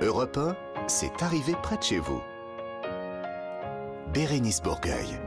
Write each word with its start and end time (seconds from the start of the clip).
Europe 0.00 0.36
1, 0.36 0.54
c'est 0.86 1.24
arrivé 1.24 1.54
près 1.60 1.76
de 1.76 1.82
chez 1.82 1.98
vous. 1.98 2.20
Bérénice 4.14 4.62
Bourgueil. 4.62 5.18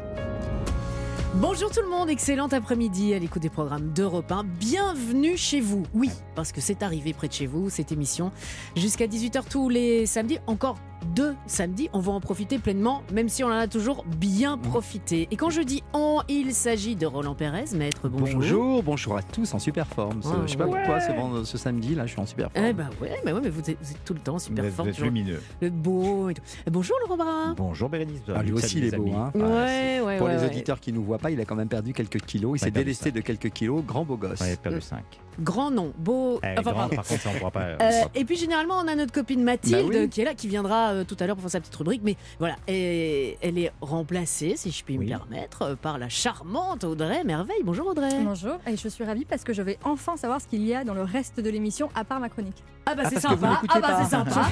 Bonjour 1.35 1.69
tout 1.69 1.81
le 1.81 1.89
monde, 1.89 2.09
excellent 2.09 2.47
après-midi 2.47 3.13
à 3.13 3.19
l'écoute 3.19 3.41
des 3.41 3.49
programmes 3.49 3.91
d'Europe 3.91 4.31
1. 4.31 4.45
Bienvenue 4.45 5.35
chez 5.35 5.59
vous. 5.59 5.83
Oui, 5.93 6.09
parce 6.35 6.53
que 6.53 6.61
c'est 6.61 6.83
arrivé 6.83 7.11
près 7.11 7.27
de 7.27 7.33
chez 7.33 7.47
vous, 7.47 7.69
cette 7.69 7.91
émission. 7.91 8.31
Jusqu'à 8.77 9.07
18h 9.07 9.43
tous 9.49 9.67
les 9.67 10.05
samedis, 10.05 10.39
encore 10.47 10.77
deux 11.07 11.35
samedis. 11.47 11.89
On 11.93 11.99
va 11.99 12.11
en 12.11 12.19
profiter 12.19 12.57
pleinement, 12.59 13.03
même 13.13 13.29
si 13.29 13.43
on 13.43 13.47
en 13.47 13.51
a 13.51 13.67
toujours 13.67 14.05
bien 14.19 14.57
profité. 14.57 15.27
Et 15.31 15.35
quand 15.35 15.49
je 15.49 15.61
dis 15.61 15.83
on, 15.93 16.21
il 16.27 16.53
s'agit 16.53 16.95
de 16.95 17.05
Roland 17.05 17.35
Pérez, 17.35 17.65
maître, 17.75 18.09
bonjour. 18.09 18.39
Bonjour, 18.39 18.83
bonjour 18.83 19.17
à 19.17 19.23
tous 19.23 19.53
en 19.53 19.59
super 19.59 19.87
forme. 19.87 20.21
Ce- 20.21 20.27
Ah, 20.29 20.41
je 20.45 20.51
sais 20.51 20.57
pas 20.57 20.65
ouais. 20.67 20.79
pourquoi 20.79 20.99
ce, 21.45 21.57
samedi 21.57 21.95
là, 21.95 22.05
je 22.05 22.11
suis 22.11 22.19
en 22.21 22.25
super 22.25 22.51
forme. 22.51 22.65
Eh 22.65 22.73
ben 22.73 22.89
ouais, 23.01 23.11
mais, 23.25 23.33
ouais, 23.33 23.41
mais 23.41 23.49
vous, 23.49 23.59
êtes, 23.59 23.77
vous 23.81 23.91
êtes 23.91 24.03
tout 24.05 24.13
le 24.13 24.19
temps 24.19 24.39
super 24.39 24.65
fort, 24.71 24.85
toujours 24.85 25.05
lumineux. 25.05 25.41
le 25.61 25.69
beau 25.69 26.29
et 26.29 26.33
tout. 26.33 26.41
Eh, 26.65 26.69
Bonjour 26.71 26.95
Laurent 27.01 27.17
Barra. 27.17 27.53
Bonjour 27.55 27.89
Bérénice. 27.89 28.21
Ah, 28.33 28.43
lui 28.43 28.53
aussi, 28.53 28.77
il 28.79 28.85
est 28.85 28.95
beau. 28.97 29.11
Hein. 29.13 29.31
Ouais, 29.35 30.01
ouais, 30.01 30.17
Pour 30.17 30.27
ouais, 30.27 30.35
les 30.35 30.41
ouais. 30.41 30.45
auditeurs 30.47 30.79
qui 30.79 30.93
nous 30.93 31.03
voient 31.03 31.17
pas, 31.17 31.31
il 31.31 31.39
a 31.41 31.45
quand 31.45 31.55
même 31.55 31.67
perdu 31.69 31.93
quelques 31.93 32.21
kilos. 32.21 32.57
Il 32.59 32.63
s'est 32.63 32.71
délesté 32.71 33.11
de 33.11 33.21
quelques 33.21 33.49
kilos. 33.49 33.83
Grand 33.85 34.05
beau 34.05 34.17
gosse. 34.17 34.39
Ouais, 34.41 34.55
perdu 34.55 34.81
5. 34.81 35.03
Grand 35.39 35.71
nom, 35.71 35.93
beau. 35.97 36.39
Eh, 36.43 36.59
enfin, 36.59 36.73
pardon. 36.73 36.95
par 36.95 37.05
contre, 37.05 37.21
ça, 37.21 37.29
on 37.33 37.37
pourra 37.37 37.51
pas. 37.51 37.61
Euh, 37.81 37.91
et 38.15 38.25
puis 38.25 38.35
généralement 38.35 38.75
on 38.83 38.87
a 38.87 38.95
notre 38.95 39.13
copine 39.13 39.43
Mathilde 39.43 39.87
Bah 39.91 39.97
oui. 40.01 40.09
qui 40.09 40.21
est 40.21 40.25
là, 40.25 40.33
qui 40.33 40.47
viendra 40.47 40.91
euh, 40.91 41.03
tout 41.03 41.15
à 41.19 41.25
l'heure 41.27 41.35
pour 41.35 41.43
faire 41.43 41.51
sa 41.51 41.59
petite 41.59 41.75
rubrique. 41.75 42.01
Mais 42.03 42.15
voilà, 42.39 42.55
et 42.67 43.37
elle 43.41 43.57
est 43.57 43.71
remplacée, 43.81 44.55
si 44.57 44.71
je 44.71 44.83
puis 44.83 44.97
me 44.97 45.07
permettre, 45.07 45.61
euh, 45.63 45.75
par 45.75 45.97
la 45.97 46.09
charmante 46.09 46.83
Audrey 46.83 47.23
Merveille. 47.23 47.61
Bonjour 47.63 47.87
Audrey. 47.87 48.09
Bonjour, 48.23 48.57
et 48.67 48.75
je 48.77 48.87
suis 48.87 49.03
ravie 49.03 49.25
parce 49.25 49.43
que 49.43 49.53
je 49.53 49.61
vais 49.61 49.77
enfin 49.83 50.17
savoir 50.17 50.41
ce 50.41 50.47
qu'il 50.47 50.63
y 50.65 50.73
a 50.75 50.83
dans 50.83 50.93
le 50.93 51.03
reste 51.03 51.39
de 51.39 51.49
l'émission 51.49 51.89
à 51.95 52.03
part 52.03 52.19
ma 52.19 52.29
chronique. 52.29 52.63
Ah 52.85 52.95
bah 52.95 53.03
Ah, 53.05 53.09
c'est 53.09 53.21
parce 53.21 53.25
que 53.35 53.39
vous 53.39 53.45
sympa. 53.45 53.61
Ah 53.69 53.79
bah 53.79 53.99
c'est 54.03 54.09
sympa. 54.09 54.49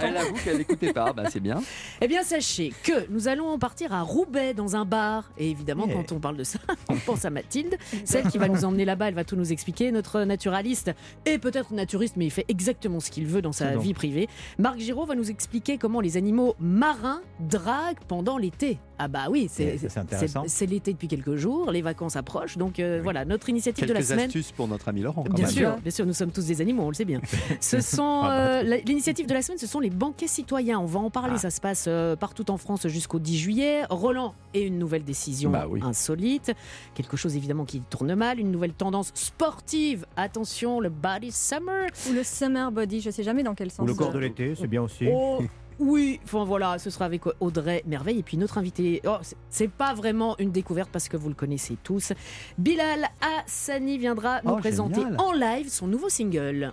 Elle 0.02 0.16
avoue 0.16 0.34
qu'elle 0.44 0.58
n'écoutait 0.58 0.92
pas. 0.92 1.12
Bah, 1.12 1.24
c'est 1.30 1.40
bien. 1.40 1.60
Eh 2.00 2.08
bien 2.08 2.22
sachez 2.22 2.72
que 2.82 3.08
nous 3.10 3.28
allons 3.28 3.58
partir 3.58 3.92
à 3.92 4.02
Roubaix 4.02 4.54
dans 4.54 4.76
un 4.76 4.84
bar. 4.84 5.30
Et 5.38 5.50
évidemment 5.50 5.86
Yeah. 5.86 5.96
quand 5.96 6.12
on 6.12 6.20
parle 6.20 6.36
de 6.36 6.44
ça, 6.44 6.58
on 6.90 6.96
pense 6.96 7.24
à 7.24 7.30
Mathilde, 7.30 7.76
celle 8.04 8.28
qui 8.28 8.38
va 8.38 8.48
nous 8.48 8.64
emmener 8.64 8.84
là-bas. 8.84 9.08
Elle 9.08 9.14
va 9.14 9.24
tout 9.24 9.36
nous 9.36 9.52
expliquer. 9.52 9.90
Notre 9.90 10.22
naturaliste 10.22 10.92
et 11.26 11.38
peut-être 11.38 11.72
naturiste, 11.72 12.16
mais 12.16 12.26
il 12.26 12.30
fait 12.30 12.44
exactement 12.48 13.00
ce 13.00 13.10
qu'il 13.10 13.26
veut 13.26 13.42
dans 13.42 13.52
sa 13.52 13.76
vie 13.76 13.94
privée. 13.94 14.28
Marc 14.58 14.78
Giraud 14.78 15.06
va 15.06 15.14
nous 15.14 15.30
expliquer 15.30 15.78
comment 15.78 16.00
les 16.00 16.16
animaux 16.16 16.54
marins 16.60 17.20
draguent 17.40 17.98
pendant 18.06 18.38
l'été. 18.38 18.78
Ah 19.04 19.08
bah 19.08 19.26
oui, 19.30 19.48
c'est 19.50 20.66
l'été 20.66 20.92
depuis 20.92 21.08
quelques 21.08 21.34
jours, 21.34 21.72
les 21.72 21.82
vacances 21.82 22.14
approchent, 22.14 22.56
donc 22.56 22.78
euh, 22.78 23.00
voilà 23.02 23.24
notre 23.24 23.48
initiative 23.48 23.84
de 23.88 23.92
la 23.92 23.98
Quelques 23.98 24.10
semaine. 24.10 24.26
astuces 24.26 24.52
pour 24.52 24.68
notre 24.68 24.88
ami 24.88 25.00
Laurent. 25.00 25.24
quand 25.24 25.34
Bien 25.34 25.46
même. 25.46 25.54
sûr, 25.54 25.76
bien 25.78 25.90
sûr, 25.90 26.06
nous 26.06 26.12
sommes 26.12 26.30
tous 26.30 26.46
des 26.46 26.60
animaux, 26.60 26.84
on 26.84 26.88
le 26.88 26.94
sait 26.94 27.04
bien. 27.04 27.20
Ce 27.60 27.80
sont 27.80 28.20
Ah 28.22 28.28
bah, 28.28 28.72
euh, 28.74 28.80
l'initiative 28.86 29.26
de 29.26 29.34
la 29.34 29.42
semaine, 29.42 29.58
ce 29.58 29.66
sont 29.66 29.80
les 29.80 29.90
banquets 29.90 30.28
citoyens. 30.28 30.78
On 30.78 30.86
va 30.86 31.00
en 31.00 31.10
parler. 31.10 31.32
Ah. 31.34 31.38
Ça 31.38 31.50
se 31.50 31.60
passe 31.60 31.86
euh, 31.88 32.14
partout 32.14 32.48
en 32.50 32.58
France 32.58 32.86
jusqu'au 32.86 33.18
10 33.18 33.38
juillet. 33.38 33.82
Roland 33.90 34.34
et 34.54 34.62
une 34.62 34.78
nouvelle 34.78 35.02
décision 35.04 35.50
Bah 35.50 35.66
oui. 35.68 35.80
insolite, 35.82 36.52
quelque 36.94 37.16
chose 37.16 37.34
évidemment 37.36 37.64
qui 37.64 37.80
tourne 37.80 38.14
mal, 38.14 38.38
une 38.38 38.52
nouvelle 38.52 38.72
tendance 38.74 39.10
sportive. 39.14 40.06
Attention, 40.16 40.78
le 40.78 40.90
body 40.90 41.32
summer. 41.32 41.86
Ou 42.08 42.12
le 42.12 42.22
summer 42.22 42.70
body, 42.70 43.00
je 43.00 43.10
sais 43.10 43.24
jamais 43.24 43.42
dans 43.42 43.54
quel 43.56 43.70
sens. 43.72 43.80
Ou 43.84 43.86
le 43.86 43.94
corps 43.94 44.12
de 44.12 44.18
l'été, 44.20 44.54
c'est 44.54 44.68
bien 44.68 44.82
aussi. 44.82 45.06
Oh, 45.12 45.40
oui, 45.78 46.20
enfin 46.24 46.44
voilà, 46.44 46.78
ce 46.78 46.90
sera 46.90 47.04
avec 47.04 47.22
Audrey 47.40 47.82
Merveille 47.86 48.18
et 48.18 48.22
puis 48.22 48.36
notre 48.36 48.58
invité. 48.58 49.00
Oh, 49.06 49.16
c'est- 49.22 49.36
c'est 49.50 49.70
pas 49.70 49.94
vraiment 49.94 50.36
une 50.38 50.50
découverte 50.52 50.90
parce 50.92 51.08
que 51.08 51.16
vous 51.16 51.28
le 51.28 51.34
connaissez 51.34 51.76
tous. 51.82 52.12
Bilal 52.58 53.08
Hassani 53.20 53.98
viendra 53.98 54.40
nous 54.42 54.52
Oh, 54.52 54.56
présenter 54.56 55.00
génial. 55.02 55.16
en 55.20 55.32
live 55.32 55.68
son 55.68 55.86
nouveau 55.86 56.08
single. 56.08 56.72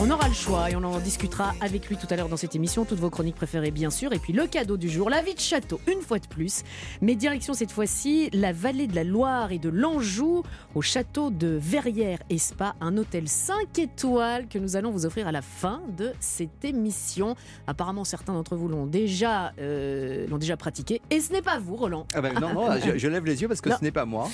On 0.00 0.10
aura 0.10 0.28
le 0.28 0.34
choix 0.34 0.70
et 0.70 0.76
on 0.76 0.84
en 0.84 1.00
discutera 1.00 1.54
avec 1.60 1.88
lui 1.88 1.96
tout 1.96 2.06
à 2.10 2.14
l'heure 2.16 2.28
dans 2.28 2.36
cette 2.36 2.54
émission. 2.54 2.84
Toutes 2.84 3.00
vos 3.00 3.10
chroniques 3.10 3.34
préférées, 3.34 3.72
bien 3.72 3.90
sûr. 3.90 4.12
Et 4.12 4.20
puis 4.20 4.32
le 4.32 4.46
cadeau 4.46 4.76
du 4.76 4.88
jour, 4.88 5.10
la 5.10 5.22
vie 5.22 5.34
de 5.34 5.40
château, 5.40 5.80
une 5.92 6.00
fois 6.02 6.20
de 6.20 6.26
plus. 6.28 6.62
Mais 7.02 7.16
direction 7.16 7.52
cette 7.52 7.72
fois-ci, 7.72 8.30
la 8.32 8.52
vallée 8.52 8.86
de 8.86 8.94
la 8.94 9.02
Loire 9.02 9.50
et 9.50 9.58
de 9.58 9.68
l'Anjou, 9.68 10.44
au 10.76 10.82
château 10.82 11.30
de 11.30 11.58
Verrières 11.60 12.20
et 12.30 12.38
Spa, 12.38 12.76
un 12.80 12.96
hôtel 12.96 13.26
5 13.28 13.76
étoiles 13.78 14.46
que 14.46 14.58
nous 14.60 14.76
allons 14.76 14.92
vous 14.92 15.04
offrir 15.04 15.26
à 15.26 15.32
la 15.32 15.42
fin 15.42 15.82
de 15.96 16.12
cette 16.20 16.64
émission. 16.64 17.34
Apparemment, 17.66 18.04
certains 18.04 18.34
d'entre 18.34 18.54
vous 18.54 18.68
l'ont 18.68 18.86
déjà, 18.86 19.52
euh, 19.60 20.28
l'ont 20.28 20.38
déjà 20.38 20.56
pratiqué. 20.56 21.02
Et 21.10 21.20
ce 21.20 21.32
n'est 21.32 21.42
pas 21.42 21.58
vous, 21.58 21.74
Roland. 21.74 22.06
Ah 22.14 22.20
bah, 22.20 22.30
non, 22.40 22.54
non, 22.54 22.68
je, 22.86 22.98
je 22.98 23.08
lève 23.08 23.24
les 23.24 23.42
yeux 23.42 23.48
parce 23.48 23.60
que 23.60 23.68
Non. 23.70 23.76
ce 23.78 23.84
n'est 23.84 23.90
pas 23.90 24.04
moi. 24.04 24.28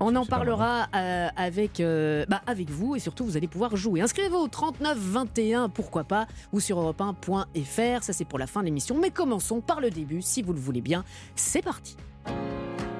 On 0.00 0.14
en 0.16 0.26
parlera 0.26 0.88
euh, 0.94 1.28
avec, 1.36 1.80
euh, 1.80 2.24
bah, 2.28 2.42
avec 2.46 2.70
vous 2.70 2.96
et 2.96 2.98
surtout 2.98 3.24
vous 3.24 3.36
allez 3.36 3.46
pouvoir 3.46 3.76
jouer. 3.76 4.00
Inscrivez-vous 4.00 4.36
au 4.36 4.48
39 4.48 4.98
21, 4.98 5.68
pourquoi 5.68 6.04
pas, 6.04 6.26
ou 6.52 6.60
sur 6.60 6.80
europe1.fr. 6.80 8.02
Ça 8.02 8.12
c'est 8.12 8.24
pour 8.24 8.38
la 8.38 8.46
fin 8.46 8.60
de 8.60 8.66
l'émission. 8.66 8.96
Mais 9.00 9.10
commençons 9.10 9.60
par 9.60 9.80
le 9.80 9.90
début, 9.90 10.22
si 10.22 10.42
vous 10.42 10.52
le 10.52 10.60
voulez 10.60 10.80
bien. 10.80 11.04
C'est 11.36 11.62
parti. 11.62 11.96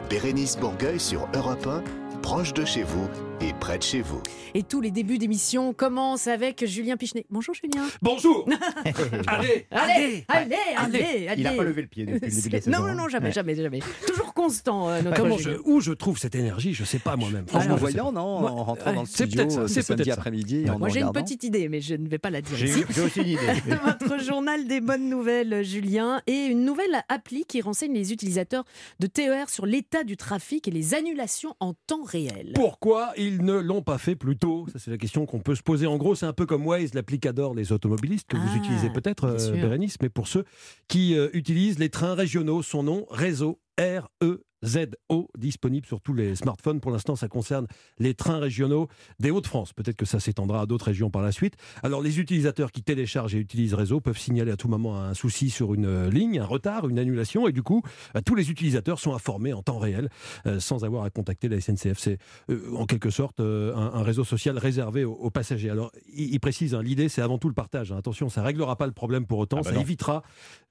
Bérénice 0.08 0.56
Bourgueil 0.56 1.00
sur 1.00 1.26
Europe 1.34 1.66
1, 1.66 1.82
proche 2.20 2.52
de 2.52 2.64
chez 2.64 2.82
vous 2.82 3.08
et 3.40 3.52
près 3.60 3.78
de 3.78 3.82
chez 3.82 4.00
vous. 4.02 4.20
Et 4.54 4.62
tous 4.62 4.80
les 4.80 4.90
débuts 4.90 5.18
d'émission 5.18 5.72
commencent 5.72 6.26
avec 6.26 6.64
Julien 6.66 6.96
Pichenet. 6.96 7.26
Bonjour 7.30 7.54
Julien. 7.54 7.86
Bonjour 8.02 8.48
Allez 9.26 9.66
Allez, 9.70 10.24
allez, 10.28 10.56
allez, 10.76 11.28
allez. 11.28 11.32
Il 11.38 11.42
n'a 11.44 11.52
pas 11.52 11.62
levé 11.64 11.82
le 11.82 11.88
pied 11.88 12.04
depuis 12.06 12.20
le 12.20 12.30
début 12.34 12.48
de 12.48 12.52
la 12.52 12.60
saison. 12.60 12.70
non, 12.86 12.94
non, 12.94 13.08
jamais, 13.08 13.26
Ouais. 13.26 13.32
jamais, 13.32 13.54
jamais. 13.54 13.80
Toujours 14.06 14.34
constant, 14.34 14.88
euh, 14.90 15.02
notre 15.02 15.16
Comment 15.16 15.36
je, 15.38 15.42
Julien. 15.50 15.58
Où 15.64 15.80
je 15.80 15.92
trouve 15.92 16.18
cette 16.18 16.34
énergie, 16.34 16.74
je 16.74 16.84
sais 16.84 16.98
pas 16.98 17.16
moi-même. 17.16 17.46
En 17.52 17.60
sais 17.60 17.68
voyant, 17.68 18.12
non 18.12 18.40
Moi, 18.40 18.50
En 18.50 18.64
rentrant 18.64 18.90
ouais, 18.90 18.94
dans 18.96 19.00
le 19.02 19.06
studio 19.06 19.48
c'est 19.66 19.68
ce 19.68 19.82
samedi 19.82 20.10
après-midi. 20.10 20.68
en 20.70 20.78
Moi 20.78 20.88
j'ai 20.88 21.00
une 21.02 21.12
petite 21.12 21.44
idée, 21.44 21.68
mais 21.68 21.80
je 21.80 21.94
ne 21.94 22.08
vais 22.08 22.18
pas 22.18 22.30
la 22.30 22.40
dire 22.42 22.56
J'ai 22.56 23.02
aussi 23.02 23.20
une 23.20 23.28
idée. 23.28 23.40
Votre 23.84 24.18
journal 24.22 24.66
des 24.66 24.80
bonnes 24.80 25.08
nouvelles, 25.08 25.62
Julien, 25.64 26.20
et 26.26 26.46
une 26.46 26.64
nouvelle 26.64 27.02
appli 27.08 27.44
qui 27.46 27.60
renseigne 27.60 27.94
les 27.94 28.12
utilisateurs 28.12 28.64
de 29.00 29.06
TER 29.06 29.48
sur 29.50 29.66
l'état 29.66 30.04
du 30.04 30.16
trafic 30.16 30.68
et 30.68 30.70
les 30.70 30.94
annulations 30.94 31.54
en 31.60 31.74
temps 31.86 32.04
réel. 32.04 32.52
Pourquoi 32.54 33.12
ils 33.34 33.44
ne 33.44 33.54
l'ont 33.54 33.82
pas 33.82 33.98
fait 33.98 34.16
plus 34.16 34.36
tôt 34.36 34.66
Ça, 34.72 34.78
c'est 34.78 34.90
la 34.90 34.98
question 34.98 35.26
qu'on 35.26 35.40
peut 35.40 35.54
se 35.54 35.62
poser. 35.62 35.86
En 35.86 35.96
gros, 35.96 36.14
c'est 36.14 36.26
un 36.26 36.32
peu 36.32 36.46
comme 36.46 36.66
Waze, 36.66 36.94
l'appli 36.94 37.18
qu'adorent 37.20 37.54
les 37.54 37.72
automobilistes, 37.72 38.28
que 38.28 38.36
Ah, 38.36 38.44
vous 38.46 38.56
utilisez 38.56 38.90
peut-être, 38.90 39.24
euh. 39.24 39.52
Bérénice, 39.52 39.96
mais 40.00 40.08
pour 40.08 40.28
ceux 40.28 40.44
qui 40.88 41.16
euh, 41.16 41.28
utilisent 41.32 41.78
les 41.78 41.90
trains 41.90 42.14
régionaux, 42.14 42.62
son 42.62 42.82
nom, 42.82 43.06
réseau 43.10 43.60
R-E. 43.78 44.42
ZO 44.64 45.28
disponible 45.38 45.86
sur 45.86 46.00
tous 46.00 46.14
les 46.14 46.34
smartphones. 46.36 46.80
Pour 46.80 46.90
l'instant, 46.90 47.16
ça 47.16 47.28
concerne 47.28 47.66
les 47.98 48.14
trains 48.14 48.38
régionaux 48.38 48.88
des 49.20 49.30
Hauts-de-France. 49.30 49.72
Peut-être 49.72 49.96
que 49.96 50.06
ça 50.06 50.20
s'étendra 50.20 50.62
à 50.62 50.66
d'autres 50.66 50.86
régions 50.86 51.10
par 51.10 51.22
la 51.22 51.32
suite. 51.32 51.54
Alors, 51.82 52.00
les 52.02 52.18
utilisateurs 52.20 52.72
qui 52.72 52.82
téléchargent 52.82 53.34
et 53.34 53.38
utilisent 53.38 53.74
réseau 53.74 54.00
peuvent 54.00 54.18
signaler 54.18 54.50
à 54.52 54.56
tout 54.56 54.68
moment 54.68 54.98
un 55.00 55.14
souci 55.14 55.50
sur 55.50 55.74
une 55.74 55.86
euh, 55.86 56.10
ligne, 56.10 56.38
un 56.40 56.44
retard, 56.46 56.88
une 56.88 56.98
annulation, 56.98 57.46
et 57.48 57.52
du 57.52 57.62
coup, 57.62 57.82
euh, 58.16 58.20
tous 58.24 58.34
les 58.34 58.50
utilisateurs 58.50 58.98
sont 58.98 59.14
informés 59.14 59.52
en 59.52 59.62
temps 59.62 59.78
réel, 59.78 60.08
euh, 60.46 60.60
sans 60.60 60.84
avoir 60.84 61.04
à 61.04 61.10
contacter 61.10 61.48
la 61.48 61.60
SNCF. 61.60 61.98
C'est 61.98 62.18
euh, 62.50 62.74
en 62.74 62.86
quelque 62.86 63.10
sorte 63.10 63.40
euh, 63.40 63.74
un, 63.74 63.94
un 64.00 64.02
réseau 64.02 64.24
social 64.24 64.56
réservé 64.58 65.04
aux, 65.04 65.12
aux 65.12 65.30
passagers. 65.30 65.70
Alors, 65.70 65.90
il, 66.14 66.32
il 66.34 66.40
précise, 66.40 66.74
hein, 66.74 66.82
l'idée, 66.82 67.08
c'est 67.08 67.22
avant 67.22 67.38
tout 67.38 67.48
le 67.48 67.54
partage. 67.54 67.92
hein. 67.92 67.96
Attention, 67.98 68.28
ça 68.28 68.42
réglera 68.42 68.76
pas 68.76 68.86
le 68.86 68.92
problème 68.92 69.26
pour 69.26 69.38
autant. 69.38 69.58
Ah 69.58 69.62
bah 69.62 69.70
ça 69.70 69.74
non. 69.76 69.80
évitera, 69.82 70.22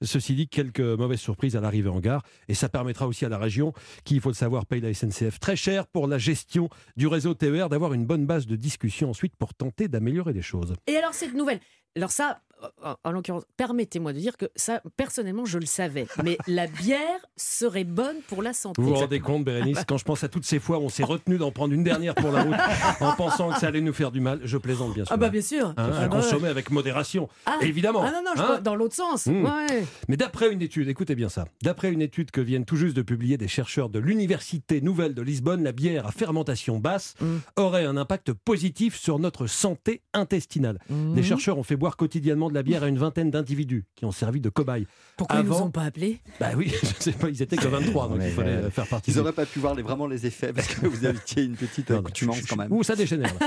ceci 0.02 0.34
dit, 0.34 0.48
quelques 0.48 0.80
mauvaises 0.80 1.20
surprises 1.20 1.56
à 1.56 1.60
l'arrivée 1.60 1.88
en 1.90 2.00
gare, 2.00 2.22
et 2.48 2.54
ça 2.54 2.68
permettra 2.68 3.06
aussi 3.06 3.24
à 3.24 3.28
la 3.28 3.38
région 3.38 3.72
qui, 4.04 4.14
il 4.14 4.20
faut 4.20 4.30
le 4.30 4.34
savoir, 4.34 4.66
paye 4.66 4.80
la 4.80 4.92
SNCF 4.92 5.40
très 5.40 5.56
cher 5.56 5.86
pour 5.86 6.06
la 6.06 6.18
gestion 6.18 6.68
du 6.96 7.06
réseau 7.06 7.34
TER, 7.34 7.68
d'avoir 7.68 7.92
une 7.92 8.06
bonne 8.06 8.26
base 8.26 8.46
de 8.46 8.56
discussion 8.56 9.10
ensuite 9.10 9.36
pour 9.36 9.54
tenter 9.54 9.88
d'améliorer 9.88 10.32
les 10.32 10.42
choses. 10.42 10.74
Et 10.86 10.96
alors 10.96 11.14
cette 11.14 11.34
nouvelle, 11.34 11.60
alors 11.96 12.10
ça, 12.10 12.40
en- 12.84 12.94
en 13.04 13.10
l'occurrence, 13.12 13.44
permettez-moi 13.56 14.12
de 14.12 14.18
dire 14.18 14.36
que 14.36 14.46
ça, 14.56 14.82
personnellement, 14.96 15.44
je 15.44 15.58
le 15.58 15.66
savais, 15.66 16.06
mais 16.22 16.36
la 16.46 16.66
bière 16.66 17.20
serait 17.36 17.84
bonne 17.84 18.16
pour 18.28 18.42
la 18.42 18.52
santé. 18.52 18.80
Vous 18.80 18.88
vous 18.88 18.94
rendez 18.94 19.20
compte, 19.20 19.44
Bérénice, 19.44 19.84
quand 19.86 19.96
je 19.98 20.04
pense 20.04 20.24
à 20.24 20.28
toutes 20.28 20.44
ces 20.44 20.58
fois 20.58 20.78
où 20.78 20.82
on 20.82 20.88
s'est 20.88 21.04
retenu 21.04 21.38
d'en 21.38 21.50
prendre 21.50 21.72
une 21.74 21.84
dernière 21.84 22.14
pour 22.14 22.30
la 22.32 22.42
route 22.42 22.54
en 23.00 23.12
pensant 23.14 23.50
que 23.52 23.58
ça 23.58 23.68
allait 23.68 23.80
nous 23.80 23.92
faire 23.92 24.10
du 24.10 24.20
mal, 24.20 24.40
je 24.44 24.56
plaisante 24.58 24.94
bien 24.94 25.04
sûr. 25.04 25.12
Ah 25.14 25.16
bah 25.16 25.28
bien 25.28 25.42
sûr. 25.42 25.68
Hein, 25.68 25.74
Ah 25.76 25.84
à 26.04 26.08
bah 26.08 26.16
consommer 26.16 26.48
avec 26.48 26.70
modération, 26.70 27.28
Ah. 27.46 27.58
évidemment. 27.62 28.02
Ah 28.04 28.10
non, 28.12 28.22
non, 28.24 28.30
je 28.36 28.40
Hein 28.40 28.44
crois 28.44 28.60
dans 28.60 28.74
l'autre 28.76 28.94
sens. 28.94 29.26
Mmh. 29.26 29.44
Ouais. 29.44 29.84
Mais 30.08 30.16
d'après 30.16 30.52
une 30.52 30.62
étude, 30.62 30.88
écoutez 30.88 31.14
bien 31.14 31.28
ça, 31.28 31.46
d'après 31.62 31.90
une 31.92 32.02
étude 32.02 32.30
que 32.30 32.40
viennent 32.40 32.64
tout 32.64 32.76
juste 32.76 32.96
de 32.96 33.02
publier 33.02 33.36
des 33.36 33.48
chercheurs 33.48 33.88
de 33.88 33.98
l'Université 33.98 34.80
Nouvelle 34.80 35.14
de 35.14 35.22
Lisbonne, 35.22 35.62
la 35.62 35.72
bière 35.72 36.06
à 36.06 36.12
fermentation 36.12 36.78
basse 36.78 37.14
Mm. 37.20 37.36
aurait 37.56 37.84
un 37.84 37.96
impact 37.96 38.32
positif 38.32 38.96
sur 38.96 39.18
notre 39.18 39.46
santé 39.46 40.02
intestinale. 40.12 40.78
Mmh. 40.88 41.14
Les 41.16 41.22
chercheurs 41.22 41.58
ont 41.58 41.62
fait 41.62 41.76
boire 41.76 41.96
quotidiennement 41.96 42.48
de 42.48 42.53
la 42.54 42.62
bière 42.62 42.82
à 42.82 42.88
une 42.88 42.98
vingtaine 42.98 43.30
d'individus 43.30 43.84
qui 43.96 44.04
ont 44.04 44.12
servi 44.12 44.40
de 44.40 44.48
cobayes. 44.48 44.86
Pourquoi 45.16 45.40
ils 45.40 45.46
nous 45.46 45.52
avant- 45.54 45.66
ont 45.66 45.70
pas 45.70 45.82
appelés 45.82 46.20
Bah 46.40 46.50
oui, 46.56 46.72
je 46.82 47.02
sais 47.02 47.12
pas, 47.12 47.28
ils 47.28 47.42
étaient 47.42 47.56
que 47.56 47.68
23, 47.68 48.08
donc 48.08 48.18
Mais, 48.18 48.28
il 48.30 48.34
fallait 48.34 48.50
euh, 48.50 48.70
faire 48.70 48.86
partie 48.86 49.10
Ils 49.10 49.16
n'auraient 49.18 49.32
pas 49.32 49.46
pu 49.46 49.58
voir 49.58 49.74
les- 49.74 49.82
vraiment 49.82 50.06
les 50.06 50.26
effets 50.26 50.52
parce 50.52 50.68
que 50.68 50.86
vous 50.86 51.04
aviez 51.04 51.42
une 51.44 51.56
petite 51.56 51.90
accoutumance 51.90 52.36
chut, 52.38 52.46
quand 52.48 52.56
même. 52.56 52.72
Ouh, 52.72 52.82
ça 52.82 52.96
dégénère. 52.96 53.32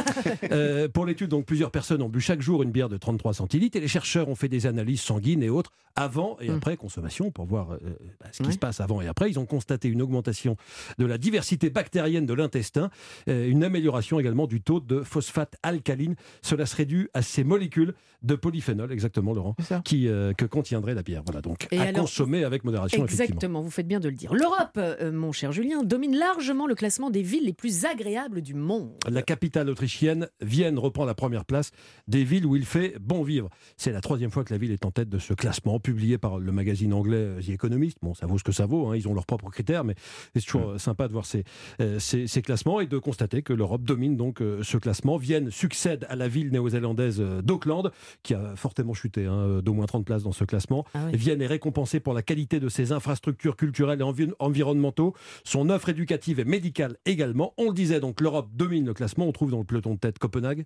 Euh, 0.51 0.87
pour 0.87 1.05
l'étude, 1.05 1.29
donc 1.29 1.45
plusieurs 1.45 1.71
personnes 1.71 2.01
ont 2.01 2.09
bu 2.09 2.21
chaque 2.21 2.41
jour 2.41 2.63
une 2.63 2.71
bière 2.71 2.89
de 2.89 2.97
33 2.97 3.33
centilitres 3.33 3.77
et 3.77 3.81
les 3.81 3.87
chercheurs 3.87 4.29
ont 4.29 4.35
fait 4.35 4.49
des 4.49 4.65
analyses 4.67 5.01
sanguines 5.01 5.41
et 5.43 5.49
autres 5.49 5.71
avant 5.95 6.37
et 6.39 6.49
Mm. 6.49 6.55
après 6.55 6.77
consommation 6.77 7.31
pour 7.31 7.45
voir 7.45 7.71
euh, 7.71 7.77
bah, 8.19 8.27
ce 8.31 8.43
qui 8.43 8.51
se 8.53 8.57
passe 8.57 8.79
avant 8.81 9.01
et 9.01 9.07
après. 9.07 9.29
Ils 9.29 9.39
ont 9.39 9.45
constaté 9.45 9.87
une 9.87 10.01
augmentation 10.01 10.55
de 10.97 11.05
la 11.05 11.17
diversité 11.17 11.69
bactérienne 11.69 12.25
de 12.25 12.33
l'intestin, 12.33 12.89
euh, 13.29 13.49
une 13.49 13.63
amélioration 13.63 14.19
également 14.19 14.47
du 14.47 14.61
taux 14.61 14.79
de 14.79 15.01
phosphate 15.01 15.55
alcaline. 15.63 16.15
Cela 16.41 16.65
serait 16.65 16.85
dû 16.85 17.09
à 17.13 17.21
ces 17.21 17.43
molécules 17.43 17.93
de 18.23 18.35
polyphénol, 18.35 18.86
exactement 18.91 19.33
Laurent, 19.33 19.55
qui, 19.83 20.07
euh, 20.07 20.33
que 20.33 20.45
contiendrait 20.45 20.93
la 20.93 21.03
bière. 21.03 21.21
Voilà, 21.25 21.41
donc 21.41 21.67
Et 21.71 21.79
à 21.79 21.83
alors- 21.83 22.01
consommer 22.01 22.43
avec 22.43 22.63
modération. 22.63 23.03
Exactement, 23.03 23.61
vous 23.61 23.69
faites 23.71 23.87
bien 23.87 23.99
de 23.99 24.09
le 24.09 24.15
dire. 24.15 24.33
L'Europe, 24.33 24.71
euh, 24.77 25.11
mon 25.11 25.31
cher 25.31 25.51
Julien, 25.51 25.83
domine 25.83 26.15
largement 26.17 26.67
le 26.67 26.75
classement 26.75 27.09
des 27.09 27.21
villes 27.21 27.45
les 27.45 27.53
plus 27.53 27.85
agréables 27.85 28.41
du 28.41 28.53
monde. 28.53 28.91
La 29.09 29.21
capitale 29.21 29.69
autrichienne, 29.69 30.27
Vienne, 30.41 30.77
reprend 30.79 31.05
la 31.05 31.13
première 31.15 31.45
place 31.45 31.71
des 32.07 32.23
villes 32.23 32.45
où 32.45 32.55
il 32.55 32.65
fait 32.65 32.95
bon 32.99 33.23
vivre. 33.23 33.49
C'est 33.77 33.91
la 33.91 34.01
troisième 34.01 34.31
fois 34.31 34.43
que 34.43 34.53
la 34.53 34.57
ville 34.57 34.71
est 34.71 34.85
en 34.85 34.91
tête 34.91 35.09
de 35.09 35.19
ce 35.19 35.33
classement, 35.33 35.79
publié 35.79 36.17
par 36.17 36.39
le 36.39 36.51
magazine 36.51 36.93
anglais 36.93 37.17
euh, 37.17 37.41
The 37.41 37.49
Economist. 37.49 37.97
Bon, 38.01 38.13
ça 38.13 38.25
vaut 38.27 38.37
ce 38.37 38.43
que 38.43 38.51
ça 38.51 38.65
vaut, 38.65 38.87
hein, 38.87 38.95
ils 38.95 39.07
ont 39.07 39.13
leurs 39.13 39.25
propres 39.25 39.49
critères, 39.49 39.83
mais 39.83 39.95
c'est 40.35 40.43
toujours 40.45 40.69
euh, 40.71 40.77
sympa 40.77 41.07
de 41.07 41.13
voir 41.13 41.25
ces, 41.25 41.43
euh, 41.81 41.99
ces, 41.99 42.27
ces 42.27 42.41
classements 42.41 42.79
et 42.79 42.87
de 42.87 42.97
constater 42.97 43.41
que 43.41 43.53
l'Europe 43.53 43.83
domine 43.83 44.15
donc 44.17 44.39
ce 44.61 44.77
classement. 44.77 45.17
Vienne 45.17 45.51
succède 45.51 46.05
à 46.09 46.15
la 46.15 46.27
ville 46.27 46.51
néo-zélandaise 46.51 47.19
d'Auckland, 47.43 47.91
qui 48.23 48.33
a 48.33 48.55
fortement 48.55 48.76
chuté 48.93 49.25
hein, 49.25 49.59
d'au 49.63 49.73
moins 49.73 49.85
30 49.85 50.05
places 50.05 50.23
dans 50.23 50.31
ce 50.31 50.43
classement. 50.43 50.85
Ah 50.93 51.05
oui. 51.11 51.17
Vienne 51.17 51.41
est 51.41 51.47
récompensée 51.47 51.99
pour 51.99 52.13
la 52.13 52.21
qualité 52.21 52.59
de 52.59 52.69
ses 52.69 52.91
infrastructures 52.91 53.55
culturelles 53.55 53.99
et 53.99 54.03
envi- 54.03 54.33
environnementaux, 54.39 55.13
son 55.43 55.69
offre 55.69 55.89
éducative 55.89 56.39
et 56.39 56.45
médicale 56.45 56.97
également. 57.05 57.53
On 57.57 57.67
le 57.69 57.73
disait 57.73 57.99
donc, 57.99 58.21
l'Europe 58.21 58.49
domine 58.53 58.85
le 58.85 58.93
classement. 58.93 59.27
On 59.27 59.31
trouve 59.31 59.51
dans 59.51 59.59
le 59.59 59.65
peloton 59.65 59.93
de 59.93 59.99
tête 59.99 60.19
Copenhague. 60.19 60.65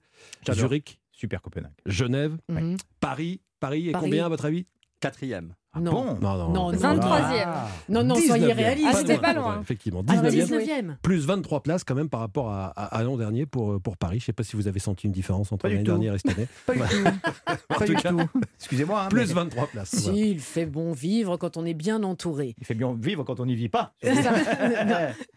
Zurich, 0.52 1.00
Super 1.12 1.42
Copenhague. 1.42 1.72
Genève, 1.86 2.38
Mhm. 2.50 2.78
Paris. 3.00 3.42
Paris 3.60 3.90
est 3.90 3.92
Paris. 3.92 4.06
combien 4.06 4.26
à 4.26 4.30
votre 4.30 4.46
avis? 4.46 4.66
Quatrième. 5.00 5.54
Non. 5.80 5.92
Bon. 5.92 6.06
Non, 6.22 6.38
non, 6.38 6.50
Non, 6.50 6.72
non, 6.72 6.72
23e. 6.74 7.48
non, 7.90 8.04
non, 8.04 8.16
soyez 8.16 8.48
19e. 8.48 8.54
réalistes. 8.56 8.90
Ah, 8.92 8.98
c'était 8.98 9.18
pas 9.18 9.34
loin. 9.34 9.62
Effectivement, 9.62 10.04
Ah, 10.08 10.16
19e. 10.18 10.46
19e. 10.46 10.96
Plus 11.02 11.26
23 11.26 11.62
places 11.64 11.84
quand 11.86 11.96
même 11.96 12.10
par 12.10 12.20
rapport 12.20 12.50
à, 12.50 12.68
à- 12.76 12.98
à 12.98 13.04
l'an 13.04 13.16
dernier 13.16 13.46
pour, 13.46 13.80
pour 13.82 13.96
Paris. 13.96 14.20
Je 14.20 14.24
ne 14.24 14.26
sais 14.28 14.34
pas 14.34 14.44
si 14.44 14.56
vous 14.58 14.68
avez 14.68 14.80
senti 14.80 15.06
une 15.08 15.14
différence 15.14 15.52
entre 15.54 15.68
l'année 15.70 15.84
dernière 15.84 16.16
et 16.16 16.18
cette 16.20 16.38
année. 16.38 16.48
Pas 16.66 16.74
du 16.74 16.80
tout. 16.82 17.04
Pas 17.70 17.86
tout 17.86 17.94
du 17.94 18.02
tout. 18.02 18.20
Excusez-moi. 18.60 19.04
hein, 19.04 19.08
plus 19.10 19.28
mais 19.30 19.34
23 19.34 19.68
places. 19.68 19.96
voilà. 20.04 20.18
Si, 20.18 20.32
il 20.32 20.40
fait 20.40 20.66
bon 20.66 20.92
vivre 20.92 21.38
quand 21.38 21.56
on 21.58 21.66
est 21.66 21.74
bien 21.74 22.04
entouré. 22.04 22.56
Il 22.60 22.66
fait 22.66 22.74
bien 22.76 22.94
vivre 23.00 23.24
quand 23.24 23.40
on 23.40 23.46
n'y 23.46 23.56
vit 23.56 23.70
pas. 23.70 23.94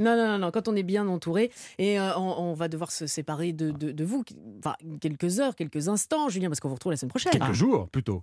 Non, 0.00 0.16
non, 0.16 0.26
non, 0.26 0.38
non, 0.38 0.50
quand 0.50 0.68
on 0.68 0.74
est 0.76 0.82
bien 0.82 1.06
entouré. 1.08 1.50
Et 1.78 1.98
euh, 2.00 2.16
on, 2.16 2.34
on 2.38 2.54
va 2.54 2.68
devoir 2.68 2.90
se 2.90 3.06
séparer 3.06 3.52
de, 3.52 3.70
de, 3.70 3.92
de 3.92 4.04
vous, 4.04 4.24
enfin, 4.58 4.74
quelques 5.00 5.40
heures, 5.40 5.54
quelques 5.54 5.88
instants, 5.88 6.28
Julien, 6.28 6.48
parce 6.48 6.60
qu'on 6.60 6.68
vous 6.68 6.74
retrouve 6.74 6.92
la 6.92 6.96
semaine 6.96 7.10
prochaine. 7.10 7.32
Quelques 7.32 7.52
jours 7.52 7.88
plutôt. 7.88 8.22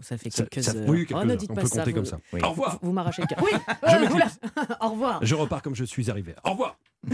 Ça 0.00 0.16
fait 0.16 0.30
Ça- 0.30 0.44
quelques 0.46 0.64
ça- 0.64 0.72
heures. 0.74 0.88
oui, 0.88 1.06
quelques 1.06 1.20
Oh, 1.20 1.24
ne 1.24 1.30
heures. 1.32 1.36
dites 1.36 1.50
On 1.50 1.54
pas 1.54 1.60
peut 1.62 1.66
ça. 1.68 1.78
compter 1.80 1.90
vous- 1.90 1.96
comme 1.96 2.06
ça. 2.06 2.18
Oui. 2.32 2.40
Au 2.42 2.50
revoir. 2.50 2.78
Vous, 2.80 2.88
vous 2.88 2.92
m'arrachez 2.92 3.22
le 3.22 3.26
cœur. 3.28 3.38
Oui, 3.42 3.50
Je 3.86 3.96
euh. 3.96 4.74
Au 4.80 4.88
revoir. 4.90 5.18
Je 5.22 5.34
repars 5.34 5.62
comme 5.62 5.74
je 5.74 5.84
suis 5.84 6.10
arrivé. 6.10 6.34
Au 6.44 6.50
revoir. 6.52 6.78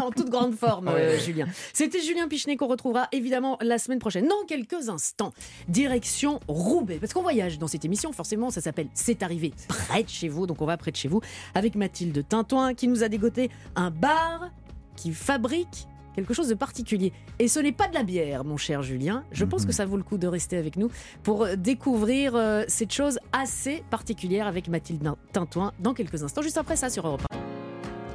en 0.00 0.10
toute 0.10 0.30
grande 0.30 0.54
forme, 0.54 0.88
Ah 0.88 0.94
ouais. 0.94 1.00
euh, 1.00 1.18
Julien. 1.18 1.46
C'était 1.72 2.00
Julien 2.00 2.28
Pichenet 2.28 2.56
qu'on 2.56 2.66
retrouvera 2.68 3.08
évidemment 3.12 3.58
la 3.60 3.78
semaine 3.78 3.98
prochaine. 3.98 4.26
Dans 4.28 4.44
quelques 4.46 4.88
instants, 4.88 5.32
direction 5.68 6.40
Roubaix. 6.48 6.98
Parce 6.98 7.12
qu'on 7.12 7.22
voyage 7.22 7.58
dans 7.58 7.66
cette 7.66 7.84
émission, 7.84 8.12
forcément, 8.12 8.50
ça 8.50 8.60
s'appelle 8.60 8.88
C'est 8.94 9.22
arrivé 9.22 9.52
près 9.68 10.02
de 10.02 10.08
chez 10.08 10.28
vous. 10.28 10.46
Donc 10.46 10.60
on 10.62 10.66
va 10.66 10.76
près 10.76 10.90
de 10.90 10.96
chez 10.96 11.08
vous 11.08 11.20
avec 11.54 11.74
Mathilde 11.74 12.26
Tintoin 12.28 12.74
qui 12.74 12.88
nous 12.88 13.02
a 13.02 13.08
dégoté 13.08 13.50
un 13.76 13.90
bar 13.90 14.50
qui 14.96 15.12
fabrique 15.12 15.86
quelque 16.14 16.34
chose 16.34 16.48
de 16.48 16.54
particulier. 16.54 17.12
Et 17.38 17.48
ce 17.48 17.58
n'est 17.60 17.72
pas 17.72 17.88
de 17.88 17.94
la 17.94 18.02
bière, 18.02 18.44
mon 18.44 18.56
cher 18.56 18.82
Julien. 18.82 19.24
Je 19.32 19.44
pense 19.44 19.62
Mhm. 19.62 19.66
que 19.68 19.72
ça 19.72 19.86
vaut 19.86 19.96
le 19.96 20.02
coup 20.02 20.18
de 20.18 20.26
rester 20.26 20.56
avec 20.56 20.76
nous 20.76 20.90
pour 21.22 21.46
découvrir 21.56 22.34
euh, 22.36 22.64
cette 22.68 22.92
chose 22.92 23.18
assez 23.32 23.82
particulière 23.90 24.46
avec 24.46 24.68
Mathilde 24.68 25.08
Tintoin 25.32 25.72
dans 25.80 25.94
quelques 25.94 26.22
instants, 26.22 26.42
juste 26.42 26.58
après 26.58 26.76
ça 26.76 26.90
sur 26.90 27.06
Europe 27.06 27.22
1. 27.30 27.36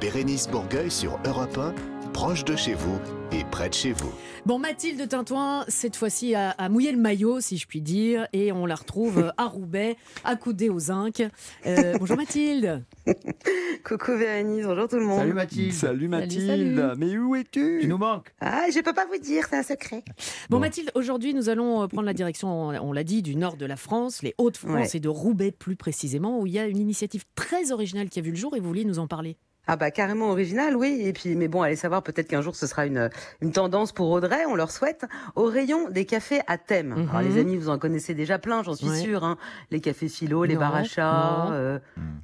Bérénice 0.00 0.48
Bourgueil 0.48 0.90
sur 0.90 1.18
Europe 1.26 1.58
1, 1.58 1.74
proche 2.12 2.44
de 2.44 2.56
chez 2.56 2.74
vous 2.74 2.98
et 3.32 3.44
près 3.50 3.68
de 3.68 3.74
chez 3.74 3.92
vous. 3.92 4.12
Bon, 4.46 4.58
Mathilde 4.58 5.06
Tintoin, 5.08 5.64
cette 5.68 5.96
fois-ci, 5.96 6.34
a, 6.34 6.50
a 6.50 6.68
mouillé 6.68 6.92
le 6.92 6.98
maillot, 6.98 7.40
si 7.40 7.56
je 7.58 7.66
puis 7.66 7.80
dire, 7.80 8.26
et 8.32 8.52
on 8.52 8.66
la 8.66 8.74
retrouve 8.74 9.32
à 9.36 9.44
Roubaix, 9.46 9.96
accoudée 10.24 10.68
au 10.68 10.78
zinc. 10.78 11.22
Euh, 11.66 11.96
bonjour 11.98 12.16
Mathilde. 12.16 12.84
Coucou 13.84 14.12
Bérénice, 14.18 14.64
bonjour 14.66 14.88
tout 14.88 14.96
le 14.96 15.04
monde. 15.06 15.20
Salut 15.20 15.32
Mathilde. 15.32 15.72
Salut 15.72 16.08
Mathilde. 16.08 16.46
salut. 16.76 16.98
Mais 16.98 17.16
où 17.16 17.34
es-tu? 17.36 17.78
Tu 17.82 17.86
nous 17.86 17.98
manques. 17.98 18.32
Ah, 18.40 18.64
je 18.74 18.80
peux 18.80 18.92
pas 18.92 19.06
vous 19.06 19.18
dire, 19.18 19.46
c'est 19.48 19.56
un 19.58 19.62
secret. 19.62 20.02
Bon, 20.48 20.56
Bon. 20.56 20.58
Mathilde, 20.60 20.90
aujourd'hui, 20.94 21.34
nous 21.34 21.48
allons 21.48 21.82
euh, 21.82 21.86
prendre 21.86 22.06
la 22.06 22.14
direction, 22.14 22.48
on 22.48 22.70
on 22.80 22.92
l'a 22.92 23.04
dit, 23.04 23.22
du 23.22 23.36
nord 23.36 23.56
de 23.56 23.66
la 23.66 23.76
France, 23.76 24.22
les 24.22 24.34
Hauts-de-France 24.38 24.70
Ouais. 24.92 24.96
et 24.96 25.00
de 25.00 25.08
Roubaix 25.08 25.52
plus 25.52 25.76
précisément, 25.76 26.40
où 26.40 26.46
il 26.46 26.52
y 26.54 26.58
a 26.58 26.66
une 26.66 26.78
initiative 26.78 27.24
très 27.34 27.72
originale 27.72 28.08
qui 28.08 28.18
a 28.18 28.22
vu 28.22 28.30
le 28.30 28.36
jour 28.36 28.56
et 28.56 28.60
vous 28.60 28.68
vouliez 28.68 28.84
nous 28.84 28.98
en 28.98 29.06
parler. 29.06 29.36
Ah 29.72 29.76
bah 29.76 29.92
carrément 29.92 30.30
original, 30.30 30.74
oui. 30.76 31.00
Et 31.04 31.12
puis, 31.12 31.36
mais 31.36 31.46
bon, 31.46 31.62
allez 31.62 31.76
savoir, 31.76 32.02
peut-être 32.02 32.26
qu'un 32.26 32.40
jour 32.42 32.56
ce 32.56 32.66
sera 32.66 32.86
une, 32.86 33.08
une 33.40 33.52
tendance 33.52 33.92
pour 33.92 34.10
Audrey, 34.10 34.44
on 34.48 34.56
leur 34.56 34.72
souhaite, 34.72 35.04
au 35.36 35.44
rayon 35.44 35.88
des 35.88 36.06
cafés 36.06 36.40
à 36.48 36.58
thème. 36.58 36.88
Mhm. 36.96 37.08
Alors 37.10 37.22
les 37.22 37.38
amis, 37.40 37.56
vous 37.56 37.68
en 37.68 37.78
connaissez 37.78 38.12
déjà 38.14 38.40
plein, 38.40 38.64
j'en 38.64 38.74
suis 38.74 38.88
Ouais. 38.88 38.96
sûre. 38.98 39.22
Hein. 39.22 39.36
Les 39.70 39.80
cafés 39.80 40.08
philo, 40.08 40.42
les 40.42 40.58
chat, 40.84 41.44
non. 41.46 41.52
euh, 41.52 41.78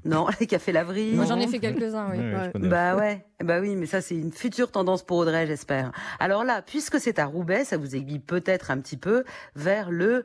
non, 0.04 0.26
les 0.40 0.48
cafés 0.48 0.72
laverie. 0.72 1.12
Moi, 1.14 1.24
j'en 1.24 1.38
ai 1.38 1.46
fait 1.46 1.60
quelques-uns, 1.60 2.08
oui. 2.10 2.18
Ouais, 2.18 2.50
ouais. 2.60 2.68
Bah 2.68 2.96
ouais, 2.96 3.24
bah 3.44 3.60
oui, 3.60 3.76
mais 3.76 3.86
ça 3.86 4.00
c'est 4.00 4.16
une 4.16 4.32
future 4.32 4.72
tendance 4.72 5.04
pour 5.04 5.18
Audrey, 5.18 5.46
j'espère. 5.46 5.92
Alors 6.18 6.42
là, 6.42 6.62
puisque 6.62 6.98
c'est 6.98 7.20
à 7.20 7.26
Roubaix, 7.26 7.62
ça 7.64 7.76
vous 7.76 7.94
aiguille 7.94 8.18
peut-être 8.18 8.72
un 8.72 8.78
petit 8.80 8.96
peu 8.96 9.22
vers 9.54 9.92
le 9.92 10.24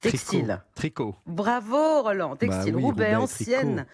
textile. 0.00 0.60
Tricot. 0.76 1.16
Bravo 1.26 2.02
Roland, 2.02 2.36
textile 2.36 2.72
Bah 2.72 2.76
oui, 2.78 2.84
Roubaix, 2.84 3.14
Roubaix, 3.16 3.16
ancienne 3.16 3.74
tricot. 3.76 3.90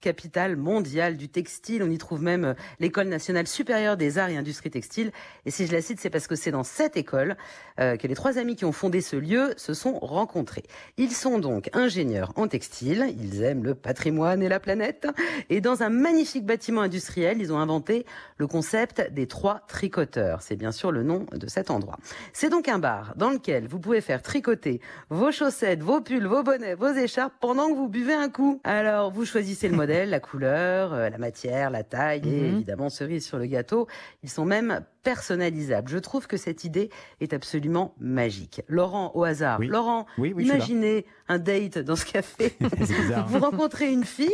Capitale 0.00 0.56
mondiale 0.56 1.16
du 1.16 1.28
textile. 1.28 1.82
On 1.82 1.90
y 1.90 1.98
trouve 1.98 2.22
même 2.22 2.44
euh, 2.44 2.54
l'école 2.78 3.08
nationale 3.08 3.46
supérieure 3.46 3.96
des 3.96 4.18
arts 4.18 4.30
et 4.30 4.36
industries 4.36 4.70
textiles. 4.70 5.12
Et 5.46 5.50
si 5.50 5.66
je 5.66 5.72
la 5.72 5.82
cite, 5.82 6.00
c'est 6.00 6.10
parce 6.10 6.26
que 6.26 6.36
c'est 6.36 6.50
dans 6.50 6.64
cette 6.64 6.96
école 6.96 7.36
euh, 7.78 7.96
que 7.96 8.06
les 8.06 8.14
trois 8.14 8.38
amis 8.38 8.56
qui 8.56 8.64
ont 8.64 8.72
fondé 8.72 9.00
ce 9.00 9.16
lieu 9.16 9.54
se 9.56 9.74
sont 9.74 9.98
rencontrés. 9.98 10.64
Ils 10.96 11.12
sont 11.12 11.38
donc 11.38 11.70
ingénieurs 11.72 12.32
en 12.36 12.48
textile, 12.48 13.14
ils 13.20 13.42
aiment 13.42 13.64
le 13.64 13.74
patrimoine 13.74 14.42
et 14.42 14.48
la 14.48 14.60
planète, 14.60 15.06
et 15.48 15.60
dans 15.60 15.82
un 15.82 15.88
magnifique 15.88 16.44
bâtiment 16.44 16.82
industriel, 16.82 17.38
ils 17.40 17.52
ont 17.52 17.58
inventé 17.58 18.06
le 18.36 18.46
concept 18.46 19.12
des 19.12 19.26
trois 19.26 19.60
tricoteurs. 19.68 20.42
C'est 20.42 20.56
bien 20.56 20.72
sûr 20.72 20.92
le 20.92 21.02
nom 21.02 21.26
de 21.32 21.46
cet 21.48 21.70
endroit. 21.70 21.98
C'est 22.32 22.48
donc 22.48 22.68
un 22.68 22.78
bar 22.78 23.14
dans 23.16 23.30
lequel 23.30 23.66
vous 23.66 23.78
pouvez 23.78 24.00
faire 24.00 24.22
tricoter 24.22 24.80
vos 25.08 25.32
chaussettes, 25.32 25.82
vos 25.82 26.00
pulls, 26.00 26.26
vos 26.26 26.42
bonnets, 26.42 26.74
vos 26.74 26.92
écharpes 26.92 27.34
pendant 27.40 27.68
que 27.68 27.74
vous 27.74 27.88
buvez 27.88 28.14
un 28.14 28.28
coup. 28.28 28.60
Alors, 28.64 29.10
vous 29.10 29.24
choisissez 29.24 29.68
le 29.68 29.76
modèle, 29.76 29.89
la 29.90 30.20
couleur, 30.20 30.92
euh, 30.94 31.08
la 31.10 31.18
matière, 31.18 31.70
la 31.70 31.82
taille 31.82 32.22
et 32.24 32.40
Mhm. 32.48 32.54
évidemment 32.56 32.88
cerise 32.90 33.26
sur 33.26 33.38
le 33.38 33.46
gâteau. 33.46 33.86
Ils 34.22 34.30
sont 34.30 34.44
même 34.44 34.80
personnalisables. 35.02 35.88
Je 35.90 35.98
trouve 35.98 36.26
que 36.26 36.36
cette 36.36 36.64
idée 36.64 36.90
est 37.20 37.32
absolument 37.32 37.94
magique. 38.00 38.62
Laurent, 38.68 39.12
au 39.14 39.24
hasard. 39.24 39.58
Oui. 39.60 39.66
Laurent, 39.68 40.06
Oui, 40.18 40.32
oui, 40.34 40.44
imaginez 40.44 41.06
un 41.28 41.38
date 41.38 41.78
dans 41.78 41.96
ce 41.96 42.04
café. 42.04 42.54
Vous 43.28 43.38
rencontrez 43.38 43.92
une 43.92 44.04
fille 44.04 44.28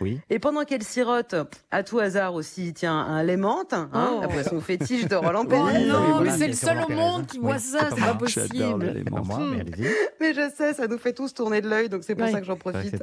Oui. 0.00 0.20
et 0.30 0.38
pendant 0.38 0.64
qu'elle 0.64 0.82
sirote, 0.82 1.34
à 1.70 1.82
tout 1.82 1.98
hasard 1.98 2.34
aussi, 2.34 2.72
tiens, 2.74 2.96
un 2.98 3.22
lait 3.22 3.36
menthe, 3.36 3.72
hein, 3.72 3.88
Oh. 3.94 4.20
la 4.20 4.26
boisson 4.28 4.60
fétiche 4.60 5.06
de 5.06 5.14
Roland 5.16 5.42
Oh 5.44 5.48
Pérez. 5.48 5.62
oui, 5.82 5.86
non, 5.88 6.02
voilà, 6.16 6.32
mais 6.32 6.38
c'est 6.38 6.46
le 6.48 6.52
seul 6.52 6.78
au 6.86 6.92
monde 6.92 7.26
qui 7.26 7.38
c'est 7.58 7.58
ça, 7.78 7.88
c'est 7.94 8.00
pas 8.00 8.14
possible. 8.14 9.04
moi, 9.10 9.40
mais 10.20 10.34
je 10.34 10.50
sais, 10.54 10.74
ça 10.74 10.86
nous 10.86 10.98
fait 10.98 11.12
tous 11.12 11.32
tourner 11.34 11.60
de 11.60 11.68
l'œil, 11.68 11.88
donc 11.88 12.02
c'est 12.04 12.14
pour 12.14 12.28
ça 12.28 12.40
que 12.40 12.46
j'en 12.46 12.56
profite. 12.56 12.96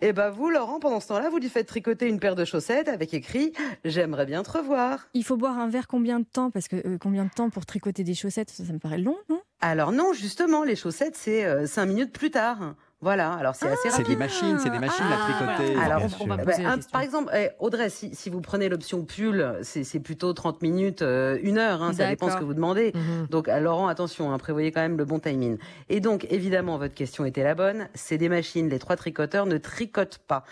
Et 0.00 0.12
bah 0.12 0.30
vous, 0.30 0.50
Laurent, 0.50 0.78
pendant 0.78 1.00
ce 1.00 1.08
temps-là, 1.08 1.28
vous 1.30 1.38
lui 1.38 1.48
faites 1.48 1.66
tricoter 1.66 2.06
une 2.08 2.20
paire 2.20 2.34
de 2.36 2.44
chaussettes 2.44 2.88
avec 2.88 3.14
écrit 3.14 3.52
J'aimerais 3.84 4.26
bien 4.26 4.42
te 4.42 4.50
revoir. 4.58 5.08
Il 5.14 5.24
faut 5.24 5.36
boire 5.36 5.58
un 5.58 5.68
verre 5.68 5.86
combien 5.88 6.20
de 6.20 6.24
temps? 6.24 6.45
Parce 6.50 6.68
que 6.68 6.76
euh, 6.76 6.98
combien 6.98 7.24
de 7.24 7.30
temps 7.30 7.50
pour 7.50 7.66
tricoter 7.66 8.04
des 8.04 8.14
chaussettes? 8.14 8.50
Ça, 8.50 8.64
ça 8.64 8.72
me 8.72 8.78
paraît 8.78 8.98
long, 8.98 9.16
non? 9.28 9.40
Alors 9.60 9.92
non, 9.92 10.12
justement, 10.12 10.64
les 10.64 10.76
chaussettes, 10.76 11.16
c'est 11.16 11.44
euh, 11.44 11.66
cinq 11.66 11.86
minutes 11.86 12.12
plus 12.12 12.30
tard. 12.30 12.74
Voilà, 13.06 13.34
alors 13.34 13.54
c'est 13.54 13.68
assez 13.68 13.82
C'est 13.84 13.90
rapide. 13.90 14.08
des 14.08 14.16
machines, 14.16 14.58
c'est 14.58 14.68
des 14.68 14.80
machines 14.80 15.04
Ah, 15.08 15.14
à 15.14 15.54
tricoter. 15.54 15.74
voilà. 15.74 15.94
Alors, 15.94 15.98
Bien 16.08 16.16
on, 16.18 16.24
on 16.24 16.26
va 16.26 16.34
sûr. 16.38 16.44
poser 16.44 16.56
Bah, 16.56 16.62
la 16.64 16.68
un- 16.70 16.74
question. 16.74 16.90
par 16.90 17.00
exemple, 17.02 17.30
eh, 17.36 17.48
Audrey, 17.60 17.88
si, 17.88 18.12
si 18.16 18.30
vous 18.30 18.40
prenez 18.40 18.68
l'option 18.68 19.04
pull, 19.04 19.58
c'est 19.62 19.84
c'est 19.84 20.00
plutôt 20.00 20.32
30 20.32 20.60
minutes, 20.60 21.02
euh, 21.02 21.38
une 21.40 21.58
heure, 21.58 21.84
hein, 21.84 21.92
ça 21.92 22.08
dépend 22.08 22.28
ce 22.30 22.36
que 22.36 22.42
vous 22.42 22.52
demandez. 22.54 22.90
Mhm. 22.96 23.28
Donc, 23.30 23.46
à 23.48 23.60
Laurent, 23.60 23.86
attention, 23.86 24.32
hein, 24.32 24.38
prévoyez 24.38 24.72
quand 24.72 24.80
même 24.80 24.98
le 24.98 25.04
bon 25.04 25.20
timing. 25.20 25.56
Et 25.88 26.00
donc, 26.00 26.26
évidemment, 26.30 26.78
votre 26.78 26.94
question 26.94 27.24
était 27.24 27.44
la 27.44 27.54
bonne. 27.54 27.86
C'est 27.94 28.18
des 28.18 28.28
machines, 28.28 28.68
les 28.68 28.80
trois 28.80 28.96
tricoteurs 28.96 29.46
ne 29.46 29.56
tricotent 29.56 30.18
pas. 30.26 30.42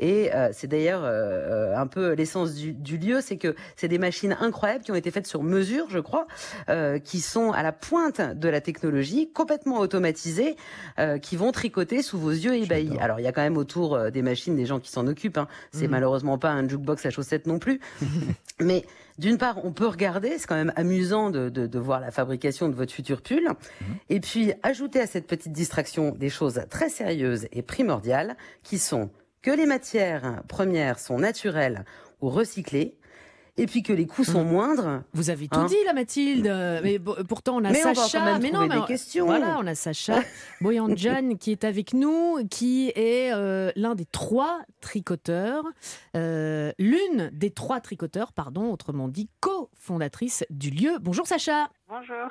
Et 0.00 0.32
euh, 0.34 0.48
c'est 0.52 0.66
d'ailleurs 0.66 1.02
euh, 1.04 1.72
euh, 1.72 1.76
un 1.76 1.86
peu 1.86 2.12
l'essence 2.14 2.54
du, 2.54 2.72
du 2.72 2.96
lieu, 2.98 3.20
c'est 3.20 3.36
que 3.38 3.54
c'est 3.76 3.86
des 3.88 3.98
machines 3.98 4.36
incroyables 4.40 4.82
qui 4.84 4.90
ont 4.90 4.96
été 4.96 5.10
faites 5.12 5.26
sur 5.26 5.42
mesure, 5.44 5.86
je 5.88 6.00
crois, 6.00 6.26
euh, 6.68 6.98
qui 6.98 7.20
sont 7.20 7.52
à 7.52 7.62
la 7.62 7.70
pointe 7.72 8.20
de 8.20 8.48
la 8.48 8.60
technologie, 8.60 9.30
complètement 9.32 9.78
automatisées, 9.78 10.56
euh, 10.98 11.18
qui 11.18 11.36
vont 11.36 11.52
tricoter 11.52 12.02
sous 12.04 12.18
vos 12.18 12.30
yeux 12.30 12.54
ébahis. 12.56 12.96
Alors, 13.00 13.18
il 13.18 13.24
y 13.24 13.26
a 13.26 13.32
quand 13.32 13.42
même 13.42 13.56
autour 13.56 13.94
euh, 13.96 14.10
des 14.10 14.22
machines 14.22 14.54
des 14.54 14.66
gens 14.66 14.78
qui 14.78 14.90
s'en 14.92 15.06
occupent. 15.08 15.38
Hein. 15.38 15.48
C'est 15.72 15.86
Mhm. 15.86 15.90
malheureusement 15.90 16.38
pas 16.38 16.50
un 16.52 16.68
jukebox 16.68 17.04
à 17.06 17.10
chaussettes 17.10 17.46
non 17.48 17.58
plus. 17.58 17.80
Mais 18.60 18.84
d'une 19.18 19.38
part, 19.38 19.64
on 19.64 19.72
peut 19.72 19.86
regarder, 19.86 20.38
c'est 20.38 20.46
quand 20.46 20.54
même 20.54 20.72
amusant 20.76 21.30
de, 21.30 21.48
de, 21.48 21.66
de 21.66 21.78
voir 21.78 21.98
la 22.00 22.10
fabrication 22.10 22.68
de 22.68 22.74
votre 22.74 22.92
futur 22.92 23.22
pull. 23.22 23.48
Et 24.10 24.20
puis, 24.20 24.52
ajouter 24.62 25.00
à 25.00 25.06
cette 25.06 25.26
petite 25.26 25.52
distraction 25.52 26.10
des 26.12 26.28
choses 26.30 26.60
très 26.70 26.88
sérieuses 26.88 27.46
et 27.52 27.62
primordiales 27.62 28.36
qui 28.62 28.78
sont 28.78 29.10
que 29.42 29.50
les 29.50 29.66
matières 29.66 30.42
premières 30.48 30.98
sont 30.98 31.18
naturelles 31.18 31.84
ou 32.20 32.30
recyclées, 32.30 32.96
et 33.56 33.66
puis 33.66 33.82
que 33.82 33.92
les 33.92 34.06
coûts 34.06 34.24
sont 34.24 34.44
moindres. 34.44 35.02
Vous 35.12 35.30
avez 35.30 35.46
tout 35.48 35.58
Hein 35.58 35.66
dit 35.66 35.76
là, 35.86 35.92
Mathilde. 35.92 36.46
Euh, 36.46 36.80
Mais 36.82 36.98
pourtant, 36.98 37.56
on 37.56 37.64
a 37.64 37.70
Mais 37.70 37.84
on 37.84 37.88
va 37.92 37.94
Sacha. 37.94 38.18
quand 38.18 38.24
même 38.24 38.42
mais 38.42 38.48
non, 38.50 38.54
trouver 38.60 38.68
mais 38.68 38.74
des 38.76 38.80
on- 38.80 38.86
questions. 38.86 39.26
Voilà, 39.26 39.56
on 39.60 39.66
a 39.66 39.74
Sacha 39.74 40.20
Boyanjan 40.60 41.36
qui 41.36 41.52
est 41.52 41.64
avec 41.64 41.94
nous, 41.94 42.38
qui 42.50 42.88
est 42.96 43.32
euh, 43.32 43.70
l'un 43.76 43.94
des 43.94 44.06
trois 44.06 44.60
tricoteurs, 44.80 45.64
euh, 46.16 46.72
l'une 46.78 47.30
des 47.32 47.50
trois 47.50 47.80
tricoteurs, 47.80 48.32
pardon, 48.32 48.72
autrement 48.72 49.08
dit, 49.08 49.28
co-fondatrice 49.40 50.44
du 50.50 50.70
lieu. 50.70 50.98
Bonjour 51.00 51.26
Sacha. 51.26 51.68
Bonjour, 51.88 52.28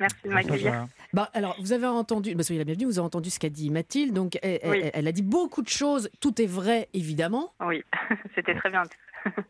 merci 0.00 0.16
de 0.24 0.30
m'accueillir. 0.30 0.86
Bah, 1.12 1.30
alors, 1.34 1.56
vous 1.60 1.72
avez 1.72 1.86
entendu, 1.86 2.34
bah, 2.34 2.42
soyez 2.42 2.58
la 2.58 2.64
bienvenue, 2.64 2.86
vous 2.86 2.98
avez 2.98 3.06
entendu 3.06 3.30
ce 3.30 3.38
qu'a 3.38 3.48
dit 3.48 3.70
Mathilde. 3.70 4.12
Donc, 4.12 4.38
elle, 4.42 4.58
Oui. 4.64 4.80
elle- 4.82 4.90
elle 4.94 5.08
a 5.08 5.12
dit 5.12 5.22
beaucoup 5.22 5.62
de 5.62 5.68
choses. 5.68 6.10
Tout 6.20 6.42
est 6.42 6.46
vrai, 6.46 6.88
évidemment. 6.94 7.52
Oui, 7.64 7.82
c'était 8.34 8.54
très 8.56 8.70
bien. 8.70 8.82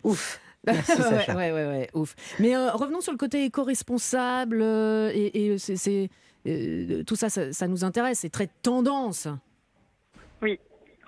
Ouf. 0.04 0.38
Merci, 0.66 0.92
Sacha. 1.02 1.34
ouais, 1.36 1.52
ouais, 1.52 1.66
ouais, 1.66 1.88
ouf. 1.94 2.14
Mais 2.38 2.56
euh, 2.56 2.70
revenons 2.72 3.00
sur 3.00 3.12
le 3.12 3.18
côté 3.18 3.44
éco-responsable 3.44 4.60
euh, 4.62 5.10
et, 5.14 5.46
et 5.52 5.58
c'est, 5.58 5.76
c'est, 5.76 6.08
euh, 6.46 7.02
tout 7.04 7.16
ça, 7.16 7.28
ça, 7.28 7.52
ça 7.52 7.68
nous 7.68 7.84
intéresse. 7.84 8.20
C'est 8.20 8.32
très 8.32 8.48
tendance. 8.62 9.28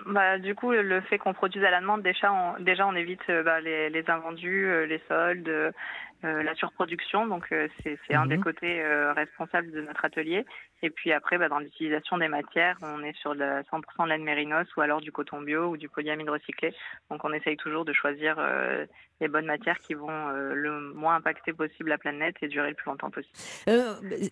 Bah, 0.05 0.37
du 0.37 0.55
coup, 0.55 0.71
le 0.71 1.01
fait 1.01 1.17
qu'on 1.17 1.33
produise 1.33 1.63
à 1.65 1.69
la 1.69 1.81
demande, 1.81 2.01
déjà, 2.01 2.31
on, 2.31 2.63
déjà, 2.63 2.87
on 2.87 2.95
évite 2.95 3.19
euh, 3.29 3.43
bah, 3.43 3.59
les, 3.59 3.89
les 3.89 4.09
invendus, 4.09 4.65
euh, 4.65 4.85
les 4.85 5.01
soldes, 5.09 5.73
euh, 6.23 6.41
la 6.41 6.55
surproduction. 6.55 7.27
Donc, 7.27 7.45
euh, 7.51 7.67
c'est, 7.83 8.13
un 8.13 8.25
Mhm. 8.25 8.29
des 8.29 8.39
côtés 8.39 8.81
euh, 8.81 9.13
responsables 9.13 9.71
de 9.71 9.81
notre 9.81 10.03
atelier. 10.03 10.45
Et 10.81 10.89
puis 10.89 11.11
après, 11.11 11.37
bah, 11.37 11.47
dans 11.47 11.59
l'utilisation 11.59 12.17
des 12.17 12.27
matières, 12.27 12.77
on 12.81 13.03
est 13.03 13.15
sur 13.17 13.35
le 13.35 13.61
100% 13.69 14.05
de 14.05 14.09
laine 14.09 14.23
mérinos 14.23 14.67
ou 14.75 14.81
alors 14.81 14.99
du 14.99 15.11
coton 15.11 15.41
bio 15.41 15.67
ou 15.67 15.77
du 15.77 15.89
polyamide 15.89 16.29
recyclé. 16.29 16.73
Donc, 17.11 17.23
on 17.23 17.33
essaye 17.33 17.57
toujours 17.57 17.85
de 17.85 17.93
choisir 17.93 18.37
les 19.21 19.27
bonnes 19.27 19.45
matières 19.45 19.79
qui 19.79 19.93
vont 19.93 20.29
le 20.29 20.93
moins 20.93 21.15
impacter 21.15 21.53
possible 21.53 21.89
la 21.89 21.97
planète 21.97 22.35
et 22.41 22.47
durer 22.47 22.69
le 22.69 22.75
plus 22.75 22.89
longtemps 22.89 23.09
possible. 23.09 23.33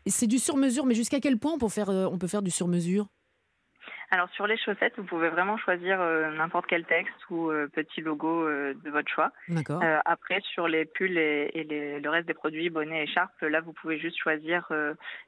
C'est 0.05 0.27
du 0.27 0.37
sur-mesure, 0.37 0.85
mais 0.85 0.95
jusqu'à 0.95 1.19
quel 1.19 1.37
point 1.37 1.53
on 1.53 1.57
peut 1.57 1.69
faire, 1.69 1.89
on 1.89 2.17
peut 2.17 2.27
faire 2.27 2.43
du 2.43 2.51
sur-mesure? 2.51 3.07
Alors 4.11 4.29
sur 4.29 4.47
les 4.47 4.57
chaussettes, 4.57 4.93
vous 4.97 5.03
pouvez 5.03 5.29
vraiment 5.29 5.57
choisir 5.57 5.99
euh, 5.99 6.31
n'importe 6.37 6.65
quel 6.67 6.85
texte 6.85 7.13
ou 7.29 7.49
euh, 7.49 7.67
petit 7.73 8.01
logo 8.01 8.47
euh, 8.47 8.73
de 8.83 8.89
votre 8.89 9.09
choix. 9.11 9.31
D'accord. 9.49 9.81
Euh, 9.83 9.99
après, 10.05 10.41
sur 10.53 10.67
les 10.67 10.85
pulls 10.85 11.17
et, 11.17 11.49
et 11.53 11.63
les- 11.63 11.99
le 11.99 12.09
reste 12.09 12.27
des 12.27 12.33
produits, 12.33 12.69
bonnets, 12.69 13.03
écharpes, 13.03 13.41
là, 13.41 13.61
vous 13.61 13.73
pouvez 13.73 13.97
juste 13.99 14.17
choisir 14.17 14.67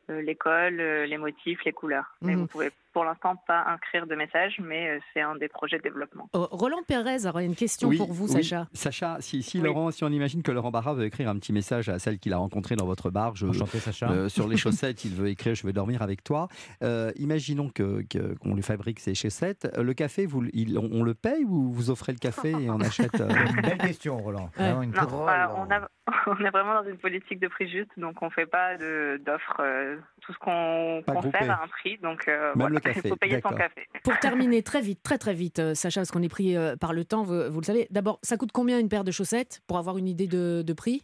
l'école, 0.09 0.75
les 0.77 1.17
motifs, 1.17 1.59
les 1.65 1.73
couleurs. 1.73 2.15
Mais 2.21 2.33
Mhm. 2.35 2.41
vous 2.41 2.47
pouvez 2.47 2.71
pour 2.93 3.03
l'instant 3.05 3.35
pas 3.47 3.63
inscrire 3.67 4.07
de 4.07 4.15
message, 4.15 4.55
mais 4.59 4.89
euh, 4.89 4.99
c'est 5.13 5.21
un 5.21 5.35
des 5.35 5.47
projets 5.49 5.77
de 5.77 5.83
développement. 5.83 6.29
Euh, 6.35 6.47
Roland 6.49 6.81
Pérez 6.87 7.27
aurait 7.27 7.45
une 7.45 7.55
question 7.55 7.89
Oui, 7.89 7.97
pour 7.97 8.11
vous, 8.11 8.25
oui. 8.25 8.43
Sacha. 8.43 8.65
Sacha, 8.73 9.17
si, 9.19 9.43
si 9.43 9.59
Oui. 9.59 9.65
Laurent, 9.65 9.91
si 9.91 10.03
on 10.03 10.07
imagine 10.09 10.41
que 10.41 10.51
Laurent 10.51 10.71
Barra 10.71 10.95
veut 10.95 11.05
écrire 11.05 11.29
un 11.29 11.35
petit 11.37 11.53
message 11.53 11.89
à 11.89 11.99
celle 11.99 12.17
qu'il 12.17 12.33
a 12.33 12.37
rencontrée 12.37 12.75
dans 12.75 12.87
votre 12.87 13.11
bar, 13.11 13.35
je, 13.35 13.45
Enchanté, 13.47 13.79
Sacha. 13.79 14.09
euh, 14.09 14.29
sur 14.29 14.47
les 14.47 14.57
chaussettes, 14.57 15.05
il 15.05 15.13
veut 15.13 15.27
écrire 15.27 15.53
Je 15.53 15.67
vais 15.67 15.73
dormir 15.73 16.01
avec 16.01 16.23
toi. 16.23 16.47
Euh, 16.81 17.11
imaginons 17.17 17.69
que 17.69 18.01
que- 18.09 18.33
qu'on 18.39 18.55
lui 18.55 18.63
fabrique 18.67 18.99
ses 18.99 19.15
chaussettes. 19.15 19.67
Euh, 19.77 19.83
Le 19.83 19.93
café, 19.93 20.25
vous, 20.25 20.41
le- 20.41 20.49
il- 20.53 20.77
on, 20.77 20.89
on 20.91 21.03
le 21.03 21.13
paye 21.13 21.43
ou 21.45 21.71
vous 21.71 21.89
offrez 21.89 22.11
le 22.11 22.19
café 22.19 22.51
et 22.51 22.69
on 22.69 22.79
achète 22.81 23.19
euh, 23.19 23.29
Une 23.55 23.61
belle 23.61 23.77
question, 23.79 24.17
Roland. 24.17 24.49
Ouais. 24.57 24.65
Vraiment 24.65 24.83
une 24.83 24.91
Non, 24.91 25.05
très- 25.05 25.15
euh, 25.15 25.47
on, 25.57 25.71
a- 25.71 25.89
on 26.27 26.45
est 26.45 26.49
vraiment 26.51 26.81
dans 26.83 26.89
une 26.89 26.97
politique 26.97 27.39
de 27.39 27.47
prix 27.47 27.69
juste, 27.69 27.89
donc 27.97 28.21
on 28.21 28.29
fait 28.29 28.45
pas 28.45 28.77
d'offres. 28.77 29.57
euh, 29.61 29.97
tout 30.21 30.33
ce 30.33 30.37
qu'on 30.39 31.01
fait 31.31 31.47
a 31.49 31.61
un 31.63 31.67
prix, 31.67 31.97
donc 32.03 32.27
euh, 32.27 32.49
Même 32.49 32.53
voilà, 32.55 32.75
le 32.75 32.79
café, 32.81 33.01
il 33.03 33.09
faut 33.09 33.15
payer 33.15 33.39
son 33.41 33.55
café. 33.55 33.87
Pour 34.03 34.19
terminer 34.19 34.61
très 34.61 34.81
vite, 34.81 35.01
très 35.01 35.17
très 35.17 35.33
vite, 35.33 35.73
Sacha, 35.73 36.01
parce 36.01 36.11
qu'on 36.11 36.21
est 36.23 36.29
pris 36.29 36.55
par 36.79 36.93
le 36.93 37.05
temps, 37.05 37.23
vous, 37.23 37.49
vous 37.49 37.59
le 37.61 37.65
savez. 37.65 37.87
D'abord, 37.91 38.19
ça 38.23 38.35
coûte 38.37 38.51
combien 38.51 38.77
une 38.79 38.89
paire 38.89 39.03
de 39.05 39.11
chaussettes 39.11 39.61
pour 39.67 39.77
avoir 39.77 39.97
une 39.97 40.07
idée 40.07 40.27
de, 40.27 40.61
de 40.65 40.73
prix? 40.73 41.03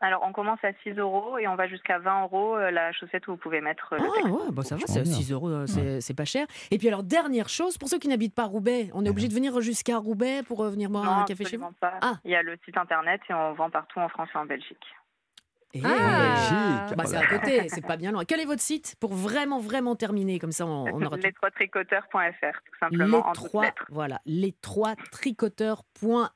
Alors, 0.00 0.22
on 0.24 0.32
commence 0.32 0.62
à 0.62 0.72
6 0.84 0.90
euros 0.98 1.38
et 1.38 1.48
on 1.48 1.56
va 1.56 1.66
jusqu'à 1.66 1.98
20 1.98 2.22
euros 2.22 2.56
euh, 2.56 2.70
la 2.70 2.92
chaussette 2.92 3.26
où 3.26 3.32
vous 3.32 3.36
pouvez 3.36 3.60
mettre 3.60 3.94
euh, 3.94 3.98
le 3.98 4.04
Ah 4.24 4.28
ouais, 4.28 4.52
bah 4.52 4.62
ça 4.62 4.76
va, 4.76 4.82
c'est 4.86 5.02
bien. 5.02 5.12
6 5.12 5.32
euros, 5.32 5.48
euh, 5.48 5.66
c'est 5.66 6.00
c'est 6.00 6.14
pas 6.14 6.24
cher. 6.24 6.46
Et 6.70 6.78
puis 6.78 6.86
alors, 6.88 7.02
dernière 7.02 7.48
chose, 7.48 7.76
pour 7.78 7.88
ceux 7.88 7.98
qui 7.98 8.06
n'habitent 8.08 8.34
pas 8.34 8.44
Roubaix, 8.44 8.90
on 8.94 9.04
est 9.04 9.10
obligé 9.10 9.26
de 9.28 9.34
venir 9.34 9.60
jusqu'à 9.60 9.98
Roubaix 9.98 10.42
pour 10.46 10.62
venir 10.64 10.88
boire 10.88 11.04
Non, 11.04 11.10
un 11.10 11.24
café 11.24 11.44
chez 11.44 11.56
vous? 11.56 11.64
absolument 11.64 11.72
pas. 11.80 11.94
Ah. 12.00 12.14
Il 12.24 12.30
y 12.30 12.36
a 12.36 12.42
le 12.42 12.56
site 12.64 12.76
internet 12.76 13.20
et 13.28 13.34
on 13.34 13.54
vend 13.54 13.70
partout 13.70 13.98
en 13.98 14.08
France 14.08 14.28
et 14.34 14.38
en 14.38 14.46
Belgique. 14.46 14.86
Eh, 15.74 15.82
Ah. 15.84 16.86
Belgique. 16.86 16.96
bah, 16.96 17.04
c'est 17.04 17.16
à 17.16 17.26
côté, 17.26 17.68
c'est 17.68 17.84
pas 17.86 17.96
bien 17.96 18.10
loin. 18.12 18.24
Quel 18.24 18.40
est 18.40 18.46
votre 18.46 18.62
site 18.62 18.94
pour 19.00 19.12
vraiment, 19.14 19.58
vraiment 19.58 19.96
terminer 19.96 20.38
Comme 20.38 20.52
ça, 20.52 20.64
on, 20.64 20.86
on 20.86 21.02
aura 21.02 21.16
tout. 21.18 21.22
les 21.26 21.32
trois 21.32 21.50
tricoteurs.fr, 21.50 22.58
tout 22.64 22.78
simplement, 22.80 23.18
en 23.26 23.32
les 23.32 23.36
toutes 23.36 23.48
trois, 23.48 23.66
voilà, 23.90 24.20
les 24.24 24.52
trois 24.62 24.94
tricoteurs.fr 25.10 26.30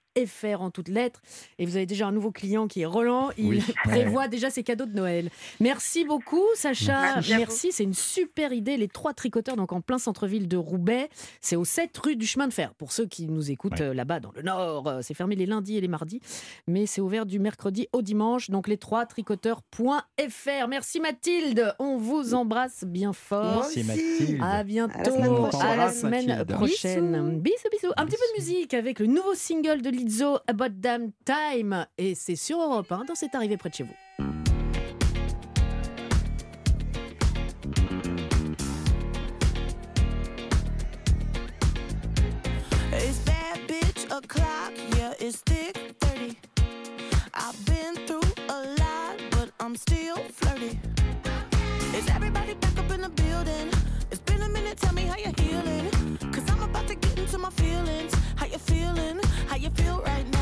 en 0.59 0.71
toutes 0.71 0.89
lettres. 0.89 1.21
Et 1.59 1.65
vous 1.67 1.77
avez 1.77 1.87
déjà 1.87 2.07
un 2.07 2.13
nouveau 2.13 2.31
client 2.31 2.69
qui 2.69 2.83
est 2.83 2.87
Roland. 2.87 3.31
Il 3.39 3.49
Oui. 3.49 3.63
prévoit 3.85 4.29
déjà 4.29 4.51
ses 4.51 4.63
cadeaux 4.63 4.85
de 4.87 4.95
Noël. 4.95 5.31
Merci 5.61 6.05
beaucoup, 6.05 6.45
Sacha. 6.55 7.21
Merci. 7.31 7.73
C'est 7.73 7.85
une 7.85 7.95
super 7.95 8.53
idée. 8.53 8.77
Les 8.77 8.89
trois 8.89 9.15
tricoteurs, 9.15 9.57
donc 9.57 9.73
en 9.73 9.81
plein 9.81 9.99
centre-ville 9.99 10.49
de 10.49 10.57
Roubaix. 10.57 11.09
C'est 11.41 11.57
au 11.57 11.65
7 11.65 11.97
rue 11.99 12.17
du 12.17 12.27
chemin 12.27 12.47
de 12.47 12.53
fer. 12.53 12.75
Pour 12.75 12.93
ceux 12.93 13.07
qui 13.07 13.27
nous 13.27 13.51
écoutent 13.51 13.73
Ouais. 13.73 13.83
euh, 13.83 13.95
là-bas 13.95 14.21
dans 14.21 14.33
le 14.35 14.43
nord, 14.43 14.87
euh, 14.89 14.99
c'est 15.03 15.15
fermé 15.15 15.35
les 15.35 15.47
lundis 15.47 15.77
et 15.79 15.81
les 15.81 15.89
mardis. 15.89 16.21
Mais 16.67 16.85
c'est 16.87 17.01
ouvert 17.01 17.25
du 17.27 17.39
mercredi 17.39 17.89
au 17.93 18.03
dimanche. 18.03 18.51
Donc 18.51 18.69
les 18.69 18.77
trois 18.77 19.07
tricoteurs.fr. 19.07 20.69
Merci 20.69 21.01
Mathilde. 21.01 21.75
On 21.79 21.97
vous 21.97 22.35
embrasse 22.35 22.85
bien 22.85 23.13
fort. 23.13 23.61
Merci, 23.63 23.85
Mathilde. 23.85 24.41
À 24.43 24.63
bientôt, 24.65 24.95
À 25.01 25.07
la 25.07 25.11
semaine 25.13 25.31
à 25.31 25.49
prochaine. 25.51 25.77
la 25.79 25.91
semaine 25.93 26.27
Mathilde. 26.27 26.53
prochaine. 26.57 27.41
Bisous, 27.41 27.57
bisous. 27.73 27.93
Un 27.97 28.05
petit 28.07 28.17
peu 28.17 28.39
de 28.39 28.43
musique 28.43 28.75
avec 28.75 28.99
le 29.01 29.07
nouveau 29.07 29.35
single 29.35 29.81
de 29.83 29.91
Lizzo, 30.03 30.41
About 30.49 30.81
Damn 30.81 31.13
Time. 31.25 31.87
Et 31.97 32.15
c'est 32.15 32.35
sur 32.35 32.61
Europe 32.61 32.91
1 32.91 33.05
dans 33.05 33.15
cette 33.15 33.35
arrivée 33.35 33.57
près 33.57 33.71
de 33.71 33.75
chez 33.75 33.85
vous. 33.85 33.95
It's 42.93 43.21
bad 43.25 43.61
bitch 43.69 44.05
o'clock, 44.11 44.73
yeah, 44.97 45.13
it's 45.21 45.41
thick 45.47 45.95
30. 46.01 46.37
I've 47.35 47.65
been 47.65 47.95
through 48.07 48.21
a 48.49 48.75
lot, 48.79 49.21
but 49.31 49.51
I'm 49.61 49.77
still 49.77 50.17
flirty. 50.33 50.79
Is 51.97 52.09
everybody 52.09 52.55
back 52.55 52.77
up 52.77 52.91
in 52.91 53.03
the 53.03 53.09
building? 53.09 53.71
It's 54.11 54.21
been 54.21 54.43
a 54.43 54.49
minute, 54.49 54.79
tell 54.79 54.95
me 54.95 55.03
how 55.03 55.17
you're 55.17 55.33
healing. 55.39 55.91
Cause 56.33 56.51
I'm 56.51 56.63
about 56.63 56.89
to 56.89 56.97
get 56.97 57.19
into 57.19 57.39
my 57.39 57.51
feelings. 57.51 58.13
How 58.37 58.47
you 58.47 58.59
feeling? 58.59 59.21
You 59.63 59.71
feel 59.71 60.03
right 60.03 60.29
now? 60.33 60.42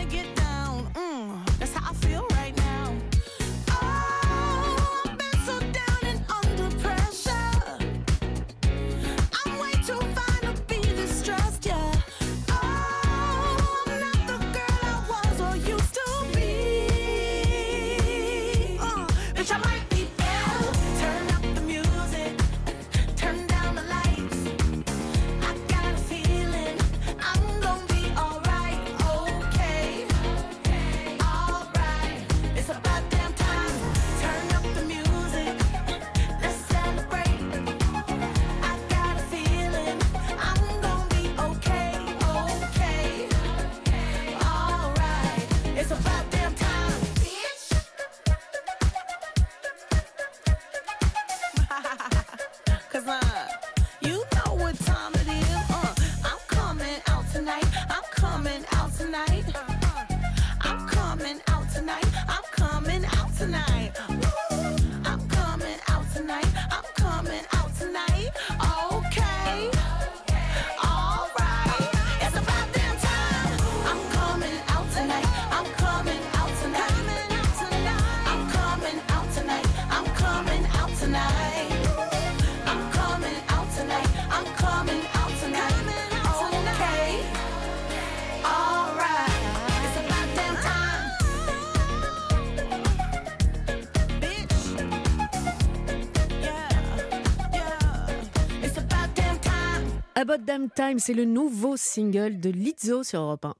time. 100.45 100.61
About 100.61 100.69
Damn 100.69 100.69
Time, 100.69 100.99
c'est 100.99 101.13
le 101.13 101.25
nouveau 101.25 101.77
single 101.77 102.39
de 102.39 102.49
Lizzo 102.49 103.03
sur 103.03 103.21
Europe 103.21 103.45
1. 103.45 103.55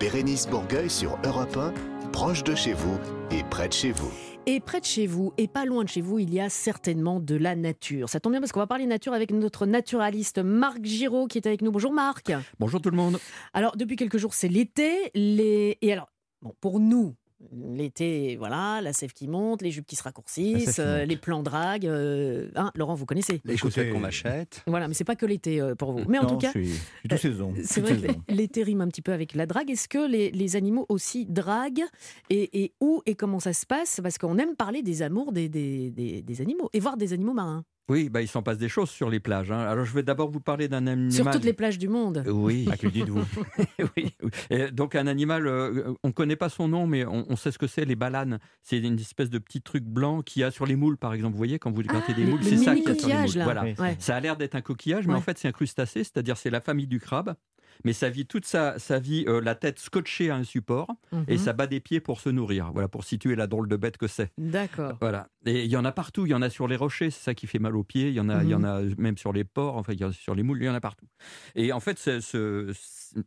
Bérénice 0.00 0.46
Bourgueil 0.48 0.88
sur 0.88 1.18
Europe 1.24 1.56
1, 1.56 1.72
proche 2.12 2.44
de 2.44 2.54
chez 2.54 2.72
vous 2.72 2.98
et 3.30 3.42
près 3.50 3.68
de 3.68 3.72
chez 3.72 3.92
vous. 3.92 4.10
Et 4.46 4.60
près 4.60 4.80
de 4.80 4.86
chez 4.86 5.06
vous, 5.06 5.32
et 5.36 5.46
pas 5.46 5.66
loin 5.66 5.84
de 5.84 5.88
chez 5.88 6.00
vous, 6.00 6.18
il 6.18 6.32
y 6.32 6.40
a 6.40 6.48
certainement 6.48 7.20
de 7.20 7.34
la 7.34 7.54
nature. 7.54 8.08
Ça 8.08 8.18
tombe 8.18 8.32
bien 8.32 8.40
parce 8.40 8.52
qu'on 8.52 8.60
va 8.60 8.66
parler 8.66 8.86
nature 8.86 9.12
avec 9.12 9.30
notre 9.30 9.66
naturaliste 9.66 10.38
Marc 10.38 10.82
Giraud 10.84 11.26
qui 11.26 11.38
est 11.38 11.46
avec 11.46 11.60
nous. 11.60 11.70
Bonjour 11.70 11.92
Marc. 11.92 12.32
Bonjour 12.58 12.80
tout 12.80 12.90
le 12.90 12.96
monde. 12.96 13.18
Alors 13.52 13.76
depuis 13.76 13.96
quelques 13.96 14.18
jours, 14.18 14.34
c'est 14.34 14.48
l'été. 14.48 15.10
Les... 15.14 15.76
Et 15.82 15.92
alors, 15.92 16.08
bon, 16.40 16.54
pour 16.60 16.80
nous, 16.80 17.14
l'été, 17.52 18.36
voilà, 18.36 18.80
la 18.82 18.92
sève 18.92 19.12
qui 19.12 19.28
monte, 19.28 19.62
les 19.62 19.70
jupes 19.70 19.86
qui 19.86 19.96
se 19.96 20.02
raccourcissent, 20.02 20.78
euh, 20.80 21.04
les 21.04 21.16
plans 21.16 21.42
drague. 21.42 21.86
euh, 21.86 22.48
hein, 22.56 22.70
Laurent, 22.74 22.94
vous 22.94 23.06
connaissez. 23.06 23.40
Les 23.44 23.56
chaussettes 23.56 23.92
qu'on 23.92 24.00
m'achète. 24.00 24.62
Voilà, 24.66 24.88
mais 24.88 24.94
c'est 24.94 25.04
pas 25.04 25.16
que 25.16 25.26
l'été 25.26 25.60
euh, 25.60 25.74
pour 25.74 25.92
vous. 25.92 26.02
Mais 26.08 26.18
en 26.18 26.22
non, 26.24 26.28
tout 26.30 26.38
cas, 26.38 26.52
je 26.54 26.60
suis, 26.60 26.68
je 26.68 26.74
suis 26.76 27.08
tout 27.08 27.16
saison. 27.16 27.54
c'est 27.62 27.80
vrai 27.80 27.98
saison. 27.98 28.22
que 28.26 28.32
l'été 28.34 28.62
rime 28.62 28.80
un 28.80 28.88
petit 28.88 29.02
peu 29.02 29.12
avec 29.12 29.34
la 29.34 29.46
drague. 29.46 29.70
Est-ce 29.70 29.88
que 29.88 30.06
les, 30.10 30.30
les 30.30 30.56
animaux 30.56 30.86
aussi 30.88 31.26
draguent 31.26 31.84
et, 32.30 32.64
et 32.64 32.72
où 32.80 33.02
et 33.06 33.14
comment 33.14 33.40
ça 33.40 33.52
se 33.52 33.66
passe? 33.66 34.00
Parce 34.02 34.18
qu'on 34.18 34.36
aime 34.38 34.56
parler 34.56 34.82
des 34.82 35.02
amours 35.02 35.32
des, 35.32 35.48
des, 35.48 35.90
des- 35.90 36.22
des 36.22 36.40
animaux 36.40 36.68
et 36.72 36.80
voir 36.80 36.96
des 36.96 37.12
animaux 37.12 37.34
marins. 37.34 37.64
Oui, 37.90 38.10
bah, 38.10 38.20
il 38.20 38.28
s'en 38.28 38.42
passe 38.42 38.58
des 38.58 38.68
choses 38.68 38.90
sur 38.90 39.08
les 39.08 39.18
plages. 39.20 39.50
hein. 39.50 39.60
Alors, 39.60 39.84
je 39.84 39.94
vais 39.94 40.02
d'abord 40.02 40.30
vous 40.30 40.40
parler 40.40 40.68
d'un 40.68 40.86
animal. 40.86 41.10
Sur 41.12 41.30
toutes 41.30 41.44
les 41.44 41.52
plages 41.54 41.78
du 41.78 41.88
monde. 41.88 42.22
Oui. 42.26 42.68
Ah, 42.70 42.76
que 42.76 42.86
dites-vous? 42.86 43.22
Oui. 43.96 44.14
oui. 44.22 44.30
Et 44.50 44.70
donc, 44.70 44.94
un 44.94 45.06
animal, 45.06 45.46
euh, 45.46 45.94
on 46.04 46.08
ne 46.08 46.12
connaît 46.12 46.36
pas 46.36 46.48
son 46.50 46.68
nom, 46.68 46.86
mais 46.86 47.04
on, 47.06 47.24
on 47.30 47.36
sait 47.36 47.50
ce 47.50 47.58
que 47.58 47.66
c'est, 47.66 47.84
les 47.86 47.96
balanes. 47.96 48.38
C'est 48.62 48.78
une 48.78 48.98
espèce 48.98 49.30
de 49.30 49.38
petit 49.38 49.62
truc 49.62 49.84
blanc 49.84 50.20
qu'il 50.22 50.40
y 50.40 50.44
a 50.44 50.50
sur 50.50 50.66
les 50.66 50.76
moules, 50.76 50.98
par 50.98 51.14
exemple. 51.14 51.32
Vous 51.32 51.38
voyez, 51.38 51.58
quand 51.58 51.70
vous 51.70 51.82
gratez 51.82 52.12
des 52.12 52.24
les- 52.24 52.30
moules, 52.30 52.40
les 52.40 52.50
c'est 52.50 52.56
ça 52.58 52.74
qu'il 52.74 52.84
y 52.84 52.90
a 52.90 52.94
sur 52.94 53.08
les 53.08 53.14
moules. 53.14 53.36
là. 53.36 53.44
Voilà. 53.44 53.62
Oui. 53.64 53.74
Ouais. 53.78 53.96
Ça 53.98 54.16
a 54.16 54.20
l'air 54.20 54.36
d'être 54.36 54.54
un 54.54 54.60
coquillage, 54.60 55.06
mais 55.06 55.14
Ouais. 55.14 55.18
en 55.18 55.22
fait, 55.22 55.38
c'est 55.38 55.48
un 55.48 55.52
crustacé, 55.52 56.04
c'est-à-dire 56.04 56.36
c'est 56.36 56.50
la 56.50 56.60
famille 56.60 56.86
du 56.86 57.00
crabe. 57.00 57.34
Mais 57.84 57.92
ça 57.92 58.08
vit 58.08 58.26
toute 58.26 58.44
sa, 58.44 58.78
sa 58.78 58.98
vie, 58.98 59.24
euh, 59.28 59.40
la 59.40 59.54
tête 59.54 59.78
scotchée 59.78 60.30
à 60.30 60.36
un 60.36 60.44
support, 60.44 60.88
et 61.28 61.32
Mhm. 61.32 61.38
ça 61.38 61.52
bat 61.52 61.66
des 61.66 61.80
pieds 61.80 62.00
pour 62.00 62.20
se 62.20 62.28
nourrir. 62.28 62.70
Voilà, 62.72 62.88
pour 62.88 63.04
situer 63.04 63.36
la 63.36 63.46
drôle 63.46 63.68
de 63.68 63.76
bête 63.76 63.96
que 63.96 64.06
c'est. 64.06 64.32
D'accord. 64.38 64.96
Voilà. 65.00 65.28
Et 65.46 65.64
il 65.64 65.70
y 65.70 65.76
en 65.76 65.84
a 65.84 65.92
partout. 65.92 66.26
Il 66.26 66.30
y 66.30 66.34
en 66.34 66.42
a 66.42 66.50
sur 66.50 66.68
les 66.68 66.76
rochers, 66.76 67.10
c'est 67.10 67.22
ça 67.22 67.34
qui 67.34 67.46
fait 67.46 67.58
mal 67.58 67.76
aux 67.76 67.84
pieds. 67.84 68.08
Il 68.08 68.14
y 68.14 68.20
en 68.20 68.28
a, 68.28 68.42
il 68.42 68.48
y 68.50 68.54
en 68.54 68.64
a 68.64 68.82
même 68.98 69.16
sur 69.16 69.32
les 69.32 69.44
ports. 69.44 69.76
Enfin, 69.76 69.92
il 69.92 70.00
y 70.00 70.04
en 70.04 70.08
a 70.10 70.12
sur 70.12 70.34
les 70.34 70.42
moules. 70.42 70.58
Il 70.62 70.66
y 70.66 70.68
en 70.68 70.74
a 70.74 70.80
partout. 70.80 71.06
Et 71.54 71.72
en 71.72 71.80
fait, 71.80 71.98
c'est- 71.98 72.20
ce- 72.20 72.72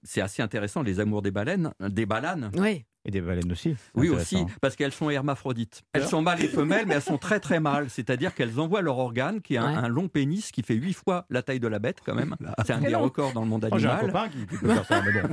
c'est 0.04 0.22
assez 0.22 0.42
intéressant 0.42 0.84
les 0.84 1.00
amours 1.00 1.22
des 1.22 1.32
baleines, 1.32 1.74
des 1.80 2.06
balanes. 2.06 2.52
Oui. 2.58 2.86
Et 3.04 3.10
des 3.12 3.20
baleines 3.22 3.52
aussi. 3.52 3.76
Oui 3.96 4.10
aussi, 4.10 4.46
parce 4.62 4.76
qu'elles 4.76 4.92
sont 4.92 5.10
hermaphrodites. 5.10 5.82
Elles 5.94 6.06
sont 6.06 6.22
mâles 6.22 6.44
et 6.44 6.48
femelles, 6.48 6.86
mais 6.86 6.94
elles 6.96 7.02
sont 7.02 7.18
très 7.18 7.40
très 7.40 7.60
mâles. 7.60 7.90
C'est-à-dire 7.90 8.36
qu'elles 8.36 8.60
envoient 8.60 8.82
leur 8.84 9.00
organe, 9.00 9.42
qui 9.42 9.56
est 9.56 9.58
un, 9.58 9.72
Ouais. 9.72 9.78
un 9.86 9.88
long 9.88 10.08
pénis 10.08 10.52
qui 10.52 10.62
fait 10.62 10.76
huit 10.76 10.94
fois 10.94 11.26
la 11.32 11.42
taille 11.42 11.60
de 11.60 11.68
la 11.68 11.80
bête 11.80 11.98
quand 12.06 12.14
même. 12.14 12.36
C'est 12.66 12.74
un 12.74 12.80
des 12.82 12.92
long. 12.92 13.02
records 13.02 13.34
dans 13.34 13.42
le 13.42 13.48
monde 13.48 13.68
Oh, 13.72 13.78
J'ai 13.80 13.88
un 13.88 13.92
animal. 13.98 14.12
copain 14.12 14.30
qui, 14.30 14.38
qui 14.46 14.58
peut 14.58 14.68
faire 14.74 14.86
ça, 14.86 15.02
mais 15.02 15.20
bon. 15.22 15.30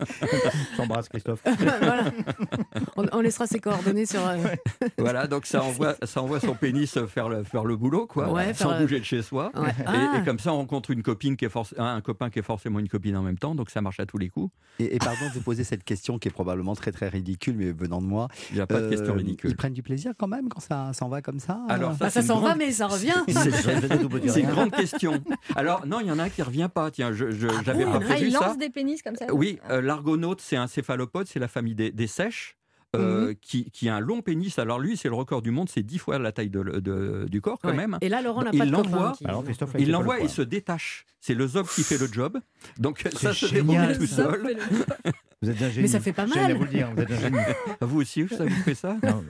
J'embrasse 0.76 1.08
Christophe. 1.08 1.42
Voilà. 1.82 2.04
On, 2.96 3.06
on 3.12 3.20
laissera 3.20 3.46
ses 3.46 3.58
coordonnées 3.60 4.06
sur. 4.06 4.26
euh, 4.26 4.36
Voilà, 4.98 5.26
donc 5.26 5.46
ça 5.46 5.62
envoie, 5.62 5.96
ça 6.02 6.22
envoie 6.22 6.40
son 6.40 6.54
pénis 6.54 6.98
faire 7.08 7.28
le, 7.28 7.44
faire 7.44 7.64
le 7.64 7.76
boulot, 7.76 8.06
quoi, 8.06 8.30
Ouais, 8.32 8.54
sans 8.54 8.68
faire, 8.70 8.78
euh, 8.78 8.80
bouger 8.82 9.00
de 9.00 9.04
chez 9.04 9.22
soi. 9.22 9.50
ouais. 9.54 9.70
Et, 9.70 9.82
Ah. 9.86 10.18
et 10.20 10.24
comme 10.24 10.38
ça, 10.38 10.52
on 10.52 10.56
rencontre 10.58 10.90
une 10.90 11.02
copine 11.02 11.36
qui 11.36 11.44
est 11.44 11.48
forc- 11.52 11.74
un 11.78 12.00
copain 12.00 12.30
qui 12.30 12.38
est 12.38 12.42
forcément 12.42 12.78
une 12.78 12.88
copine 12.88 13.16
en 13.16 13.22
même 13.22 13.38
temps, 13.38 13.54
donc 13.54 13.70
ça 13.70 13.80
marche 13.80 14.00
à 14.00 14.06
tous 14.06 14.18
les 14.18 14.28
coups. 14.28 14.52
Et, 14.78 14.94
et 14.94 14.98
pardon 14.98 15.26
de 15.28 15.32
vous 15.34 15.40
poser 15.42 15.64
cette 15.64 15.84
question 15.84 16.18
qui 16.18 16.28
est 16.28 16.32
probablement 16.32 16.74
très 16.74 16.92
très 16.92 17.01
ridicule, 17.08 17.54
mais 17.56 17.72
venant 17.72 18.00
de 18.00 18.06
moi. 18.06 18.28
Il 18.50 18.56
n'y 18.56 18.60
a 18.60 18.66
pas 18.66 18.80
de 18.80 18.88
question 18.88 19.12
Euh, 19.14 19.16
ridicule. 19.16 19.50
Ils 19.50 19.56
prennent 19.56 19.72
du 19.72 19.82
plaisir 19.82 20.12
quand 20.18 20.28
même 20.28 20.48
quand 20.48 20.60
ça 20.60 20.92
s'en 20.92 21.08
va 21.08 21.22
comme 21.22 21.38
ça 21.40 21.60
Alors, 21.68 21.92
Bah, 21.96 22.10
ça 22.10 22.20
c'est 22.22 22.28
s'en 22.28 22.40
va, 22.40 22.54
mais 22.54 22.70
ça 22.72 22.86
revient. 22.86 23.14
C'est- 23.28 24.40
une 24.40 24.48
grande 24.50 24.70
question. 24.72 25.22
Alors, 25.56 25.86
non, 25.86 26.00
il 26.00 26.06
y 26.06 26.10
en 26.10 26.18
a 26.18 26.24
un 26.24 26.28
qui 26.28 26.42
revient 26.42 26.68
pas. 26.72 26.90
Tiens, 26.90 27.12
je, 27.12 27.30
je- 27.30 27.48
j'avais 27.64 27.84
bon 27.84 27.92
pas 27.92 27.98
Ah, 28.02 28.04
prévu 28.04 28.26
il 28.28 28.32
ça. 28.32 28.46
lance 28.46 28.58
des 28.58 28.70
pénis 28.70 29.02
comme 29.02 29.16
ça 29.16 29.26
Oui, 29.32 29.58
euh, 29.70 29.80
l'argonaute, 29.82 30.40
c'est 30.40 30.56
un 30.56 30.66
céphalopode, 30.66 31.26
c'est 31.26 31.38
la 31.40 31.48
famille 31.48 31.74
des, 31.74 31.90
des 31.90 32.06
sèches. 32.06 32.56
euh, 32.94 33.28
Mhm. 33.28 33.34
qui, 33.40 33.70
qui 33.70 33.88
a 33.88 33.94
un 33.96 34.00
long 34.00 34.20
pénis. 34.20 34.58
Alors 34.58 34.78
lui, 34.78 34.98
c'est 34.98 35.08
le 35.08 35.14
record 35.14 35.40
du 35.40 35.50
monde, 35.50 35.70
c'est 35.70 35.82
10 35.82 35.96
fois 35.96 36.18
la 36.18 36.30
taille 36.30 36.50
de- 36.50 36.62
de- 36.62 37.24
du 37.26 37.40
corps 37.40 37.58
quand 37.58 37.70
Ouais. 37.70 37.74
même. 37.74 37.96
Et 38.02 38.10
là, 38.10 38.20
Laurent 38.20 38.42
n'a 38.42 38.50
Il 38.52 38.58
pas 38.58 38.66
de 38.66 38.70
copain. 38.70 39.12
qui- 39.16 39.24
Alors, 39.24 39.42
Il 39.78 39.90
l'envoie 39.90 40.18
le 40.18 40.24
et 40.24 40.28
se 40.28 40.42
détache. 40.42 41.06
C'est 41.18 41.32
le 41.32 41.46
zob 41.46 41.66
qui 41.68 41.84
fait 41.84 41.96
le 41.96 42.06
job. 42.12 42.38
Donc 42.78 43.02
ça 43.16 43.32
se 43.32 43.46
débrouille 43.46 43.78
tout 43.98 44.06
ça. 44.06 44.16
seul. 44.30 44.58
Vous 45.42 45.50
êtes 45.50 45.60
un 45.60 45.68
génie. 45.70 45.82
Mais 45.82 45.88
ça 45.88 46.00
fait 46.00 46.12
pas 46.12 46.26
mal. 46.26 46.54
vous 46.56 46.62
le 46.64 46.70
dire, 46.70 46.90
vous 46.94 47.02
êtes 47.02 47.10
un 47.10 47.18
génie. 47.18 47.36
Vous 47.80 48.00
aussi, 48.00 48.26
ça 48.28 48.44
vous 48.44 48.62
fait 48.62 48.74
ça 48.74 48.96
Non, 49.02 49.24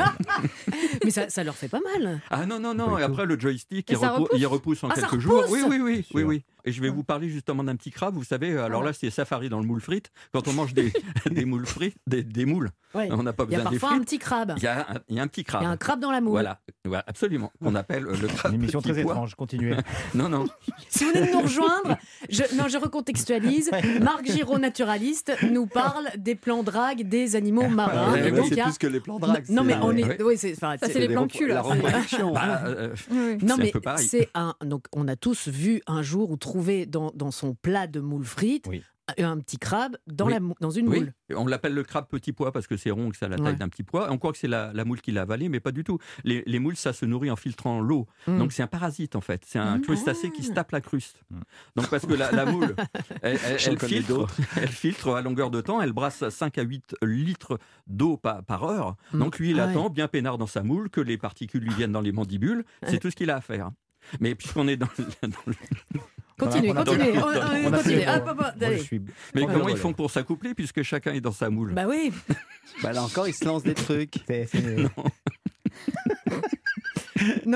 Mais 1.05 1.11
ça, 1.11 1.29
ça 1.31 1.43
leur 1.43 1.55
fait 1.57 1.69
pas 1.69 1.81
mal. 1.81 2.21
Ah 2.31 2.47
non, 2.47 2.61
non, 2.61 2.75
non. 2.75 2.99
Et 2.99 3.03
après, 3.03 3.25
le 3.27 3.39
joystick, 3.39 3.89
il, 3.91 3.97
repousse 3.97 4.29
il 4.37 4.47
repousse 4.47 4.85
en 4.85 4.89
Ah, 4.91 4.95
ça 4.95 5.03
quelques 5.03 5.19
jours. 5.21 5.43
repousse 5.43 5.51
Oui, 5.53 5.63
oui, 5.69 5.81
oui. 5.81 6.07
Oui, 6.15 6.23
oui. 6.23 6.43
Et 6.65 6.71
je 6.71 6.81
vais 6.81 6.91
vous 6.91 7.03
parler 7.03 7.29
justement 7.29 7.65
d'un 7.65 7.75
petit 7.75 7.91
crabe. 7.91 8.15
Vous 8.15 8.23
savez, 8.23 8.57
alors 8.57 8.85
là, 8.85 8.93
c'est 8.93 9.11
safari 9.11 9.49
dans 9.49 9.59
le 9.59 9.67
moule 9.67 9.81
frite. 9.81 10.13
Quand 10.33 10.47
on 10.47 10.53
mange 10.53 10.75
des, 10.75 10.93
des 11.31 11.45
moules 11.45 11.67
frites, 11.67 11.97
des, 12.07 12.23
des 12.23 12.45
moules, 12.47 12.71
Ouais. 12.95 13.09
on 13.11 13.23
n'a 13.23 13.33
pas 13.33 13.45
Il 13.49 13.53
y 13.53 13.55
a 13.55 13.59
besoin 13.61 13.71
des 13.73 13.79
parfois 13.79 13.89
un 13.89 13.93
frites. 14.01 14.05
petit 14.09 14.19
crabe. 14.19 14.53
Il 14.59 14.63
y, 14.63 14.67
a 14.67 14.81
un, 14.81 14.95
il 15.09 15.17
y 15.17 15.19
a 15.19 15.23
un 15.23 15.27
petit 15.27 15.45
crabe. 15.45 15.63
Il 15.63 15.65
y 15.65 15.67
a 15.67 15.71
un 15.71 15.77
crabe 15.79 15.99
dans 15.99 16.11
la 16.13 16.21
moule. 16.21 16.33
Voilà, 16.33 16.61
voilà, 16.85 17.03
absolument. 17.07 17.51
Qu'on 17.63 17.75
appelle 17.75 18.07
euh, 18.07 18.15
le 18.21 18.29
crabe. 18.29 18.53
Une 18.53 18.61
émission 18.61 18.83
très 18.83 18.93
pois. 19.03 19.13
étrange. 19.13 19.35
Continuez. 19.35 19.75
Non, 20.15 20.29
non. 20.29 20.45
Si 20.91 21.05
vous 21.05 21.11
venez 21.13 21.27
de 21.29 21.33
nous 21.33 21.41
rejoindre, 21.41 21.97
je, 22.29 22.43
non, 22.57 22.69
je 22.69 22.77
recontextualise. 22.77 23.71
Marc 24.03 24.27
Giraud, 24.31 24.59
naturaliste, 24.59 25.33
nous 25.51 25.67
parle 25.67 26.02
des 26.17 26.35
plans 26.35 26.63
drague 26.63 27.03
des 27.09 27.37
animaux 27.37 27.69
marins. 27.69 28.13
Ouais, 28.13 28.31
donc, 28.31 28.47
c'est 28.49 28.61
a- 28.61 28.65
plus 28.65 28.79
que 28.79 28.87
les 28.87 29.01
plans 29.01 29.19
drague. 29.19 29.45
non, 29.49 29.65
mais 29.65 29.73
c'est- 29.75 29.79
on 29.83 29.93
est. 29.97 30.23
Oui, 30.23 30.37
c'est. 30.37 30.53
enfin, 30.53 30.77
Ça, 30.79 30.87
c'est- 30.87 30.93
c'est 30.95 30.99
les 31.01 31.09
plans 31.09 31.27
cul. 31.27 31.49
La. 31.49 31.63
Bah, 31.63 32.63
euh, 32.67 32.95
Oui, 33.11 33.17
oui. 33.39 33.39
Non, 33.47 33.57
mais 33.59 33.73
c'est 33.99 34.29
un. 34.35 34.55
Donc, 34.65 34.85
on 34.93 35.09
a 35.09 35.17
tous 35.17 35.49
vu 35.49 35.83
un 35.87 36.03
jour 36.03 36.31
ou 36.31 36.37
trouvé 36.37 36.87
dans, 36.87 37.11
dans 37.15 37.31
son 37.31 37.55
plat 37.55 37.87
de 37.87 38.01
moule 38.01 38.25
frite 38.25 38.67
Oui. 38.69 38.83
Un 39.19 39.39
petit 39.41 39.59
crabe 39.59 39.97
dans, 40.07 40.27
Oui. 40.27 40.33
la, 40.33 40.41
mou- 40.41 40.55
dans 40.61 40.71
une 40.71 40.89
oui, 40.89 41.01
moule. 41.01 41.13
on 41.35 41.47
l'appelle 41.47 41.75
le 41.75 41.83
crabe 41.83 42.07
petit 42.09 42.33
pois 42.33 42.53
parce 42.53 42.67
que 42.67 42.77
c'est 42.77 42.91
rond, 42.91 43.11
que 43.11 43.17
ça 43.17 43.27
a 43.27 43.29
la 43.29 43.37
taille 43.37 43.47
Ouais. 43.47 43.55
d'un 43.55 43.69
petit 43.69 43.83
pois. 43.83 44.11
On 44.13 44.19
croit 44.19 44.33
que 44.33 44.39
c'est 44.39 44.49
la, 44.49 44.73
la 44.73 44.85
moule 44.85 45.01
qui 45.01 45.11
l'a 45.13 45.23
avalé, 45.23 45.49
mais 45.49 45.61
pas 45.61 45.73
du 45.73 45.83
tout. 45.85 45.99
Les, 46.25 46.43
les 46.47 46.59
moules, 46.61 46.77
ça 46.77 46.93
se 46.93 47.05
nourrit 47.05 47.31
en 47.31 47.37
filtrant 47.37 47.81
l'eau. 47.81 48.07
Mm. 48.27 48.39
Donc 48.39 48.53
c'est 48.53 48.63
un 48.63 48.67
parasite 48.69 49.17
en 49.17 49.21
fait. 49.21 49.43
C'est 49.47 49.59
un 49.59 49.79
Mm. 49.79 49.83
crustacé 49.83 50.31
qui 50.31 50.43
se 50.45 50.53
tape 50.53 50.71
la 50.71 50.81
cruste. 50.81 51.21
Mm. 51.31 51.41
Donc 51.77 51.91
parce 51.91 52.07
que 52.07 52.15
la, 52.15 52.31
la 52.33 52.47
moule, 52.47 52.75
elle, 53.23 53.39
filtre, 53.79 54.27
elle 54.57 54.69
filtre 54.69 55.15
à 55.15 55.23
longueur 55.23 55.51
de 55.51 55.61
temps, 55.61 55.83
elle 55.83 55.93
brasse 55.93 56.29
5 56.29 56.59
à 56.59 56.63
8 56.63 56.95
litres 57.03 57.59
d'eau 57.87 58.17
par, 58.17 58.43
par 58.45 58.65
heure. 58.65 58.97
Donc 59.15 59.39
lui, 59.39 59.51
il 59.51 59.61
Ah 59.61 59.67
ouais. 59.67 59.71
attend 59.73 59.91
bien 59.91 60.07
peinard 60.09 60.39
dans 60.39 60.47
sa 60.47 60.63
moule 60.63 60.91
que 60.91 61.01
les 61.01 61.19
particules 61.19 61.63
lui 61.63 61.75
viennent 61.75 61.93
dans 61.93 62.01
les 62.01 62.13
mandibules. 62.13 62.65
C'est 62.85 62.93
Ouais. 62.93 62.99
tout 63.01 63.11
ce 63.11 63.17
qu'il 63.17 63.31
a 63.31 63.37
à 63.37 63.41
faire. 63.41 63.71
Mais 64.21 64.35
puisqu'on 64.35 64.69
est 64.69 64.77
dans, 64.77 64.89
le- 64.99 65.29
dans 65.29 65.37
le- 65.47 66.01
Continuez, 66.45 66.73
continuez. 66.75 67.13
Mais 69.35 69.47
comment 69.47 69.69
ils 69.69 69.77
font 69.77 69.93
pour 69.93 70.11
s'accoupler 70.11 70.55
puisque 70.55 70.83
chacun 70.83 71.13
est 71.13 71.21
dans 71.21 71.33
sa 71.33 71.51
moule? 71.51 71.73
Bah 71.75 71.85
oui. 71.89 72.13
Bah 72.83 72.93
là 72.93 73.03
encore, 73.03 73.29
ils 73.29 73.35
se 73.35 73.45
lancent 73.45 73.63
des 73.65 73.75
trucs. 73.75 74.15
C'est- 74.27 74.47
c'est- 74.47 74.77
Non, 74.87 74.91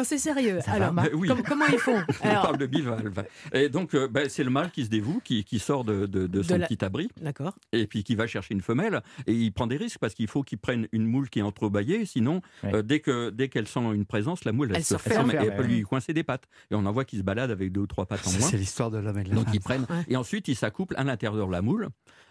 c'est 0.05 0.19
sérieux. 0.19 0.61
Ça 0.61 0.73
Alors, 0.73 0.95
Oui. 1.15 1.29
com- 1.29 1.43
comment 1.47 1.67
ils 1.67 1.79
font 1.79 1.97
On 2.23 2.29
parle 2.29 2.59
de 2.59 2.67
bivalve. 2.67 3.25
Et 3.53 3.69
donc, 3.69 3.95
euh, 3.95 4.09
ben, 4.09 4.29
c'est 4.29 4.45
le 4.45 4.51
mâle 4.51 4.71
qui 4.71 4.85
se 4.85 4.91
dévoue, 4.91 5.21
qui, 5.25 5.45
qui 5.45 5.59
sort 5.59 5.85
de, 5.85 6.07
de- 6.07 6.07
de 6.07 6.27
De 6.27 6.43
son 6.43 6.59
la- 6.59 6.67
petit 6.67 6.85
abri, 6.85 7.09
D'accord. 7.21 7.55
et 7.73 7.87
puis 7.87 8.05
qui 8.05 8.15
va 8.15 8.27
chercher 8.27 8.55
une 8.55 8.61
femelle. 8.61 9.03
Et 9.27 9.33
il 9.35 9.53
prend 9.53 9.67
des 9.67 9.77
risques 9.77 9.99
parce 9.99 10.15
qu'il 10.15 10.29
faut 10.29 10.43
qu'il 10.43 10.59
prenne 10.59 10.89
une 10.93 11.07
moule 11.07 11.29
qui 11.31 11.39
est 11.41 11.43
entrebâillée. 11.43 12.05
Sinon, 12.07 12.41
Ouais. 12.63 12.75
euh, 12.77 12.83
dès 12.83 13.01
que 13.01 13.31
dès 13.31 13.49
qu'elle 13.49 13.67
sent 13.69 13.81
une 13.81 14.05
présence, 14.07 14.45
la 14.45 14.53
moule, 14.53 14.69
elle, 14.71 14.77
Elle 14.77 14.85
se 14.85 14.97
se 14.97 15.03
ferme 15.03 15.31
et 15.31 15.35
elle 15.35 15.57
peut 15.57 15.63
ouais. 15.63 15.69
lui 15.69 15.83
coincer 15.83 16.13
des 16.13 16.23
pattes. 16.23 16.45
Et 16.71 16.75
on 16.75 16.85
en 16.87 16.93
voit 16.93 17.05
qui 17.05 17.19
se 17.19 17.23
balade 17.23 17.51
avec 17.51 17.73
deux 17.73 17.81
ou 17.83 17.87
trois 17.87 18.07
pattes 18.07 18.27
en 18.27 18.31
moins. 18.33 18.41
c'est 18.41 18.57
l'histoire 18.57 18.91
de 18.91 18.99
l'homme 18.99 19.19
et 19.19 19.25
de 19.25 19.29
la 19.31 19.35
Donc 19.35 19.45
femme. 19.47 19.55
ils 19.55 19.61
prennent. 19.61 19.87
Ouais. 19.91 20.05
Et 20.09 20.17
ensuite, 20.17 20.49
ils 20.49 20.57
s'accouplent 20.57 20.95
à 20.97 21.05
l'intérieur 21.05 21.47
de 21.47 21.53
la 21.53 21.63
moule. 21.63 21.89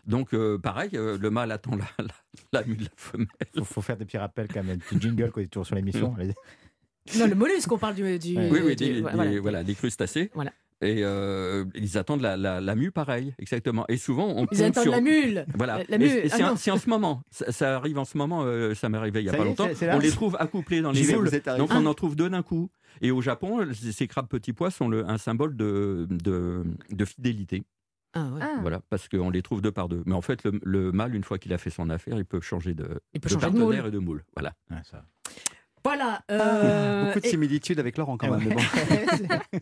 Donc, 0.07 0.33
euh, 0.35 0.59
pareil, 0.59 0.91
euh, 0.93 1.17
le 1.19 1.29
mâle 1.31 1.51
attend 1.51 1.75
la, 1.75 1.85
la, 1.97 2.05
la 2.53 2.63
mule 2.63 2.77
de 2.77 2.83
la 2.83 2.89
femelle. 2.95 3.27
faut, 3.57 3.63
faut 3.63 3.81
faire 3.81 3.97
des 3.97 4.05
petits 4.05 4.17
rappels 4.19 4.47
quand 4.53 4.63
même. 4.63 4.75
Un 4.75 4.77
petit 4.77 5.01
jingle 5.01 5.31
quand 5.31 5.41
on 5.41 5.43
est 5.43 5.47
toujours 5.47 5.65
sur 5.65 5.75
l'émission. 5.75 6.13
Allez. 6.19 6.33
Non, 7.17 7.27
le 7.27 7.35
mollusque, 7.35 7.71
on 7.71 7.77
parle 7.77 7.95
du. 7.95 8.19
du 8.19 8.35
Ouais. 8.37 8.49
Oui, 8.51 8.59
oui, 8.63 8.75
du- 8.75 8.93
des, 8.93 9.01
voilà. 9.01 9.27
des- 9.27 9.39
voilà, 9.39 9.63
des 9.63 9.75
crustacés. 9.75 10.31
Voilà. 10.33 10.51
Et 10.81 11.03
euh, 11.05 11.63
ils 11.73 11.97
attendent 11.97 12.19
la, 12.21 12.35
la, 12.35 12.59
la 12.59 12.75
mue, 12.75 12.91
pareil, 12.91 13.33
exactement. 13.39 13.85
Et 13.87 13.95
souvent, 13.95 14.27
on 14.35 14.45
Ils 14.51 14.61
attendent 14.61 14.83
sur... 14.83 14.91
la 14.91 14.99
mule. 15.01 15.45
Voilà. 15.55 15.77
La- 15.87 15.95
Et- 15.95 15.99
mule. 15.99 16.07
et 16.11 16.29
c'est 16.29 16.43
Ah 16.43 16.51
en- 16.51 16.57
ce 16.57 16.89
moment. 16.89 17.21
Ça, 17.31 17.49
ça 17.51 17.75
arrive 17.77 17.97
en 17.97 18.03
ce 18.05 18.17
moment. 18.17 18.41
euh, 18.43 18.73
ça 18.75 18.89
m'est 18.89 18.97
arrivé 18.97 19.21
il 19.21 19.25
y 19.25 19.29
a 19.29 19.31
Ça 19.31 19.37
pas 19.37 19.43
est, 19.43 19.47
longtemps. 19.47 19.67
c'est- 19.69 19.75
c'est 19.75 19.87
là 19.87 19.95
On 19.95 19.99
les 19.99 20.11
trouve 20.11 20.35
accouplés 20.37 20.81
dans 20.81 20.91
les 20.91 21.13
arrivé. 21.13 21.41
Donc 21.57 21.69
on 21.73 21.85
en 21.85 21.93
trouve 21.93 22.15
deux 22.17 22.29
d'un 22.29 22.43
coup. 22.43 22.69
Et 23.01 23.11
au 23.11 23.21
Japon, 23.21 23.65
ces 23.73 24.07
crabes 24.07 24.27
petits 24.27 24.51
pois 24.53 24.69
sont 24.69 24.89
le- 24.89 25.07
un 25.09 25.17
symbole 25.17 25.55
de, 25.55 26.07
de, 26.09 26.63
de 26.91 27.05
fidélité. 27.05 27.63
Ah 28.13 28.27
ouais. 28.33 28.39
Ah. 28.41 28.57
Voilà, 28.61 28.81
parce 28.89 29.07
qu'on 29.07 29.29
les 29.29 29.41
trouve 29.41 29.61
deux 29.61 29.71
par 29.71 29.87
deux. 29.89 30.03
Mais 30.05 30.13
en 30.13 30.21
fait, 30.21 30.43
le, 30.43 30.59
le 30.63 30.91
mâle, 30.91 31.15
une 31.15 31.23
fois 31.23 31.37
qu'il 31.37 31.53
a 31.53 31.57
fait 31.57 31.69
son 31.69 31.89
affaire, 31.89 32.17
il 32.17 32.25
peut 32.25 32.39
changer 32.41 32.73
de, 32.73 32.99
Il 33.13 33.19
peut 33.21 33.27
de 33.29 33.33
changer 33.33 33.49
moule. 33.49 33.59
partenaire 33.61 33.85
et 33.87 33.91
de 33.91 33.99
moule. 33.99 34.23
Voilà. 34.35 34.53
Ah, 34.71 34.81
ça. 34.83 35.05
Voilà. 35.85 36.19
euh, 36.31 37.05
Beaucoup 37.05 37.19
de 37.21 37.25
et- 37.25 37.29
similitudes 37.29 37.79
avec 37.79 37.97
Laurent 37.97 38.17
quand 38.17 38.29
même. 38.29 38.43
mais 38.49 38.55
bon. 38.55 38.61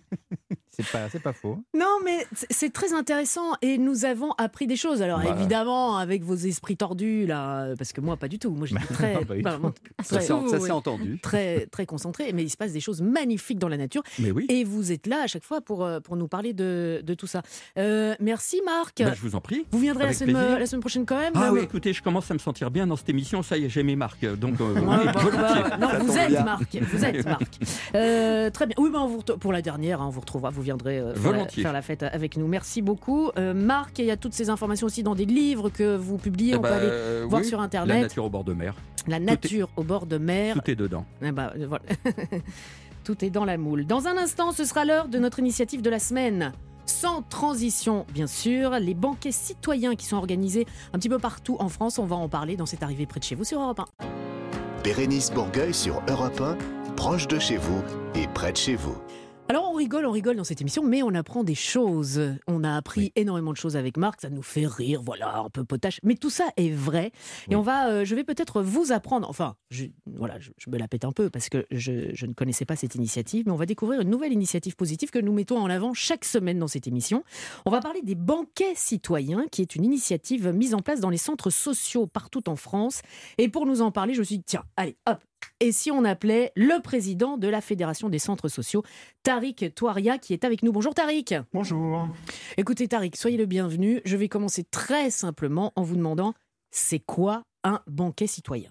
C'est 0.76 0.88
pas, 0.92 1.08
c'est 1.08 1.22
pas 1.22 1.34
faux. 1.34 1.60
Non, 1.76 2.00
mais 2.04 2.26
c'est- 2.50 2.74
très 2.74 2.94
intéressant 2.94 3.52
et 3.62 3.78
nous 3.78 4.06
avons 4.06 4.32
appris 4.40 4.66
des 4.66 4.76
choses. 4.76 5.04
Alors 5.04 5.22
Voilà. 5.22 5.38
évidemment, 5.38 5.98
avec 6.00 6.24
vos 6.24 6.34
esprits 6.34 6.76
tordus 6.78 7.28
là, 7.28 7.76
parce 7.78 7.94
que 7.94 8.02
moi 8.02 8.18
pas 8.18 8.28
du 8.28 8.40
tout. 8.40 8.50
Moi 8.50 8.66
j'étais 8.66 8.92
très, 8.92 9.24
bah, 9.44 9.60
Ça 10.02 10.16
très- 10.18 10.22
s'est 10.22 10.28
ça 10.34 10.50
s'est 10.50 10.58
ouais, 10.58 10.72
entendu. 10.72 11.20
très 11.22 11.68
très 11.68 11.86
concentré. 11.86 12.34
Mais 12.34 12.42
il 12.42 12.50
se 12.50 12.58
passe 12.58 12.72
des 12.74 12.80
choses 12.80 13.04
magnifiques 13.04 13.60
dans 13.60 13.68
la 13.68 13.78
nature 13.78 14.02
Mais 14.18 14.32
oui. 14.32 14.48
et 14.50 14.64
vous 14.64 14.92
êtes 14.92 15.06
là 15.06 15.22
à 15.24 15.28
chaque 15.28 15.44
fois 15.44 15.62
pour 15.62 15.86
euh, 15.86 16.00
pour 16.00 16.16
nous 16.16 16.28
parler 16.28 16.54
de, 16.54 17.02
de 17.06 17.14
tout 17.14 17.28
ça. 17.28 17.44
Euh, 17.78 18.16
merci 18.20 18.60
Marc. 18.66 18.98
Ben, 18.98 19.14
je 19.14 19.22
vous 19.22 19.36
en 19.36 19.42
prie. 19.42 19.68
Vous 19.72 19.78
viendrez 19.80 20.06
la 20.08 20.14
semaine, 20.14 20.36
plaisir. 20.38 20.58
la 20.60 20.66
semaine 20.66 20.82
prochaine 20.82 21.06
quand 21.06 21.20
même? 21.20 21.34
Ah 21.36 21.50
Euh, 21.50 21.52
oui, 21.52 21.60
écoutez, 21.62 21.94
je 21.94 22.02
commence 22.02 22.32
à 22.32 22.34
me 22.34 22.40
sentir 22.40 22.72
bien 22.72 22.88
dans 22.88 22.96
cette 22.96 23.10
émission. 23.10 23.44
Ça 23.44 23.60
y 23.60 23.66
est, 23.66 23.70
j'ai 23.70 23.84
mes 23.84 23.96
marques. 23.96 24.26
Donc, 24.38 24.60
euh, 24.60 24.74
Ouais, 24.74 24.80
oui, 24.82 25.06
bah, 25.14 25.78
bah, 25.80 25.98
non, 26.00 26.08
Ça 26.12 26.13
vous 26.14 26.20
êtes 26.20 26.30
bien. 26.30 26.44
Marc. 26.44 26.78
Vous 26.92 27.06
êtes 27.06 27.26
Marc. 27.26 27.60
Euh, 27.96 28.50
très 28.50 28.66
bien. 28.66 28.76
Oui, 28.80 28.90
mais 28.92 28.98
on 29.00 29.08
vous 29.08 29.22
pour 29.22 29.52
la 29.54 29.62
dernière, 29.62 30.02
hein, 30.02 30.06
on 30.08 30.10
vous 30.12 30.22
retrouvera. 30.22 30.50
Vous 30.50 30.62
viendrez 30.62 31.00
euh, 31.00 31.14
faire, 31.14 31.32
la, 31.32 31.38
Volontiers. 31.38 31.64
faire 31.64 31.74
la 31.74 31.82
fête 31.82 32.04
avec 32.04 32.38
nous. 32.38 32.48
Merci 32.48 32.82
beaucoup, 32.82 33.32
Euh, 33.38 33.54
Marc. 33.54 34.00
Il 34.00 34.06
y 34.06 34.12
a 34.12 34.18
toutes 34.18 34.34
ces 34.34 34.50
informations 34.50 34.88
aussi 34.88 35.04
dans 35.04 35.16
des 35.16 35.26
livres 35.26 35.70
que 35.70 35.96
vous 35.96 36.18
publiez. 36.18 36.54
Eh 36.54 36.58
on 36.58 36.62
peut 36.62 36.70
ben, 36.70 36.76
aller 36.78 36.88
euh, 36.90 37.26
voir 37.28 37.42
oui, 37.42 37.48
sur 37.48 37.58
La 37.60 37.64
internet. 37.66 38.02
nature 38.04 38.26
au 38.26 38.30
bord 38.30 38.44
de 38.44 38.54
mer. 38.54 38.76
La 39.08 39.20
nature 39.20 39.70
au 39.76 39.84
bord 39.84 40.06
de 40.06 40.18
mer. 40.18 40.56
Tout 40.56 40.72
est 40.72 40.76
dedans. 40.76 41.06
Eh 41.22 41.32
ben, 41.32 41.52
euh, 41.58 41.68
voilà. 41.68 41.84
Tout 43.04 43.26
est 43.26 43.30
dans 43.30 43.44
la 43.46 43.58
moule. 43.58 43.86
Dans 43.86 44.08
un 44.08 44.16
instant, 44.18 44.52
ce 44.54 44.64
sera 44.64 44.86
l'heure 44.86 45.10
de 45.10 45.20
notre 45.20 45.40
initiative 45.40 45.82
de 45.82 45.90
la 45.90 46.00
semaine. 46.00 46.54
Sans 46.86 47.22
transition, 47.22 48.06
bien 48.14 48.28
sûr, 48.28 48.72
les 48.72 48.94
banquets 48.94 49.32
citoyens 49.32 49.96
qui 49.96 50.06
sont 50.06 50.18
organisés 50.18 50.66
un 50.94 51.00
petit 51.00 51.10
peu 51.10 51.20
partout 51.20 51.58
en 51.60 51.70
France. 51.70 52.00
On 52.00 52.06
va 52.06 52.16
en 52.16 52.30
parler 52.30 52.56
dans 52.56 52.66
cette 52.66 52.84
arrivée 52.84 53.06
près 53.06 53.20
de 53.20 53.26
chez 53.26 53.36
vous 53.36 53.44
sur 53.44 53.62
Europe 53.62 53.80
1. 53.80 54.23
Bérénice 54.84 55.32
Bourgueil 55.32 55.74
sur 55.74 56.02
Europe 56.10 56.42
1, 56.42 56.58
proche 56.96 57.28
de 57.28 57.40
chez 57.40 57.56
vous 57.56 57.82
et 58.16 58.28
près 58.28 58.52
de 58.52 58.58
chez 58.58 58.76
vous. 58.76 58.98
Alors 59.50 59.70
on 59.70 59.74
rigole, 59.74 60.06
on 60.06 60.12
rigole 60.12 60.38
dans 60.38 60.46
cette 60.46 60.62
émission, 60.62 60.84
mais 60.84 61.04
on 61.04 61.14
apprend 61.14 61.44
des 61.44 61.54
choses. 61.54 62.22
On 62.48 62.64
a 62.64 62.76
appris 62.76 63.12
énormément 63.16 63.52
de 63.52 63.58
choses 63.58 63.76
avec 63.76 63.98
Marc, 63.98 64.22
ça 64.22 64.30
nous 64.30 64.42
fait 64.42 64.66
rire, 64.66 65.02
voilà, 65.04 65.40
un 65.40 65.50
peu 65.50 65.66
potache. 65.66 66.00
Mais 66.02 66.16
tout 66.16 66.30
ça 66.30 66.46
est 66.56 66.72
vrai. 66.72 67.12
Et 67.50 67.56
on 67.56 67.62
va, 67.62 67.90
euh, 67.90 68.06
je 68.06 68.16
vais 68.16 68.24
peut-être 68.24 68.62
vous 68.62 68.94
apprendre. 68.94 69.30
Enfin, 69.30 69.56
je, 69.70 69.86
voilà, 70.06 70.40
je, 70.40 70.52
je 70.58 70.70
me 70.70 70.78
la 70.78 70.88
pète 70.88 71.04
un 71.04 71.12
peu 71.12 71.30
parce 71.30 71.50
que 71.50 71.66
je, 71.72 72.10
je 72.14 72.26
ne 72.26 72.34
connaissais 72.34 72.64
pas 72.64 72.78
cette 72.78 72.96
initiative, 72.96 73.44
mais 73.46 73.52
on 73.52 73.58
va 73.58 73.66
découvrir 73.66 74.00
une 74.00 74.10
nouvelle 74.10 74.32
initiative 74.32 74.78
positive 74.78 75.12
que 75.12 75.20
nous 75.20 75.34
mettons 75.34 75.58
en 75.60 75.70
avant 75.70 75.94
chaque 75.94 76.24
semaine 76.24 76.58
dans 76.58 76.70
cette 76.70 76.88
émission. 76.88 77.24
On 77.66 77.70
va 77.70 77.82
parler 77.82 78.02
des 78.02 78.16
banquets 78.16 78.74
citoyens, 78.76 79.46
qui 79.52 79.62
est 79.62 79.76
une 79.76 79.84
initiative 79.84 80.48
mise 80.54 80.74
en 80.74 80.80
place 80.80 81.02
dans 81.02 81.10
les 81.10 81.18
centres 81.18 81.50
sociaux 81.50 82.08
partout 82.08 82.50
en 82.50 82.56
France. 82.56 83.02
Et 83.38 83.50
pour 83.50 83.66
nous 83.66 83.82
en 83.82 83.92
parler, 83.92 84.14
je 84.14 84.20
me 84.20 84.24
suis 84.24 84.38
dit 84.38 84.46
tiens, 84.46 84.64
allez, 84.78 84.96
hop. 85.06 85.20
Et 85.60 85.72
si 85.72 85.92
on 85.92 86.04
appelait 86.04 86.52
le 86.56 86.82
président 86.82 87.38
de 87.38 87.48
la 87.48 87.62
Fédération 87.62 88.10
des 88.10 88.20
centres 88.20 88.50
sociaux, 88.50 88.84
Tariq 89.24 89.74
Touaria, 89.74 90.18
qui 90.18 90.34
est 90.34 90.44
avec 90.44 90.64
nous. 90.64 90.72
Bonjour 90.72 90.94
Tariq. 90.94 91.36
Bonjour. 91.54 92.08
Écoutez 92.58 92.88
Tariq, 92.88 93.16
soyez 93.16 93.38
le 93.38 93.46
bienvenu. 93.46 94.02
Je 94.06 94.18
vais 94.18 94.30
commencer 94.30 94.64
très 94.64 95.10
simplement 95.10 95.72
en 95.76 95.84
vous 95.84 95.96
demandant, 95.96 96.34
c'est 96.72 97.00
quoi 97.00 97.44
un 97.64 97.82
banquet 97.88 98.28
citoyen? 98.28 98.70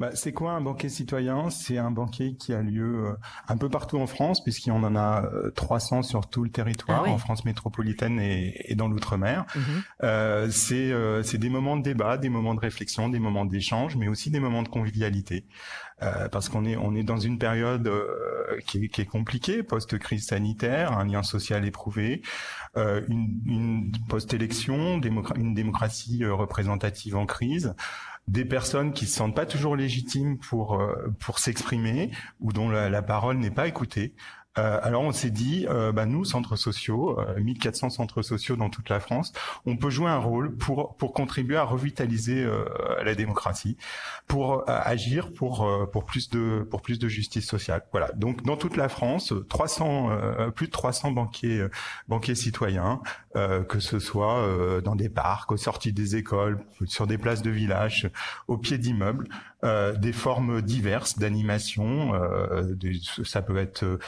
Bah, 0.00 0.10
c'est 0.14 0.32
quoi 0.32 0.52
un 0.52 0.60
banquet 0.60 0.88
citoyen? 0.88 1.50
C'est 1.50 1.78
un 1.78 1.92
banquet 1.92 2.34
qui 2.36 2.52
a 2.52 2.62
lieu 2.62 3.06
euh, 3.06 3.12
un 3.48 3.56
peu 3.56 3.68
partout 3.68 3.98
en 3.98 4.08
France, 4.08 4.42
puisqu'il 4.42 4.70
y 4.70 4.72
en 4.72 4.96
a 4.96 5.24
euh, 5.24 5.50
300 5.54 6.02
sur 6.02 6.28
tout 6.28 6.42
le 6.42 6.50
territoire, 6.50 7.04
Ah 7.06 7.10
en 7.10 7.18
France 7.18 7.44
métropolitaine 7.44 8.18
et, 8.18 8.54
et 8.70 8.74
dans 8.74 8.88
l'outre-mer. 8.88 9.46
Mhm. 9.54 9.62
Euh, 10.02 10.50
c'est 10.50 10.90
euh, 10.90 11.22
c'est 11.22 11.38
des 11.38 11.48
moments 11.48 11.76
de 11.76 11.82
débat, 11.82 12.18
des 12.18 12.28
moments 12.28 12.54
de 12.54 12.60
réflexion, 12.60 13.08
des 13.08 13.20
moments 13.20 13.44
d'échange, 13.44 13.94
mais 13.96 14.08
aussi 14.08 14.30
des 14.30 14.40
moments 14.40 14.62
de 14.64 14.68
convivialité. 14.68 15.46
Euh, 16.02 16.28
parce 16.28 16.48
qu'on 16.48 16.64
est 16.64 16.76
on 16.76 16.92
est 16.96 17.04
dans 17.04 17.18
une 17.18 17.38
période 17.38 17.86
euh, 17.86 18.58
qui, 18.66 18.84
est, 18.84 18.88
qui 18.88 19.00
est 19.02 19.06
compliquée, 19.06 19.62
post-crise 19.62 20.26
sanitaire, 20.26 20.98
un 20.98 21.04
lien 21.04 21.22
social 21.22 21.64
éprouvé, 21.64 22.20
euh, 22.76 23.00
une, 23.08 23.40
une 23.46 23.92
post-élection, 24.08 24.98
démocra- 24.98 25.36
une 25.38 25.54
démocratie 25.54 26.24
euh, 26.24 26.34
représentative 26.34 27.16
en 27.16 27.26
crise 27.26 27.74
des 28.28 28.44
personnes 28.44 28.92
qui 28.92 29.06
se 29.06 29.16
sentent 29.16 29.36
pas 29.36 29.46
toujours 29.46 29.76
légitimes 29.76 30.38
pour 30.38 30.80
euh, 30.80 30.94
pour 31.20 31.38
s'exprimer 31.38 32.10
ou 32.40 32.52
dont 32.52 32.68
la, 32.68 32.88
la 32.88 33.02
parole 33.02 33.38
n'est 33.38 33.50
pas 33.50 33.68
écoutée. 33.68 34.14
Euh, 34.58 34.78
alors 34.82 35.02
on 35.02 35.12
s'est 35.12 35.30
dit, 35.30 35.66
euh, 35.68 35.92
bah, 35.92 36.06
nous 36.06 36.24
centres 36.24 36.56
sociaux, 36.56 37.18
euh, 37.18 37.40
1400 37.40 37.90
centres 37.90 38.22
sociaux 38.22 38.56
dans 38.56 38.70
toute 38.70 38.88
la 38.88 39.00
France, 39.00 39.32
on 39.66 39.76
peut 39.76 39.90
jouer 39.90 40.10
un 40.10 40.18
rôle 40.18 40.54
pour 40.56 40.96
pour 40.96 41.12
contribuer 41.12 41.56
à 41.56 41.64
revitaliser 41.64 42.44
euh, 42.44 42.64
la 43.04 43.14
démocratie, 43.14 43.76
pour 44.26 44.60
euh, 44.60 44.62
agir 44.66 45.32
pour 45.32 45.64
euh, 45.64 45.86
pour 45.86 46.04
plus 46.04 46.30
de 46.30 46.66
pour 46.70 46.82
plus 46.82 46.98
de 46.98 47.08
justice 47.08 47.46
sociale. 47.46 47.82
Voilà. 47.92 48.12
Donc 48.12 48.42
dans 48.42 48.56
toute 48.56 48.76
la 48.76 48.88
France, 48.88 49.32
300 49.48 50.10
euh, 50.10 50.50
plus 50.50 50.66
de 50.66 50.72
300 50.72 51.10
banquiers 51.12 51.66
banquiers 52.08 52.34
citoyens, 52.34 53.00
que 53.68 53.80
ce 53.80 53.98
soit 53.98 54.46
dans 54.84 54.94
des 54.94 55.08
parcs, 55.08 55.50
aux 55.50 55.56
sorties 55.56 55.92
des 55.92 56.16
écoles, 56.16 56.60
sur 56.86 57.06
des 57.06 57.18
places 57.18 57.42
de 57.42 57.50
village, 57.50 58.10
au 58.46 58.56
pied 58.56 58.78
d'immeubles, 58.78 59.28
des 59.96 60.12
formes 60.12 60.62
diverses 60.62 61.18
d'animation. 61.18 62.12
Ça 63.24 63.42
peut 63.42 63.56
être 63.56 63.98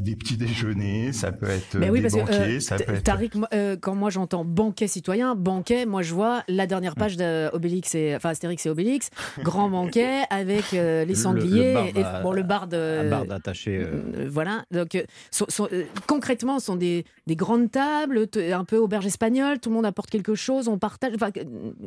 des 0.00 0.16
petits 0.16 0.36
déjeuners, 0.36 1.12
ça 1.12 1.32
peut 1.32 1.48
être 1.48 1.76
Mais 1.76 1.90
oui, 1.90 2.00
des 2.00 2.02
parce 2.08 2.14
que 2.14 2.20
banquets, 2.20 2.56
euh, 2.56 2.60
ça 2.60 2.76
peut 2.76 2.94
être 2.94 3.02
Tariq, 3.04 3.30
euh, 3.52 3.76
quand 3.80 3.94
moi 3.94 4.10
j'entends 4.10 4.44
banquet 4.44 4.86
citoyen, 4.86 5.34
banquet, 5.34 5.86
moi 5.86 6.02
je 6.02 6.14
vois 6.14 6.42
la 6.48 6.66
dernière 6.66 6.94
page 6.94 7.16
d'Obélix 7.16 7.94
et 7.94 8.14
enfin 8.16 8.30
Astérix 8.30 8.64
et 8.66 8.70
Obélix, 8.70 9.10
grand 9.42 9.68
banquet 9.68 10.20
avec 10.30 10.74
euh, 10.74 11.04
les 11.04 11.12
Le- 11.12 11.18
sangliers, 11.18 11.74
le 11.94 12.00
et, 12.00 12.04
bon 12.22 12.32
le 12.32 12.42
barde, 12.42 12.74
Un 12.74 12.78
euh, 12.78 13.10
barde 13.10 13.32
attaché. 13.32 13.76
euh, 13.78 14.02
euh, 14.16 14.28
voilà. 14.30 14.64
Donc 14.70 14.94
euh, 14.94 15.02
sont, 15.30 15.46
euh, 15.72 15.84
concrètement, 16.06 16.58
ce 16.58 16.66
sont 16.66 16.76
des, 16.76 17.04
des 17.26 17.36
grandes 17.36 17.70
tables, 17.70 18.26
un 18.52 18.64
peu 18.64 18.76
auberge 18.78 19.06
espagnole, 19.06 19.58
tout 19.58 19.68
le 19.70 19.76
monde 19.76 19.86
apporte 19.86 20.10
quelque 20.10 20.34
chose, 20.34 20.68
on 20.68 20.78
partage. 20.78 21.12
Enfin, 21.14 21.30
euh, 21.36 21.44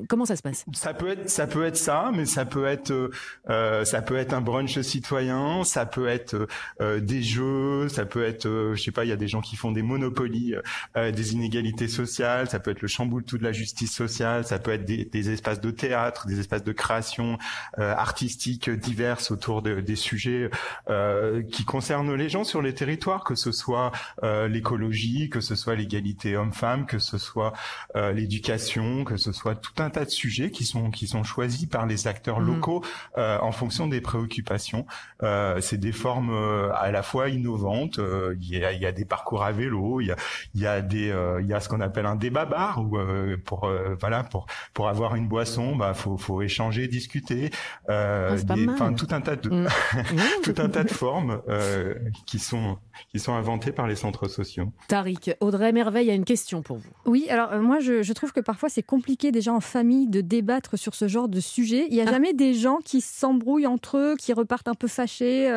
comment 0.09 0.25
ça 0.25 0.35
se 0.35 0.41
passe? 0.41 0.65
Ça 0.73 0.93
peut 0.93 1.09
être, 1.09 1.29
ça 1.29 1.47
peut 1.47 1.65
être 1.65 1.77
ça, 1.77 2.11
mais 2.15 2.25
ça 2.25 2.45
peut 2.45 2.65
être, 2.65 2.91
euh, 2.91 3.09
euh, 3.49 3.85
ça 3.85 4.01
peut 4.01 4.15
être 4.17 4.33
un 4.33 4.41
brunch 4.41 4.79
citoyen, 4.81 5.63
ça 5.63 5.85
peut 5.85 6.07
être 6.07 6.47
euh, 6.81 6.99
des 6.99 7.21
jeux, 7.21 7.87
ça 7.95 8.05
peut 8.05 8.23
être, 8.23 8.45
euh, 8.47 8.75
je 8.75 8.83
sais 8.83 8.91
pas, 8.91 9.05
il 9.05 9.09
y 9.09 9.13
a 9.13 9.15
des 9.15 9.27
gens 9.27 9.41
qui 9.41 9.55
font 9.55 9.71
des 9.71 9.81
monopolies, 9.81 10.55
euh, 10.97 11.11
des 11.11 11.33
inégalités 11.33 11.87
sociales, 11.87 12.49
ça 12.49 12.59
peut 12.59 12.71
être 12.71 12.81
le 12.81 12.87
chamboule-tout 12.87 13.37
de 13.37 13.43
la 13.43 13.51
justice 13.51 13.93
sociale, 13.93 14.45
ça 14.45 14.59
peut 14.59 14.71
être 14.71 14.85
des, 14.85 15.05
des 15.05 15.29
espaces 15.31 15.61
de 15.61 15.71
théâtre, 15.71 16.27
des 16.27 16.39
espaces 16.39 16.63
de 16.63 16.71
création 16.73 17.37
euh, 17.79 17.93
artistique 17.95 18.69
diverses 18.69 19.31
autour 19.31 19.61
de- 19.61 19.79
des 19.81 19.95
sujets 19.95 20.49
euh, 20.89 21.41
qui 21.43 21.63
concernent 21.65 22.13
les 22.13 22.29
gens 22.29 22.43
sur 22.43 22.61
les 22.61 22.73
territoires, 22.73 23.23
que 23.23 23.35
ce 23.35 23.51
soit 23.51 23.91
euh, 24.23 24.47
l'écologie, 24.47 25.29
que 25.29 25.41
ce 25.41 25.55
soit 25.55 25.75
l'égalité 25.75 26.35
homme-femme, 26.37 26.85
que 26.85 26.99
ce 26.99 27.17
soit 27.17 27.53
euh, 27.95 28.11
l'éducation, 28.11 29.03
que 29.05 29.17
ce 29.17 29.31
soit 29.31 29.55
tout 29.55 29.73
un 29.81 29.89
tas 29.89 30.05
de 30.05 30.09
sujets 30.09 30.51
qui 30.51 30.65
sont 30.65 30.91
qui 30.91 31.07
sont 31.07 31.23
choisis 31.23 31.65
par 31.67 31.85
les 31.85 32.07
acteurs 32.07 32.39
Mhm. 32.39 32.47
locaux 32.47 32.83
euh, 33.17 33.37
en 33.39 33.51
fonction 33.51 33.87
des 33.87 34.01
préoccupations. 34.01 34.85
Euh, 35.23 35.61
c'est 35.61 35.77
des 35.77 35.91
formes 35.93 36.31
euh, 36.33 36.69
à 36.75 36.91
la 36.91 37.03
fois 37.03 37.29
innovantes. 37.29 37.84
Euh, 37.99 38.35
Il 38.41 38.57
y, 38.57 38.63
a, 38.65 38.71
il 38.73 38.81
y 38.81 38.85
a 38.85 38.91
des 38.91 39.05
parcours 39.05 39.43
à 39.43 39.51
vélo, 39.51 40.01
il 40.01 40.07
y 40.07 40.11
a 40.11 40.15
il 40.53 40.61
y 40.61 40.67
a 40.67 40.81
des 40.81 41.09
euh, 41.11 41.39
il 41.41 41.47
y 41.47 41.53
a 41.53 41.59
ce 41.59 41.69
qu'on 41.69 41.81
appelle 41.81 42.05
un 42.05 42.15
débat 42.15 42.45
bar 42.45 42.81
où 42.83 42.97
euh, 42.97 43.37
pour 43.45 43.65
euh, 43.65 43.95
voilà 43.99 44.23
pour 44.23 44.45
pour 44.73 44.87
avoir 44.89 45.15
une 45.15 45.27
boisson, 45.27 45.75
bah 45.75 45.93
faut 45.93 46.17
faut 46.17 46.41
échanger, 46.41 46.87
discuter. 46.87 47.49
Euh, 47.89 48.37
Ah, 48.49 48.55
des- 48.55 48.65
tout 48.95 49.07
un 49.11 49.21
tas 49.21 49.35
de 49.35 49.49
tout 50.43 50.53
un 50.57 50.69
tas 50.69 50.83
de 50.83 50.91
formes 50.91 51.41
euh, 51.49 51.93
qui 52.25 52.39
sont 52.39 52.77
qui 53.11 53.19
sont 53.19 53.33
inventées 53.33 53.71
par 53.71 53.87
les 53.87 53.95
centres 53.95 54.27
sociaux. 54.27 54.71
Tariq, 54.87 55.35
Audrey 55.39 55.71
Merveille 55.71 56.09
a 56.09 56.13
une 56.13 56.25
question 56.25 56.61
pour 56.61 56.77
vous. 56.77 56.89
Oui, 57.05 57.27
alors 57.29 57.51
euh, 57.53 57.61
moi 57.61 57.79
je, 57.79 58.01
je 58.03 58.13
trouve 58.13 58.31
que 58.31 58.39
parfois 58.39 58.69
c'est 58.69 58.83
compliqué 58.83 59.31
déjà 59.31 59.53
en 59.53 59.59
famille 59.61 60.07
de 60.07 60.21
débattre 60.21 60.77
sur 60.77 60.95
ce 60.95 61.07
genre 61.07 61.27
de 61.27 61.39
sujet. 61.39 61.87
Il 61.89 61.93
n'y 61.95 62.01
a 62.01 62.05
Ah. 62.07 62.11
jamais 62.11 62.33
des 62.33 62.53
gens 62.53 62.77
qui 62.83 63.01
s'embrouillent 63.01 63.67
entre 63.67 63.97
eux, 63.97 64.15
qui 64.17 64.31
repartent 64.33 64.67
un 64.67 64.73
peu 64.75 64.87
fâchés. 64.87 65.49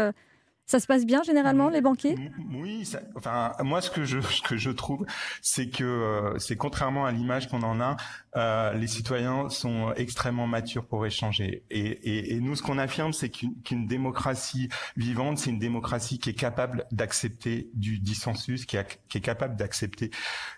Ça 0.68 0.78
se 0.80 0.86
passe 0.86 1.06
bien 1.06 1.22
généralement, 1.22 1.70
les 1.70 1.80
banquets 1.80 2.12
M- 2.12 2.30
Oui, 2.54 2.84
ça- 2.84 3.00
enfin 3.16 3.52
moi 3.64 3.80
ce 3.80 3.90
que 3.90 4.04
je 4.04 4.20
ce 4.38 4.42
que 4.42 4.56
je 4.58 4.70
trouve, 4.70 5.04
c'est 5.42 5.70
que 5.70 5.82
euh, 5.82 6.38
c'est 6.38 6.56
contrairement 6.56 7.06
à 7.06 7.10
l'image 7.10 7.48
qu'on 7.48 7.62
en 7.62 7.80
a, 7.80 7.96
euh, 8.36 8.74
les 8.74 8.86
citoyens 8.86 9.48
sont 9.48 9.92
extrêmement 9.96 10.46
matures 10.46 10.86
pour 10.86 11.06
échanger. 11.06 11.64
Et, 11.70 11.80
et, 11.86 12.34
et 12.34 12.40
nous 12.40 12.54
ce 12.54 12.62
qu'on 12.62 12.76
affirme, 12.78 13.14
c'est 13.14 13.30
qu'une 13.30 13.60
qu'une 13.62 13.86
démocratie 13.86 14.68
vivante, 14.96 15.38
c'est 15.38 15.48
une 15.50 15.58
démocratie 15.58 16.18
qui 16.18 16.28
est 16.30 16.34
capable 16.34 16.86
d'accepter 16.92 17.70
du 17.72 17.98
dissensus, 17.98 18.66
qui, 18.66 18.76
a- 18.76 18.84
qui 18.84 19.16
est 19.18 19.22
capable 19.22 19.56
d'accepter 19.56 20.10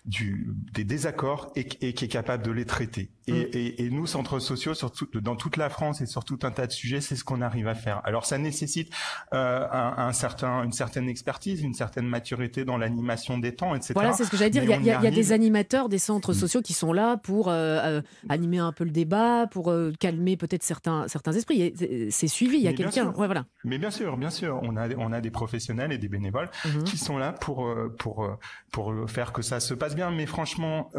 du 0.04 0.48
des 0.72 0.82
désaccords 0.84 1.52
et, 1.54 1.68
et 1.82 1.94
qui 1.94 2.04
est 2.06 2.08
capable 2.08 2.42
de 2.44 2.50
les 2.50 2.64
traiter. 2.64 3.10
Et, 3.30 3.44
Mm. 3.44 3.48
et, 3.52 3.84
et 3.86 3.90
nous 3.90 4.06
centres 4.06 4.38
sociaux, 4.38 4.74
surtout 4.74 5.06
dans 5.20 5.36
toute 5.36 5.56
la 5.56 5.68
France 5.70 6.00
et 6.00 6.06
sur 6.06 6.24
tout 6.24 6.38
un 6.42 6.50
tas 6.50 6.66
de 6.66 6.72
sujets, 6.72 7.00
c'est 7.00 7.16
ce 7.16 7.24
qu'on 7.24 7.40
arrive 7.40 7.68
à 7.68 7.74
faire. 7.74 8.00
Alors 8.04 8.26
ça 8.26 8.38
nécessite 8.38 8.92
euh, 9.32 9.66
un, 9.70 9.94
un 10.08 10.12
certain, 10.12 10.64
une 10.64 10.72
certaine 10.72 11.08
expertise, 11.08 11.62
une 11.62 11.74
certaine 11.74 12.06
maturité 12.06 12.64
dans 12.64 12.76
l'animation 12.76 13.38
des 13.38 13.54
temps, 13.54 13.74
etc. 13.74 13.92
Voilà, 13.94 14.12
c'est 14.12 14.24
ce 14.24 14.30
que 14.30 14.36
j'allais 14.36 14.50
dire. 14.50 14.64
Il 14.64 14.70
y, 14.70 14.90
a, 14.90 15.02
y 15.02 15.06
y 15.06 15.10
des 15.10 15.32
animateurs 15.32 15.88
des 15.88 15.98
centres 15.98 16.32
sociaux 16.32 16.60
qui 16.62 16.72
sont 16.72 16.92
là 16.92 17.16
pour 17.16 17.48
euh, 17.48 17.52
euh, 17.82 18.02
animer 18.28 18.58
un 18.58 18.72
peu 18.72 18.84
le 18.84 18.90
débat, 18.90 19.46
pour 19.50 19.70
euh, 19.70 19.92
calmer 19.98 20.36
peut-être 20.36 20.62
certains, 20.62 21.06
certains 21.08 21.32
esprits. 21.32 21.74
C'est 22.10 22.28
suivi, 22.28 22.56
il 22.58 22.62
y 22.62 22.68
a 22.68 22.72
quelqu'un. 22.72 22.90
sûr. 23.04 23.18
Ouais, 23.18 23.26
voilà. 23.26 23.46
Mais 23.64 23.78
bien 23.78 23.90
sûr, 23.90 24.16
bien 24.16 24.30
sûr, 24.30 24.58
on 24.62 24.76
a 24.76 24.88
on 24.96 25.12
a 25.12 25.20
des 25.20 25.30
professionnels 25.30 25.92
et 25.92 25.98
des 25.98 26.08
bénévoles 26.08 26.50
Mhm. 26.64 26.84
qui 26.84 26.96
sont 26.98 27.18
là 27.18 27.32
pour 27.32 27.68
pour 27.98 28.28
pour 28.72 28.94
faire 29.08 29.32
que 29.32 29.42
ça 29.42 29.60
se 29.60 29.74
passe 29.74 29.94
bien. 29.94 30.10
Mais 30.10 30.26
franchement, 30.26 30.90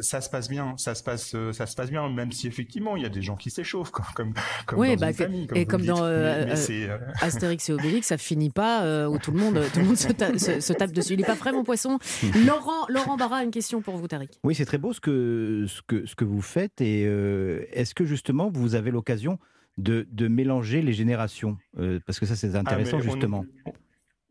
ça 0.00 0.20
se 0.20 0.30
passe 0.30 0.48
bien, 0.48 0.74
ça 0.76 0.94
se 0.94 1.02
passe 1.02 1.34
ça 1.52 1.66
se 1.66 1.67
passe 1.76 1.90
bien, 1.90 2.08
même 2.08 2.32
si 2.32 2.46
effectivement 2.46 2.96
il 2.96 3.02
y 3.02 3.06
a 3.06 3.08
des 3.08 3.22
gens 3.22 3.36
qui 3.36 3.50
s'échauffent 3.50 3.90
comme 3.90 4.04
comme 4.14 4.34
comme 4.66 4.78
Oui, 4.78 4.94
dans 4.94 5.00
bah, 5.00 5.08
une 5.08 5.14
famille, 5.14 5.48
et 5.54 5.60
vous 5.60 5.66
comme 5.66 5.84
dans 5.84 6.02
euh, 6.04 6.44
Mais- 6.46 6.54
mais 6.54 6.88
euh, 6.88 6.88
euh, 6.92 6.98
Astérix 7.20 7.68
et 7.68 7.72
Obélix, 7.72 8.06
ça 8.08 8.18
finit 8.18 8.50
pas 8.50 8.82
euh, 8.84 9.06
où 9.06 9.18
tout 9.18 9.30
le 9.32 9.38
monde, 9.38 9.60
tout 9.72 9.80
le 9.80 9.86
monde 9.86 9.96
se, 9.96 10.08
ta- 10.12 10.36
se- 10.38 10.60
se 10.60 10.72
tape 10.72 10.92
dessus. 10.92 11.14
Il 11.14 11.20
n'est 11.20 11.26
pas 11.26 11.36
frais, 11.36 11.52
mon 11.52 11.64
poisson. 11.64 11.98
Laurent, 12.46 12.86
Laurent 12.88 13.16
Barra, 13.16 13.42
une 13.44 13.50
question 13.50 13.80
pour 13.82 13.96
vous, 13.96 14.08
Tariq. 14.08 14.30
Oui, 14.44 14.54
c'est 14.54 14.64
très 14.66 14.78
beau 14.78 14.92
ce 14.92 15.00
que, 15.00 15.64
ce 15.68 15.82
que, 15.86 16.06
ce 16.06 16.14
que 16.14 16.24
vous 16.24 16.42
faites. 16.42 16.80
Et 16.80 17.04
euh, 17.06 17.64
est-ce 17.72 17.94
que 17.94 18.04
justement, 18.04 18.50
vous 18.52 18.74
avez 18.74 18.90
l'occasion 18.90 19.38
de, 19.76 20.06
de 20.10 20.28
mélanger 20.28 20.82
les 20.82 20.92
générations? 20.92 21.56
Euh, 21.78 22.00
Parce 22.06 22.18
que 22.20 22.26
ça, 22.26 22.36
c'est 22.36 22.54
Ah, 22.54 22.58
intéressant, 22.60 22.98
on- 22.98 23.00
justement. 23.00 23.44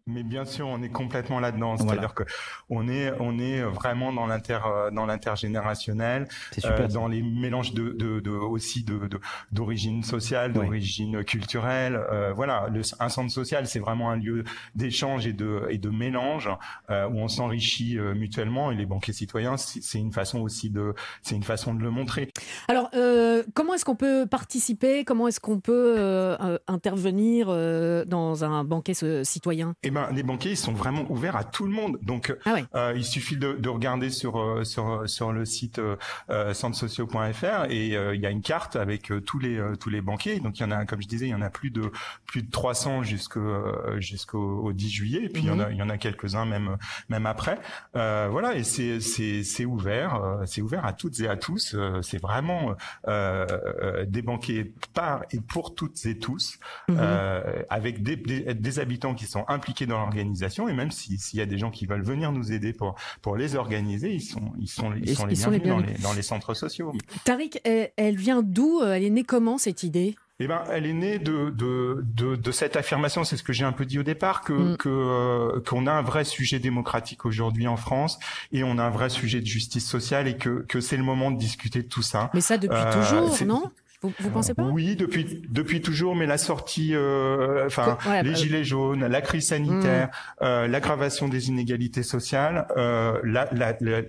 Mais 0.08 0.24
bien 0.24 0.46
sûr, 0.46 0.68
on 0.68 0.82
est 0.82 0.90
complètement 0.90 1.40
là-dedans. 1.40 1.76
Voilà. 1.76 1.92
C'est-à-dire 1.92 2.14
que 2.14 2.24
on 2.70 2.88
est, 2.88 3.12
on 3.20 3.38
est 3.40 3.62
vraiment 3.62 4.14
dans 4.14 4.26
l'inter, 4.26 4.60
euh, 4.66 4.90
dans 4.92 5.06
l'intergénérationnel, 5.06 6.28
ça. 6.58 6.88
dans 6.88 7.08
les 7.08 7.22
mélanges 7.22 7.74
de, 7.74 7.90
de, 7.90 8.20
de 8.20 8.32
aussi 8.32 8.84
de, 8.84 9.10
d'origine 9.52 10.04
sociale, 10.04 10.54
d'origine 10.54 11.24
culturelle. 11.24 12.00
Euh, 12.12 12.34
voilà, 12.34 12.68
le, 12.72 12.82
un 13.00 13.10
centre 13.10 13.32
social, 13.32 13.68
c'est 13.68 13.80
vraiment 13.80 14.10
un 14.10 14.16
lieu 14.16 14.44
d'échange 14.76 15.28
et 15.28 15.34
de, 15.34 15.68
et 15.70 15.78
de 15.78 15.90
mélange 15.90 16.50
euh, 16.90 17.08
où 17.10 17.18
on 17.20 17.28
s'enrichit 17.28 17.98
euh, 17.98 18.14
mutuellement. 18.14 18.72
Et 18.72 18.76
les 18.76 18.86
banquiers 18.86 19.14
citoyens, 19.14 19.58
c'est 19.58 20.00
une 20.00 20.14
façon 20.14 20.40
aussi 20.40 20.70
de, 20.70 20.94
c'est 21.22 21.36
une 21.36 21.44
façon 21.44 21.74
de 21.74 21.82
le 21.82 21.92
montrer. 21.92 22.32
Alors, 22.70 22.90
euh, 22.94 23.44
comment 23.54 23.74
est-ce 23.74 23.86
qu'on 23.86 23.96
peut 23.96 24.26
participer? 24.26 25.04
Comment 25.04 25.28
est-ce 25.28 25.40
qu'on 25.40 25.60
peut 25.60 25.96
euh, 25.98 26.38
euh, 26.40 26.58
intervenir 26.68 27.48
euh, 27.50 28.06
dans 28.06 28.44
un 28.44 28.64
banquet 28.64 28.94
citoyen? 29.24 29.74
Eh 29.84 29.92
ben, 29.98 30.10
les 30.14 30.24
banquiers, 30.24 30.52
ils 30.52 30.58
sont 30.58 30.74
vraiment 30.74 31.06
ouverts 31.10 31.36
à 31.36 31.44
tout 31.44 31.66
le 31.66 31.72
monde. 31.72 31.98
Donc, 32.02 32.36
Ah 32.46 32.54
ouais. 32.54 32.66
euh, 32.76 32.94
il 32.96 33.04
suffit 33.06 33.38
de, 33.38 33.54
de 33.54 33.70
regarder 33.70 34.10
sur 34.10 34.40
euh, 34.40 34.64
sur 34.64 35.04
sur 35.10 35.32
le 35.32 35.46
site 35.46 35.80
euh, 35.80 35.96
euh, 36.30 36.54
centresociaux.fr 36.54 37.66
et 37.70 37.96
euh, 37.96 38.16
il 38.16 38.22
y 38.22 38.26
a 38.26 38.30
une 38.30 38.42
carte 38.42 38.76
avec 38.76 39.12
euh, 39.12 39.22
tous 39.22 39.40
les 39.40 39.58
euh, 39.58 39.76
tous 39.76 39.90
les 39.90 40.02
banquiers. 40.02 40.40
Donc, 40.40 40.60
il 40.60 40.64
y 40.64 40.66
en 40.66 40.72
a, 40.72 40.86
comme 40.86 41.02
je 41.02 41.08
disais, 41.08 41.26
il 41.28 41.32
y 41.32 41.36
en 41.36 41.42
a 41.42 41.50
plus 41.50 41.72
de 41.72 41.92
plus 42.26 42.44
de 42.44 42.52
300 42.52 43.04
jusqu'au 43.04 43.40
euh, 43.40 44.00
jusqu'au 44.00 44.62
au 44.62 44.74
10 44.74 44.90
juillet. 44.90 45.24
Et 45.26 45.30
puis 45.30 45.44
il 45.44 45.48
y 45.48 45.52
en 45.52 45.60
a 45.60 45.72
il 45.72 45.78
y 45.78 45.82
en 45.82 45.90
a 45.90 45.98
quelques 45.98 46.36
uns 46.36 46.46
même 46.46 46.78
même 47.10 47.26
après. 47.26 47.60
Euh, 47.96 48.28
voilà, 48.32 48.56
et 48.56 48.64
c'est 48.64 49.00
c'est 49.00 49.44
c'est 49.44 49.66
ouvert, 49.66 50.16
euh, 50.16 50.44
c'est 50.46 50.62
ouvert 50.62 50.86
à 50.86 50.94
toutes 50.94 51.20
et 51.20 51.28
à 51.28 51.38
tous. 51.38 51.74
Euh, 51.74 52.02
c'est 52.02 52.22
vraiment 52.22 52.76
euh, 53.08 53.46
euh, 53.82 54.06
des 54.06 54.22
banquiers 54.22 54.74
par 54.94 55.24
et 55.32 55.40
pour 55.42 55.76
toutes 55.76 56.06
et 56.06 56.18
tous 56.18 56.60
Mhm. 56.90 56.98
euh, 57.00 57.64
avec 57.70 58.04
des, 58.04 58.16
des, 58.16 58.54
des 58.54 58.80
habitants 58.80 59.14
qui 59.14 59.26
sont 59.26 59.44
impliqués 59.48 59.87
dans 59.88 59.98
l'organisation 60.00 60.68
et 60.70 60.74
même 60.74 60.92
si- 60.92 61.18
s'il 61.18 61.40
y 61.40 61.42
a 61.42 61.46
des 61.46 61.58
gens 61.58 61.72
qui 61.72 61.86
veulent 61.86 62.04
venir 62.04 62.32
nous 62.32 62.52
aider 62.52 62.74
pour 62.74 62.96
pour 63.22 63.36
les 63.38 63.56
organiser, 63.56 64.14
ils 64.14 64.22
sont 64.22 64.52
ils 64.60 64.68
sont 64.68 64.94
ils 64.96 65.10
Ils- 65.10 65.16
sont 65.16 65.26
les 65.26 65.34
ils 65.34 65.38
sont 65.38 65.50
les 65.50 65.60
bienvenus 65.60 65.88
dans 65.88 65.94
les 65.98 66.04
dans 66.04 66.14
les 66.14 66.22
centres 66.22 66.54
sociaux. 66.54 66.94
Tariq, 67.24 67.60
elle, 67.64 67.92
elle 67.98 68.16
vient 68.18 68.42
d'où 68.44 68.82
Elle 68.84 69.04
est 69.04 69.10
née 69.10 69.24
comment 69.24 69.58
cette 69.58 69.84
idée? 69.84 70.16
Eh 70.40 70.46
ben, 70.48 70.62
elle 70.72 70.86
est 70.86 70.94
née 70.94 71.18
de 71.18 71.50
de 71.50 72.04
de, 72.06 72.36
de 72.36 72.52
cette 72.52 72.76
affirmation. 72.76 73.24
C'est 73.24 73.38
ce 73.38 73.44
que 73.44 73.54
j'ai 73.54 73.64
un 73.66 73.72
peu 73.72 73.86
dit 73.86 73.98
au 73.98 74.04
départ 74.04 74.42
que 74.42 74.54
Mm. 74.54 74.78
que 74.78 74.90
euh, 74.90 75.62
qu'on 75.68 75.88
a 75.88 75.92
un 75.94 76.04
vrai 76.04 76.24
sujet 76.26 76.60
démocratique 76.60 77.26
aujourd'hui 77.26 77.68
en 77.68 77.76
France 77.78 78.20
et 78.52 78.64
on 78.64 78.78
a 78.78 78.84
un 78.84 78.92
vrai 78.92 79.10
sujet 79.10 79.42
de 79.42 79.48
justice 79.48 79.88
sociale 79.90 80.28
et 80.28 80.38
que 80.38 80.64
que 80.68 80.80
c'est 80.80 80.98
le 80.98 81.04
moment 81.04 81.32
de 81.32 81.40
discuter 81.40 81.82
de 81.82 81.88
tout 81.88 82.04
ça. 82.04 82.30
Mais 82.36 82.42
ça 82.42 82.58
depuis 82.60 82.78
Euh, 82.78 82.94
toujours, 82.94 83.48
non? 83.48 83.72
Vous, 84.02 84.14
vous 84.20 84.30
pensez 84.30 84.54
pas? 84.54 84.64
Oui, 84.64 84.96
depuis 84.96 85.42
depuis 85.50 85.82
toujours, 85.82 86.16
mais 86.16 86.28
la 86.28 86.38
sortie, 86.38 86.94
euh, 86.94 87.66
enfin 87.66 87.98
ouais, 88.08 88.22
les 88.22 88.32
bah, 88.32 88.36
gilets 88.36 88.64
jaunes, 88.64 89.06
la 89.06 89.22
crise 89.22 89.48
sanitaire, 89.48 90.10
euh, 90.44 90.68
l'aggravation 90.68 91.28
des 91.28 91.50
inégalités 91.50 92.04
sociales, 92.04 92.68
euh, 92.78 93.20
la, 93.24 93.48
la, 93.52 93.76
la, 93.82 94.04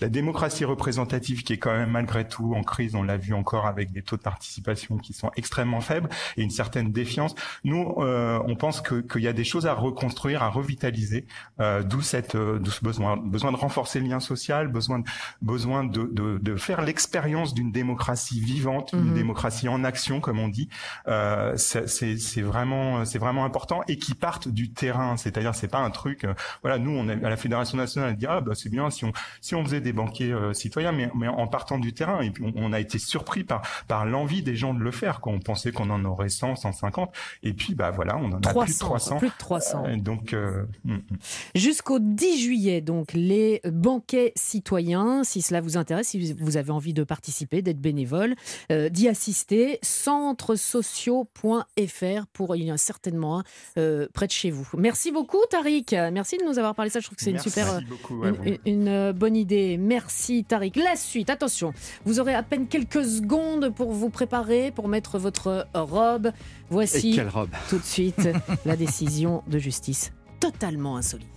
la, 0.00 0.08
démocratie 0.08 0.66
représentative 0.66 1.42
qui 1.42 1.54
est 1.54 1.58
quand 1.58 1.72
même 1.72 1.90
malgré 1.90 2.28
tout 2.28 2.54
en 2.54 2.62
crise, 2.62 2.94
on 2.94 3.02
l'a 3.02 3.16
vu 3.16 3.32
encore 3.32 3.66
avec 3.66 3.92
des 3.92 4.02
taux 4.02 4.18
de 4.18 4.22
participation 4.22 4.98
qui 4.98 5.14
sont 5.14 5.30
extrêmement 5.36 5.80
faibles 5.80 6.10
et 6.36 6.42
une 6.42 6.50
certaine 6.50 6.92
défiance. 6.92 7.34
Nous, 7.64 7.94
euh, 7.98 8.38
on 8.46 8.56
pense 8.56 8.82
que 8.82 9.00
qu'il 9.00 9.22
y 9.22 9.28
a 9.28 9.32
des 9.32 9.44
choses 9.44 9.66
à 9.66 9.72
reconstruire, 9.72 10.42
à 10.42 10.50
revitaliser, 10.50 11.26
euh, 11.60 11.82
d'où 11.82 12.02
cette 12.02 12.34
euh, 12.34 12.58
d'où 12.58 12.70
ce 12.70 12.84
besoin 12.84 13.16
besoin 13.16 13.52
de 13.52 13.56
renforcer 13.56 14.00
le 14.00 14.08
lien 14.08 14.20
social, 14.20 14.68
besoin 14.68 14.98
de, 14.98 15.04
besoin 15.40 15.84
de, 15.84 16.10
de, 16.12 16.38
de 16.38 16.56
faire 16.56 16.82
l'expérience 16.82 17.54
d'une 17.54 17.72
démocratie 17.72 18.40
vivante, 18.66 18.92
une 18.92 19.14
démocratie 19.14 19.68
en 19.68 19.84
action, 19.84 20.20
comme 20.20 20.38
on 20.38 20.48
dit. 20.48 20.68
Euh, 21.08 21.54
c'est 21.56 22.42
vraiment, 22.42 23.04
c'est 23.04 23.18
vraiment 23.18 23.44
important 23.44 23.82
et 23.88 23.98
qui 23.98 24.14
partent 24.14 24.48
du 24.48 24.72
terrain. 24.72 25.16
C'est-à-dire, 25.16 25.54
c'est 25.54 25.68
pas 25.68 25.78
un 25.78 25.90
truc. 25.90 26.24
euh, 26.24 26.34
voilà, 26.62 26.78
nous, 26.78 26.90
on 26.90 27.08
est 27.08 27.24
à 27.24 27.30
la 27.30 27.36
Fédération 27.36 27.78
nationale, 27.78 28.10
elle 28.10 28.16
dit 28.16 28.26
ah 28.28 28.40
bah 28.40 28.52
c'est 28.54 28.68
bien 28.68 28.90
si 28.90 29.04
on 29.04 29.12
si 29.40 29.54
on 29.54 29.64
faisait 29.64 29.80
des 29.80 29.92
banquiers 29.92 30.32
euh, 30.32 30.52
citoyens, 30.52 30.92
mais 30.92 31.10
mais 31.14 31.28
en 31.28 31.46
partant 31.46 31.78
du 31.78 31.92
terrain. 31.92 32.20
Et 32.22 32.30
puis 32.30 32.44
on, 32.44 32.52
on 32.56 32.72
a 32.72 32.80
été 32.80 32.98
surpris 32.98 33.44
par 33.44 33.62
par 33.88 34.04
l'envie 34.04 34.42
des 34.42 34.56
gens 34.56 34.74
de 34.74 34.80
le 34.80 34.90
faire. 34.90 35.20
Quoi. 35.20 35.32
On 35.32 35.40
pensait 35.40 35.72
qu'on 35.72 35.90
en 35.90 36.04
aurait 36.04 36.28
100, 36.28 36.56
150, 36.56 37.12
et 37.42 37.52
puis 37.52 37.74
bah 37.74 37.90
voilà, 37.90 38.16
on 38.16 38.32
en 38.32 38.42
a 38.42 38.64
plus 38.64 38.74
de 38.74 38.78
300, 38.78 38.86
300. 38.86 39.18
plus 39.18 39.28
de 39.28 39.34
300. 39.38 39.84
Euh, 39.86 39.96
donc 39.96 40.34
mm. 40.84 40.96
Jusqu'au 41.54 41.98
10 41.98 42.40
juillet, 42.40 42.80
donc, 42.80 43.12
les 43.12 43.60
banquets 43.64 44.32
citoyens, 44.36 45.24
si 45.24 45.42
cela 45.42 45.60
vous 45.60 45.76
intéresse, 45.76 46.08
si 46.08 46.32
vous 46.34 46.56
avez 46.56 46.70
envie 46.70 46.94
de 46.94 47.04
participer, 47.04 47.62
d'être 47.62 47.80
bénévole, 47.80 48.34
euh, 48.72 48.88
d'y 48.88 49.08
assister, 49.08 49.78
centresociaux.fr 49.82 52.26
pour, 52.32 52.56
il 52.56 52.64
y 52.64 52.70
en 52.70 52.74
a 52.74 52.78
certainement 52.78 53.38
un 53.40 53.44
euh, 53.78 54.06
près 54.12 54.26
de 54.26 54.32
chez 54.32 54.50
vous. 54.50 54.68
Merci 54.76 55.12
beaucoup, 55.12 55.40
Tariq. 55.50 55.92
Merci 56.12 56.38
de 56.38 56.44
nous 56.44 56.58
avoir 56.58 56.74
parlé 56.74 56.88
de 56.88 56.92
ça. 56.92 57.00
Je 57.00 57.06
trouve 57.06 57.16
que 57.16 57.22
c'est 57.24 57.30
une 57.30 57.38
super, 57.38 57.72
euh, 57.74 57.80
beaucoup 57.88 58.24
une, 58.24 58.30
vous. 58.34 58.42
une- 58.44 58.58
une, 58.88 59.12
bonne 59.12 59.36
idée. 59.36 59.76
Merci, 59.78 60.44
Tariq. 60.44 60.76
La 60.76 60.96
suite, 60.96 61.30
attention, 61.30 61.72
vous 62.04 62.20
aurez 62.20 62.34
à 62.34 62.42
peine 62.42 62.66
quelques 62.68 63.04
secondes 63.04 63.70
pour 63.74 63.92
vous 63.92 64.10
préparer, 64.10 64.70
pour 64.70 64.88
mettre 64.88 65.18
votre 65.18 65.66
robe. 65.74 66.30
Voici 66.70 67.12
Et 67.12 67.16
quelle 67.16 67.28
robe? 67.28 67.50
tout 67.68 67.78
de 67.78 67.84
suite 67.84 68.28
la 68.64 68.76
décision 68.76 69.42
de 69.46 69.58
justice 69.58 70.12
totalement 70.40 70.96
insolite. 70.96 71.28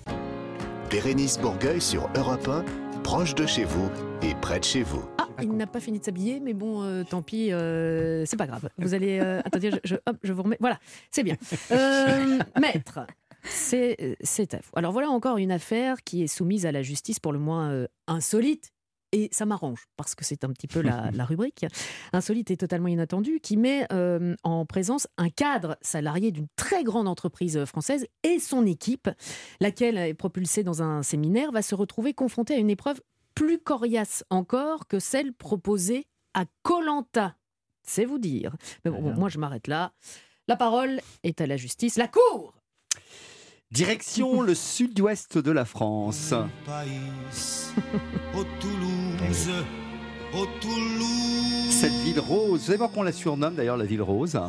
Bérénice 0.90 1.38
Bourgueil 1.40 1.82
sur 1.82 2.10
Europe 2.16 2.48
1, 2.48 2.66
proche 3.04 3.36
de 3.36 3.46
chez 3.46 3.64
vous 3.64 3.90
et 4.22 4.36
près 4.36 4.60
de 4.60 4.64
chez 4.66 4.84
vous. 4.84 5.04
Ah, 5.18 5.28
il 5.42 5.52
n'a 5.56 5.68
pas 5.68 5.80
fini 5.80 6.00
de 6.00 6.04
s'habiller, 6.06 6.40
mais 6.40 6.54
bon, 6.54 6.84
euh, 6.84 7.04
tant 7.04 7.22
pis, 7.22 7.52
euh, 7.52 8.26
c'est 8.26 8.38
pas 8.38 8.48
grave. 8.48 8.70
Vous 8.78 8.94
allez. 8.94 9.20
euh, 9.20 9.42
attendez, 9.46 9.72
je, 9.72 9.78
je- 9.84 9.96
hop, 10.06 10.18
je 10.24 10.34
vous 10.34 10.44
remets. 10.44 10.58
Voilà, 10.60 10.80
c'est 11.12 11.24
bien. 11.24 11.36
Euh, 11.72 12.40
maître, 12.60 13.00
c'est 13.44 14.18
c'est 14.22 14.54
à 14.54 14.58
vous. 14.58 14.72
Alors 14.76 14.92
voilà 14.92 15.10
encore 15.10 15.38
une 15.38 15.52
affaire 15.52 16.04
qui 16.04 16.24
est 16.24 16.28
soumise 16.28 16.66
à 16.66 16.72
la 16.72 16.82
justice 16.82 17.20
pour 17.20 17.32
le 17.34 17.40
moins 17.40 17.70
euh, 17.72 17.88
insolite. 18.08 18.72
Et 19.12 19.30
ça 19.32 19.46
m'arrange, 19.46 19.88
parce 19.98 20.14
que 20.14 20.24
c'est 20.24 20.44
un 20.44 20.50
petit 20.50 20.68
peu 20.68 20.82
la, 20.82 21.10
la 21.14 21.26
rubrique. 21.26 21.66
Insolite 22.14 22.52
et 22.52 22.58
totalement 22.58 22.88
inattendu, 22.88 23.40
qui 23.42 23.58
met 23.58 23.88
euh, 23.92 24.36
en 24.44 24.66
présence 24.66 25.08
un 25.18 25.30
cadre 25.30 25.78
salarié 25.82 26.32
d'une 26.32 26.48
très 26.56 26.84
grande 26.84 27.08
entreprise 27.08 27.66
française 27.66 28.06
et 28.24 28.40
son 28.40 28.66
équipe, 28.66 29.10
laquelle 29.60 29.98
est 29.98 30.14
propulsée 30.14 30.64
dans 30.64 30.84
un 30.84 31.04
séminaire, 31.04 31.52
va 31.52 31.62
se 31.62 31.76
retrouver 31.76 32.14
confrontée 32.14 32.54
à 32.54 32.58
une 32.58 32.70
épreuve 32.70 33.02
plus 33.34 33.60
coriace 33.60 34.24
encore 34.30 34.88
que 34.88 35.00
celle 35.00 35.34
proposée 35.34 36.06
à 36.34 36.46
Colanta. 36.64 37.36
C'est 37.84 38.06
vous 38.06 38.20
dire. 38.20 38.56
Mais 38.86 38.92
bon, 38.92 39.02
bon, 39.02 39.14
moi, 39.14 39.30
je 39.30 39.40
m'arrête 39.40 39.68
là. 39.68 39.94
La 40.48 40.56
parole 40.56 41.02
est 41.24 41.42
à 41.42 41.48
la 41.48 41.58
justice. 41.58 41.98
La 41.98 42.08
cour 42.08 42.54
Direction 43.72 44.42
le 44.42 44.56
sud-ouest 44.56 45.38
de 45.38 45.52
la 45.52 45.64
France. 45.64 46.34
Cette 51.70 51.94
ville 52.04 52.20
rose, 52.20 52.60
vous 52.60 52.66
savez 52.66 52.78
voir 52.78 52.92
qu'on 52.92 53.04
la 53.04 53.12
surnomme 53.12 53.54
d'ailleurs 53.54 53.78
la 53.78 53.86
ville 53.86 54.02
rose? 54.02 54.40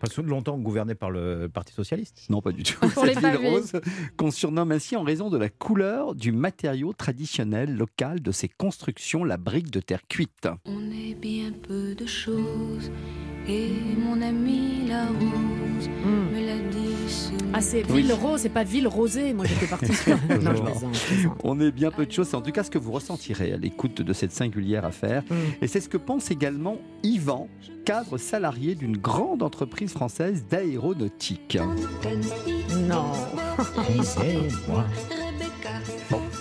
Parce 0.00 0.14
que 0.14 0.22
longtemps 0.22 0.56
gouvernée 0.58 0.94
par 0.94 1.10
le 1.10 1.50
Parti 1.52 1.74
Socialiste. 1.74 2.26
Non, 2.30 2.40
pas 2.40 2.50
du 2.50 2.62
tout. 2.62 2.80
Pour 2.88 3.04
les 3.04 3.12
Cette 3.14 3.24
ville 3.24 3.50
rose 3.50 3.72
qu'on 4.16 4.30
surnomme 4.30 4.72
ainsi 4.72 4.96
en 4.96 5.02
raison 5.02 5.28
de 5.28 5.36
la 5.36 5.50
couleur 5.50 6.14
du 6.14 6.32
matériau 6.32 6.94
traditionnel 6.94 7.76
local 7.76 8.20
de 8.20 8.32
ses 8.32 8.48
constructions, 8.48 9.22
la 9.22 9.36
brique 9.36 9.70
de 9.70 9.80
terre 9.80 10.02
cuite. 10.08 10.48
On 10.64 10.90
est 10.90 11.14
bien 11.14 11.52
peu 11.52 11.94
de 11.94 12.06
choses 12.06 12.90
et 13.46 13.68
mon 13.98 14.22
ami 14.22 14.88
la 14.88 15.06
rose 15.06 15.88
me 16.32 16.46
l'a 16.46 16.58
dit 16.70 16.81
Ah, 17.52 17.60
c'est 17.60 17.82
Ville 17.82 18.12
Rose, 18.12 18.40
c'est 18.40 18.48
pas 18.48 18.64
Ville 18.64 18.88
Rosée. 18.88 19.32
Moi, 19.32 19.44
j'étais 19.46 19.66
partie 19.66 19.94
sur. 19.94 20.16
Non, 20.42 20.54
plaisante, 20.54 20.92
plaisante. 20.92 21.38
On 21.44 21.60
est 21.60 21.70
bien 21.70 21.90
peu 21.90 22.06
de 22.06 22.12
choses, 22.12 22.28
c'est 22.28 22.36
en 22.36 22.40
tout 22.40 22.52
cas 22.52 22.64
ce 22.64 22.70
que 22.70 22.78
vous 22.78 22.92
ressentirez 22.92 23.52
à 23.52 23.56
l'écoute 23.56 24.00
de 24.00 24.12
cette 24.12 24.32
singulière 24.32 24.84
affaire. 24.84 25.22
Mm. 25.30 25.34
Et 25.62 25.66
c'est 25.66 25.80
ce 25.80 25.88
que 25.88 25.96
pense 25.96 26.30
également 26.30 26.78
Yvan, 27.02 27.48
cadre 27.84 28.18
salarié 28.18 28.74
d'une 28.74 28.96
grande 28.96 29.42
entreprise 29.42 29.92
française 29.92 30.44
d'aéronautique. 30.50 31.58
Non. 32.88 33.12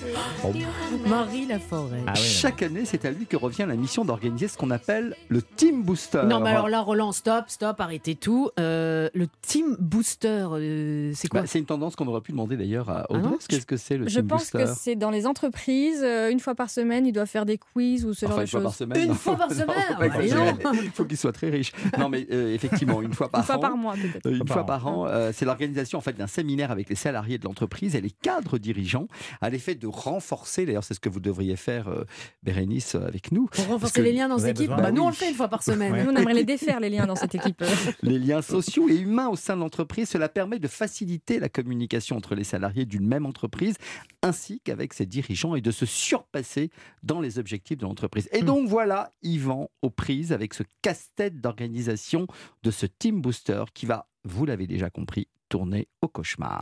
Marie 1.07 1.45
Laforêt. 1.45 2.01
Ah 2.07 2.13
Chaque 2.15 2.61
année, 2.63 2.83
c'est 2.85 3.05
à 3.05 3.11
lui 3.11 3.25
que 3.25 3.35
revient 3.37 3.65
la 3.67 3.75
mission 3.75 4.05
d'organiser 4.05 4.47
ce 4.47 4.57
qu'on 4.57 4.71
appelle 4.71 5.15
le 5.29 5.41
Team 5.41 5.83
Booster. 5.83 6.23
Non, 6.25 6.39
mais 6.39 6.49
alors 6.49 6.69
là, 6.69 6.81
Roland, 6.81 7.11
stop, 7.11 7.45
stop, 7.47 7.79
arrêtez 7.79 8.15
tout. 8.15 8.49
Euh, 8.59 9.09
le 9.13 9.27
Team 9.41 9.75
Booster, 9.79 10.47
euh, 10.51 11.11
c'est 11.15 11.27
quoi 11.27 11.41
Bah, 11.41 11.47
c'est 11.47 11.59
une 11.59 11.65
tendance 11.65 11.95
qu'on 11.95 12.07
aurait 12.07 12.21
pu 12.21 12.31
demander 12.31 12.57
d'ailleurs 12.57 12.89
à 12.89 13.05
Ah 13.09 13.13
Audrey. 13.13 13.35
Qu'est-ce 13.47 13.65
que 13.65 13.77
c'est 13.77 13.97
le 13.97 14.07
Je 14.07 14.19
Team 14.19 14.27
pense 14.27 14.41
Booster 14.51 14.57
que 14.63 14.69
c'est 14.79 14.95
dans 14.95 15.11
les 15.11 15.27
entreprises. 15.27 16.01
euh, 16.03 16.29
une 16.31 16.39
fois 16.39 16.55
par 16.55 16.69
semaine, 16.69 17.05
ils 17.05 17.13
doivent 17.13 17.27
faire 17.27 17.45
des 17.45 17.57
quiz 17.57 18.05
ou 18.05 18.13
ce 18.13 18.25
genre 18.25 18.31
Enfin, 18.35 18.41
de 18.41 18.45
une 18.45 18.47
fois 18.49 18.61
par 18.61 18.71
choses. 18.71 18.77
semaine. 18.79 19.01
Une 19.03 19.07
non. 19.09 19.13
fois 19.15 19.35
par 19.37 19.51
semaine. 19.51 20.57
Il 20.83 20.91
faut 20.91 21.05
qu'il 21.05 21.17
soit 21.17 21.31
très 21.33 21.49
riche. 21.49 21.71
Non, 21.97 22.09
mais 22.09 22.27
euh, 22.31 22.53
effectivement, 22.53 23.01
une 23.01 23.13
fois 23.13 23.29
par 23.29 23.41
Une 23.41 23.45
fois 23.45 23.55
an. 23.57 23.59
par 23.59 23.77
mois, 23.77 23.93
peut-être. 23.93 24.25
Euh, 24.25 24.37
Une 24.39 24.47
fois 24.47 24.65
par 24.65 24.85
an, 24.87 25.05
euh, 25.07 25.31
c'est 25.33 25.45
l'organisation 25.45 25.97
en 25.99 26.01
fait 26.01 26.13
d'un 26.17 26.27
séminaire 26.27 26.71
avec 26.71 26.89
les 26.89 26.95
salariés 26.95 27.37
de 27.37 27.45
l'entreprise 27.45 27.95
et 27.95 28.01
les 28.01 28.11
cadres 28.11 28.57
dirigeants 28.57 29.07
à 29.41 29.49
l'effet 29.49 29.75
de 29.75 29.87
renforcer. 30.11 30.65
D'ailleurs, 30.65 30.83
c'est 30.83 30.93
ce 30.93 30.99
que 30.99 31.09
vous 31.09 31.19
devriez 31.19 31.55
faire, 31.55 31.87
euh, 31.87 32.05
Bérénice, 32.43 32.95
euh, 32.95 33.07
avec 33.07 33.31
nous. 33.31 33.47
Pour 33.47 33.67
renforcer 33.67 34.01
les 34.01 34.13
liens 34.13 34.29
dans 34.29 34.37
cette 34.37 34.59
équipe, 34.59 34.69
bah, 34.69 34.91
nous 34.91 35.03
on 35.03 35.09
le 35.09 35.13
fait 35.13 35.29
une 35.29 35.35
fois 35.35 35.47
par 35.47 35.63
semaine. 35.63 36.03
Nous, 36.03 36.11
on 36.11 36.15
aimerait 36.15 36.33
les 36.33 36.43
défaire, 36.43 36.79
les 36.79 36.89
liens 36.89 37.05
dans 37.05 37.15
cette 37.15 37.35
équipe. 37.35 37.63
les 38.01 38.19
liens 38.19 38.41
sociaux 38.41 38.89
et 38.89 38.95
humains 38.95 39.29
au 39.29 39.35
sein 39.35 39.55
de 39.55 39.61
l'entreprise. 39.61 40.09
Cela 40.09 40.29
permet 40.29 40.59
de 40.59 40.67
faciliter 40.67 41.39
la 41.39 41.49
communication 41.49 42.17
entre 42.17 42.35
les 42.35 42.43
salariés 42.43 42.85
d'une 42.85 43.07
même 43.07 43.25
entreprise 43.25 43.75
ainsi 44.21 44.59
qu'avec 44.61 44.93
ses 44.93 45.05
dirigeants 45.05 45.55
et 45.55 45.61
de 45.61 45.71
se 45.71 45.85
surpasser 45.85 46.69
dans 47.03 47.19
les 47.21 47.39
objectifs 47.39 47.77
de 47.77 47.85
l'entreprise. 47.85 48.29
Et 48.31 48.41
donc 48.41 48.67
voilà 48.67 49.11
Yvan 49.23 49.69
aux 49.81 49.89
prises 49.89 50.31
avec 50.31 50.53
ce 50.53 50.63
casse-tête 50.81 51.41
d'organisation 51.41 52.27
de 52.63 52.71
ce 52.71 52.85
Team 52.85 53.21
Booster 53.21 53.63
qui 53.73 53.85
va, 53.85 54.07
vous 54.23 54.45
l'avez 54.45 54.67
déjà 54.67 54.89
compris, 54.89 55.27
tourner 55.49 55.87
au 56.01 56.07
cauchemar. 56.07 56.61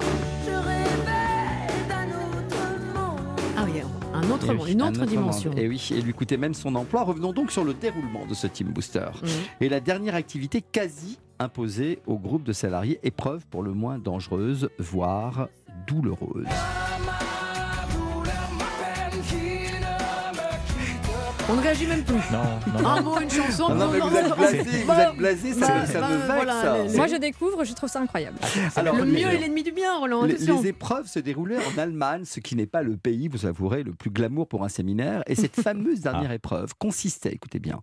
Un 4.20 4.30
autre 4.32 4.46
Et 4.52 4.54
monde, 4.54 4.66
oui, 4.66 4.72
une 4.74 4.82
un 4.82 4.90
autre 4.90 5.02
autre 5.02 5.10
dimension. 5.10 5.50
monde. 5.52 5.60
Et 5.60 5.68
oui, 5.68 5.90
et 5.92 6.02
lui 6.02 6.14
coûtait 6.14 6.38
même 6.38 6.54
son 6.54 6.76
emploi. 6.76 7.04
Revenons 7.04 7.34
donc 7.34 7.52
sur 7.52 7.64
le 7.64 7.74
déroulement 7.74 8.26
de 8.26 8.34
ce 8.34 8.48
Team 8.48 8.68
Booster. 8.70 9.10
Et 9.62 9.70
la 9.70 9.80
dernière 9.80 10.16
activité 10.16 10.62
quasi 10.62 11.18
imposée 11.40 12.00
au 12.06 12.18
groupe 12.18 12.44
de 12.44 12.54
salariés, 12.54 13.00
épreuve 13.04 13.46
pour 13.48 13.64
le 13.64 13.74
moins 13.74 13.98
dangereuse, 13.98 14.70
voire 14.78 15.48
douloureuse. 15.88 16.46
On 21.52 21.56
ne 21.56 21.62
réagit 21.62 21.88
même 21.88 22.04
plus. 22.04 22.14
Non, 22.32 22.44
non, 22.74 22.82
non. 22.82 22.88
Un 22.90 23.02
mot, 23.02 23.20
une 23.20 23.30
chanson. 23.30 23.70
Non, 23.70 23.76
non, 23.88 23.92
mais 23.92 24.00
vous 24.00 24.16
êtes 24.16 24.36
blasé, 24.38 24.82
vous 24.82 24.88
Bah, 24.88 25.10
êtes 25.12 25.18
blasé, 25.18 25.54
ça, 25.54 25.68
bah, 25.68 25.82
me- 25.82 25.86
ça 25.88 26.00
bah, 26.00 26.10
me 26.10 26.16
vexe. 26.18 26.26
voilà, 26.28 26.62
ça. 26.62 26.84
les- 26.84 26.96
Moi, 26.96 27.08
je 27.08 27.16
découvre, 27.16 27.64
je 27.64 27.74
trouve 27.74 27.90
ça 27.90 28.00
incroyable. 28.02 28.38
Alors, 28.76 28.96
le 28.96 29.06
mieux 29.06 29.18
est 29.28 29.38
l'ennemi 29.40 29.64
du 29.64 29.72
bien, 29.72 29.98
Roland. 29.98 30.26
les, 30.26 30.38
les 30.38 30.68
épreuves 30.68 31.08
se 31.08 31.18
déroulaient 31.18 31.58
en 31.58 31.78
Allemagne, 31.80 32.24
ce 32.26 32.40
qui 32.40 32.56
n'est 32.56 32.68
pas 32.68 32.84
le 32.84 32.98
pays, 32.98 33.28
vous 33.28 33.48
avouerez, 33.48 33.82
le 33.84 33.94
plus 33.94 34.12
glamour 34.12 34.48
pour 34.48 34.64
un 34.64 34.70
séminaire. 34.70 35.24
Et 35.26 35.34
cette 35.34 35.56
fameuse 35.62 36.02
dernière 36.02 36.32
épreuve 36.32 36.74
consistait, 36.78 37.32
écoutez 37.34 37.60
bien, 37.60 37.80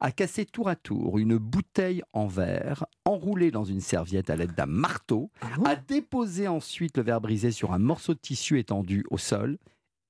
à 0.00 0.12
casser 0.12 0.46
tour 0.46 0.68
à 0.70 0.76
tour 0.76 1.18
une 1.18 1.36
bouteille 1.36 2.02
en 2.14 2.26
verre, 2.26 2.86
enroulée 3.04 3.50
dans 3.50 3.64
une 3.64 3.80
serviette 3.80 4.30
à 4.30 4.36
l'aide 4.36 4.54
d'un 4.54 4.66
marteau, 4.66 5.30
à 5.66 5.76
déposer 5.76 6.48
ensuite 6.48 6.96
le 6.96 7.02
verre 7.02 7.20
brisé 7.20 7.50
sur 7.50 7.74
un 7.74 7.78
morceau 7.78 8.14
de 8.14 8.18
tissu 8.18 8.58
étendu 8.58 9.04
au 9.10 9.18
sol 9.18 9.58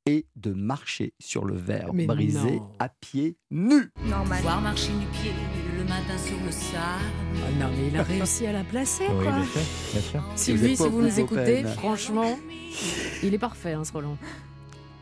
et 0.06 0.26
de 0.36 0.52
marcher 0.52 1.12
sur 1.18 1.44
le 1.44 1.54
verre 1.54 1.92
Mais 1.92 2.06
brisé 2.06 2.56
non. 2.56 2.70
à 2.78 2.88
pieds 2.88 3.36
nus. 3.50 3.90
Normal. 4.06 4.42
Voir 4.42 4.60
marcher 4.60 4.92
nu 4.92 5.04
pied 5.12 5.32
le 5.76 5.84
matin 5.84 6.16
sur 6.18 6.36
le 6.44 6.50
sable. 6.50 6.80
Ah 7.36 7.50
non, 7.60 7.70
mais 7.76 7.88
il 7.88 7.96
a 7.96 8.02
réussi 8.02 8.46
à 8.46 8.52
la 8.52 8.64
placer, 8.64 9.04
Oui, 9.10 9.22
quoi. 9.24 9.32
bien 9.32 9.44
sûr, 9.44 9.60
bien 9.92 10.00
sûr. 10.00 10.24
Sylvie, 10.36 10.76
si 10.76 10.88
vous 10.88 11.02
nous 11.02 11.20
écoutez, 11.20 11.64
franchement, 11.64 12.38
il 13.22 13.34
est 13.34 13.38
parfait, 13.38 13.72
hein, 13.72 13.84
ce 13.84 13.92
Roland. 13.92 14.16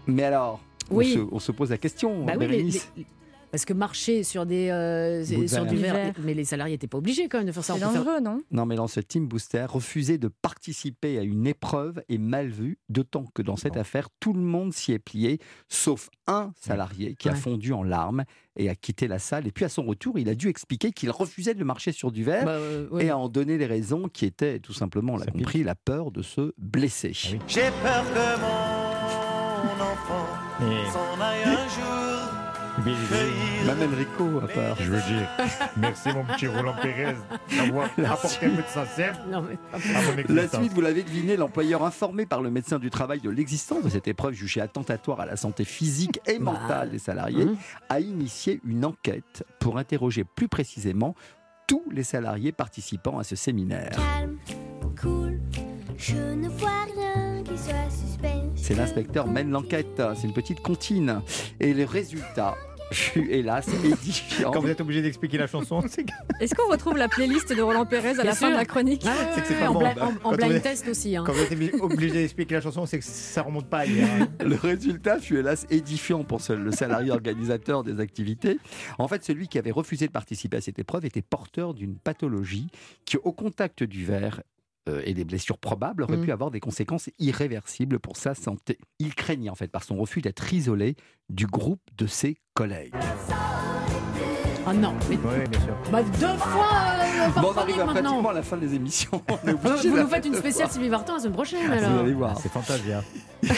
Mais 0.07 0.25
alors, 0.25 0.61
Oui. 0.91 1.15
on, 1.17 1.29
se, 1.29 1.35
on 1.35 1.39
se 1.39 1.53
pose 1.53 1.71
la 1.71 1.79
question, 1.79 2.25
Bah 2.25 2.33
oui, 2.37 2.41
les- 2.43 2.49
Bérénice. 2.49 2.93
les- 2.97 3.07
parce 3.51 3.65
que 3.65 3.73
marcher 3.73 4.23
sur 4.25 4.47
des 4.47 4.69
euh, 4.71 5.25
sur 5.47 5.65
du 5.67 5.77
verre, 5.77 6.13
mais 6.23 6.35
les 6.35 6.45
salariés 6.45 6.75
n'étaient 6.75 6.87
pas 6.87 6.99
obligés 6.99 7.29
quand 7.29 7.39
même 7.39 7.47
de 7.47 7.53
faire 7.53 7.65
ça. 7.65 7.75
C'est 7.75 7.81
faire- 7.81 7.93
dangereux, 7.93 8.21
non? 8.21 8.43
Non, 8.51 8.67
mais 8.67 8.77
dans 8.77 8.87
ce 8.89 9.01
Team 9.01 9.27
Booster, 9.27 9.65
refuser 9.69 10.19
de 10.19 10.29
participer 10.29 11.19
à 11.19 11.23
une 11.23 11.47
épreuve 11.47 12.03
est 12.09 12.19
mal 12.19 12.49
vu, 12.49 12.79
d'autant 12.89 13.25
que 13.35 13.43
dans 13.43 13.57
cette 13.57 13.75
Bon. 13.75 13.81
affaire, 13.81 14.09
tout 14.21 14.33
le 14.33 14.41
monde 14.41 14.73
s'y 14.73 14.93
est 14.93 14.99
plié, 14.99 15.39
sauf 15.69 16.09
un 16.27 16.53
salarié 16.61 17.15
qui 17.15 17.29
a 17.29 17.35
fondu 17.35 17.73
en 17.73 17.83
larmes 17.83 18.25
et 18.57 18.69
a 18.69 18.75
quitté 18.75 19.09
la 19.09 19.19
salle. 19.19 19.47
Et 19.47 19.53
puis 19.53 19.65
à 19.65 19.69
son 19.69 19.85
retour, 19.85 20.19
il 20.19 20.29
a 20.29 20.35
dû 20.35 20.49
expliquer 20.49 20.93
qu'il 20.93 21.11
refusait 21.11 21.55
de 21.55 21.65
marcher 21.65 21.93
sur 21.93 22.11
du 22.13 22.25
verre 22.25 22.45
Bah, 22.45 22.51
euh, 22.53 22.89
ouais. 22.91 23.07
et 23.07 23.11
à 23.11 23.17
en 23.17 23.29
donner 23.29 23.57
les 23.57 23.67
raisons 23.67 24.09
qui 24.09 24.25
étaient 24.27 24.59
tout 24.59 24.73
simplement, 24.75 25.15
on 25.15 25.17
l'a 25.17 25.27
compris, 25.27 25.63
la 25.63 25.75
peur 25.75 26.11
de 26.11 26.23
se 26.23 26.53
blesser. 26.59 27.13
Ah 27.15 27.29
oui. 27.33 27.39
J'ai 27.47 27.71
peur 27.83 28.05
que 28.13 28.41
mon 29.63 29.85
enfant 29.85 30.27
s'en 30.93 31.21
aille 31.23 31.45
un 31.45 31.69
jour 31.69 32.18
mais- 32.85 33.75
Même 33.75 33.93
Enrico 33.93 34.39
a 34.45 34.47
peur. 34.49 34.77
je 34.81 34.91
veux 34.91 35.01
dire, 35.01 35.29
merci 35.77 36.09
mon 36.11 36.25
petit 36.25 36.47
Roland 36.47 36.75
Pérez 36.81 37.15
d'avoir 37.57 37.87
apporté 37.99 38.47
un 38.47 38.51
peu 38.51 38.63
de 38.63 38.69
sincère 38.69 39.19
Non, 39.31 39.43
mais- 39.43 39.59
à 39.73 39.79
mon 40.03 40.35
La 40.35 40.49
suite, 40.49 40.73
vous 40.73 40.81
l'avez 40.81 41.03
deviné, 41.03 41.37
l'employeur 41.37 41.85
informé 41.85 42.27
par 42.27 42.41
le 42.43 42.51
médecin 42.51 42.79
du 42.79 42.91
travail 42.91 43.21
de 43.21 43.31
l'existence 43.31 43.83
de 43.85 43.89
cette 43.89 44.09
épreuve 44.09 44.35
jugée 44.35 44.61
attentatoire 44.61 45.21
à 45.21 45.27
la 45.27 45.37
santé 45.37 45.65
physique 45.65 46.21
et 46.27 46.39
Bah, 46.39 46.53
mentale 46.53 46.91
des 46.91 46.99
salariés 46.99 47.45
hein. 47.45 47.55
a 47.89 48.01
initié 48.01 48.61
une 48.65 48.85
enquête 48.85 49.45
pour 49.61 49.79
interroger 49.79 50.25
plus 50.25 50.49
précisément 50.49 51.15
tous 51.67 51.83
les 51.91 52.05
salariés 52.05 52.53
participant 52.53 53.19
à 53.19 53.25
ce 53.25 53.37
séminaire. 53.37 53.91
Calme, 53.91 54.39
cool, 55.01 55.39
je 55.99 56.15
ne 56.17 56.49
vois 56.49 56.85
rien 56.95 57.43
qui 57.43 57.59
soit 57.59 57.91
suspect. 57.91 58.08
C'est 58.69 58.75
l'inspecteur 58.75 59.27
mène 59.27 59.51
l'enquête, 59.51 60.03
c'est 60.15 60.27
une 60.27 60.35
petite 60.35 60.61
comptine. 60.61 61.23
Et 61.59 61.73
le 61.73 61.85
résultat 61.85 62.55
fut 62.93 63.27
hélas 63.31 63.67
édifiant. 63.83 64.51
Quand 64.51 64.61
vous 64.61 64.69
êtes 64.69 64.83
obligé 64.83 65.01
d'expliquer 65.01 65.39
la 65.39 65.47
chanson, 65.47 65.83
c'est 65.89 66.05
que 66.05 66.13
Est-ce 66.39 66.55
qu'on 66.55 66.71
retrouve 66.71 66.99
la 66.99 67.09
playlist 67.09 67.51
de 67.51 67.63
Roland 67.63 67.87
Pérez 67.87 68.11
à 68.11 68.15
Bien 68.17 68.25
la 68.25 68.35
fin 68.35 68.51
de 68.51 68.57
la 68.57 68.67
chronique 68.67 69.05
Ah 69.07 69.09
ouais, 69.09 69.29
C'est 69.37 69.55
que 69.55 69.59
pas 69.59 69.71
en, 69.71 69.73
bon, 69.73 69.79
bla- 69.79 69.95
bah, 69.95 70.11
en- 70.23 70.33
blind 70.35 70.53
est- 70.53 70.61
test 70.61 70.87
aussi. 70.87 71.17
hein. 71.17 71.25
quand 71.27 71.33
vous 71.33 71.41
êtes 71.41 71.81
obligé 71.81 72.13
d'expliquer 72.13 72.57
la 72.57 72.61
chanson, 72.61 72.85
c'est 72.85 72.99
que 72.99 73.05
ça 73.07 73.41
remonte 73.41 73.71
pas 73.71 73.87
hier. 73.87 74.07
hein. 74.21 74.29
Le 74.45 74.57
résultat 74.57 75.19
fut 75.19 75.39
hélas 75.39 75.67
édifiant 75.71 76.23
pour 76.25 76.43
ce- 76.43 76.53
le 76.53 76.71
salarié 76.71 77.11
organisateur 77.11 77.85
des 77.85 78.01
activités. 78.01 78.59
En 78.99 79.09
fait, 79.09 79.25
celui 79.25 79.49
qui 79.49 79.59
avait 79.59 79.71
refusé 79.71 80.07
de 80.09 80.13
participer 80.13 80.59
à 80.59 80.61
cette 80.61 80.79
épreuve 80.79 81.07
était 81.07 81.23
porteur 81.23 81.73
d'une 81.73 81.97
pathologie 81.97 82.67
qui, 83.07 83.17
au 83.17 83.33
contact 83.33 83.83
du 83.83 84.05
verre 84.05 84.43
et 85.05 85.15
des 85.15 85.25
blessures 85.25 85.59
probables, 85.59 86.03
aurait 86.03 86.17
Mm. 86.17 86.25
pu 86.25 86.33
avoir 86.33 86.51
des 86.51 86.61
conséquences 86.61 87.11
irréversibles 87.19 87.99
pour 87.99 88.17
sa 88.17 88.35
santé. 88.35 88.79
Il 88.99 89.15
craignait 89.15 89.51
en 89.51 89.55
fait 89.55 89.69
par 89.69 89.85
son 89.85 89.97
refus 89.97 90.21
d'être 90.23 90.53
isolé 90.53 90.97
du 91.29 91.47
groupe 91.47 91.83
de 91.97 92.07
ses 92.07 92.37
collègues. 92.55 92.95
Ah 94.71 94.75
non, 94.75 94.93
mais 95.09 95.17
Oui, 95.17 95.49
bien 95.51 95.61
sûr. 95.61 95.75
bah, 95.91 96.03
deux 96.03 96.37
fois 96.37 96.69
euh, 97.01 97.31
par 97.31 97.43
Bon, 97.43 97.53
on 97.55 97.59
arrive 97.59 97.81
à 97.81 97.85
maintenant. 97.87 98.03
pratiquement 98.03 98.29
à 98.29 98.33
la 98.35 98.43
fin 98.43 98.57
des 98.59 98.75
émissions. 98.75 99.23
Vous, 99.45 99.57
vous 99.57 99.97
nous 99.97 100.07
faites 100.09 100.27
une 100.27 100.35
spéciale. 100.35 100.69
Sylvie 100.71 100.91
Vartan 100.91 101.15
la 101.15 101.21
semaine 101.21 101.33
prochaine 101.33 101.67
Vous 101.67 101.73
alors. 101.73 102.01
allez 102.01 102.13
voir. 102.13 102.35
Ah, 102.37 102.41
C'est 102.43 102.53
fantasia. 102.53 103.03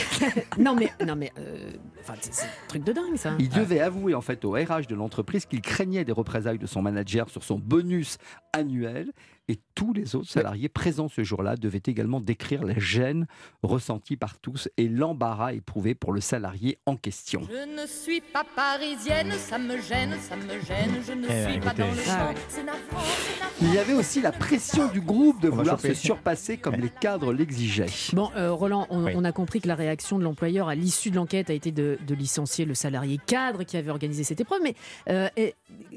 Non 0.59 0.75
mais 0.77 0.91
non 1.07 1.17
mais 1.17 1.33
euh, 1.39 1.73
c'est 2.21 2.43
un 2.43 2.47
truc 2.69 2.85
de 2.85 2.93
dingue 2.93 3.17
ça. 3.17 3.33
Il 3.39 3.49
devait 3.49 3.81
avouer 3.81 4.15
en 4.15 4.21
fait 4.21 4.45
au 4.45 4.51
RH 4.53 4.87
de 4.89 4.95
l'entreprise 4.95 5.47
qu'il 5.47 5.63
craignait 5.63 6.05
des 6.05 6.13
représailles 6.13 6.59
de 6.59 6.67
son 6.67 6.83
manager 6.83 7.31
sur 7.31 7.43
son 7.43 7.59
bonus 7.59 8.19
annuel 8.53 9.13
et 9.49 9.59
tous 9.75 9.93
les 9.93 10.15
autres 10.15 10.29
salariés 10.31 10.69
présents 10.69 11.09
ce 11.09 11.25
jour-là 11.25 11.57
devaient 11.57 11.83
également 11.87 12.21
décrire 12.21 12.63
la 12.63 12.79
gêne 12.79 13.27
ressentie 13.63 14.17
par 14.17 14.39
tous 14.39 14.69
et 14.77 14.89
l'embarras 14.89 15.53
éprouvé 15.55 15.95
pour 15.95 16.13
le 16.13 16.21
salarié 16.21 16.79
en 16.87 16.97
question. 16.97 17.41
Je 17.51 17.83
ne 17.83 17.87
suis 17.87 18.21
pas 18.21 18.45
parisienne, 18.55 19.33
ça 19.33 19.59
me 19.59 19.81
gêne, 19.81 20.15
ça 20.21 20.37
me 20.37 20.43
gêne, 20.65 21.03
je 21.07 21.13
ne 21.13 21.27
Eh, 21.29 21.51
suis 21.51 21.61
pas 21.61 21.67
écoutez. 21.73 21.83
dans 21.83 21.91
le 21.93 22.01
Ah 22.07 22.19
champ. 22.19 22.29
ouais. 22.29 22.35
C'est 22.49 22.63
navrant, 22.65 22.81
c'est 23.01 23.41
navrant. 23.41 23.61
Il 23.63 23.75
y 23.75 23.79
avait 23.79 23.95
aussi 23.95 24.21
la 24.21 24.33
pression 24.33 24.87
du 24.89 25.01
groupe 25.01 25.41
de 25.43 25.51
On 25.51 25.57
vouloir 25.57 25.81
se 25.81 25.95
surpasser 25.95 26.57
comme 26.57 26.77
les 26.77 26.89
cadres 26.91 27.33
l'exigeaient. 27.33 27.87
Bon, 28.13 28.31
euh, 28.37 28.53
Roland, 28.53 28.87
on, 28.91 29.05
Oui. 29.05 29.13
on 29.17 29.25
a 29.25 29.33
compris 29.33 29.61
que 29.61 29.69
la 29.69 29.75
réaction 29.75 30.19
de 30.19 30.25
l'employeur 30.25 30.69
à 30.69 30.75
l'issue 30.75 31.11
de 31.11 31.17
l'enquête 31.17 31.51
a 31.51 31.55
été 31.55 31.73
de, 31.73 31.99
de 32.07 32.15
licencier 32.15 32.65
le 32.65 32.75
salarié 32.75 33.19
cadre 33.27 33.65
qui 33.65 33.77
avait 33.77 33.91
organisé 33.91 34.23
cette 34.25 34.41
épreuve. 34.41 34.61
Mais 34.63 34.75
euh, 35.09 35.29
et- 35.37 35.55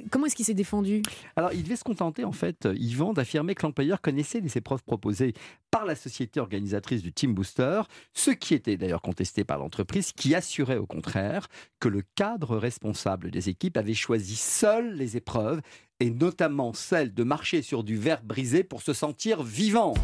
comment 0.10 0.26
est-ce 0.26 0.36
qu'il 0.36 0.46
s'est 0.46 0.54
défendu? 0.54 1.02
Alors, 1.36 1.54
il 1.54 1.64
devait 1.64 1.76
se 1.76 1.84
contenter, 1.84 2.24
en 2.24 2.32
fait, 2.32 2.66
euh, 2.66 2.74
Yvan, 2.78 3.14
d'affirmer 3.34 3.56
que 3.56 3.64
l'employeur 3.64 4.00
connaissait 4.00 4.42
les 4.42 4.58
épreuves 4.58 4.84
proposées 4.84 5.34
par 5.72 5.86
la 5.86 5.96
société 5.96 6.40
organisatrice 6.40 7.02
du 7.02 7.12
Team 7.12 7.34
Booster, 7.34 7.82
ce 8.14 8.30
qui 8.30 8.54
était 8.54 8.78
d'ailleurs 8.78 9.02
contesté 9.02 9.44
par 9.44 9.58
l'entreprise, 9.58 10.12
qui 10.12 10.36
assurait 10.36 10.78
au 10.78 10.86
contraire 10.86 11.48
que 11.80 11.88
le 11.88 12.04
cadre 12.14 12.58
responsable 12.58 13.32
des 13.32 13.50
équipes 13.50 13.78
avait 13.78 13.96
choisi 13.96 14.36
seul 14.36 14.94
les 14.94 15.18
épreuves 15.18 15.62
et 16.00 16.12
notamment 16.12 16.74
celle 16.74 17.12
de 17.12 17.24
marcher 17.24 17.64
sur 17.64 17.84
du 17.84 17.98
verre 17.98 18.22
brisé 18.24 18.64
pour 18.64 18.84
se 18.84 18.94
sentir 18.94 19.42
vivant. 19.42 19.96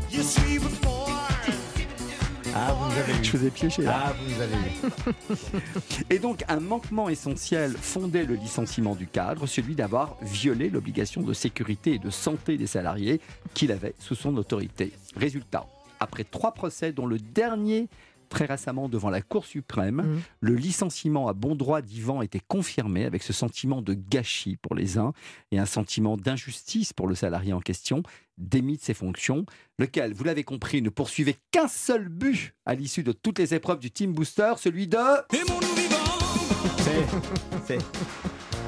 Ah, 2.61 2.73
vous 2.73 2.99
avez. 2.99 3.23
Je 3.23 3.81
là. 3.81 4.03
Ah, 4.07 4.13
vous 4.13 4.33
nous 4.33 4.41
avez 4.41 4.55
eu. 4.55 6.03
Et 6.09 6.19
donc, 6.19 6.43
un 6.49 6.59
manquement 6.59 7.07
essentiel 7.07 7.71
fondait 7.71 8.25
le 8.25 8.35
licenciement 8.35 8.95
du 8.95 9.07
cadre, 9.07 9.47
celui 9.47 9.75
d'avoir 9.75 10.17
violé 10.21 10.69
l'obligation 10.69 11.21
de 11.21 11.33
sécurité 11.33 11.93
et 11.93 11.99
de 11.99 12.09
santé 12.09 12.57
des 12.57 12.67
salariés 12.67 13.21
qu'il 13.53 13.71
avait 13.71 13.95
sous 13.97 14.15
son 14.15 14.35
autorité. 14.35 14.91
Résultat, 15.15 15.67
après 16.01 16.25
trois 16.25 16.51
procès, 16.53 16.91
dont 16.91 17.05
le 17.05 17.17
dernier 17.17 17.87
très 18.29 18.45
récemment 18.45 18.87
devant 18.87 19.09
la 19.09 19.21
Cour 19.21 19.45
suprême, 19.45 20.21
le 20.39 20.55
licenciement 20.55 21.27
à 21.27 21.33
bon 21.33 21.55
droit 21.55 21.81
d'Ivan 21.81 22.21
était 22.21 22.41
confirmé 22.47 23.05
avec 23.05 23.23
ce 23.23 23.33
sentiment 23.33 23.81
de 23.81 23.93
gâchis 23.93 24.55
pour 24.55 24.75
les 24.75 24.97
uns 24.97 25.13
et 25.51 25.59
un 25.59 25.65
sentiment 25.65 26.15
d'injustice 26.15 26.93
pour 26.93 27.07
le 27.07 27.15
salarié 27.15 27.53
en 27.53 27.59
question, 27.59 28.03
démis 28.37 28.77
de 28.77 28.81
ses 28.81 28.93
fonctions, 28.93 29.45
lequel, 29.77 30.13
vous 30.13 30.23
l'avez 30.23 30.43
compris, 30.43 30.81
ne 30.81 30.89
poursuivait 30.89 31.37
qu'un 31.51 31.67
seul 31.67 32.07
but 32.07 32.53
à 32.65 32.75
l'issue 32.75 33.03
de 33.03 33.11
toutes 33.11 33.39
les 33.39 33.53
épreuves 33.53 33.79
du 33.79 33.91
Team 33.91 34.13
Booster, 34.13 34.53
celui 34.57 34.87
de... 34.87 34.97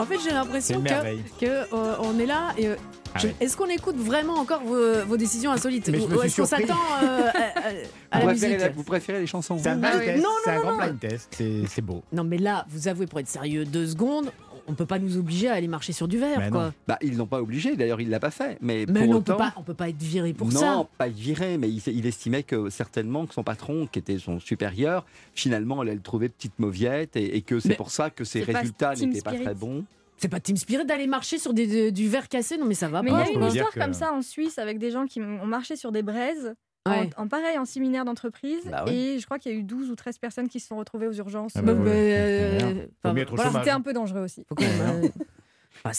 En 0.00 0.06
fait, 0.06 0.18
j'ai 0.24 0.30
l'impression 0.30 0.82
que, 0.82 1.46
euh, 1.46 1.94
on 2.00 2.18
est 2.18 2.26
là. 2.26 2.52
et, 2.58 2.68
euh, 2.68 2.76
Ah 3.14 3.18
ouais. 3.24 3.34
Est-ce 3.40 3.56
qu'on 3.56 3.66
écoute 3.68 3.96
vraiment 3.96 4.34
encore 4.34 4.62
vos, 4.62 5.04
vos 5.06 5.16
décisions 5.16 5.50
insolites 5.50 5.88
Mais 5.88 5.98
je 5.98 6.06
me 6.06 6.14
Ou 6.14 6.18
suis 6.20 6.26
est-ce 6.28 6.40
qu'on 6.40 6.46
s'attend 6.46 6.74
euh, 7.02 7.28
à, 7.34 7.38
à- 7.38 8.18
à 8.18 8.20
vous, 8.20 8.26
la 8.28 8.32
préférez, 8.32 8.52
musique 8.54 8.60
la- 8.60 8.68
vous 8.70 8.82
préférez 8.84 9.18
les 9.20 9.26
chansons 9.26 9.58
C'est 9.58 9.68
un 9.68 9.82
Ah 9.82 9.90
oui. 9.98 10.10
un 10.10 10.16
non, 10.18 10.60
grand 10.60 10.70
non. 10.72 10.76
blind 10.78 11.00
test. 11.00 11.42
C'est 11.68 11.82
beau. 11.82 12.02
Non, 12.12 12.22
mais 12.22 12.38
là, 12.38 12.66
vous 12.70 12.86
avouez, 12.86 13.06
pour 13.06 13.18
être 13.18 13.28
sérieux, 13.28 13.64
deux 13.64 13.88
secondes, 13.88 14.30
on 14.70 14.74
peut 14.74 14.86
pas 14.86 14.98
nous 14.98 15.16
obliger 15.18 15.48
à 15.48 15.54
aller 15.54 15.68
marcher 15.68 15.92
sur 15.92 16.08
du 16.08 16.18
verre, 16.18 16.50
quoi. 16.50 16.72
Bah, 16.88 16.98
ils 17.02 17.16
l'ont 17.16 17.26
pas 17.26 17.40
obligé, 17.42 17.76
d'ailleurs 17.76 18.00
il 18.00 18.08
l'a 18.08 18.20
pas 18.20 18.30
fait. 18.30 18.56
Mais, 18.60 18.86
Mais 18.88 19.00
pour 19.00 19.08
non, 19.08 19.12
on 19.12 19.16
autant, 19.18 19.32
peut 19.34 19.38
pas, 19.38 19.54
on 19.56 19.62
peut 19.62 19.74
pas 19.74 19.88
être 19.88 20.02
viré 20.02 20.32
pour 20.32 20.48
non, 20.48 20.60
ça. 20.60 20.88
pas 20.98 21.08
viré, 21.08 21.58
mais 21.58 21.68
il, 21.68 21.82
il 21.86 22.06
estimait 22.06 22.42
que 22.42 22.70
certainement 22.70 23.26
que 23.26 23.34
son 23.34 23.42
patron, 23.42 23.86
qui 23.86 23.98
était 23.98 24.18
son 24.18 24.40
supérieur, 24.40 25.04
finalement 25.34 25.80
allait 25.80 25.94
le 25.94 26.00
trouver 26.00 26.28
petite 26.28 26.58
mauviette 26.58 27.16
et, 27.16 27.36
et 27.36 27.42
que 27.42 27.60
c'est 27.60 27.70
Mais 27.70 27.74
pour 27.74 27.90
ça 27.90 28.10
que 28.10 28.24
ses 28.24 28.42
pas 28.42 28.58
résultats 28.60 28.94
n'étaient 28.94 29.20
pas 29.22 29.32
très 29.34 29.54
bons. 29.54 29.84
C'est 30.16 30.28
pas 30.28 30.40
Team 30.40 30.56
Spirit 30.56 30.84
d'aller 30.84 31.06
marcher 31.06 31.38
sur 31.38 31.54
des, 31.54 31.66
de- 31.66 31.90
du 31.90 32.06
verre 32.08 32.28
cassé, 32.28 32.58
non 32.58 32.66
mais 32.66 32.74
ça 32.74 32.88
va 32.88 33.02
Mais 33.02 33.10
il 33.10 33.12
y 33.14 33.16
pas. 33.16 33.22
a 33.24 33.30
une 33.30 33.46
histoire 33.46 33.72
comme 33.72 33.94
ça 33.94 34.12
en 34.12 34.20
Suisse 34.22 34.58
avec 34.58 34.78
des 34.78 34.90
gens 34.90 35.06
qui 35.06 35.20
ont 35.20 35.46
marché 35.46 35.76
sur 35.76 35.92
des 35.92 36.02
braises. 36.02 36.54
En, 36.86 36.90
Ouais. 36.92 37.10
en 37.18 37.28
pareil, 37.28 37.58
en 37.58 37.66
séminaire 37.66 38.04
d'entreprise. 38.06 38.62
Bah 38.70 38.84
ouais. 38.86 38.94
Et 38.94 39.18
je 39.18 39.24
crois 39.26 39.38
qu'il 39.38 39.52
y 39.52 39.54
a 39.54 39.58
eu 39.58 39.62
12 39.62 39.90
ou 39.90 39.96
13 39.96 40.16
personnes 40.18 40.48
qui 40.48 40.60
se 40.60 40.68
sont 40.68 40.76
retrouvées 40.78 41.06
aux 41.08 41.12
urgences. 41.12 41.52
Ah 41.56 41.60
bah 41.62 41.74
Bah, 41.74 41.82
ouais. 41.82 41.90
euh, 41.90 42.86
enfin, 43.04 43.24
voilà. 43.34 43.52
C'était 43.58 43.70
un 43.70 43.82
peu 43.82 43.92
dangereux 43.92 44.22
aussi. 44.22 44.46
Euh, 44.58 45.08
bah, 45.84 45.90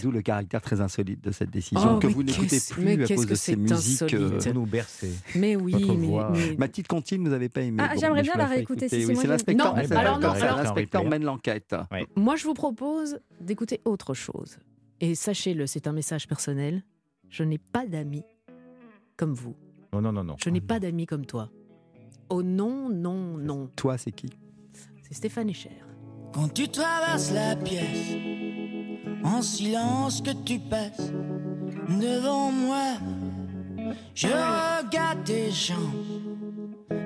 D'où 0.00 0.10
le 0.12 0.22
caractère 0.22 0.60
très 0.60 0.80
insolite 0.80 1.20
de 1.24 1.32
cette 1.32 1.50
décision 1.50 1.96
Oh, 1.96 1.98
que 1.98 2.06
vous 2.06 2.22
n'écoutez 2.22 2.58
plus 2.70 2.84
mais 2.84 2.92
à 3.04 3.08
cause 3.08 3.24
que 3.26 3.30
de 3.30 3.34
ces 3.34 3.52
c'est 3.52 3.56
musiques. 3.56 4.14
Vous 4.14 4.52
nous 4.54 4.66
bercez. 4.66 5.10
Mais 5.34 5.56
oui, 5.56 5.72
Votre 5.72 5.94
mais- 5.94 6.06
voix. 6.06 6.30
mais- 6.32 6.56
Mathilde 6.56 6.86
Cantine, 6.86 7.24
vous 7.24 7.30
n'avez 7.30 7.48
pas 7.48 7.62
aimé. 7.62 7.82
Ah, 7.84 7.94
j'aimerais 7.98 8.22
bien 8.22 8.34
la 8.36 8.46
réécouter, 8.46 8.88
si, 8.88 9.04
oui, 9.06 9.16
c'est 9.16 9.26
l'inspecteur. 9.26 9.74
L'inspecteur 9.74 11.04
mène 11.06 11.24
l'enquête. 11.24 11.74
Moi, 12.14 12.36
je 12.36 12.44
vous 12.44 12.54
propose 12.54 13.18
d'écouter 13.40 13.80
autre 13.84 14.14
chose. 14.14 14.58
Et 15.00 15.16
sachez-le, 15.16 15.66
c'est 15.66 15.88
un 15.88 15.92
message 15.92 16.28
personnel. 16.28 16.84
Je 17.30 17.42
n'ai 17.42 17.58
pas 17.58 17.84
d'amis 17.86 18.22
comme 19.16 19.32
vous. 19.34 19.56
Non, 19.92 20.00
non, 20.00 20.12
non, 20.12 20.24
non. 20.24 20.36
Je 20.42 20.50
n'ai 20.50 20.60
pas 20.60 20.78
d'amis 20.78 21.06
comme 21.06 21.26
toi. 21.26 21.50
Oh 22.28 22.42
non, 22.42 22.88
non, 22.88 23.36
non. 23.36 23.68
Toi, 23.76 23.98
c'est 23.98 24.12
qui 24.12 24.30
C'est 25.02 25.14
Stéphane 25.14 25.50
Echer. 25.50 25.70
Quand 26.32 26.52
tu 26.52 26.68
traverses 26.68 27.32
la 27.32 27.56
pièce, 27.56 28.14
en 29.24 29.42
silence 29.42 30.22
que 30.22 30.30
tu 30.44 30.60
passes 30.60 31.12
devant 31.88 32.52
moi, 32.52 32.98
je 34.14 34.28
regarde 34.28 35.24
tes 35.24 35.50
jambes, 35.50 35.78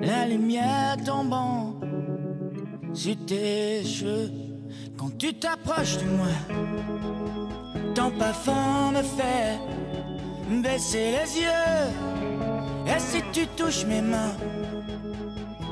la 0.01 0.27
lumière 0.27 0.97
tombant 1.03 1.79
sur 2.93 3.15
tes 3.25 3.83
cheveux. 3.83 4.29
Quand 4.97 5.17
tu 5.17 5.33
t'approches 5.33 5.97
de 5.97 6.05
moi, 6.05 6.27
ton 7.95 8.11
parfum 8.11 8.91
me 8.91 9.01
fait 9.01 9.59
baisser 10.61 11.11
les 11.11 11.41
yeux. 11.41 11.94
Tu 13.35 13.45
touches 13.47 13.83
mes 13.85 14.01
mains, 14.01 14.33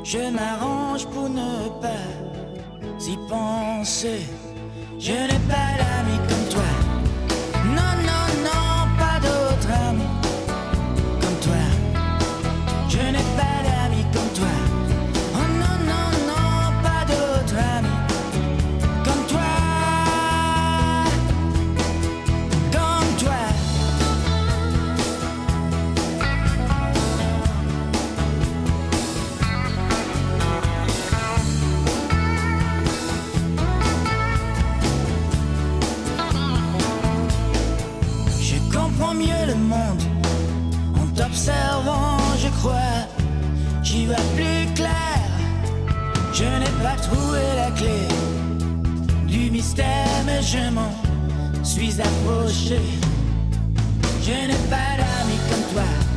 je 0.03 0.17
m'arrange 0.29 1.05
pour 1.07 1.29
ne 1.29 1.69
pas 1.79 2.09
y 2.99 3.15
penser. 3.29 4.19
Je 4.99 5.13
n'ai 5.13 5.39
pas 5.47 5.69
d'amis 5.79 6.19
comme 6.27 6.42
plus 44.35 44.73
clair. 44.73 45.19
Je 46.33 46.43
n'ai 46.43 46.83
pas 46.83 46.95
trouvé 47.01 47.39
la 47.55 47.71
clé 47.71 48.07
du 49.27 49.51
mystère, 49.51 50.23
mais 50.25 50.41
je 50.41 50.69
m'en 50.71 50.91
suis 51.63 52.01
approché. 52.01 52.79
Je 54.21 54.47
n'ai 54.47 54.61
pas 54.69 54.97
d'amis 54.97 55.41
comme 55.49 55.73
toi. 55.73 56.12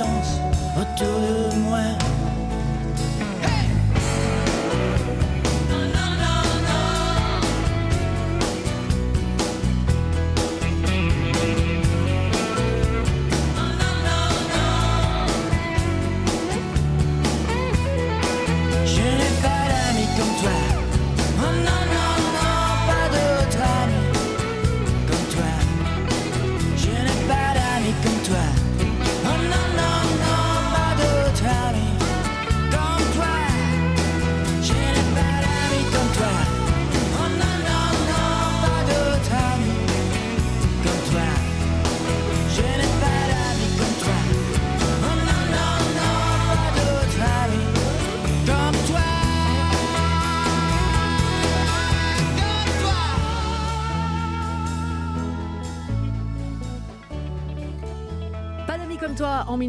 Tu 0.00 0.06
danses 0.06 0.40
autour 0.76 1.20
de 1.20 1.39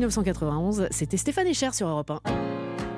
1991, 0.01 0.87
c'était 0.89 1.15
Stéphane 1.17 1.45
Echer 1.45 1.69
sur 1.73 1.87
Europe 1.87 2.09
1. 2.09 2.21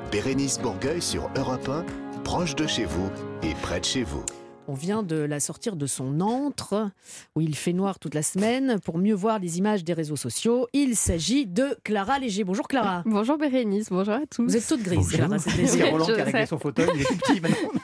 Bérénice 0.09 0.57
Bourgueil 0.59 1.01
sur 1.01 1.29
Europe 1.35 1.67
1, 1.67 1.83
proche 2.23 2.55
de 2.55 2.65
chez 2.65 2.85
vous 2.85 3.09
et 3.41 3.53
près 3.61 3.81
de 3.81 3.85
chez 3.85 4.03
vous. 4.03 4.23
On 4.69 4.73
vient 4.73 5.03
de 5.03 5.17
la 5.17 5.41
sortir 5.41 5.75
de 5.75 5.85
son 5.85 6.21
antre, 6.21 6.89
où 7.35 7.41
il 7.41 7.57
fait 7.57 7.73
noir 7.73 7.99
toute 7.99 8.15
la 8.15 8.23
semaine, 8.23 8.79
pour 8.79 8.97
mieux 8.97 9.13
voir 9.15 9.39
les 9.39 9.57
images 9.57 9.83
des 9.83 9.91
réseaux 9.91 10.15
sociaux. 10.15 10.69
Il 10.71 10.95
s'agit 10.95 11.45
de 11.45 11.77
Clara 11.83 12.19
Léger. 12.19 12.45
Bonjour 12.45 12.69
Clara. 12.69 13.03
Bonjour 13.05 13.37
Bérénice, 13.37 13.89
bonjour 13.89 14.13
à 14.13 14.21
tous. 14.33 14.43
Vous 14.45 14.55
êtes 14.55 14.65
toute 14.65 14.81
grise, 14.83 15.09
Clara. 15.09 15.37
c'est. 15.39 15.83
Roland 15.91 16.05
qui 16.05 16.11
a 16.13 16.23
réglé 16.23 16.45
son 16.45 16.57
fauteuil, 16.57 16.87
il 16.95 17.01
est 17.01 17.05
tout 17.05 17.17
petit 17.17 17.41
maintenant. 17.41 17.57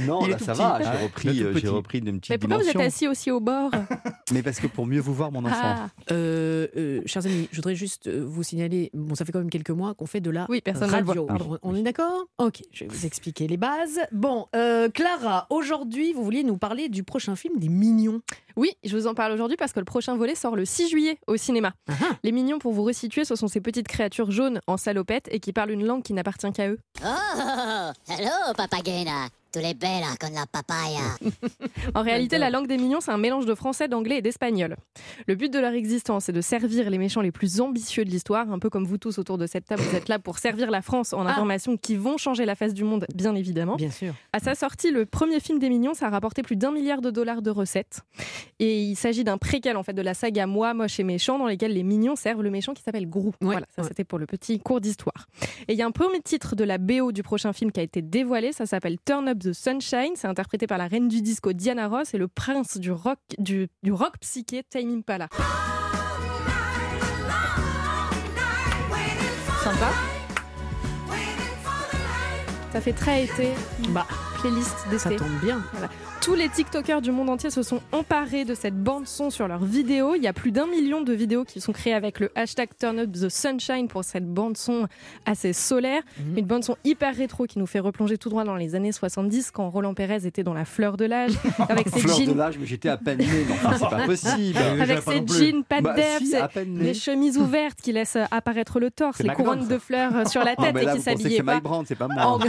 Non, 0.00 0.26
là, 0.26 0.36
ça 0.38 0.52
petit. 0.52 0.58
va, 0.60 0.78
Ah, 0.84 0.92
j'ai 0.98 1.04
repris, 1.04 1.38
tout 1.38 1.44
euh, 1.44 1.54
j'ai 1.56 1.68
repris 1.68 2.00
d'une 2.02 2.18
petite 2.18 2.30
Mais 2.30 2.36
pourquoi 2.38 2.58
vous 2.58 2.64
êtes 2.64 2.72
dimension. 2.72 2.86
assis 2.88 3.08
aussi 3.08 3.30
au 3.30 3.40
bord? 3.40 3.70
Mais 4.32 4.42
parce 4.42 4.58
que 4.58 4.66
pour 4.66 4.86
mieux 4.86 4.98
vous 5.00 5.14
voir, 5.14 5.30
mon 5.30 5.44
enfant. 5.44 5.54
Ah. 5.62 5.88
Euh, 6.10 6.66
euh, 6.76 7.00
chers 7.06 7.24
amis, 7.26 7.48
je 7.52 7.56
voudrais 7.56 7.76
juste 7.76 8.08
euh, 8.08 8.24
vous 8.26 8.42
signaler, 8.42 8.90
bon, 8.92 9.14
ça 9.14 9.24
fait 9.24 9.30
quand 9.30 9.38
même 9.38 9.50
quelques 9.50 9.70
mois 9.70 9.94
qu'on 9.94 10.06
fait 10.06 10.20
de 10.20 10.30
la 10.30 10.46
Oui, 10.48 10.60
personne 10.60 10.90
radio. 10.90 11.26
voit. 11.26 11.32
Alors, 11.34 11.58
On 11.62 11.76
est 11.76 11.82
d'accord? 11.82 12.24
Ok, 12.38 12.62
je 12.72 12.84
vais 12.84 12.90
vous 12.90 13.06
expliquer 13.06 13.46
les 13.46 13.56
bases. 13.56 14.00
Bon, 14.10 14.46
euh, 14.56 14.88
Clara, 14.88 15.46
aujourd'hui, 15.50 16.12
vous 16.12 16.24
vouliez 16.24 16.42
nous 16.42 16.56
parler 16.58 16.88
du 16.88 17.04
prochain 17.04 17.36
film 17.36 17.58
des 17.60 17.68
Mignons. 17.68 18.20
Oui, 18.56 18.72
je 18.84 18.96
vous 18.96 19.06
en 19.06 19.14
parle 19.14 19.30
aujourd'hui 19.32 19.56
parce 19.56 19.72
que 19.72 19.78
le 19.78 19.84
prochain 19.84 20.16
volet 20.16 20.34
sort 20.34 20.56
le 20.56 20.64
6 20.64 20.88
juillet 20.88 21.18
au 21.28 21.36
cinéma. 21.36 21.74
Ah 21.88 21.92
Les 22.24 22.32
mignons, 22.32 22.58
pour 22.58 22.72
vous 22.72 22.82
resituer, 22.82 23.24
ce 23.24 23.36
sont 23.36 23.46
ces 23.48 23.60
petites 23.60 23.86
créatures 23.86 24.32
jaunes 24.32 24.60
en 24.66 24.76
salopette 24.76 25.28
et 25.30 25.38
qui 25.38 25.52
parlent 25.52 25.70
une 25.70 25.84
langue 25.86 26.02
qui 26.02 26.14
n'appartient 26.14 26.50
qu'à 26.52 26.68
eux. 26.68 26.78
Oh, 27.04 27.92
hello, 28.08 28.30
papagena. 28.56 29.28
Tu 29.52 29.60
les 29.62 29.74
bella 29.74 30.08
con 30.20 30.28
la 30.34 30.44
papaya. 30.46 31.00
En 31.94 32.02
réalité, 32.02 32.36
la 32.36 32.50
langue 32.50 32.66
des 32.66 32.76
mignons, 32.76 33.00
c'est 33.00 33.12
un 33.12 33.16
mélange 33.16 33.46
de 33.46 33.54
français, 33.54 33.88
d'anglais 33.88 34.15
et 34.16 34.22
d'espagnol. 34.22 34.76
Le 35.26 35.34
but 35.34 35.52
de 35.52 35.58
leur 35.58 35.72
existence 35.72 36.28
est 36.28 36.32
de 36.32 36.40
servir 36.40 36.90
les 36.90 36.98
méchants 36.98 37.20
les 37.20 37.32
plus 37.32 37.60
ambitieux 37.60 38.04
de 38.04 38.10
l'histoire, 38.10 38.50
un 38.50 38.58
peu 38.58 38.70
comme 38.70 38.84
vous 38.84 38.98
tous 38.98 39.18
autour 39.18 39.38
de 39.38 39.46
cette 39.46 39.66
table, 39.66 39.82
vous 39.82 39.96
êtes 39.96 40.08
là 40.08 40.18
pour 40.18 40.38
servir 40.38 40.70
la 40.70 40.82
France 40.82 41.12
en 41.12 41.26
informations 41.26 41.76
qui 41.76 41.96
vont 41.96 42.16
changer 42.16 42.44
la 42.44 42.54
face 42.54 42.74
du 42.74 42.84
monde, 42.84 43.06
bien 43.14 43.34
évidemment. 43.34 43.76
Bien 43.76 43.90
sûr. 43.90 44.14
À 44.32 44.40
sa 44.40 44.54
sortie, 44.54 44.90
le 44.90 45.06
premier 45.06 45.40
film 45.40 45.58
des 45.58 45.68
Mignons, 45.68 45.94
ça 45.94 46.06
a 46.06 46.10
rapporté 46.10 46.42
plus 46.42 46.56
d'un 46.56 46.70
milliard 46.70 47.00
de 47.00 47.10
dollars 47.10 47.42
de 47.42 47.50
recettes. 47.50 48.00
Et 48.58 48.82
il 48.82 48.96
s'agit 48.96 49.24
d'un 49.24 49.38
préquel 49.38 49.76
en 49.76 49.82
fait 49.82 49.92
de 49.92 50.02
la 50.02 50.14
saga 50.14 50.46
Moi, 50.46 50.74
moche 50.74 50.98
et 51.00 51.04
méchant, 51.04 51.38
dans 51.38 51.46
lesquels 51.46 51.72
les 51.72 51.82
Mignons 51.82 52.16
servent 52.16 52.42
le 52.42 52.50
méchant 52.50 52.74
qui 52.74 52.82
s'appelle 52.82 53.08
Grou. 53.08 53.32
voilà, 53.40 53.66
ça 53.74 53.82
c'était 53.82 54.04
pour 54.04 54.18
le 54.18 54.26
petit 54.26 54.58
cours 54.58 54.80
d'histoire. 54.80 55.26
Et 55.68 55.72
il 55.72 55.78
y 55.78 55.82
a 55.82 55.86
un 55.86 55.90
premier 55.90 56.20
titre 56.20 56.56
de 56.56 56.64
la 56.64 56.78
BO 56.78 57.12
du 57.12 57.22
prochain 57.22 57.52
film 57.52 57.72
qui 57.72 57.80
a 57.80 57.82
été 57.82 58.02
dévoilé. 58.02 58.52
Ça 58.52 58.66
s'appelle 58.66 58.96
Turn 59.04 59.28
Up 59.28 59.38
the 59.38 59.52
Sunshine. 59.52 60.12
C'est 60.14 60.28
interprété 60.28 60.66
par 60.66 60.78
la 60.78 60.86
reine 60.86 61.08
du 61.08 61.22
disco 61.22 61.52
Diana 61.52 61.88
Ross 61.88 62.14
et 62.14 62.18
le 62.18 62.28
prince 62.28 62.78
du 62.78 62.90
rock 62.90 63.18
du, 63.38 63.68
du 63.82 63.92
rock 63.92 64.05
psyché 64.20 64.62
Tame 64.62 64.98
Impala. 64.98 65.28
Sympa. 69.62 69.92
Ça 72.72 72.80
fait 72.80 72.92
très 72.92 73.24
été. 73.24 73.52
Bah, 73.88 74.06
playlist 74.40 74.74
d'été. 74.90 74.98
Ça 74.98 75.10
tombe 75.10 75.28
bien. 75.42 75.62
Voilà. 75.72 75.88
Tous 76.20 76.34
les 76.34 76.48
TikTokers 76.48 77.02
du 77.02 77.12
monde 77.12 77.30
entier 77.30 77.50
se 77.50 77.62
sont 77.62 77.80
emparés 77.92 78.44
de 78.44 78.54
cette 78.54 78.74
bande-son 78.82 79.30
sur 79.30 79.46
leurs 79.46 79.64
vidéos. 79.64 80.14
Il 80.16 80.22
y 80.22 80.26
a 80.26 80.32
plus 80.32 80.50
d'un 80.50 80.66
million 80.66 81.00
de 81.00 81.12
vidéos 81.12 81.44
qui 81.44 81.60
sont 81.60 81.72
créées 81.72 81.94
avec 81.94 82.18
le 82.20 82.30
hashtag 82.34 82.70
Turn 82.78 82.98
Up 82.98 83.12
the 83.12 83.28
Sunshine 83.28 83.86
pour 83.88 84.02
cette 84.02 84.26
bande-son 84.26 84.88
assez 85.24 85.52
solaire. 85.52 86.02
Mhm. 86.18 86.38
Une 86.38 86.46
bande-son 86.46 86.76
hyper 86.84 87.14
rétro 87.14 87.44
qui 87.46 87.58
nous 87.58 87.66
fait 87.66 87.78
replonger 87.78 88.18
tout 88.18 88.28
droit 88.28 88.44
dans 88.44 88.56
les 88.56 88.74
années 88.74 88.92
70 88.92 89.50
quand 89.52 89.68
Roland 89.70 89.94
Pérez 89.94 90.26
était 90.26 90.42
dans 90.42 90.54
la 90.54 90.64
fleur 90.64 90.96
de 90.96 91.04
l'âge. 91.04 91.32
avec 91.68 91.88
ses 91.88 92.00
Fleur 92.00 92.18
de 92.18 92.24
jeans. 92.24 92.36
l'âge, 92.36 92.58
mais 92.58 92.66
j'étais 92.66 92.88
à 92.88 92.96
peine 92.96 93.18
né, 93.18 93.26
c'est 93.78 93.88
pas 93.88 93.96
possible. 94.06 94.58
Avec 94.80 95.02
ses 95.02 95.26
jeans, 95.26 95.64
pas 95.64 95.78
de 95.80 95.84
Bah, 95.84 95.94
def, 95.94 96.22
si, 96.22 96.64
les 96.66 96.94
chemises 96.94 97.38
ouvertes 97.38 97.78
qui 97.80 97.92
laissent 97.92 98.18
apparaître 98.30 98.80
le 98.80 98.90
torse, 98.90 99.20
les 99.20 99.28
couronnes 99.30 99.62
ça. 99.62 99.74
de 99.74 99.78
fleurs 99.78 100.16
euh, 100.16 100.24
sur 100.24 100.42
la 100.42 100.56
tête 100.56 100.76
et 100.76 100.86
qui 100.86 101.00
c'est 101.00 101.42
pas. 101.42 101.60
C'est 101.86 101.94
pas 101.94 102.08
moi. 102.08 102.38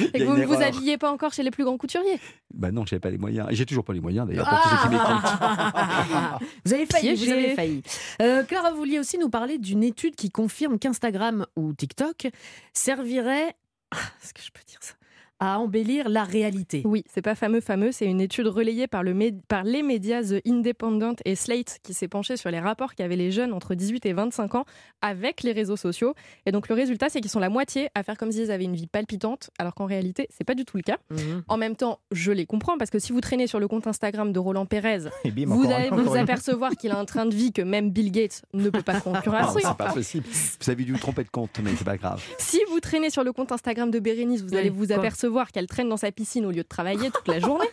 Y 0.00 0.04
et 0.14 0.18
que 0.20 0.24
vous 0.24 0.41
ne 0.42 0.46
vous 0.46 0.62
habillez 0.62 0.98
pas 0.98 1.10
encore 1.10 1.32
chez 1.32 1.42
les 1.42 1.50
plus 1.50 1.64
grands 1.64 1.78
couturiers. 1.78 2.20
Bah 2.54 2.70
non, 2.70 2.84
j'avais 2.86 3.00
pas 3.00 3.10
les 3.10 3.18
moyens. 3.18 3.48
Et 3.50 3.54
j'ai 3.54 3.66
toujours 3.66 3.84
pas 3.84 3.92
les 3.92 4.00
moyens 4.00 4.26
d'ailleurs 4.26 4.48
pour 4.48 4.60
tous 4.60 4.68
ceux 4.68 4.76
qui 4.82 4.88
m'écoutent. 4.88 6.48
Vous 6.64 6.72
avez 6.72 6.86
failli, 6.86 7.14
vous 7.14 7.30
avez 7.30 7.54
failli. 7.54 7.82
Euh, 8.20 8.42
Clara, 8.44 8.70
vous 8.70 8.76
vouliez 8.76 8.98
aussi 8.98 9.18
nous 9.18 9.28
parler 9.28 9.58
d'une 9.58 9.82
étude 9.82 10.16
qui 10.16 10.30
confirme 10.30 10.78
qu'Instagram 10.78 11.46
ou 11.56 11.72
TikTok 11.72 12.28
servirait, 12.72 13.54
ah, 13.90 13.96
est-ce 14.22 14.32
que 14.34 14.42
je 14.42 14.50
peux 14.50 14.62
dire 14.66 14.78
ça, 14.80 14.94
à 15.42 15.58
embellir 15.58 16.08
la 16.08 16.22
réalité. 16.22 16.82
Oui, 16.84 17.02
c'est 17.12 17.20
pas 17.20 17.34
fameux 17.34 17.60
fameux, 17.60 17.90
c'est 17.90 18.06
une 18.06 18.20
étude 18.20 18.46
relayée 18.46 18.86
par, 18.86 19.02
le 19.02 19.12
par 19.48 19.64
les 19.64 19.82
médias 19.82 20.22
The 20.22 20.40
Independent 20.46 21.20
et 21.24 21.34
Slate 21.34 21.80
qui 21.82 21.94
s'est 21.94 22.06
penchée 22.06 22.36
sur 22.36 22.48
les 22.52 22.60
rapports 22.60 22.94
qu'avaient 22.94 23.16
les 23.16 23.32
jeunes 23.32 23.52
entre 23.52 23.74
18 23.74 24.06
et 24.06 24.12
25 24.12 24.54
ans 24.54 24.64
avec 25.00 25.42
les 25.42 25.50
réseaux 25.50 25.76
sociaux. 25.76 26.14
Et 26.46 26.52
donc 26.52 26.68
le 26.68 26.76
résultat, 26.76 27.08
c'est 27.08 27.20
qu'ils 27.20 27.30
sont 27.30 27.40
la 27.40 27.48
moitié 27.48 27.88
à 27.96 28.04
faire 28.04 28.16
comme 28.16 28.30
s'ils 28.30 28.52
avaient 28.52 28.66
une 28.66 28.76
vie 28.76 28.86
palpitante, 28.86 29.50
alors 29.58 29.74
qu'en 29.74 29.84
réalité, 29.84 30.28
c'est 30.30 30.44
pas 30.44 30.54
du 30.54 30.64
tout 30.64 30.76
le 30.76 30.84
cas. 30.84 30.98
Mhm. 31.10 31.42
En 31.48 31.56
même 31.56 31.74
temps, 31.74 31.98
je 32.12 32.30
les 32.30 32.46
comprends 32.46 32.78
parce 32.78 32.90
que 32.92 33.00
si 33.00 33.10
vous 33.10 33.20
traînez 33.20 33.48
sur 33.48 33.58
le 33.58 33.66
compte 33.66 33.88
Instagram 33.88 34.32
de 34.32 34.38
Roland 34.38 34.66
Pérez, 34.66 35.08
bim, 35.24 35.46
vous 35.46 35.68
allez 35.68 35.90
vous 35.90 36.14
apercevoir 36.16 36.70
qu'il 36.76 36.92
a 36.92 36.98
un 36.98 37.04
train 37.04 37.26
de 37.26 37.34
vie 37.34 37.50
que 37.52 37.62
même 37.62 37.90
Bill 37.90 38.12
Gates 38.12 38.42
ne 38.54 38.70
peut 38.70 38.82
pas 38.82 39.00
concurrencer. 39.00 39.64
Non, 39.64 39.70
c'est 39.70 39.76
pas 39.76 39.92
possible. 39.92 40.24
Vous 40.60 40.70
avez 40.70 40.84
dû 40.84 40.92
vous 40.92 40.98
tromper 40.98 41.24
de 41.24 41.30
compte, 41.30 41.58
mais 41.64 41.72
c'est 41.76 41.82
pas 41.82 41.96
grave. 41.96 42.22
Si 42.38 42.60
vous 42.70 42.78
traînez 42.78 43.10
sur 43.10 43.24
le 43.24 43.32
compte 43.32 43.50
Instagram 43.50 43.90
de 43.90 43.98
Bérénice, 43.98 44.42
vous 44.42 44.54
allez 44.54 44.70
Oui, 44.70 44.76
vous 44.76 44.92
quoi 45.31 45.31
qu'elle 45.52 45.66
traîne 45.66 45.88
dans 45.88 45.96
sa 45.96 46.12
piscine 46.12 46.44
au 46.46 46.50
lieu 46.50 46.62
de 46.62 46.68
travailler 46.68 47.10
toute 47.10 47.28
la 47.28 47.40
journée. 47.40 47.68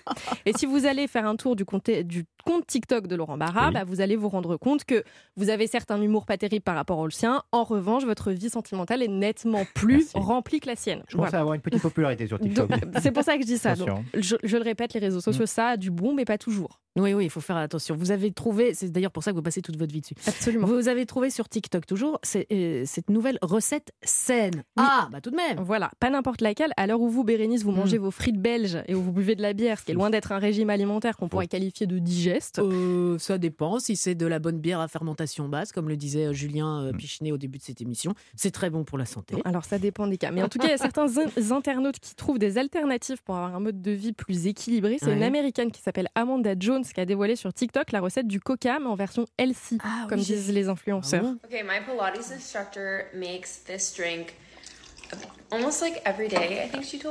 Et 0.46 0.54
si 0.54 0.66
vous 0.66 0.86
allez 0.86 1.08
faire 1.08 1.26
un 1.26 1.36
tour 1.36 1.56
du 1.56 1.66
compte, 1.66 1.90
du 1.90 2.26
compte 2.50 2.66
TikTok 2.66 3.06
de 3.08 3.16
Laurent 3.16 3.38
Barra, 3.38 3.68
Oui. 3.68 3.74
bah, 3.74 3.84
vous 3.86 4.02
allez 4.02 4.16
vous 4.16 4.28
rendre 4.30 4.58
compte 4.58 4.84
que 4.84 5.04
vous 5.36 5.50
avez 5.50 5.68
certes 5.68 5.92
un 5.92 6.02
humour 6.02 6.26
pas 6.26 6.36
terrible 6.38 6.64
par 6.64 6.76
rapport 6.76 6.98
au 6.98 7.10
sien. 7.12 7.44
En 7.52 7.64
revanche, 7.64 8.06
votre 8.06 8.32
vie 8.32 8.50
sentimentale 8.50 9.04
est 9.04 9.08
nettement 9.08 9.66
plus 9.76 9.98
Merci. 9.98 10.18
remplie 10.18 10.60
que 10.60 10.68
la 10.68 10.76
sienne. 10.76 11.04
Je 11.08 11.14
commence 11.16 11.28
Voilà. 11.28 11.38
à 11.38 11.42
avoir 11.42 11.54
une 11.54 11.62
petite 11.62 11.82
popularité 11.82 12.26
sur 12.26 12.40
TikTok. 12.40 12.70
C'est 13.02 13.12
pour 13.12 13.24
ça 13.24 13.36
que 13.36 13.42
je 13.44 13.48
dis 13.48 13.58
ça. 13.60 13.76
Donc, 13.76 13.90
je, 14.16 14.36
je 14.44 14.58
le 14.58 14.64
répète, 14.64 14.94
les 14.96 15.00
réseaux 15.00 15.22
sociaux, 15.22 15.46
ça 15.46 15.68
a 15.68 15.78
du 15.78 15.92
bon, 15.92 16.16
mais 16.16 16.26
pas 16.26 16.40
toujours. 16.40 16.80
Oui, 16.96 17.14
oui, 17.14 17.26
il 17.26 17.30
faut 17.30 17.40
faire 17.40 17.56
attention. 17.58 17.96
Vous 17.96 18.10
avez 18.12 18.32
trouvé, 18.32 18.74
c'est 18.74 18.92
d'ailleurs 18.92 19.12
pour 19.12 19.24
ça 19.24 19.30
que 19.32 19.36
vous 19.36 19.44
passez 19.44 19.62
toute 19.62 19.78
votre 19.78 19.94
vie 19.94 20.02
dessus. 20.02 20.16
Absolument. 20.28 20.66
Vous 20.68 20.88
avez 20.90 21.06
trouvé 21.06 21.30
sur 21.30 21.48
TikTok 21.48 21.86
toujours 21.86 22.20
euh, 22.52 22.84
cette 22.86 23.10
nouvelle 23.12 23.38
recette 23.44 23.92
saine. 24.04 24.64
Ah, 24.76 25.08
bah 25.12 25.22
tout 25.22 25.30
de 25.30 25.36
même. 25.36 25.60
Voilà, 25.60 25.92
pas 26.00 26.10
n'importe 26.10 26.42
laquelle. 26.42 26.74
À 26.78 26.88
l'heure 26.88 27.00
où 27.00 27.08
vous, 27.10 27.24
Bérénice, 27.24 27.64
vous 27.64 27.72
mangez 27.72 28.00
vos 28.00 28.10
frites 28.12 28.42
belges 28.42 28.80
et 28.88 28.96
où 28.96 29.02
vous 29.04 29.12
buvez 29.12 29.36
de 29.36 29.42
la 29.44 29.54
bière, 29.54 29.80
ce 29.80 29.86
qui 29.86 29.92
est 29.92 29.94
loin 29.94 30.10
d'être 30.10 30.32
un 30.32 30.40
régime 30.40 30.72
alimentaire 30.72 31.16
qu'on 31.16 31.30
pourrait 31.30 31.48
qualifier 31.48 31.86
de 31.86 32.00
digeste. 32.00 32.39
Euh, 32.60 33.18
ça 33.20 33.38
dépend. 33.38 33.80
Si 33.80 33.96
c'est 33.96 34.16
de 34.16 34.26
la 34.26 34.40
bonne 34.40 34.60
bière 34.60 34.80
à 34.80 34.88
fermentation 34.88 35.48
basse, 35.50 35.72
comme 35.72 35.90
le 35.90 35.98
disait 35.98 36.28
euh, 36.28 36.34
Julien 36.34 36.84
euh, 36.84 36.92
Pichenet 36.94 37.32
au 37.32 37.38
début 37.38 37.58
de 37.58 37.64
cette 37.64 37.82
émission, 37.82 38.14
c'est 38.36 38.52
très 38.52 38.70
bon 38.70 38.84
pour 38.84 38.98
la 38.98 39.06
santé. 39.06 39.36
Alors 39.46 39.66
ça 39.66 39.78
dépend 39.80 40.08
des 40.08 40.18
cas. 40.18 40.32
Mais 40.32 40.42
en 40.44 40.50
tout 40.50 40.60
cas, 40.60 40.68
il 40.68 40.72
y 40.72 40.74
a 40.74 40.78
certains 40.78 41.08
in- 41.18 41.30
internautes 41.56 42.00
qui 42.00 42.16
trouvent 42.16 42.40
des 42.40 42.58
alternatives 42.58 43.22
pour 43.24 43.36
avoir 43.36 43.56
un 43.56 43.60
mode 43.60 43.82
de 43.82 43.92
vie 43.92 44.14
plus 44.14 44.48
équilibré. 44.48 44.98
C'est 45.02 45.14
une 45.14 45.24
américaine 45.24 45.72
qui 45.72 45.82
s'appelle 45.82 46.08
Amanda 46.16 46.54
Jones 46.60 46.84
qui 46.84 47.00
a 47.00 47.06
dévoilé 47.06 47.36
sur 47.36 47.54
TikTok 47.54 47.92
la 47.92 48.02
recette 48.02 48.28
du 48.28 48.40
coca, 48.40 48.80
mais 48.80 48.88
en 48.88 48.96
version 48.96 49.26
healthy, 49.38 49.78
comme 50.08 50.20
oui, 50.20 50.26
j'ai 50.26 50.36
disent 50.36 50.52
les 50.54 50.68
influenceurs. 50.70 51.26
Okay, 51.46 51.64
my 51.64 51.80
Pilates 51.86 52.32
instructor 52.32 53.06
makes 53.14 53.64
this 53.66 53.94
drink 53.96 54.36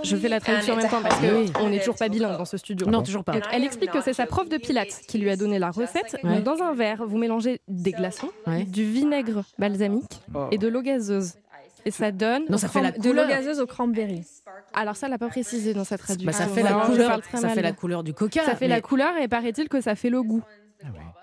Je 0.04 0.16
fais 0.16 0.28
la 0.28 0.38
traduction 0.40 0.74
en 0.74 0.76
même 0.76 0.88
temps 0.88 1.02
parce 1.02 1.18
qu'on 1.20 1.68
n'est 1.68 1.80
toujours 1.80 1.96
pas 1.96 2.08
bilingue 2.08 2.38
dans 2.38 2.44
ce 2.44 2.56
studio. 2.56 2.86
Non, 2.86 3.02
toujours 3.02 3.24
pas. 3.24 3.34
Elle 3.52 3.64
explique 3.64 3.90
que 3.90 4.00
c'est 4.00 4.12
sa 4.12 4.26
prof 4.26 4.48
de 4.48 4.56
pilates 4.58 5.00
qui 5.08 5.18
lui 5.18 5.30
a 5.30 5.36
donné 5.36 5.58
la 5.58 5.70
recette. 5.70 6.16
Ouais. 6.22 6.36
Donc, 6.36 6.44
dans 6.44 6.62
un 6.62 6.74
verre, 6.74 7.04
vous 7.06 7.18
mélangez 7.18 7.60
des 7.68 7.92
glaçons, 7.92 8.30
Ouais. 8.46 8.64
du 8.64 8.84
vinaigre 8.84 9.42
balsamique 9.58 10.20
et 10.50 10.58
de 10.58 10.68
l'eau 10.68 10.82
gazeuse. 10.82 11.34
Et 11.84 11.90
ça 11.90 12.10
donne 12.10 12.44
Non, 12.50 12.58
ça 12.58 12.68
fait 12.68 12.82
la 12.82 12.90
De 12.92 13.10
l'eau 13.10 13.26
gazeuse 13.26 13.60
au 13.60 13.66
cranberry. 13.66 14.22
Alors 14.74 14.96
ça, 14.96 15.06
elle 15.06 15.12
n'a 15.12 15.18
pas 15.18 15.28
précisé 15.28 15.74
dans 15.74 15.84
sa 15.84 15.96
traduction. 15.96 16.26
Bah, 16.26 16.32
ça 16.32 16.46
fait 16.46 16.62
la 16.62 16.72
couleur. 16.74 17.20
Ça 17.34 17.48
fait 17.48 17.62
la 17.62 17.72
couleur 17.72 18.02
du 18.02 18.12
coca. 18.14 18.44
Ça 18.44 18.54
fait 18.56 18.66
mais- 18.68 18.74
la 18.74 18.80
couleur 18.80 19.16
et 19.16 19.28
paraît-il 19.28 19.68
que 19.68 19.80
ça 19.80 19.94
fait 19.94 20.10
le 20.10 20.22
goût. 20.22 20.42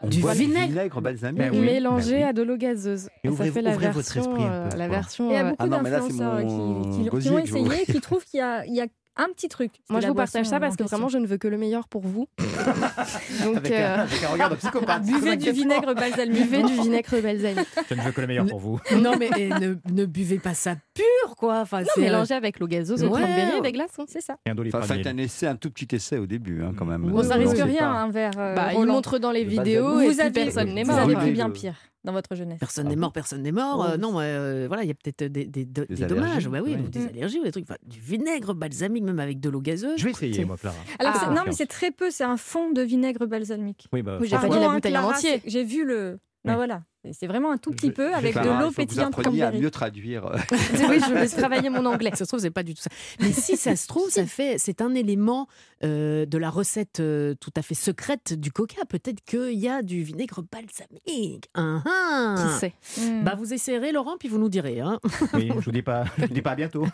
On 0.01 0.07
Du 0.07 0.19
boit 0.21 0.33
vinaigre. 0.33 1.01
balsamique. 1.01 1.39
Ben 1.41 1.51
oui, 1.51 1.59
Mélangé 1.61 2.11
ben 2.11 2.17
oui. 2.17 2.23
à 2.23 2.33
de 2.33 2.41
l'eau 2.43 2.57
gazeuse. 2.57 3.07
Et 3.23 3.27
Et, 3.27 3.29
ouvrez- 3.29 3.47
ça 3.47 3.53
fait 3.53 3.61
la 3.61 3.71
votre 3.71 3.81
version, 3.93 4.21
esprit 4.21 4.43
un 4.43 4.69
peu, 4.69 4.75
euh, 4.75 4.77
la 4.77 4.87
version. 4.87 5.29
Il 5.29 5.33
y 5.33 5.37
a 5.37 5.39
euh, 5.45 5.49
beaucoup 5.51 5.55
Ah 5.63 5.67
non, 5.67 5.81
mais 5.81 5.89
là, 5.89 6.01
c'est 6.01 6.07
d'influenceurs 6.17 6.45
mon 6.45 6.81
qui, 6.83 6.89
qui- 6.97 7.03
qui 7.03 7.09
gosier 7.09 7.31
ont 7.31 7.39
essayé 7.39 7.85
qui 7.85 8.01
trouvent 8.01 8.25
qu'il 8.25 8.39
y 8.39 8.43
a, 8.43 8.65
il 8.65 8.73
y 8.75 8.81
a 8.81 8.87
un 9.17 9.27
petit 9.29 9.47
truc. 9.49 9.71
Moi, 9.89 9.99
je 10.01 10.07
vous 10.07 10.13
partage 10.13 10.45
ça 10.45 10.59
parce 10.59 10.73
en 10.73 10.77
que 10.77 10.83
vraiment, 10.83 11.07
je 11.09 11.17
ne 11.17 11.25
veux 11.27 11.37
que 11.37 11.47
le 11.47 11.57
meilleur 11.57 11.87
pour 11.87 12.01
vous. 12.01 12.27
Donc, 13.43 13.57
Avec, 13.57 13.71
un, 13.71 13.75
euh, 13.75 14.03
avec 14.03 14.23
un 14.23 14.27
regard 14.29 14.49
de 14.49 14.55
psychopathe. 14.55 15.03
Buvez 15.05 15.37
du 15.37 15.51
vinaigre 15.51 15.93
balsamique. 15.93 16.33
buvez 16.41 16.63
du 16.63 16.73
vinaigre 16.73 17.21
balsamique. 17.21 17.67
Je 17.89 17.95
ne 17.95 18.01
veux 18.01 18.11
que 18.11 18.21
le 18.21 18.27
meilleur 18.27 18.45
pour 18.45 18.59
vous. 18.59 18.79
Non, 19.01 19.13
mais 19.17 19.29
et 19.37 19.49
ne, 19.49 19.75
ne 19.91 20.05
buvez 20.05 20.39
pas 20.39 20.53
ça 20.53 20.75
pur, 20.93 21.35
quoi. 21.37 21.59
Enfin, 21.61 21.81
Non, 21.81 21.87
c'est, 21.95 22.01
euh, 22.01 22.03
mélangé 22.03 22.33
avec 22.33 22.59
l'eau 22.59 22.67
gazeuse, 22.67 23.03
au 23.03 23.09
Ouais. 23.09 23.21
cranberry 23.21 23.57
et 23.57 23.61
des 23.61 23.71
glaçons. 23.71 24.05
C'est 24.07 24.21
ça. 24.21 24.35
Enfin, 24.47 24.81
faites 24.81 25.07
un 25.07 25.17
essai, 25.17 25.47
un 25.47 25.55
tout 25.55 25.71
petit 25.71 25.95
essai 25.95 26.17
au 26.17 26.25
début, 26.25 26.63
hein, 26.63 26.73
quand 26.77 26.85
même. 26.85 27.03
Bon, 27.03 27.23
ça 27.23 27.35
risque 27.35 27.57
rien, 27.57 27.89
un 27.91 28.09
verre. 28.09 28.31
euh, 28.37 28.55
Bah, 28.55 28.73
il 28.73 28.85
montre 28.85 29.17
dans 29.19 29.31
les 29.31 29.43
Le 29.43 29.49
vidéos 29.49 29.93
Vous 29.95 30.01
et 30.01 30.19
aviez- 30.21 30.43
personne 30.45 30.73
n'est 30.73 30.83
Vous 30.83 30.91
mort. 30.91 30.99
avez 30.99 31.13
quoi. 31.13 31.21
pris 31.21 31.31
bien 31.31 31.49
pire 31.49 31.75
dans 32.05 32.13
votre 32.13 32.33
jeunesse. 32.35 32.59
Personne 32.59 32.87
n'est 32.87 32.95
mort, 32.95 33.11
personne 33.11 33.41
n'est 33.41 33.51
mort. 33.51 33.79
Oh, 33.87 33.91
Euh, 33.93 33.97
non, 33.97 34.19
euh, 34.19 34.65
voilà, 34.67 34.83
il 34.83 34.87
y 34.87 34.91
a 34.91 34.93
peut-être 34.93 35.23
des, 35.31 35.45
des, 35.45 35.65
des- 35.65 35.85
des 35.85 36.05
dommages, 36.05 36.47
bah 36.47 36.59
oui, 36.63 36.75
ou 36.75 36.87
des 36.87 37.07
allergies 37.07 37.39
ou 37.39 37.43
des 37.43 37.51
trucs. 37.51 37.65
Enfin, 37.65 37.77
du 37.85 37.99
vinaigre 37.99 38.53
balsamique, 38.53 39.03
même 39.03 39.19
avec 39.19 39.39
de 39.39 39.49
l'eau 39.49 39.59
gazeuse. 39.61 39.97
Je 39.97 40.05
vais 40.05 40.11
essayer, 40.11 40.45
moi, 40.45 40.55
Clara. 40.57 40.75
Alors, 40.99 41.13
Ah. 41.15 41.19
c'est- 41.27 41.33
non, 41.35 41.41
mais 41.45 41.51
c'est 41.51 41.65
très 41.65 41.91
peu, 41.91 42.09
c'est 42.11 42.23
un 42.23 42.37
fond 42.37 42.71
de 42.71 42.81
vinaigre 42.81 43.25
balsamique. 43.25 43.87
Oui, 43.91 44.01
bah, 44.01 44.17
Oui, 44.21 44.27
j'ai 44.29 44.37
pas 44.37 44.47
dit 44.47 44.59
la 44.59 44.69
bouteille 44.69 44.97
en 44.97 45.01
Clara, 45.01 45.17
entier. 45.17 45.41
J'ai 45.45 45.63
vu 45.63 45.83
le. 45.85 46.19
Ben 46.45 46.51
Oui. 46.53 46.55
voilà. 46.57 46.83
C'est 47.11 47.27
vraiment 47.27 47.51
un 47.51 47.57
tout 47.57 47.69
petit 47.69 47.91
peu 47.91 48.15
avec 48.15 48.33
de 48.33 48.49
l'eau 48.49 48.69
vous 48.69 48.71
pétillante 48.71 49.13
appreniez 49.17 49.43
à 49.43 49.51
mieux 49.51 49.69
traduire. 49.69 50.25
oui, 50.51 50.99
je 51.07 51.13
vais 51.13 51.27
travailler 51.27 51.69
mon 51.69 51.85
anglais. 51.85 52.09
Ça 52.15 52.17
se 52.17 52.23
trouve, 52.25 52.39
c'est 52.39 52.49
pas 52.49 52.63
du 52.63 52.73
tout 52.73 52.81
ça. 52.81 52.89
Mais 53.19 53.31
si 53.31 53.57
ça 53.57 53.75
se 53.75 53.87
trouve, 53.87 54.09
ça 54.09 54.25
fait, 54.25 54.55
c'est 54.57 54.81
un 54.81 54.95
élément 54.95 55.47
euh, 55.83 56.25
de 56.25 56.37
la 56.39 56.49
recette 56.49 56.99
euh, 57.01 57.35
tout 57.39 57.51
à 57.55 57.61
fait 57.61 57.75
secrète 57.75 58.33
du 58.33 58.51
coca. 58.51 58.85
Peut-être 58.85 59.23
qu'il 59.23 59.53
y 59.59 59.67
a 59.67 59.83
du 59.83 60.01
vinaigre 60.01 60.41
balsamique. 60.51 61.47
Ah, 61.53 61.83
ah. 61.85 62.35
Qui 62.37 62.59
sait 62.59 62.73
Hmm. 62.97 63.23
Bah, 63.23 63.35
vous 63.37 63.53
essayerez, 63.53 63.91
Laurent, 63.91 64.15
puis 64.17 64.27
vous 64.29 64.37
nous 64.39 64.49
direz. 64.49 64.79
hein. 64.79 64.99
Oui, 65.33 65.49
je 65.59 65.65
vous 65.65 65.71
dis 65.71 65.81
pas, 65.83 66.05
je 66.17 66.25
vous 66.25 66.33
dis 66.33 66.41
pas 66.41 66.51
à 66.51 66.55
bientôt. 66.55 66.87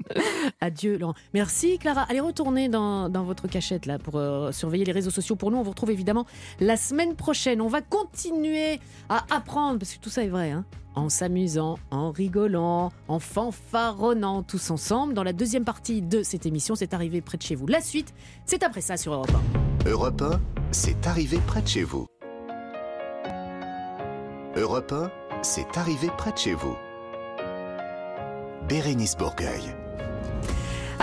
Adieu, 0.60 0.98
Laurent. 0.98 1.14
Merci, 1.34 1.78
Clara. 1.78 2.02
Allez, 2.08 2.20
retournez 2.20 2.68
dans, 2.68 3.08
dans 3.08 3.24
votre 3.24 3.48
cachette 3.48 3.86
là 3.86 3.98
pour 3.98 4.16
euh, 4.16 4.50
surveiller 4.52 4.84
les 4.84 4.92
réseaux 4.92 5.10
sociaux. 5.10 5.36
Pour 5.36 5.50
nous, 5.50 5.58
on 5.58 5.62
vous 5.62 5.70
retrouve 5.70 5.90
évidemment 5.90 6.26
la 6.60 6.76
semaine 6.76 7.14
prochaine. 7.16 7.60
On 7.60 7.68
va 7.68 7.80
continuer 7.80 8.80
à 9.08 9.24
apprendre, 9.30 9.78
parce 9.78 9.94
que 9.94 10.00
tout 10.00 10.10
ça 10.10 10.24
est 10.24 10.28
vrai, 10.28 10.50
hein, 10.50 10.64
en 10.94 11.08
s'amusant, 11.08 11.78
en 11.90 12.10
rigolant, 12.10 12.92
en 13.08 13.18
fanfaronnant 13.18 14.42
tous 14.42 14.70
ensemble. 14.70 15.14
Dans 15.14 15.22
la 15.22 15.32
deuxième 15.32 15.64
partie 15.64 16.02
de 16.02 16.22
cette 16.22 16.46
émission, 16.46 16.74
c'est 16.74 16.94
arrivé 16.94 17.20
près 17.20 17.38
de 17.38 17.42
chez 17.42 17.54
vous. 17.54 17.66
La 17.66 17.80
suite, 17.80 18.14
c'est 18.46 18.62
après 18.62 18.80
ça 18.80 18.96
sur 18.96 19.14
Europe 19.14 19.32
1. 19.86 19.90
Europe 19.90 20.22
1, 20.22 20.40
c'est 20.70 21.06
arrivé 21.06 21.38
près 21.46 21.62
de 21.62 21.68
chez 21.68 21.82
vous. 21.82 22.06
Europe 24.56 24.92
1, 24.92 25.10
c'est 25.42 25.76
arrivé 25.76 26.08
près 26.16 26.32
de 26.32 26.38
chez 26.38 26.54
vous. 26.54 26.76
Bérénice 28.68 29.16
Bourgueil. 29.16 29.81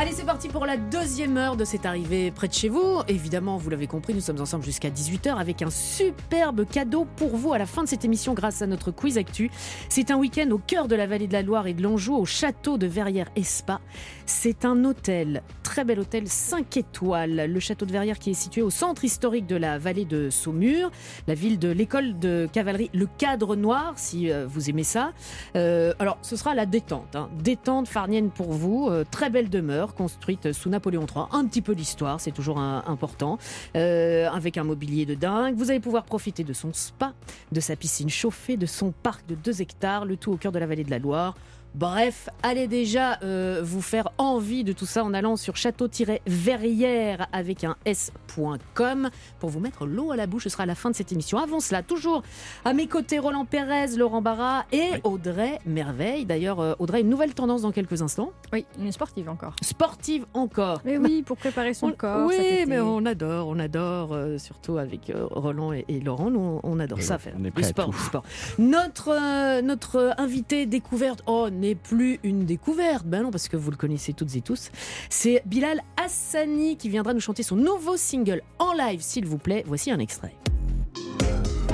Allez, 0.01 0.13
c'est 0.13 0.23
parti 0.23 0.47
pour 0.47 0.65
la 0.65 0.77
deuxième 0.77 1.35
heure 1.35 1.57
de 1.57 1.65
cette 1.65 1.85
arrivée 1.85 2.31
près 2.31 2.47
de 2.47 2.53
chez 2.53 2.69
vous. 2.69 3.01
Évidemment, 3.09 3.57
vous 3.57 3.69
l'avez 3.69 3.85
compris, 3.85 4.13
nous 4.13 4.21
sommes 4.21 4.39
ensemble 4.39 4.63
jusqu'à 4.63 4.89
18h 4.89 5.35
avec 5.35 5.61
un 5.61 5.69
superbe 5.69 6.65
cadeau 6.65 7.05
pour 7.17 7.35
vous 7.35 7.51
à 7.51 7.57
la 7.57 7.65
fin 7.65 7.83
de 7.83 7.89
cette 7.89 8.05
émission 8.05 8.33
grâce 8.33 8.61
à 8.61 8.67
notre 8.67 8.91
quiz 8.91 9.17
actu. 9.17 9.51
C'est 9.89 10.09
un 10.09 10.15
week-end 10.15 10.49
au 10.51 10.57
cœur 10.57 10.87
de 10.87 10.95
la 10.95 11.05
vallée 11.05 11.27
de 11.27 11.33
la 11.33 11.41
Loire 11.41 11.67
et 11.67 11.73
de 11.73 11.83
l'Anjou 11.83 12.15
au 12.15 12.23
château 12.23 12.77
de 12.77 12.87
Verrières 12.87 13.27
Espa. 13.35 13.81
C'est 14.25 14.63
un 14.63 14.85
hôtel, 14.85 15.43
très 15.63 15.83
bel 15.83 15.99
hôtel 15.99 16.29
5 16.29 16.77
étoiles. 16.77 17.51
Le 17.51 17.59
château 17.59 17.85
de 17.85 17.91
Verrières 17.91 18.19
qui 18.19 18.29
est 18.29 18.35
situé 18.35 18.61
au 18.61 18.69
centre 18.69 19.03
historique 19.03 19.47
de 19.47 19.57
la 19.57 19.79
vallée 19.79 20.05
de 20.05 20.29
Saumur, 20.29 20.91
la 21.27 21.33
ville 21.33 21.59
de 21.59 21.67
l'école 21.67 22.17
de 22.19 22.47
cavalerie, 22.53 22.89
le 22.93 23.07
cadre 23.17 23.57
noir, 23.57 23.95
si 23.97 24.31
euh, 24.31 24.47
vous 24.47 24.69
aimez 24.69 24.85
ça. 24.85 25.11
Euh, 25.57 25.93
alors, 25.99 26.19
ce 26.21 26.37
sera 26.37 26.55
la 26.55 26.65
détente. 26.65 27.17
hein. 27.17 27.29
Détente 27.43 27.89
farnienne 27.89 28.29
pour 28.29 28.53
vous. 28.53 28.87
Euh, 28.89 29.03
très 29.11 29.29
belle 29.29 29.49
demeure 29.49 29.88
construite 29.95 30.53
sous 30.53 30.69
Napoléon 30.69 31.05
III. 31.05 31.25
Un 31.31 31.45
petit 31.45 31.61
peu 31.61 31.75
d'histoire, 31.75 32.19
c'est 32.19 32.31
toujours 32.31 32.59
important. 32.59 33.37
Euh, 33.75 34.29
avec 34.29 34.57
un 34.57 34.63
mobilier 34.63 35.05
de 35.05 35.15
dingue. 35.15 35.55
Vous 35.55 35.69
allez 35.69 35.79
pouvoir 35.79 36.03
profiter 36.03 36.43
de 36.43 36.53
son 36.53 36.71
spa, 36.73 37.13
de 37.51 37.59
sa 37.59 37.75
piscine 37.75 38.09
chauffée, 38.09 38.57
de 38.57 38.65
son 38.65 38.91
parc 38.91 39.27
de 39.27 39.35
2 39.35 39.61
hectares, 39.61 40.05
le 40.05 40.17
tout 40.17 40.31
au 40.31 40.37
cœur 40.37 40.51
de 40.51 40.59
la 40.59 40.65
vallée 40.65 40.83
de 40.83 40.91
la 40.91 40.99
Loire. 40.99 41.35
Bref, 41.75 42.29
allez 42.43 42.67
déjà 42.67 43.19
euh, 43.23 43.61
vous 43.63 43.81
faire 43.81 44.09
envie 44.17 44.63
de 44.63 44.73
tout 44.73 44.85
ça 44.87 45.03
en 45.03 45.13
allant 45.13 45.35
sur 45.35 45.55
château-verrières 45.55 47.27
avec 47.31 47.63
un 47.63 47.75
s.com 47.85 49.09
pour 49.39 49.49
vous 49.49 49.59
mettre 49.59 49.85
l'eau 49.85 50.11
à 50.11 50.15
la 50.15 50.25
bouche. 50.27 50.43
Ce 50.45 50.49
sera 50.49 50.63
à 50.63 50.65
la 50.65 50.75
fin 50.75 50.89
de 50.89 50.95
cette 50.95 51.11
émission. 51.11 51.37
Avant 51.37 51.59
cela, 51.59 51.83
toujours 51.83 52.23
à 52.65 52.73
mes 52.73 52.87
côtés, 52.87 53.19
Roland 53.19 53.45
Pérez, 53.45 53.95
Laurent 53.97 54.21
Barra 54.21 54.65
et 54.71 54.89
Audrey 55.03 55.59
Merveille. 55.65 56.25
D'ailleurs, 56.25 56.59
euh, 56.59 56.73
Audrey, 56.79 57.01
une 57.01 57.09
nouvelle 57.09 57.33
tendance 57.33 57.61
dans 57.61 57.71
quelques 57.71 58.01
instants. 58.01 58.31
Oui, 58.51 58.65
une 58.79 58.91
sportive 58.91 59.29
encore. 59.29 59.55
Sportive 59.61 60.25
encore. 60.33 60.81
Mais 60.85 60.97
oui, 60.97 61.21
pour 61.21 61.37
préparer 61.37 61.73
son 61.73 61.87
On- 61.89 61.93
corps. 61.93 62.27
Oui, 62.27 62.65
mais 62.67 62.79
on 62.79 63.05
adore, 63.05 63.47
on 63.47 63.59
adore, 63.59 64.13
euh, 64.13 64.37
surtout 64.37 64.77
avec 64.79 65.09
euh, 65.11 65.27
Roland 65.29 65.71
et, 65.73 65.85
et 65.87 65.99
Laurent, 65.99 66.29
nous 66.31 66.59
on, 66.63 66.79
adore 66.79 67.01
ça 67.01 67.17
faire. 67.19 67.33
on 67.37 67.41
est 67.41 67.47
du 67.47 67.51
prêt 67.51 67.63
sport, 67.63 67.85
tout. 67.85 67.91
du 67.91 67.97
sport. 67.99 68.23
Notre, 68.57 69.09
euh, 69.09 69.61
notre 69.61 70.15
invité 70.17 70.65
découverte, 70.65 71.21
oh, 71.27 71.47
n'est 71.59 71.75
plus 71.75 72.19
une 72.23 72.45
découverte, 72.45 73.05
ben 73.05 73.23
non, 73.23 73.31
parce 73.31 73.47
que 73.47 73.57
vous 73.57 73.71
le 73.71 73.77
connaissez 73.77 74.13
toutes 74.13 74.35
et 74.35 74.41
tous. 74.41 74.71
C'est 75.09 75.43
Bilal 75.45 75.81
Hassani 75.97 76.77
qui 76.77 76.89
viendra 76.89 77.13
nous 77.13 77.19
chanter 77.19 77.43
son 77.43 77.55
nouveau 77.55 77.97
single 77.97 78.41
en 78.57 78.73
live, 78.73 79.01
s'il 79.01 79.25
vous 79.25 79.37
plaît. 79.37 79.63
Voici 79.67 79.91
un 79.91 79.99
extrait. 79.99 80.33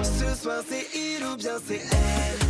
Ce 0.03 0.41
soir 0.41 0.61
c'est 0.67 0.85
il 0.93 1.25
ou 1.25 1.37
bien 1.37 1.53
c'est 1.65 1.75
elle. 1.75 2.45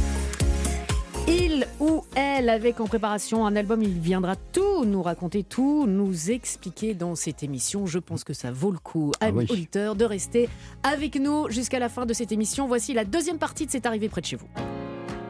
Il 1.27 1.67
ou 1.79 2.03
elle, 2.15 2.49
avec 2.49 2.79
en 2.79 2.85
préparation 2.85 3.47
un 3.47 3.55
album, 3.55 3.81
il 3.81 3.99
viendra 3.99 4.35
tout 4.35 4.85
nous 4.85 5.01
raconter, 5.01 5.43
tout 5.43 5.87
nous 5.87 6.29
expliquer 6.29 6.93
dans 6.93 7.15
cette 7.15 7.41
émission. 7.41 7.87
Je 7.87 7.97
pense 7.97 8.23
que 8.23 8.33
ça 8.33 8.51
vaut 8.51 8.71
le 8.71 8.77
coup, 8.77 9.11
amis 9.21 9.39
oui. 9.39 9.47
auditeurs, 9.49 9.95
de 9.95 10.05
rester 10.05 10.49
avec 10.83 11.15
nous 11.15 11.49
jusqu'à 11.49 11.79
la 11.79 11.89
fin 11.89 12.05
de 12.05 12.13
cette 12.13 12.31
émission. 12.31 12.67
Voici 12.67 12.93
la 12.93 13.05
deuxième 13.05 13.39
partie 13.39 13.65
de 13.65 13.71
cette 13.71 13.87
arrivée 13.87 14.07
près 14.07 14.21
de 14.21 14.27
chez 14.27 14.35
vous. 14.35 14.47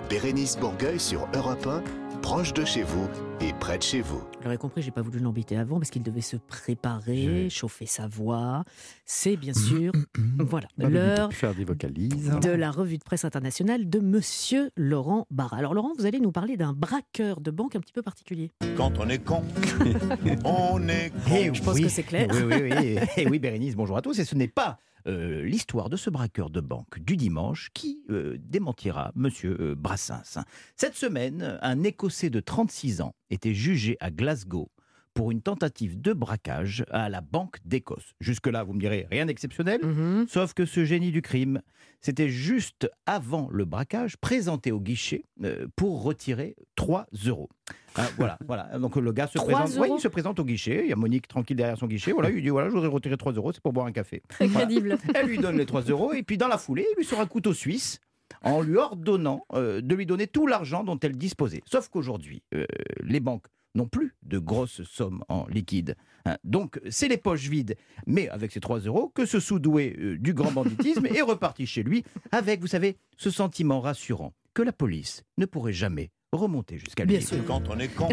Bérénice 0.10 0.58
Bourgueil 0.58 1.00
sur 1.00 1.28
Europe 1.36 1.66
1, 1.68 2.20
proche 2.22 2.54
de 2.54 2.64
chez 2.64 2.84
vous 2.84 3.08
et 3.42 3.54
près 3.60 3.78
de 3.78 3.84
chez 3.84 4.02
vous. 4.02 4.20
Vous 4.20 4.44
l'aurez 4.44 4.58
compris, 4.58 4.82
j'ai 4.82 4.92
pas 4.92 5.02
voulu 5.02 5.20
l'embêter 5.20 5.58
avant 5.58 5.78
parce 5.80 5.90
qu'il 5.90 6.04
devait 6.04 6.22
se 6.22 6.38
préparer, 6.38 7.50
chauffer 7.50 7.86
sa 7.88 8.08
voix. 8.08 8.64
C'est 9.06 9.36
bien 9.36 9.54
sûr, 9.54 9.92
voilà, 10.40 10.68
l'heure 10.78 11.34
faire 11.34 11.56
des 11.56 11.66
vocalises. 11.66 12.32
de 12.42 12.52
la 12.52 12.70
revue 12.72 12.98
de 12.98 13.04
presse 13.04 13.26
internationale 13.26 13.90
de 13.90 14.00
Monsieur 14.00 14.70
Laurent 14.78 15.26
Barra. 15.32 15.58
Alors 15.58 15.74
Laurent, 15.74 15.94
vous 15.98 16.06
allez 16.06 16.20
nous 16.20 16.32
parler 16.32 16.56
d'un 16.58 16.74
braqueur 16.74 17.42
de 17.42 17.50
banque 17.52 17.76
un 17.76 17.80
petit 17.80 17.94
peu 17.94 18.02
particulier. 18.04 18.52
Quand 18.78 18.94
on 19.00 19.10
est 19.10 19.24
con, 19.24 19.44
on 20.46 20.88
est 20.88 21.10
con. 21.10 21.32
Eh 21.36 21.52
Je 21.54 21.62
pense 21.64 21.76
oui. 21.76 21.84
que 21.84 21.90
c'est 21.90 22.04
clair. 22.04 22.28
Oui, 22.32 22.44
oui, 22.62 22.72
oui. 22.80 22.98
Et 23.18 23.28
oui, 23.28 23.40
Bérénice, 23.40 23.76
bonjour 23.76 23.98
à 23.98 24.02
tous. 24.02 24.20
Et 24.20 24.26
ce 24.26 24.36
n'est 24.36 24.48
pas 24.48 24.78
euh, 25.08 25.44
l'histoire 25.44 25.90
de 25.90 25.98
ce 25.98 26.10
braqueur 26.10 26.50
de 26.50 26.62
banque 26.62 27.00
du 27.00 27.16
dimanche 27.16 27.70
qui 27.74 28.02
euh, 28.10 28.38
démentira 28.40 29.12
Monsieur 29.16 29.56
euh, 29.60 29.76
Brassens. 29.76 30.40
Cette 30.76 30.96
semaine, 30.96 31.60
un 31.62 31.84
Écossais 31.84 32.30
de 32.30 32.40
36 32.40 33.02
ans 33.02 33.14
était 33.30 33.54
jugé 33.54 33.98
à 34.00 34.10
Glasgow 34.10 34.72
pour 35.16 35.32
une 35.32 35.42
tentative 35.42 36.00
de 36.00 36.14
braquage 36.14 36.86
à 36.92 37.10
la 37.10 37.22
Banque 37.22 37.58
d'Écosse. 37.66 38.14
Jusque-là, 38.20 38.64
vous 38.64 38.74
me 38.74 38.80
direz, 38.80 39.08
rien 39.10 39.26
d'exceptionnel, 39.26 39.80
Mhm. 39.84 40.28
sauf 40.28 40.54
que 40.54 40.66
ce 40.66 40.84
génie 40.86 41.12
du 41.12 41.22
crime, 41.24 41.62
c'était 42.02 42.28
juste 42.30 42.88
avant 43.06 43.48
le 43.50 43.64
braquage, 43.66 44.18
présenté 44.18 44.72
au 44.74 44.80
guichet 44.80 45.24
euh, 45.44 45.68
pour 45.78 46.04
retirer 46.04 46.56
3 46.76 47.08
euros. 47.26 47.50
Hein, 47.96 48.04
voilà, 48.18 48.38
voilà. 48.46 48.78
Donc 48.78 48.98
le 48.98 49.12
gars 49.14 49.28
se 49.28 49.38
3 49.38 49.46
présente, 49.62 49.90
il 49.98 50.02
se 50.02 50.08
présente 50.10 50.38
au 50.40 50.44
guichet. 50.44 50.82
Il 50.84 50.90
y 50.90 50.94
a 50.94 50.98
Monique 50.98 51.28
tranquille 51.30 51.56
derrière 51.56 51.78
son 51.78 51.88
guichet. 51.88 52.12
Voilà, 52.12 52.30
il 52.30 52.36
lui 52.36 52.42
dit 52.42 52.50
voilà, 52.50 52.68
je 52.68 52.74
voudrais 52.74 52.90
retirer 52.90 53.16
3 53.18 53.32
euros, 53.34 53.54
c'est 53.54 53.62
pour 53.64 53.72
boire 53.74 53.88
un 53.88 53.94
café. 53.94 54.22
Très 54.28 54.48
Voilà. 54.48 54.66
crédible. 54.68 54.98
Elle 55.16 55.28
lui 55.28 55.38
donne 55.38 55.58
les 55.58 55.66
3 55.66 55.82
euros 55.84 56.14
et 56.14 56.24
puis 56.24 56.38
dans 56.38 56.50
la 56.50 56.58
foulée, 56.58 56.86
il 56.92 56.98
lui 56.98 57.06
sort 57.06 57.22
un 57.22 57.26
couteau 57.26 57.54
suisse 57.54 58.00
en 58.44 58.62
lui 58.62 58.76
ordonnant 58.76 59.46
euh, 59.54 59.80
de 59.82 59.96
lui 59.96 60.06
donner 60.06 60.28
tout 60.28 60.46
l'argent 60.46 60.84
dont 60.84 61.00
elle 61.00 61.16
disposait. 61.18 61.62
Sauf 61.66 61.88
qu'aujourd'hui, 61.88 62.44
euh, 62.54 62.66
les 63.02 63.22
banques 63.22 63.46
n'ont 63.76 63.88
plus 63.88 64.16
de 64.24 64.40
grosses 64.40 64.84
sommes 64.84 65.24
en 65.30 65.46
liquide. 65.48 65.96
hein. 66.26 66.38
Donc, 66.44 66.80
c'est 66.90 67.08
les 67.08 67.18
poches 67.18 67.48
vides, 67.48 67.76
mais 68.08 68.30
avec 68.30 68.52
ces 68.52 68.60
3 68.60 68.80
euros, 68.80 69.12
que 69.14 69.26
ce 69.26 69.40
sous-doué 69.40 69.96
euh, 70.00 70.18
du 70.18 70.34
grand 70.34 70.52
banditisme 70.52 71.06
est 71.06 71.22
reparti 71.22 71.66
chez 71.66 71.84
lui 71.84 72.04
avec, 72.32 72.62
vous 72.62 72.68
savez, 72.68 72.98
ce 73.18 73.30
sentiment 73.30 73.82
rassurant 73.82 74.34
que 74.54 74.62
la 74.64 74.72
police 74.72 75.24
ne 75.38 75.46
pourrait 75.46 75.74
jamais 75.74 76.12
remonter 76.32 76.78
jusqu'à 76.78 77.04
lui. 77.06 77.18
Bien 77.18 77.26
sûr. 77.26 77.44
Quand 77.46 77.64
on 77.70 77.78
est 77.80 77.88
con, 77.88 78.10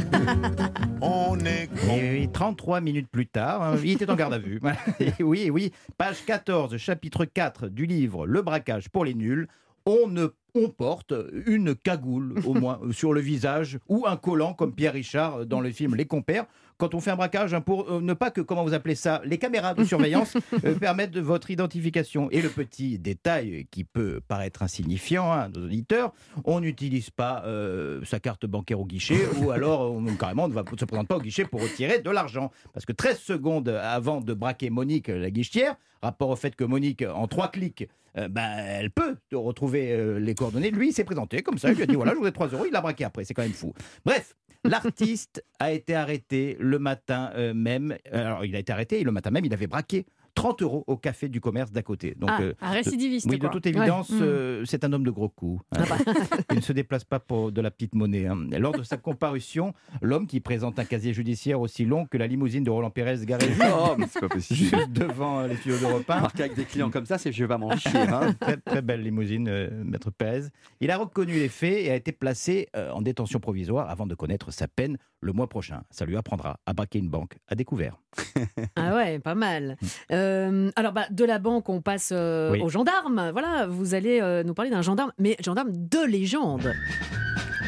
on 1.01 1.39
est 1.41 1.69
con. 1.69 1.97
Et 1.97 2.21
oui, 2.21 2.29
33 2.33 2.81
minutes 2.81 3.09
plus 3.11 3.27
tard, 3.27 3.63
hein, 3.63 3.77
il 3.83 3.93
était 3.93 4.11
en 4.11 4.15
garde 4.17 4.35
à 4.35 4.39
vue. 4.39 4.61
Et 5.01 5.13
oui, 5.23 5.51
oui, 5.51 5.73
page 5.99 6.25
14, 6.25 6.77
chapitre 6.77 7.25
4 7.25 7.69
du 7.69 7.87
livre 7.87 8.27
Le 8.27 8.43
braquage 8.43 8.89
pour 8.91 9.05
les 9.05 9.15
nuls. 9.15 9.49
On 9.87 10.07
ne 10.09 10.29
on 10.55 10.69
porte 10.69 11.15
une 11.47 11.75
cagoule 11.75 12.35
au 12.45 12.55
moins 12.55 12.81
sur 12.93 13.13
le 13.13 13.21
visage 13.21 13.79
ou 13.89 14.07
un 14.07 14.17
collant 14.17 14.53
comme 14.53 14.75
Pierre 14.75 14.93
Richard 14.93 15.41
euh, 15.41 15.45
dans 15.45 15.61
le 15.61 15.71
film 15.71 15.95
Les 15.95 16.07
Compères 16.07 16.47
quand 16.83 16.97
on 16.97 17.01
fait 17.01 17.13
un 17.13 17.17
braquage 17.17 17.55
hein, 17.55 17.61
pour 17.61 17.89
euh, 17.89 18.01
ne 18.01 18.13
pas 18.13 18.33
que 18.33 18.41
comment 18.41 18.65
vous 18.65 18.75
appelez 18.75 18.97
ça 18.97 19.23
les 19.25 19.39
caméras 19.39 19.73
de 19.75 19.85
surveillance 19.85 20.37
euh, 20.65 20.75
permettent 20.75 21.13
de 21.13 21.21
votre 21.21 21.49
identification 21.53 22.29
et 22.33 22.43
le 22.43 22.49
petit 22.49 22.99
détail 22.99 23.69
qui 23.71 23.85
peut 23.85 24.21
paraître 24.27 24.65
insignifiant 24.65 25.31
hein, 25.31 25.43
à 25.43 25.49
nos 25.49 25.65
auditeurs 25.67 26.13
on 26.45 26.59
n'utilise 26.59 27.11
pas 27.11 27.45
euh, 27.47 28.01
sa 28.05 28.19
carte 28.19 28.47
bancaire 28.47 28.81
au 28.81 28.85
guichet 28.85 29.21
ou 29.41 29.53
alors 29.53 29.93
on, 29.93 30.05
carrément 30.17 30.47
on 30.47 30.49
ne 30.49 30.55
va- 30.55 30.65
se 30.77 30.85
présente 30.85 31.07
pas 31.07 31.19
au 31.19 31.21
guichet 31.21 31.45
pour 31.45 31.63
retirer 31.63 32.01
de 32.01 32.11
l'argent 32.11 32.51
parce 32.73 32.85
que 32.85 32.93
13 32.93 33.17
secondes 33.21 33.69
avant 33.69 34.21
de 34.21 34.35
braquer 34.35 34.69
Monique 34.71 35.07
la 35.07 35.31
guichetière 35.31 35.77
rapport 36.03 36.31
au 36.31 36.37
fait 36.37 36.57
que 36.57 36.65
Monique 36.65 37.05
en 37.15 37.29
trois 37.29 37.47
clics 37.47 37.89
euh, 38.19 38.29
ben, 38.29 38.43
elle 38.59 38.91
peut 38.91 39.17
retrouver 39.33 39.93
euh, 39.93 40.19
les 40.21 40.35
coordonnées. 40.35 40.71
Lui, 40.71 40.89
il 40.91 40.93
s'est 40.93 41.03
présenté 41.03 41.41
comme 41.43 41.57
ça. 41.57 41.71
Il 41.71 41.77
lui 41.77 41.83
a 41.85 41.87
dit 41.87 41.95
voilà, 41.95 42.11
je 42.11 42.17
voudrais 42.17 42.31
3 42.33 42.49
euros. 42.49 42.67
Il 42.67 42.73
l'a 42.73 42.83
braqué 42.83 43.05
après. 43.05 43.25
C'est 43.25 43.33
quand 43.33 43.41
même 43.41 43.53
fou. 43.55 43.73
Bref, 44.05 44.37
l'artiste 44.65 45.45
a 45.59 45.73
été 45.73 45.95
arrêté 45.95 46.57
le 46.61 46.79
matin 46.79 47.31
euh, 47.35 47.55
même. 47.55 47.97
Alors, 48.11 48.45
il 48.45 48.55
a 48.57 48.59
été 48.59 48.73
arrêté 48.73 49.01
et 49.01 49.05
le 49.05 49.13
matin 49.13 49.31
même, 49.31 49.45
il 49.45 49.53
avait 49.53 49.67
braqué 49.67 50.07
30 50.35 50.63
euros 50.63 50.85
au 50.87 50.97
café 50.97 51.29
du 51.29 51.41
commerce 51.41 51.73
d'à 51.73 51.83
côté. 51.83 52.15
Donc, 52.17 52.31
Ah, 52.33 52.41
euh, 52.43 52.55
un 52.61 52.71
récidiviste, 52.71 53.27
de- 53.27 53.33
Oui, 53.33 53.39
de 53.39 53.49
toute 53.49 53.67
évidence, 53.67 54.11
Ouais. 54.11 54.17
Mm. 54.17 54.23
euh, 54.23 54.65
c'est 54.65 54.85
un 54.85 54.93
homme 54.93 55.05
de 55.05 55.11
gros 55.11 55.29
coups. 55.29 55.63
hein. 55.77 55.83
Il 56.51 56.57
ne 56.57 56.61
se 56.63 56.73
déplace 56.73 57.05
pas 57.05 57.21
pour 57.21 57.53
de 57.53 57.61
la 57.61 57.71
petite 57.71 57.95
monnaie. 57.95 58.27
hein. 58.27 58.37
Lors 58.59 58.73
de 58.73 58.83
sa 58.83 58.97
comparution, 58.97 59.75
l'homme 60.01 60.27
qui 60.27 60.41
présente 60.41 60.79
un 60.79 60.85
casier 60.85 61.13
judiciaire 61.13 61.61
aussi 61.61 61.85
long 61.85 62.07
que 62.07 62.17
la 62.17 62.27
limousine 62.27 62.65
de 62.65 62.71
Roland 62.71 62.91
Pérez 62.91 63.25
garée 63.27 63.47
juste, 63.49 63.61
Oh, 63.77 63.95
mais 63.99 64.07
c'est 64.09 64.21
pas 64.21 64.29
possible. 64.29 64.59
juste 64.61 64.91
devant 64.93 65.41
euh, 65.41 65.49
les 65.49 65.57
d'Europe 65.79 66.09
1. 66.09 66.21
Marqué 66.21 66.43
avec 66.45 66.57
des 66.57 66.65
clients 66.65 66.91
comme 66.91 67.07
ça, 67.07 67.19
c'est 67.19 67.31
je 67.33 67.45
vais 67.45 67.59
m'en 67.59 67.77
chier. 67.77 67.99
hein. 68.01 68.33
très, 68.41 68.57
très 68.57 68.83
belle 68.83 69.03
limousine, 69.03 69.49
euh, 69.49 69.71
Maître 69.85 70.11
Pérez. 70.11 70.49
Il 70.81 70.91
a 70.91 70.97
reconnu 70.97 71.35
les 71.35 71.49
faits 71.49 71.85
et 71.85 71.91
a 71.91 71.95
été 71.95 72.13
placé 72.13 72.69
euh, 72.77 72.91
en 72.93 73.03
détention 73.03 73.39
provisoire 73.41 73.91
avant 73.91 74.07
de 74.07 74.15
connaître 74.15 74.51
sa 74.51 74.67
peine 74.69 74.97
le 75.21 75.33
mois 75.33 75.49
prochain. 75.49 75.83
Ça 75.91 76.05
lui 76.05 76.17
apprendra 76.17 76.59
à 76.67 76.73
braquer 76.73 76.99
une 76.99 77.09
banque 77.09 77.37
à 77.49 77.55
découvert. 77.55 78.01
Ah 78.77 78.95
ouais, 78.97 79.19
pas 79.21 79.35
mal. 79.35 79.77
Euh, 80.11 80.22
alors, 80.77 80.93
bah, 80.93 81.07
de 81.11 81.25
la 81.25 81.39
banque, 81.39 81.69
on 81.69 81.81
passe 81.81 82.11
euh, 82.13 82.51
Oui. 82.53 82.61
aux 82.63 82.69
gendarmes. 82.69 83.31
Voilà, 83.33 83.67
vous 83.69 83.95
allez 83.95 84.21
euh, 84.21 84.43
nous 84.43 84.55
parler 84.55 84.71
d'un 84.71 84.83
gendarme, 84.83 85.13
mais 85.19 85.37
gendarme 85.45 85.71
de 85.73 86.07
légende. 86.07 86.73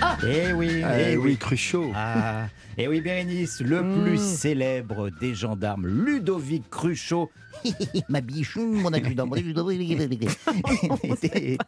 Ah 0.00 0.16
Eh 0.26 0.52
oui, 0.52 0.82
Eh 0.82 1.12
eh 1.12 1.16
oui, 1.16 1.36
Cruchot. 1.36 1.90
Ah, 1.94 2.46
et 2.77 2.89
oui, 2.89 3.01
Bérénice, 3.01 3.61
le 3.61 4.03
plus 4.03 4.18
célèbre 4.18 5.11
des 5.11 5.35
gendarmes, 5.35 5.87
Ludovic 5.87 6.68
Cruchot. 6.70 7.31
Ma 8.09 8.20
bichou, 8.20 8.66
mon 8.66 8.93
adjudant, 8.93 9.29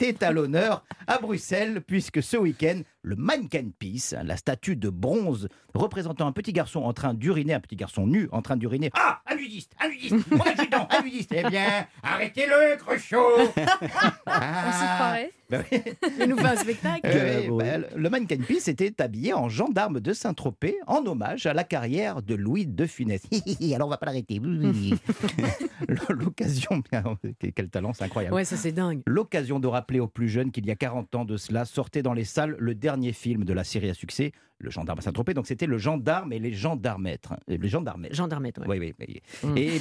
était, 0.00 0.24
à 0.24 0.32
l'honneur 0.32 0.84
à 1.06 1.18
Bruxelles, 1.18 1.80
puisque 1.86 2.22
ce 2.22 2.36
week-end, 2.36 2.80
le 3.02 3.16
Mannequin 3.16 3.68
Peace, 3.78 4.14
la 4.24 4.36
statue 4.36 4.76
de 4.76 4.90
bronze 4.90 5.48
représentant 5.74 6.26
un 6.26 6.32
petit 6.32 6.52
garçon 6.52 6.80
en 6.82 6.92
train 6.92 7.14
d'uriner, 7.14 7.54
un 7.54 7.60
petit 7.60 7.76
garçon 7.76 8.06
nu 8.06 8.28
en 8.32 8.42
train 8.42 8.56
d'uriner. 8.56 8.90
Ah, 8.94 9.20
un 9.26 9.36
nudiste, 9.36 9.72
un 9.80 9.88
nudiste, 9.88 10.30
mon 10.30 10.44
adjudant, 10.44 10.88
un 10.90 11.02
nudiste. 11.02 11.32
Eh 11.32 11.48
bien, 11.48 11.86
arrêtez-le, 12.02 12.76
Cruchot 12.78 13.38
On 13.38 13.44
s'y 13.46 14.86
croirait. 14.96 15.32
Bah 15.48 15.58
oui. 15.70 15.80
Il 16.18 16.26
nous 16.26 16.36
fait 16.36 16.46
un 16.46 16.56
spectacle. 16.56 17.00
Euh, 17.04 17.48
bah, 17.56 17.86
le 17.94 18.10
mannequin 18.10 18.38
Peace 18.38 18.68
était 18.68 19.00
habillé 19.00 19.32
en 19.32 19.48
gendarme 19.48 20.00
de 20.00 20.12
Saint-Tropez 20.12 20.76
en 20.88 20.95
hommage 21.04 21.46
à 21.46 21.54
la 21.54 21.64
carrière 21.64 22.22
de 22.22 22.34
Louis 22.34 22.66
de 22.66 22.86
Funès. 22.86 23.22
Alors 23.74 23.88
on 23.88 23.90
va 23.90 23.98
pas 23.98 24.06
l'arrêter. 24.06 24.40
L'occasion, 26.08 26.82
quel 27.54 27.68
talent, 27.68 27.92
c'est 27.92 28.04
incroyable. 28.04 28.34
Ouais, 28.34 28.44
ça 28.44 28.56
c'est 28.56 28.72
dingue. 28.72 29.02
L'occasion 29.06 29.60
de 29.60 29.66
rappeler 29.66 30.00
aux 30.00 30.08
plus 30.08 30.28
jeunes 30.28 30.50
qu'il 30.50 30.66
y 30.66 30.70
a 30.70 30.76
40 30.76 31.14
ans 31.14 31.24
de 31.24 31.36
cela 31.36 31.64
sortait 31.64 32.02
dans 32.02 32.14
les 32.14 32.24
salles 32.24 32.56
le 32.58 32.74
dernier 32.74 33.12
film 33.12 33.44
de 33.44 33.52
la 33.52 33.64
série 33.64 33.90
à 33.90 33.94
succès, 33.94 34.32
Le 34.58 34.70
gendarme 34.70 34.98
à 34.98 35.02
Saint-Tropez. 35.02 35.34
Donc 35.34 35.46
c'était 35.46 35.66
le 35.66 35.78
gendarme 35.78 36.32
et 36.32 36.38
les 36.38 36.52
gendarmètres. 36.52 37.34
Euh, 37.50 37.58
Les 37.60 37.68
gendarmettes. 37.68 38.14
Gendarmette, 38.14 38.58
ouais. 38.58 38.66
Oui, 38.68 38.94
oui. 38.98 39.20
oui. 39.42 39.50
Mm. 39.50 39.56
Et 39.58 39.80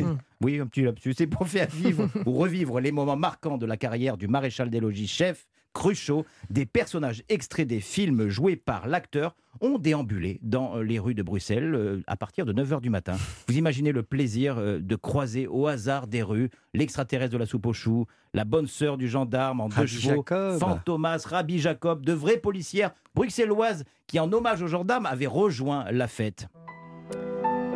oui, 0.40 0.58
un 0.60 0.66
petit 0.66 0.82
lapsus. 0.82 1.14
C'est 1.16 1.26
pour 1.26 1.46
faire 1.46 1.68
vivre 1.70 2.08
ou 2.26 2.32
revivre 2.32 2.80
les 2.80 2.92
moments 2.92 3.16
marquants 3.16 3.58
de 3.58 3.66
la 3.66 3.76
carrière 3.76 4.16
du 4.16 4.26
maréchal 4.28 4.70
des 4.70 4.80
logis 4.80 5.06
chef 5.06 5.46
Cruchot. 5.74 6.24
Des 6.50 6.64
personnages 6.64 7.22
extraits 7.28 7.66
des 7.66 7.80
films 7.80 8.28
joués 8.28 8.56
par 8.56 8.86
l'acteur 8.86 9.36
ont 9.60 9.78
déambulé 9.78 10.40
dans 10.42 10.76
euh, 10.76 10.82
les 10.82 10.98
rues 10.98 11.14
de 11.14 11.22
Bruxelles 11.22 11.74
euh, 11.74 12.02
à 12.06 12.16
partir 12.16 12.46
de 12.46 12.52
9h 12.52 12.80
du 12.80 12.90
matin. 12.90 13.14
Vous 13.48 13.56
imaginez 13.56 13.92
le 13.92 14.02
plaisir 14.02 14.56
euh, 14.58 14.78
de 14.80 14.96
croiser 14.96 15.46
au 15.46 15.66
hasard 15.66 16.06
des 16.06 16.22
rues 16.22 16.50
l'extraterrestre 16.72 17.32
de 17.32 17.38
la 17.38 17.46
soupe 17.46 17.66
aux 17.66 17.72
choux, 17.72 18.06
la 18.32 18.44
bonne 18.44 18.66
sœur 18.66 18.96
du 18.96 19.08
gendarme 19.08 19.60
en 19.60 19.68
deux 19.68 19.86
chevaux, 19.86 20.16
Jacob. 20.16 20.58
Fantomas, 20.58 21.24
Rabbi 21.26 21.58
Jacob, 21.58 22.04
de 22.04 22.12
vraies 22.12 22.38
policières 22.38 22.92
bruxelloises 23.14 23.84
qui, 24.06 24.18
en 24.18 24.32
hommage 24.32 24.62
aux 24.62 24.66
gendarmes, 24.68 25.06
avaient 25.06 25.26
rejoint 25.26 25.84
la 25.90 26.08
fête. 26.08 26.48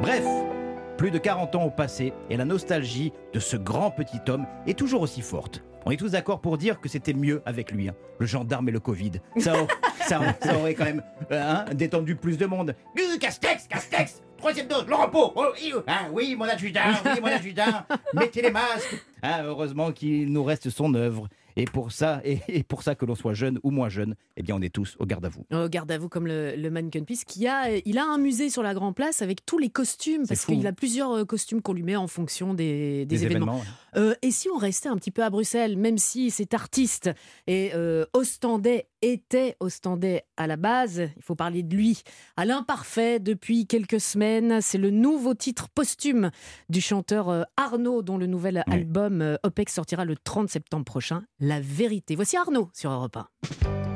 Bref, 0.01 0.25
plus 0.97 1.11
de 1.11 1.19
40 1.19 1.55
ans 1.55 1.65
au 1.65 1.71
passé 1.71 2.13
et 2.31 2.37
la 2.37 2.45
nostalgie 2.45 3.13
de 3.33 3.41
ce 3.41 3.57
grand 3.57 3.91
petit 3.91 4.21
homme 4.29 4.47
est 4.67 4.79
toujours 4.79 5.03
aussi 5.03 5.23
forte. 5.23 5.63
On 5.89 5.91
est 5.91 5.97
tous 5.97 6.11
d'accord 6.11 6.43
pour 6.43 6.59
dire 6.59 6.81
que 6.83 6.89
c'était 6.91 7.15
mieux 7.15 7.41
avec 7.47 7.73
lui, 7.73 7.89
hein, 7.89 7.95
le 8.19 8.27
gendarme 8.27 8.69
et 8.69 8.73
le 8.73 8.79
Covid. 8.79 9.13
Ça, 9.39 9.55
au- 9.63 9.67
ça, 10.07 10.21
ça 10.39 10.59
aurait 10.59 10.75
quand 10.75 10.85
même 10.85 11.03
euh, 11.33 11.43
hein, 11.43 11.65
détendu 11.75 12.15
plus 12.15 12.37
de 12.37 12.45
monde. 12.45 12.75
Castex, 13.19 13.67
Castex, 13.69 14.21
troisième 14.37 14.69
dose, 14.69 14.85
le 14.87 14.95
repos. 14.95 15.33
Oh, 15.35 15.47
oui, 15.55 15.73
hein, 15.87 16.09
oui, 16.13 16.37
mon 16.37 16.45
adjudant, 16.45 16.81
oui, 17.07 17.21
mon 17.23 17.29
adjudant, 17.29 17.85
mettez 18.13 18.43
les 18.43 18.51
masques. 18.51 19.03
Hein, 19.23 19.45
heureusement 19.45 19.91
qu'il 19.93 20.31
nous 20.31 20.45
reste 20.45 20.69
son 20.69 20.93
œuvre. 20.93 21.27
Et 21.57 21.65
pour 21.65 21.91
ça, 21.91 22.21
et, 22.25 22.63
pour 22.63 22.85
ça 22.85 22.95
que 22.95 23.05
l'on 23.05 23.17
soit 23.17 23.35
jeune 23.35 23.59
ou 23.65 23.73
moins 23.73 23.89
jeune, 23.89 24.15
eh 24.37 24.45
bien, 24.45 24.55
on 24.55 24.61
est 24.63 24.73
tous 24.73 24.95
au 25.01 25.07
garde 25.07 25.25
à 25.25 25.29
vous. 25.29 25.45
Oh, 25.53 25.67
garde 25.69 25.91
à 25.91 25.99
vous 25.99 26.09
comme 26.09 26.29
le, 26.29 26.55
le 26.55 26.71
Mannequin 26.71 27.03
Peace 27.03 27.25
qui 27.27 27.49
a, 27.49 27.75
il 27.85 27.99
a 27.99 28.05
un 28.05 28.19
musée 28.19 28.49
sur 28.49 28.63
la 28.63 28.75
Grand 28.75 28.93
Place 28.93 29.23
avec 29.23 29.45
tous 29.45 29.59
les 29.59 29.69
costumes 29.69 30.25
parce 30.29 30.45
qu'il 30.45 30.65
a 30.69 30.73
plusieurs 30.73 31.11
euh, 31.11 31.25
costumes 31.25 31.61
qu'on 31.61 31.73
lui 31.73 31.83
met 31.83 31.97
en 31.97 32.07
fonction 32.07 32.55
des, 32.55 33.07
des 33.07 33.07
Des 33.07 33.25
événements. 33.25 33.55
événements, 33.57 33.65
Euh, 33.99 34.15
et 34.23 34.31
si 34.31 34.49
on 34.49 34.57
restait 34.57 34.89
un 34.89 34.97
petit 34.97 35.11
peu 35.11 35.25
à 35.25 35.31
Bruxelles, 35.31 35.77
même 35.77 35.99
si 35.99 36.31
c'est 36.31 36.55
artiste 36.55 37.11
et 37.47 37.73
euh, 37.75 38.05
Ostendais 38.13 38.87
était 39.03 39.57
Ostendais 39.61 40.25
à 40.37 40.47
la 40.47 40.57
base, 40.57 41.11
il 41.17 41.23
faut 41.23 41.35
parler 41.35 41.63
de 41.63 41.75
lui. 41.77 42.03
À 42.37 42.45
l'imparfait 42.45 43.19
depuis 43.19 43.67
quelques 43.67 44.01
semaines, 44.01 44.61
c'est 44.61 44.79
le 44.79 44.91
nouveau 44.91 45.35
titre 45.35 45.69
posthume 45.69 46.31
du 46.69 46.81
chanteur 46.81 47.29
euh, 47.29 47.43
Arnaud 47.57 48.03
dont 48.03 48.19
le 48.19 48.27
nouvel 48.27 48.63
album 48.67 49.23
euh, 49.23 49.37
OPEX 49.43 49.75
sortira 49.75 50.05
le 50.05 50.17
30 50.17 50.49
septembre 50.49 50.85
prochain. 50.85 51.23
La 51.41 51.61
vérité. 51.61 52.15
Voici 52.17 52.37
Arnaud 52.37 52.71
sur 52.73 52.91
Europe 52.91 53.17
1. 53.17 53.88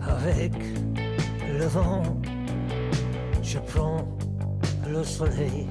Avec 0.00 0.52
le 1.58 1.66
vent. 1.66 2.02
Je 3.42 3.58
prends 3.58 4.08
le 4.88 5.04
soleil 5.04 5.66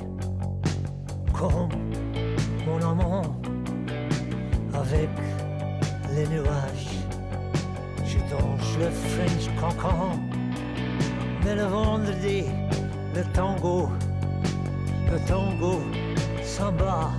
comme 1.33 1.69
mon 2.67 2.79
amant 2.91 3.23
avec 4.73 5.09
les 6.15 6.27
nuages. 6.27 6.91
Je 8.05 8.19
danse 8.29 8.77
le 8.79 8.89
French 8.91 9.49
cancan. 9.59 10.19
Mais 11.43 11.55
le 11.55 11.63
vendredi, 11.63 12.43
le 13.15 13.23
tango, 13.33 13.89
le 15.11 15.19
tango 15.27 15.81
samba. 16.43 17.11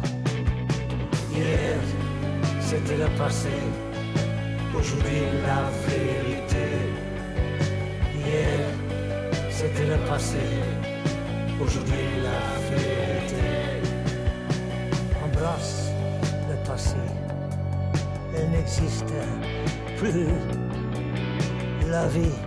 Hier, 1.32 1.78
c'était 2.60 2.96
le 2.96 3.08
passé. 3.18 3.50
Aujourd'hui, 4.76 5.22
la 5.46 5.70
vérité. 5.86 6.66
Hier, 8.14 8.60
c'était 9.48 9.86
le 9.86 9.96
passé. 10.08 10.38
Aujourd'hui, 11.62 12.04
la 12.22 12.76
vérité. 12.76 13.46
Embrasse 15.24 15.90
le 16.48 16.56
passé. 16.68 16.96
Elle 18.36 18.50
n'existe 18.50 19.14
plus. 19.96 20.26
La 21.88 22.06
vie, 22.08 22.38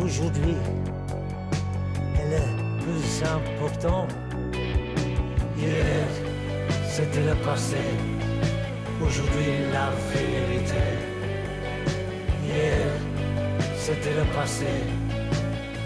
aujourd'hui, 0.00 0.56
elle 2.20 2.32
est 2.34 2.82
plus 2.82 3.22
importante. 3.24 4.14
Hier, 5.58 6.06
c'était 6.88 7.24
le 7.24 7.34
passé. 7.44 7.82
Aujourd'hui, 9.04 9.72
la 9.72 9.90
vérité. 10.12 11.01
Hier, 12.54 12.86
c'était 13.78 14.14
le 14.14 14.24
passé. 14.34 14.66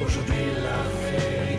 Aujourd'hui, 0.05 0.47
la 0.65 0.83
vérité. 1.11 1.56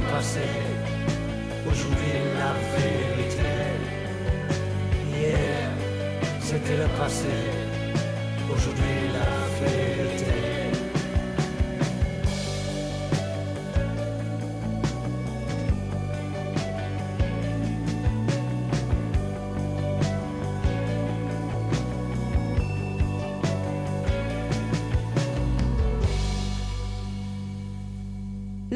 Le 0.00 0.12
passé. 0.12 0.40
aujourd'hui 1.66 2.12
la 2.38 2.52
vérité. 2.76 3.52
Hier, 5.12 5.70
c'était 6.40 6.76
le 6.76 6.88
passé, 6.98 7.36
aujourd'hui 8.50 8.96
la 9.12 9.66
vérité. 9.66 10.59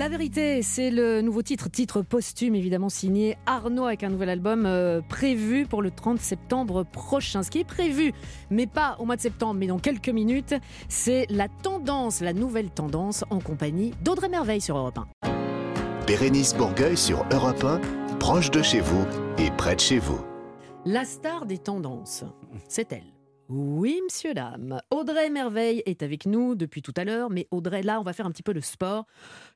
La 0.04 0.10
vérité, 0.10 0.60
c'est 0.60 0.90
le 0.90 1.22
nouveau 1.22 1.40
titre, 1.40 1.70
titre 1.70 2.02
posthume 2.02 2.54
évidemment 2.54 2.90
signé 2.90 3.38
Arnaud 3.46 3.86
avec 3.86 4.02
un 4.02 4.10
nouvel 4.10 4.28
album 4.28 4.66
euh, 4.66 5.00
prévu 5.00 5.64
pour 5.64 5.80
le 5.80 5.90
30 5.90 6.20
septembre 6.20 6.84
prochain. 6.84 7.42
Ce 7.42 7.50
qui 7.50 7.60
est 7.60 7.64
prévu, 7.64 8.12
mais 8.50 8.66
pas 8.66 8.96
au 8.98 9.06
mois 9.06 9.16
de 9.16 9.22
septembre, 9.22 9.54
mais 9.54 9.66
dans 9.66 9.78
quelques 9.78 10.10
minutes, 10.10 10.54
c'est 10.90 11.24
la 11.30 11.48
tendance, 11.48 12.20
la 12.20 12.34
nouvelle 12.34 12.68
tendance 12.68 13.24
en 13.30 13.40
compagnie 13.40 13.94
d'Audrey 14.02 14.28
Merveille 14.28 14.60
sur 14.60 14.76
Europe 14.76 14.98
1. 15.22 16.06
Bérénice 16.06 16.54
Bourgueil 16.54 16.98
sur 16.98 17.24
Europe 17.32 17.64
1, 17.64 17.80
proche 18.18 18.50
de 18.50 18.60
chez 18.60 18.80
vous 18.80 19.06
et 19.38 19.50
près 19.52 19.74
de 19.74 19.80
chez 19.80 20.00
vous. 20.00 20.20
La 20.84 21.06
star 21.06 21.46
des 21.46 21.56
tendances, 21.56 22.24
c'est 22.68 22.92
elle. 22.92 23.13
Oui, 23.48 24.00
monsieur, 24.04 24.32
dame. 24.32 24.80
Audrey 24.90 25.28
Merveille 25.30 25.82
est 25.86 26.02
avec 26.02 26.24
nous 26.26 26.54
depuis 26.54 26.80
tout 26.82 26.94
à 26.96 27.04
l'heure, 27.04 27.28
mais 27.30 27.46
Audrey, 27.50 27.82
là, 27.82 28.00
on 28.00 28.02
va 28.02 28.12
faire 28.12 28.24
un 28.26 28.30
petit 28.30 28.42
peu 28.42 28.54
de 28.54 28.60
sport. 28.60 29.06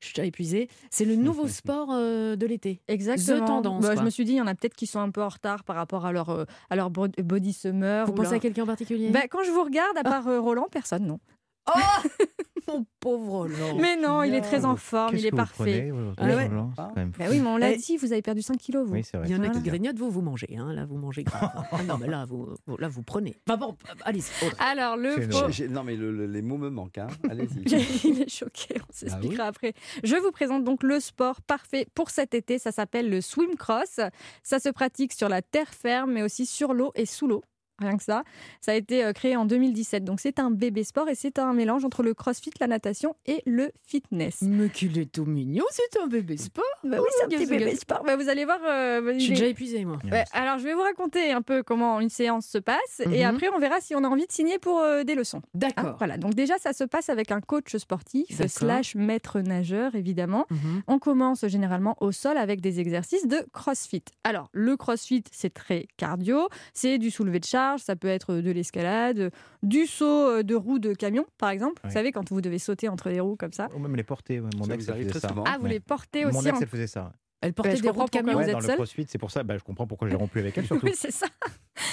Je 0.00 0.06
suis 0.06 0.14
déjà 0.14 0.26
épuisée. 0.26 0.68
C'est 0.90 1.04
le 1.06 1.16
nouveau 1.16 1.48
sport 1.48 1.88
euh, 1.92 2.36
de 2.36 2.46
l'été. 2.46 2.80
Exactement. 2.88 3.44
The 3.44 3.46
tendance. 3.46 3.82
Bah, 3.84 3.94
je 3.96 4.02
me 4.02 4.10
suis 4.10 4.24
dit, 4.24 4.32
il 4.32 4.36
y 4.36 4.40
en 4.42 4.46
a 4.46 4.54
peut-être 4.54 4.74
qui 4.74 4.86
sont 4.86 5.00
un 5.00 5.10
peu 5.10 5.22
en 5.22 5.28
retard 5.28 5.64
par 5.64 5.76
rapport 5.76 6.04
à 6.06 6.12
leur, 6.12 6.28
euh, 6.30 6.44
à 6.70 6.76
leur 6.76 6.90
bo- 6.90 7.08
body 7.22 7.52
summer. 7.52 8.04
Vous 8.06 8.12
ou 8.12 8.14
pensez 8.14 8.30
leur- 8.30 8.36
à 8.36 8.40
quelqu'un 8.40 8.64
en 8.64 8.66
particulier? 8.66 9.10
Bah, 9.10 9.26
Quand 9.28 9.42
je 9.42 9.50
vous 9.50 9.64
regarde, 9.64 9.96
à 9.96 10.02
part 10.04 10.28
euh, 10.28 10.38
Roland, 10.40 10.66
personne, 10.70 11.06
non. 11.06 11.18
Mon 12.68 12.84
pauvre 13.00 13.30
Roland. 13.30 13.76
Mais 13.80 13.96
non, 13.96 14.22
il 14.22 14.34
est 14.34 14.40
très 14.42 14.64
en 14.64 14.76
forme, 14.76 15.16
il 15.16 15.24
est 15.26 15.30
parfait. 15.30 15.90
Ah 16.18 16.26
ouais. 16.26 16.50
Quand 16.76 16.94
même 16.96 17.12
Bah 17.18 17.24
oui, 17.30 17.40
mais 17.40 17.48
on 17.48 17.56
l'a 17.56 17.72
Eh, 17.72 17.76
dit, 17.76 17.96
vous 17.96 18.12
avez 18.12 18.22
perdu 18.22 18.42
5 18.42 18.56
kilos, 18.58 18.86
vous. 18.86 18.92
Oui, 18.94 19.02
c'est 19.04 19.16
vrai. 19.16 19.26
Il 19.28 19.32
y 19.32 19.36
en 19.38 19.42
a 19.42 19.48
qui 19.48 19.60
grignotent, 19.60 19.96
vous, 19.98 20.10
vous 20.10 20.20
mangez. 20.20 20.56
Hein. 20.58 20.72
Là, 20.72 20.84
vous 20.84 20.96
mangez 20.98 21.24
grave. 21.24 21.50
Ah 21.72 21.82
non, 21.84 21.96
mais 21.98 22.06
là, 22.08 22.24
vous, 22.28 22.54
vous- 22.66 22.76
là, 22.76 22.88
vous 22.88 23.02
prenez. 23.02 23.36
Enfin 23.48 23.56
bon, 23.58 23.76
allez-y. 24.04 24.46
Audrey. 24.46 24.56
Alors, 24.58 24.96
le 24.96 25.68
Non, 25.68 25.82
mais 25.84 25.96
le- 25.96 26.12
le- 26.12 26.26
les 26.26 26.42
mots 26.42 26.58
me 26.58 26.68
manquent. 26.70 26.98
hein. 26.98 27.06
Allez-y. 27.30 27.62
Il 28.08 28.22
est 28.22 28.28
choqué, 28.30 28.76
on 28.88 28.92
s'expliquera 28.92 29.44
après. 29.44 29.72
Je 30.04 30.16
vous 30.16 30.30
présente 30.30 30.64
donc 30.64 30.82
le 30.82 31.00
sport 31.00 31.40
parfait 31.42 31.86
pour 31.94 32.10
cet 32.10 32.34
été. 32.34 32.58
Ça 32.58 32.72
s'appelle 32.72 33.08
le 33.10 33.20
swim 33.20 33.54
cross. 33.56 34.00
Ça 34.42 34.58
se 34.58 34.68
pratique 34.68 35.12
sur 35.12 35.28
la 35.28 35.42
terre 35.42 35.68
ferme, 35.72 36.12
mais 36.12 36.22
aussi 36.22 36.46
sur 36.46 36.74
l'eau 36.74 36.92
et 36.94 37.06
sous 37.06 37.26
l'eau. 37.26 37.42
Rien 37.80 37.96
que 37.96 38.02
ça. 38.02 38.24
Ça 38.60 38.72
a 38.72 38.74
été 38.74 39.04
euh, 39.04 39.12
créé 39.12 39.36
en 39.36 39.44
2017. 39.44 40.04
Donc 40.04 40.20
c'est 40.20 40.38
un 40.38 40.50
bébé 40.50 40.84
sport 40.84 41.08
et 41.08 41.14
c'est 41.14 41.38
un 41.38 41.52
mélange 41.52 41.84
entre 41.84 42.02
le 42.02 42.14
crossfit, 42.14 42.50
la 42.60 42.66
natation 42.66 43.14
et 43.26 43.42
le 43.46 43.70
fitness. 43.86 44.38
Mais 44.42 44.68
qu'il 44.68 44.98
est 44.98 45.10
tout 45.12 45.24
mignon, 45.24 45.64
c'est 45.70 46.00
un 46.00 46.06
bébé 46.06 46.36
sport. 46.36 46.64
Bah 46.84 46.98
oui, 47.00 47.06
c'est 47.18 47.24
un 47.24 47.28
petit 47.28 47.46
bébé 47.46 47.76
sport. 47.76 48.02
Bah, 48.04 48.16
vous 48.16 48.28
allez 48.28 48.44
voir. 48.44 48.58
euh, 48.66 49.12
Je 49.14 49.18
suis 49.20 49.30
déjà 49.34 49.46
épuisée, 49.46 49.84
moi. 49.84 49.98
Ouais, 50.10 50.24
alors, 50.32 50.58
je 50.58 50.64
vais 50.64 50.74
vous 50.74 50.82
raconter 50.82 51.30
un 51.32 51.42
peu 51.42 51.62
comment 51.62 52.00
une 52.00 52.08
séance 52.10 52.46
se 52.46 52.58
passe 52.58 53.00
et 53.00 53.24
Mhm. 53.24 53.34
après, 53.34 53.48
on 53.54 53.58
verra 53.58 53.80
si 53.80 53.94
on 53.94 54.02
a 54.04 54.08
envie 54.08 54.26
de 54.26 54.32
signer 54.32 54.58
pour 54.58 54.80
euh, 54.80 55.04
des 55.04 55.14
leçons. 55.14 55.42
D'accord. 55.54 55.86
Hein, 55.86 55.94
voilà, 55.98 56.16
donc 56.18 56.34
déjà, 56.34 56.58
ça 56.58 56.72
se 56.72 56.84
passe 56.84 57.08
avec 57.08 57.30
un 57.30 57.40
coach 57.40 57.76
sportif 57.76 58.28
D'accord. 58.38 58.50
slash 58.50 58.94
maître 58.94 59.40
nageur, 59.40 59.94
évidemment. 59.94 60.46
Mhm. 60.50 60.82
On 60.86 60.98
commence 60.98 61.46
généralement 61.46 61.96
au 62.00 62.12
sol 62.12 62.36
avec 62.38 62.60
des 62.60 62.80
exercices 62.80 63.26
de 63.26 63.46
crossfit. 63.52 64.02
Alors, 64.24 64.48
le 64.52 64.76
crossfit, 64.76 65.22
c'est 65.32 65.52
très 65.54 65.86
cardio, 65.96 66.48
c'est 66.74 66.98
du 66.98 67.10
soulevé 67.10 67.38
de 67.40 67.44
charge, 67.44 67.67
ça 67.76 67.94
peut 67.96 68.08
être 68.08 68.34
de 68.36 68.50
l'escalade, 68.50 69.30
du 69.62 69.86
saut 69.86 70.06
euh, 70.30 70.42
de 70.42 70.54
roue 70.54 70.78
de 70.78 70.94
camion, 70.94 71.26
par 71.36 71.50
exemple. 71.50 71.82
Vous 71.84 71.90
savez, 71.90 72.12
quand 72.12 72.30
vous 72.30 72.40
devez 72.40 72.58
sauter 72.58 72.88
entre 72.88 73.10
les 73.10 73.20
roues 73.20 73.36
comme 73.36 73.52
ça. 73.52 73.68
Ou 73.76 73.78
même 73.78 73.96
les 73.96 74.04
porter. 74.04 74.40
ouais. 74.40 74.48
Mon 74.56 74.64
Ça 74.64 74.74
ex, 74.74 74.84
vous 74.84 74.90
elle 74.90 74.94
arrive 74.96 75.08
faisait 75.08 75.20
ça. 75.20 75.28
souvent 75.28 75.44
Ah, 75.46 75.56
vous 75.58 75.64
Ouais. 75.64 75.70
les 75.70 75.80
portez 75.80 76.24
Mon 76.24 76.30
aussi 76.30 76.48
ex, 76.48 76.56
en- 76.56 76.60
elle 76.62 76.66
faisait 76.68 76.86
ça. 76.86 77.12
Elle 77.40 77.50
Bah, 77.52 77.62
portait 77.62 77.80
des 77.80 77.88
roues 77.90 78.04
de 78.04 78.10
camion. 78.10 78.32
vous 78.32 78.38
Ouais, 78.38 78.44
êtes 78.46 78.52
dans 78.52 78.58
le 78.58 78.64
seul 78.66 78.74
crossfit, 78.74 79.06
c'est 79.08 79.18
pour 79.18 79.30
ça. 79.30 79.42
Bah, 79.44 79.56
je 79.56 79.62
comprends 79.62 79.86
pourquoi 79.86 80.08
j'ai 80.08 80.16
rompu 80.16 80.40
avec 80.40 80.56
elle 80.58 80.66
surtout. 80.66 80.86
Oui, 80.86 80.92
c'est 80.96 81.12
ça. 81.12 81.26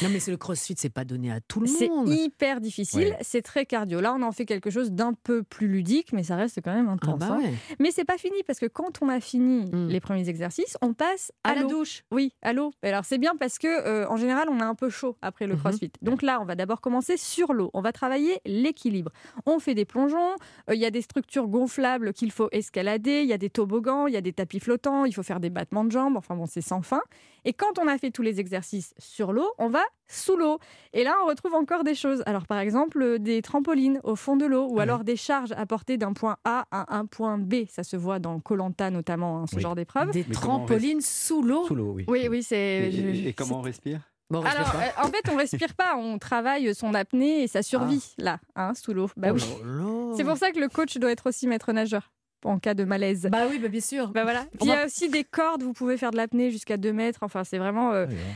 Non, 0.01 0.09
mais 0.09 0.19
c'est 0.19 0.31
le 0.31 0.37
crossfit, 0.37 0.73
c'est 0.77 0.89
pas 0.89 1.05
donné 1.05 1.31
à 1.31 1.39
tout 1.41 1.59
le 1.59 1.67
C'est 1.67 1.87
monde. 1.87 2.09
hyper 2.09 2.59
difficile, 2.59 3.09
Ouais. 3.09 3.17
c'est 3.21 3.43
très 3.43 3.67
cardio. 3.67 4.01
Là, 4.01 4.15
on 4.17 4.23
en 4.23 4.31
fait 4.31 4.45
quelque 4.47 4.71
chose 4.71 4.91
d'un 4.91 5.13
peu 5.13 5.43
plus 5.43 5.67
ludique, 5.67 6.11
mais 6.13 6.23
ça 6.23 6.35
reste 6.35 6.59
quand 6.63 6.73
même 6.73 6.87
Ah 6.89 6.93
intense. 6.93 7.19
bah 7.19 7.27
hein. 7.33 7.37
ouais. 7.43 7.53
Mais 7.79 7.91
c'est 7.91 8.03
pas 8.05 8.17
fini 8.17 8.37
parce 8.47 8.57
que 8.59 8.65
quand 8.65 9.01
on 9.03 9.09
a 9.09 9.19
fini 9.19 9.69
Mm. 9.71 9.87
les 9.89 9.99
premiers 9.99 10.27
exercices, 10.27 10.75
on 10.81 10.93
passe 10.93 11.31
à, 11.43 11.49
À 11.51 11.55
la 11.55 11.63
douche. 11.65 12.03
Oui, 12.11 12.33
à 12.41 12.51
l'eau. 12.53 12.71
Alors 12.81 13.05
c'est 13.05 13.19
bien 13.19 13.35
parce 13.39 13.59
que 13.59 13.67
euh, 13.67 14.09
en 14.09 14.17
général, 14.17 14.47
on 14.49 14.57
est 14.59 14.63
un 14.63 14.73
peu 14.75 14.89
chaud 14.89 15.15
après 15.21 15.45
le 15.45 15.53
Mhm. 15.53 15.59
crossfit. 15.59 15.91
Donc 16.01 16.23
là, 16.23 16.39
on 16.41 16.45
va 16.45 16.55
d'abord 16.55 16.81
commencer 16.81 17.15
sur 17.17 17.53
l'eau. 17.53 17.69
On 17.75 17.81
va 17.81 17.91
travailler 17.91 18.39
l'équilibre. 18.45 19.11
On 19.45 19.59
fait 19.59 19.75
des 19.75 19.85
plongeons. 19.85 20.31
euh, 20.69 20.73
Il 20.75 20.81
y 20.81 20.85
a 20.85 20.91
des 20.91 21.01
structures 21.01 21.47
gonflables 21.47 22.13
qu'il 22.13 22.31
faut 22.31 22.49
escalader. 22.51 23.21
Il 23.21 23.27
y 23.27 23.33
a 23.33 23.37
des 23.37 23.51
toboggans. 23.51 24.07
Il 24.07 24.13
y 24.15 24.17
a 24.17 24.21
des 24.21 24.33
tapis 24.33 24.59
flottants. 24.59 25.05
Il 25.05 25.13
faut 25.13 25.23
faire 25.23 25.34
des 25.39 25.49
battements 25.49 25.83
de 25.83 25.91
jambes. 25.91 26.17
Enfin 26.17 26.35
bon, 26.35 26.45
c'est 26.45 26.61
sans 26.61 26.81
fin. 26.81 27.01
Et 27.43 27.53
quand 27.53 27.77
on 27.79 27.87
a 27.87 27.97
fait 27.97 28.11
tous 28.11 28.21
les 28.21 28.39
exercices 28.39 28.93
sur 28.97 29.33
l'eau, 29.33 29.47
on 29.59 29.69
va 29.69 29.83
sous 30.07 30.35
l'eau. 30.35 30.59
Et 30.93 31.03
là, 31.03 31.15
on 31.23 31.27
retrouve 31.27 31.53
encore 31.53 31.83
des 31.83 31.95
choses. 31.95 32.23
Alors 32.25 32.47
par 32.47 32.59
exemple, 32.59 33.01
euh, 33.01 33.19
des 33.19 33.41
trampolines 33.41 33.99
au 34.03 34.15
fond 34.15 34.35
de 34.35 34.45
l'eau 34.45 34.67
ou 34.69 34.79
alors 34.79 35.03
des 35.03 35.15
charges 35.15 35.51
à 35.53 35.65
porter 35.65 35.97
d'un 35.97 36.13
point 36.13 36.37
A 36.43 36.65
à 36.71 36.95
un 36.97 37.05
point 37.05 37.37
B. 37.37 37.65
Ça 37.69 37.83
se 37.83 37.95
voit 37.95 38.19
dans 38.19 38.39
Colanta 38.39 38.89
notamment, 38.89 39.39
hein, 39.41 39.45
ce 39.47 39.55
Oui. 39.57 39.61
genre 39.61 39.75
d'épreuve. 39.75 40.11
Des 40.11 40.25
Mais 40.27 40.33
trampolines 40.33 41.01
sous 41.01 41.41
l'eau? 41.41 41.65
Sous 41.65 41.75
l'eau, 41.75 41.91
oui. 41.93 42.05
Oui, 42.07 42.27
oui, 42.29 42.43
c'est. 42.43 42.57
Et, 42.57 42.91
je- 42.91 43.01
et- 43.01 43.27
et 43.29 43.33
comment 43.33 43.59
on 43.59 43.61
respire? 43.61 44.01
Bon, 44.31 44.39
on 44.39 44.41
respire 44.41 44.61
alors, 44.61 44.71
pas. 44.71 45.03
euh, 45.03 45.05
en 45.05 45.11
fait, 45.11 45.29
on 45.31 45.35
respire 45.37 45.73
pas, 45.75 45.95
on 45.97 46.17
travaille 46.17 46.73
son 46.73 46.95
apnée 46.95 47.43
et 47.43 47.47
sa 47.47 47.61
survie, 47.61 48.15
là, 48.17 48.39
hein, 48.55 48.73
sous 48.73 48.91
l'eau. 48.91 49.07
Bah 49.17 49.31
oui. 49.31 49.43
Oh 49.61 49.63
là. 49.63 50.13
C'est 50.17 50.23
pour 50.23 50.37
ça 50.37 50.49
que 50.49 50.59
le 50.59 50.67
coach 50.67 50.97
doit 50.97 51.11
être 51.11 51.29
aussi 51.29 51.45
maître 51.47 51.71
nageur, 51.73 52.11
en 52.45 52.59
cas 52.59 52.73
de 52.73 52.83
malaise. 52.83 53.27
Bah 53.31 53.45
oui, 53.49 53.59
bah 53.59 53.67
bien 53.67 53.81
sûr. 53.81 54.09
Bah 54.09 54.23
voilà. 54.23 54.45
Puis 54.59 54.61
il 54.63 54.67
y 54.67 54.71
a 54.71 54.85
aussi 54.85 55.09
des 55.09 55.23
cordes, 55.23 55.63
vous 55.63 55.73
pouvez 55.73 55.97
faire 55.97 56.11
de 56.11 56.17
l'apnée 56.17 56.51
jusqu'à 56.51 56.77
2 56.77 56.93
mètres. 56.93 57.19
Enfin, 57.21 57.43
c'est 57.43 57.57
vraiment 57.57 57.91
euh, 57.91 58.05
Oui, 58.07 58.15
hein. 58.15 58.33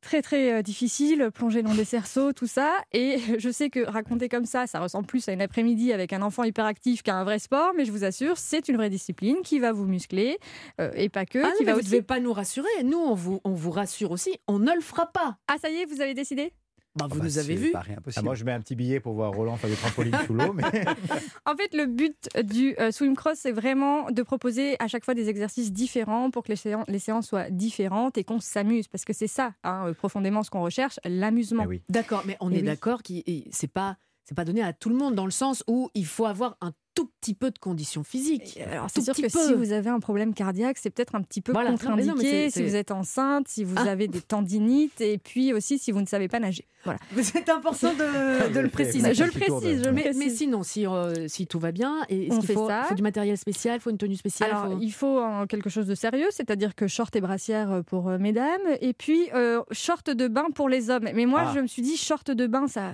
très 0.00 0.22
très 0.22 0.52
euh, 0.52 0.62
difficile, 0.62 1.30
plonger 1.34 1.62
dans 1.62 1.74
des 1.74 1.84
cerceaux, 1.84 2.32
tout 2.32 2.46
ça. 2.46 2.72
Et 2.92 3.18
je 3.38 3.50
sais 3.50 3.68
que 3.70 3.80
raconter 3.80 4.28
comme 4.28 4.44
ça, 4.46 4.66
ça 4.66 4.80
ressemble 4.80 5.06
plus 5.06 5.28
à 5.28 5.32
une 5.32 5.42
après-midi 5.42 5.92
avec 5.92 6.12
un 6.12 6.22
enfant 6.22 6.44
hyperactif 6.44 7.02
qu'à 7.02 7.16
un 7.16 7.24
vrai 7.24 7.38
sport, 7.38 7.72
mais 7.76 7.84
je 7.84 7.92
vous 7.92 8.04
assure, 8.04 8.38
c'est 8.38 8.68
une 8.68 8.76
vraie 8.76 8.90
discipline 8.90 9.36
qui 9.44 9.58
va 9.58 9.72
vous 9.72 9.86
muscler, 9.86 10.38
euh, 10.80 10.90
et 10.94 11.08
pas 11.08 11.26
que, 11.26 11.38
Ah 11.38 11.48
non, 11.48 11.52
mais 11.64 11.72
vous 11.72 11.78
aussi... 11.78 11.86
devez 11.90 12.02
pas 12.02 12.20
nous 12.20 12.32
rassurer. 12.32 12.68
Nous, 12.84 12.98
on 12.98 13.14
vous, 13.14 13.40
on 13.44 13.54
vous 13.54 13.70
rassure 13.70 14.10
aussi. 14.12 14.38
On 14.46 14.58
ne 14.58 14.72
le 14.72 14.80
fera 14.80 15.06
pas. 15.06 15.36
Ah 15.48 15.56
ça 15.60 15.68
y 15.70 15.76
est, 15.76 15.84
vous 15.86 16.00
avez 16.00 16.14
décidé? 16.14 16.52
Bah, 16.98 17.06
vous 17.08 17.14
Ah 17.16 17.18
bah, 17.18 17.24
nous 17.24 17.38
avez 17.38 17.54
vu. 17.56 17.72
Ah, 18.16 18.22
moi, 18.22 18.34
je 18.34 18.44
mets 18.44 18.52
un 18.52 18.60
petit 18.60 18.74
billet 18.74 19.00
pour 19.00 19.14
voir 19.14 19.32
Roland 19.32 19.56
faire 19.56 19.70
des 19.70 19.76
trampolines 19.76 20.16
sous 20.26 20.34
l'eau. 20.34 20.52
Mais... 20.52 20.62
En 21.46 21.56
fait, 21.56 21.72
le 21.74 21.86
but 21.86 22.16
du 22.44 22.74
euh, 22.78 22.90
swim 22.90 23.14
cross, 23.14 23.38
c'est 23.38 23.52
vraiment 23.52 24.10
de 24.10 24.22
proposer 24.22 24.76
à 24.80 24.88
chaque 24.88 25.04
fois 25.04 25.14
des 25.14 25.28
exercices 25.28 25.72
différents 25.72 26.30
pour 26.30 26.42
que 26.42 26.48
les 26.50 26.56
séances, 26.56 26.84
les 26.88 26.98
séances 26.98 27.26
soient 27.28 27.50
différentes 27.50 28.18
et 28.18 28.24
qu'on 28.24 28.40
s'amuse. 28.40 28.88
Parce 28.88 29.04
que 29.04 29.12
c'est 29.12 29.26
ça, 29.28 29.54
hein, 29.64 29.84
euh, 29.88 29.94
profondément, 29.94 30.42
ce 30.42 30.50
qu'on 30.50 30.62
recherche, 30.62 30.98
l'amusement. 31.04 31.62
Eh 31.64 31.68
oui. 31.68 31.82
D'accord, 31.88 32.22
mais 32.26 32.36
on 32.40 32.50
Eh 32.50 32.54
est 32.56 32.60
oui. 32.60 32.62
d'accord 32.66 33.02
que 33.02 33.14
c'est 33.50 33.72
pas 33.72 33.96
c'est 34.24 34.34
pas 34.34 34.44
donné 34.44 34.62
à 34.62 34.74
tout 34.74 34.90
le 34.90 34.94
monde 34.94 35.14
dans 35.14 35.24
le 35.24 35.30
sens 35.30 35.64
où 35.68 35.88
il 35.94 36.04
faut 36.04 36.26
avoir 36.26 36.58
un 36.60 36.72
tout 36.98 37.10
petit 37.20 37.34
peu 37.34 37.50
de 37.50 37.58
conditions 37.58 38.02
physiques. 38.02 38.58
Alors, 38.70 38.84
Un 38.84 38.88
c'est 38.88 39.00
sûr 39.02 39.14
que 39.14 39.22
peu. 39.22 39.28
si 39.28 39.54
vous 39.54 39.72
avez 39.72 39.88
un 39.90 40.00
problème 40.00 40.34
cardiaque, 40.34 40.78
c'est 40.80 40.90
peut-être 40.90 41.14
un 41.14 41.22
petit 41.22 41.40
peu 41.40 41.52
Voilà. 41.52 41.70
Contre-indiqué, 41.70 42.50
c'est- 42.50 42.58
si 42.58 42.62
vous 42.64 42.74
êtes 42.74 42.90
enceinte, 42.90 43.46
si 43.48 43.62
vous 43.64 43.76
Ah. 43.78 43.90
avez 43.90 44.08
des 44.08 44.20
tendinites, 44.20 45.00
et 45.00 45.18
puis 45.18 45.52
aussi 45.52 45.78
si 45.78 45.92
vous 45.92 46.00
ne 46.00 46.06
savez 46.06 46.26
pas 46.28 46.40
nager. 46.40 46.64
Voilà. 46.84 46.98
C'est 47.22 47.48
important 47.48 47.92
de, 47.92 48.52
de 48.52 48.60
le 48.60 48.68
préciser. 48.68 49.12
Je 49.14 49.24
le 49.24 49.30
précise, 49.30 49.82
je 49.84 49.90
mais, 49.90 50.02
précise. 50.02 50.18
mais 50.18 50.30
sinon, 50.30 50.62
si, 50.62 50.86
euh, 50.86 51.26
si 51.28 51.46
tout 51.46 51.58
va 51.58 51.72
bien, 51.72 52.04
et 52.08 52.28
On 52.30 52.38
qu'il 52.38 52.46
fait 52.46 52.54
faut, 52.54 52.68
ça. 52.68 52.84
faut 52.84 52.94
du 52.94 53.02
matériel 53.02 53.36
spécial, 53.36 53.76
il 53.76 53.80
faut 53.80 53.90
une 53.90 53.98
tenue 53.98 54.16
spéciale 54.16 54.50
Alors, 54.50 54.72
faut- 54.72 54.78
il 54.80 54.92
faut 54.92 55.18
euh, 55.18 55.46
quelque 55.46 55.68
chose 55.70 55.86
de 55.86 55.94
sérieux, 55.94 56.28
c'est-à-dire 56.30 56.74
que 56.74 56.86
short 56.86 57.14
et 57.16 57.20
brassière 57.20 57.70
euh, 57.72 57.82
pour 57.82 58.08
euh, 58.08 58.18
mesdames, 58.18 58.60
et 58.80 58.92
puis 58.94 59.28
euh, 59.34 59.60
short 59.72 60.08
de 60.10 60.28
bain 60.28 60.46
pour 60.54 60.68
les 60.68 60.88
hommes. 60.90 61.08
Mais 61.14 61.26
moi, 61.26 61.42
Ah. 61.46 61.52
je 61.54 61.60
me 61.60 61.66
suis 61.66 61.82
dit, 61.82 61.96
short 61.96 62.30
de 62.30 62.46
bain, 62.46 62.66
ça, 62.68 62.92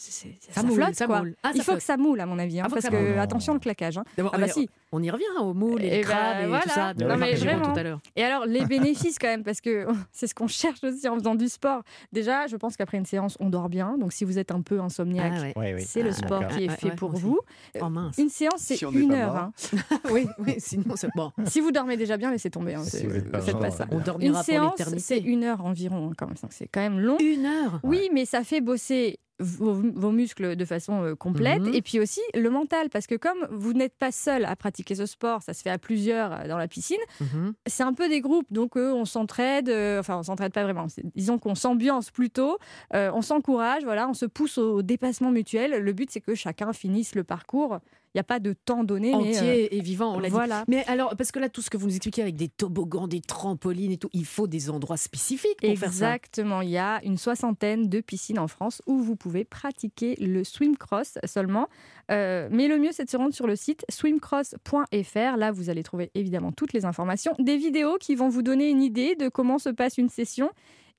Ça 0.00 0.26
ça, 0.54 0.62
moule, 0.62 0.76
flotte, 0.76 0.94
ça 0.94 1.06
quoi. 1.06 1.18
moule. 1.18 1.36
Ah, 1.42 1.50
il 1.54 1.58
faut 1.58 1.64
flotte. 1.64 1.78
que 1.78 1.82
ça 1.84 1.96
moule, 1.98 2.20
à 2.20 2.26
mon 2.26 2.38
avis, 2.38 2.58
hein, 2.58 2.64
Ah, 2.64 2.68
que 2.68 2.74
parce 2.74 2.88
que, 2.88 3.18
attention, 3.18 3.52
le 3.52 3.60
claquage. 3.60 3.98
hein. 3.98 4.04
D'abord, 4.16 4.32
Ah 4.34 4.38
bah 4.38 4.48
si. 4.48 4.68
On 4.92 5.02
y 5.02 5.10
revient 5.10 5.24
au 5.40 5.54
moule 5.54 5.82
et 5.82 5.86
Eh 5.86 5.90
les 5.90 5.96
ben, 6.02 6.08
crabes 6.08 6.42
et 6.42 6.46
voilà. 6.46 6.62
tout 6.62 6.68
ça. 6.70 6.94
de- 6.94 7.04
Non, 7.04 7.14
on 7.14 7.18
mais 7.18 7.34
vraiment. 7.34 7.72
tout 7.72 7.78
à 7.78 7.82
l'heure. 7.82 8.00
Et 8.16 8.24
alors, 8.24 8.44
les 8.46 8.64
bénéfices 8.64 9.18
quand 9.18 9.28
même, 9.28 9.44
parce 9.44 9.60
que 9.60 9.86
c'est 10.12 10.26
ce 10.26 10.34
qu'on 10.34 10.48
cherche 10.48 10.82
aussi 10.82 11.08
en 11.08 11.14
faisant 11.16 11.34
du 11.34 11.48
sport. 11.48 11.82
Déjà, 12.12 12.46
je 12.46 12.56
pense 12.56 12.76
qu'après 12.76 12.98
une 12.98 13.06
séance, 13.06 13.36
on 13.40 13.50
dort 13.50 13.68
bien. 13.68 13.96
Donc, 13.98 14.12
si 14.12 14.24
vous 14.24 14.38
êtes 14.38 14.50
un 14.50 14.62
peu 14.62 14.80
insomniaque, 14.80 15.32
Ah 15.36 15.40
ouais. 15.42 15.52
Oui, 15.56 15.66
oui. 15.76 15.84
c'est 15.86 16.02
le 16.02 16.10
Ah, 16.10 16.12
sport 16.14 16.46
qui 16.48 16.64
est 16.64 16.68
fait 16.70 16.88
ouais, 16.90 16.94
pour 16.96 17.10
vous. 17.12 17.38
Oh 17.80 17.88
mince. 17.88 18.18
Une 18.18 18.28
séance, 18.30 18.58
c'est 18.58 18.76
Si 18.76 18.84
une 18.84 19.12
heure. 19.12 19.36
hein. 19.36 19.52
oui, 20.10 20.26
oui, 20.38 20.54
sinon 20.58 20.94
c'est 20.96 21.10
bon. 21.14 21.30
Si 21.46 21.60
vous 21.60 21.70
dormez 21.72 21.96
déjà 21.96 22.16
bien, 22.16 22.30
laissez 22.30 22.50
tomber. 22.50 22.74
hein. 22.74 22.82
Si 22.82 22.90
C'est- 22.98 23.06
vous 23.06 23.30
pas 23.30 23.40
faites 23.40 23.58
pas 23.58 23.70
ça. 23.70 23.86
On 23.90 23.98
Une 23.98 24.02
dormira 24.04 24.38
pour 24.38 24.44
séance, 24.44 24.74
c'est 24.98 25.18
une 25.18 25.44
heure 25.44 25.64
environ. 25.64 26.08
hein, 26.10 26.12
quand 26.16 26.26
même. 26.26 26.36
Donc, 26.42 26.52
C'est 26.52 26.66
quand 26.68 26.80
même 26.80 26.98
long. 27.00 27.16
Une 27.20 27.46
heure 27.46 27.80
Oui, 27.84 28.08
mais 28.12 28.24
ça 28.24 28.42
fait 28.44 28.60
bosser 28.60 29.18
vos, 29.42 29.72
vos 29.72 30.10
muscles 30.10 30.54
de 30.54 30.64
façon 30.66 31.02
euh, 31.02 31.14
complète. 31.14 31.62
Mhm. 31.62 31.74
Et 31.74 31.80
puis 31.80 31.98
aussi 31.98 32.20
le 32.34 32.50
mental, 32.50 32.90
parce 32.90 33.06
que 33.06 33.14
comme 33.14 33.46
vous 33.50 33.72
n'êtes 33.72 33.94
pas 33.96 34.12
seul 34.12 34.44
à 34.44 34.54
pratiquer 34.54 34.79
ce 34.88 35.06
sport, 35.06 35.42
ça 35.42 35.54
se 35.54 35.62
fait 35.62 35.70
à 35.70 35.78
plusieurs 35.78 36.32
euh, 36.32 36.48
dans 36.48 36.58
la 36.58 36.68
piscine, 36.68 36.98
Mhm. 37.20 37.54
c'est 37.66 37.82
un 37.82 37.92
peu 37.92 38.08
des 38.08 38.20
groupes, 38.20 38.46
donc 38.50 38.76
euh, 38.76 38.92
on 38.92 39.04
s'entraide, 39.04 39.68
euh, 39.68 40.00
enfin 40.00 40.18
on 40.18 40.22
s'entraide 40.22 40.52
pas 40.52 40.62
vraiment, 40.64 40.86
disons 41.14 41.38
qu'on 41.38 41.54
s'ambiance 41.54 42.10
plutôt, 42.10 42.58
on 42.92 43.22
s'encourage, 43.22 43.84
voilà, 43.84 44.08
on 44.08 44.14
se 44.14 44.26
pousse 44.26 44.58
au 44.58 44.82
dépassement 44.82 45.30
mutuel. 45.30 45.82
Le 45.82 45.92
but 45.92 46.10
c'est 46.10 46.20
que 46.20 46.34
chacun 46.34 46.72
finisse 46.72 47.14
le 47.14 47.24
parcours. 47.24 47.78
Il 48.14 48.18
n'y 48.18 48.20
a 48.20 48.24
pas 48.24 48.40
de 48.40 48.52
temps 48.52 48.82
donné, 48.82 49.10
mais, 49.10 49.14
entier 49.14 49.64
euh, 49.66 49.76
et 49.76 49.80
vivant, 49.80 50.16
on 50.16 50.18
l'a 50.18 50.28
voilà. 50.28 50.58
dit. 50.60 50.64
Mais 50.68 50.84
alors, 50.86 51.14
parce 51.16 51.30
que 51.30 51.38
là, 51.38 51.48
tout 51.48 51.62
ce 51.62 51.70
que 51.70 51.76
vous 51.76 51.86
nous 51.86 51.94
expliquez 51.94 52.22
avec 52.22 52.34
des 52.34 52.48
toboggans, 52.48 53.06
des 53.06 53.20
trampolines 53.20 53.92
et 53.92 53.98
tout, 53.98 54.10
il 54.12 54.24
faut 54.24 54.48
des 54.48 54.68
endroits 54.68 54.96
spécifiques 54.96 55.60
pour 55.60 55.78
faire 55.78 55.92
ça. 55.92 56.14
Exactement, 56.16 56.60
il 56.60 56.70
y 56.70 56.78
a 56.78 57.00
une 57.04 57.16
soixantaine 57.16 57.88
de 57.88 58.00
piscines 58.00 58.40
en 58.40 58.48
France 58.48 58.82
où 58.86 58.98
vous 58.98 59.14
pouvez 59.14 59.44
pratiquer 59.44 60.16
le 60.16 60.42
swim 60.42 60.76
cross 60.76 61.18
seulement. 61.24 61.68
Euh, 62.10 62.48
mais 62.50 62.66
le 62.66 62.78
mieux, 62.78 62.90
c'est 62.90 63.04
de 63.04 63.10
se 63.10 63.16
rendre 63.16 63.32
sur 63.32 63.46
le 63.46 63.54
site 63.54 63.84
swimcross.fr. 63.88 65.36
Là, 65.36 65.52
vous 65.52 65.70
allez 65.70 65.84
trouver 65.84 66.10
évidemment 66.14 66.50
toutes 66.50 66.72
les 66.72 66.84
informations, 66.84 67.34
des 67.38 67.56
vidéos 67.56 67.96
qui 67.98 68.16
vont 68.16 68.28
vous 68.28 68.42
donner 68.42 68.70
une 68.70 68.82
idée 68.82 69.14
de 69.14 69.28
comment 69.28 69.58
se 69.58 69.68
passe 69.68 69.98
une 69.98 70.08
session. 70.08 70.50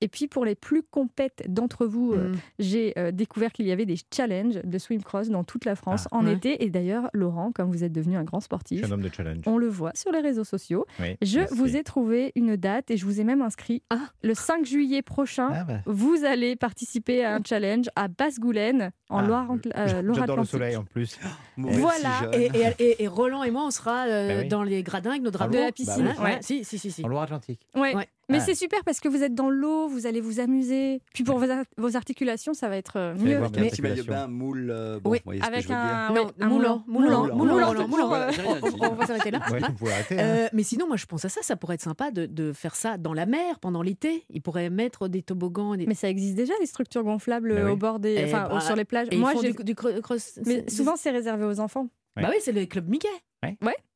Et 0.02 0.08
puis 0.08 0.28
pour 0.28 0.46
les 0.46 0.56
plus 0.56 0.82
compètes 0.84 1.44
d'entre 1.48 1.86
vous, 1.86 2.14
euh, 2.14 2.30
Mm. 2.32 2.36
j'ai 2.60 2.94
euh, 2.98 3.12
découvert 3.12 3.52
qu'il 3.52 3.68
y 3.68 3.72
avait 3.72 3.86
des 3.86 3.98
challenges 4.14 4.60
de 4.64 4.78
swim 4.78 5.02
cross 5.04 5.30
dans 5.30 5.44
toute 5.44 5.66
la 5.66 5.76
France 5.76 6.08
Ah. 6.12 6.18
en 6.18 6.26
Ouais. 6.26 6.34
été. 6.34 6.64
Et 6.64 6.70
d'ailleurs, 6.70 7.10
Laurent, 7.14 7.52
comme 7.52 7.70
vous 7.72 7.84
êtes 7.84 7.92
devenu 7.94 8.18
un 8.18 8.24
grand 8.24 8.40
Je 8.40 8.46
sportif, 8.46 8.78
suis 8.84 8.88
un 8.88 8.92
homme 8.94 9.02
de 9.02 9.10
challenge. 9.14 9.44
on 9.46 9.58
le 9.58 9.68
voit 9.68 9.92
sur 9.96 10.12
les 10.12 10.20
réseaux 10.22 10.44
sociaux. 10.44 10.86
Oui, 11.00 11.16
Je 11.22 11.40
merci. 11.40 11.56
vous 11.56 11.76
ai 11.78 11.84
trouvé 11.84 12.32
une 12.36 12.56
date 12.56 12.92
et 12.92 12.98
je 12.98 13.06
vous 13.06 13.20
ai 13.22 13.24
même 13.24 13.42
inscrit 13.42 13.84
Ah. 13.90 14.00
le 14.24 14.34
5 14.34 14.66
juillet 14.66 15.02
prochain. 15.02 15.50
Ah 15.54 15.64
bah. 15.64 15.80
Vous 15.86 16.24
allez 16.26 16.56
participer 16.56 17.24
à 17.24 17.36
un 17.36 17.40
challenge 17.48 17.86
à 17.96 18.08
Basse-Goulaine, 18.08 18.92
en 19.10 19.20
Ah, 19.20 19.28
Loire, 19.28 19.48
euh, 19.76 20.14
J'adore 20.14 20.38
le 20.38 20.46
soleil 20.46 20.76
en 20.76 20.84
plus. 20.84 21.20
Voilà. 21.58 22.30
Et, 22.34 22.46
et- 22.54 22.74
et- 22.84 23.04
et 23.04 23.08
Roland 23.08 23.44
et 23.44 23.52
moi, 23.52 23.66
on 23.66 23.72
sera 23.72 24.06
euh, 24.08 24.28
Bah 24.28 24.34
oui. 24.44 24.48
dans 24.48 24.64
les 24.64 24.84
gradins 24.84 25.12
avec 25.12 25.22
nos 25.22 25.32
drapeaux 25.32 25.54
De 25.54 25.60
la 25.60 25.72
piscine. 25.72 26.08
Hein, 26.08 26.24
Ouais. 26.24 26.38
Si, 26.42 26.64
si, 26.64 26.78
si, 26.80 26.92
si. 26.92 27.04
En 27.04 27.08
Loire-Atlantique. 27.08 27.62
Ouais. 27.76 27.94
Ouais. 28.30 28.38
Mais 28.38 28.42
Ah. 28.42 28.46
c'est 28.46 28.56
super 28.56 28.84
parce 28.86 29.00
que 29.02 29.10
vous 29.10 29.24
êtes 29.24 29.34
dans 29.36 29.50
l'eau, 29.50 29.88
vous 29.90 30.06
allez 30.08 30.22
vous 30.22 30.40
amuser. 30.40 31.02
Puis 31.14 31.24
pour 31.24 31.38
vos, 31.38 31.50
ar- 31.50 31.66
vos 31.78 31.96
articulations, 31.98 32.54
ça 32.54 32.70
va 32.70 32.78
être 32.78 32.98
euh, 32.98 33.16
mieux. 33.16 33.38
voir 33.38 33.52
mes 33.52 33.60
Un 33.60 33.70
petit 33.70 33.82
maillot 33.82 34.04
bain 34.06 34.28
moule. 34.28 34.70
euh, 34.72 35.00
bon, 35.02 35.10
Oui, 35.10 35.20
ce 35.26 35.40
que 35.42 35.46
Avec 35.48 35.62
je 35.64 35.68
veux 35.68 35.74
dire. 35.74 35.78
un, 35.84 36.14
Non, 36.14 36.26
ouais, 36.26 36.32
un 36.40 36.48
moulant, 36.48 36.84
moulant, 36.88 37.24
moulant, 37.28 37.36
moulant, 37.36 37.36
moulant, 37.36 37.68
moulant, 37.68 37.88
moulant, 37.88 38.08
moulant. 38.08 38.32
J'ai 38.32 38.42
rien 38.42 38.56
dit. 38.62 38.76
On, 38.80 38.92
on 38.92 38.96
va 38.96 39.06
s'arrêter 39.08 39.32
là. 39.32 39.40
Ouais, 39.52 39.60
vous 39.60 39.74
pouvez 39.74 39.92
arrêter. 39.92 40.20
hein. 40.20 40.24
Euh, 40.24 40.48
mais 40.54 40.64
sinon, 40.64 40.88
moi, 40.88 40.96
je 40.98 41.06
pense 41.08 41.26
à 41.26 41.30
ça. 41.30 41.42
Ça 41.42 41.56
pourrait 41.58 41.76
être 41.76 41.82
sympa 41.82 42.12
de, 42.12 42.26
de 42.26 42.54
faire 42.54 42.76
ça 42.76 42.98
dans 42.98 43.14
la 43.14 43.26
mer 43.26 43.60
pendant 43.60 43.82
l'été. 43.82 44.24
Ils 44.30 44.42
pourraient 44.42 44.70
mettre 44.70 45.08
des 45.10 45.24
toboggans. 45.24 45.76
Des... 45.76 45.86
Mais 45.88 45.96
ça 45.96 46.08
existe 46.08 46.36
déjà, 46.36 46.54
les 46.62 46.68
structures 46.68 47.04
gonflables 47.04 47.54
Bah 47.56 47.62
oui. 47.66 47.72
au 47.72 47.76
bord 47.76 48.00
des, 48.00 48.16
Eh 48.18 48.26
enfin, 48.26 48.48
bah, 48.50 48.62
sur 48.62 48.76
les 48.78 48.86
plages? 48.86 49.08
Et 49.12 49.18
Moi, 49.18 49.34
j'ai- 49.42 49.52
du, 49.52 49.64
du 49.64 49.74
cro- 49.76 50.00
cross. 50.02 50.40
mais 50.46 50.70
souvent, 50.70 50.96
c'est 50.96 51.12
réservé 51.12 51.44
aux 51.44 51.60
enfants. 51.60 51.88
Bah 52.16 52.28
oui, 52.30 52.36
c'est 52.40 52.52
le 52.54 52.66
club 52.66 52.88
Mickey. 52.88 53.08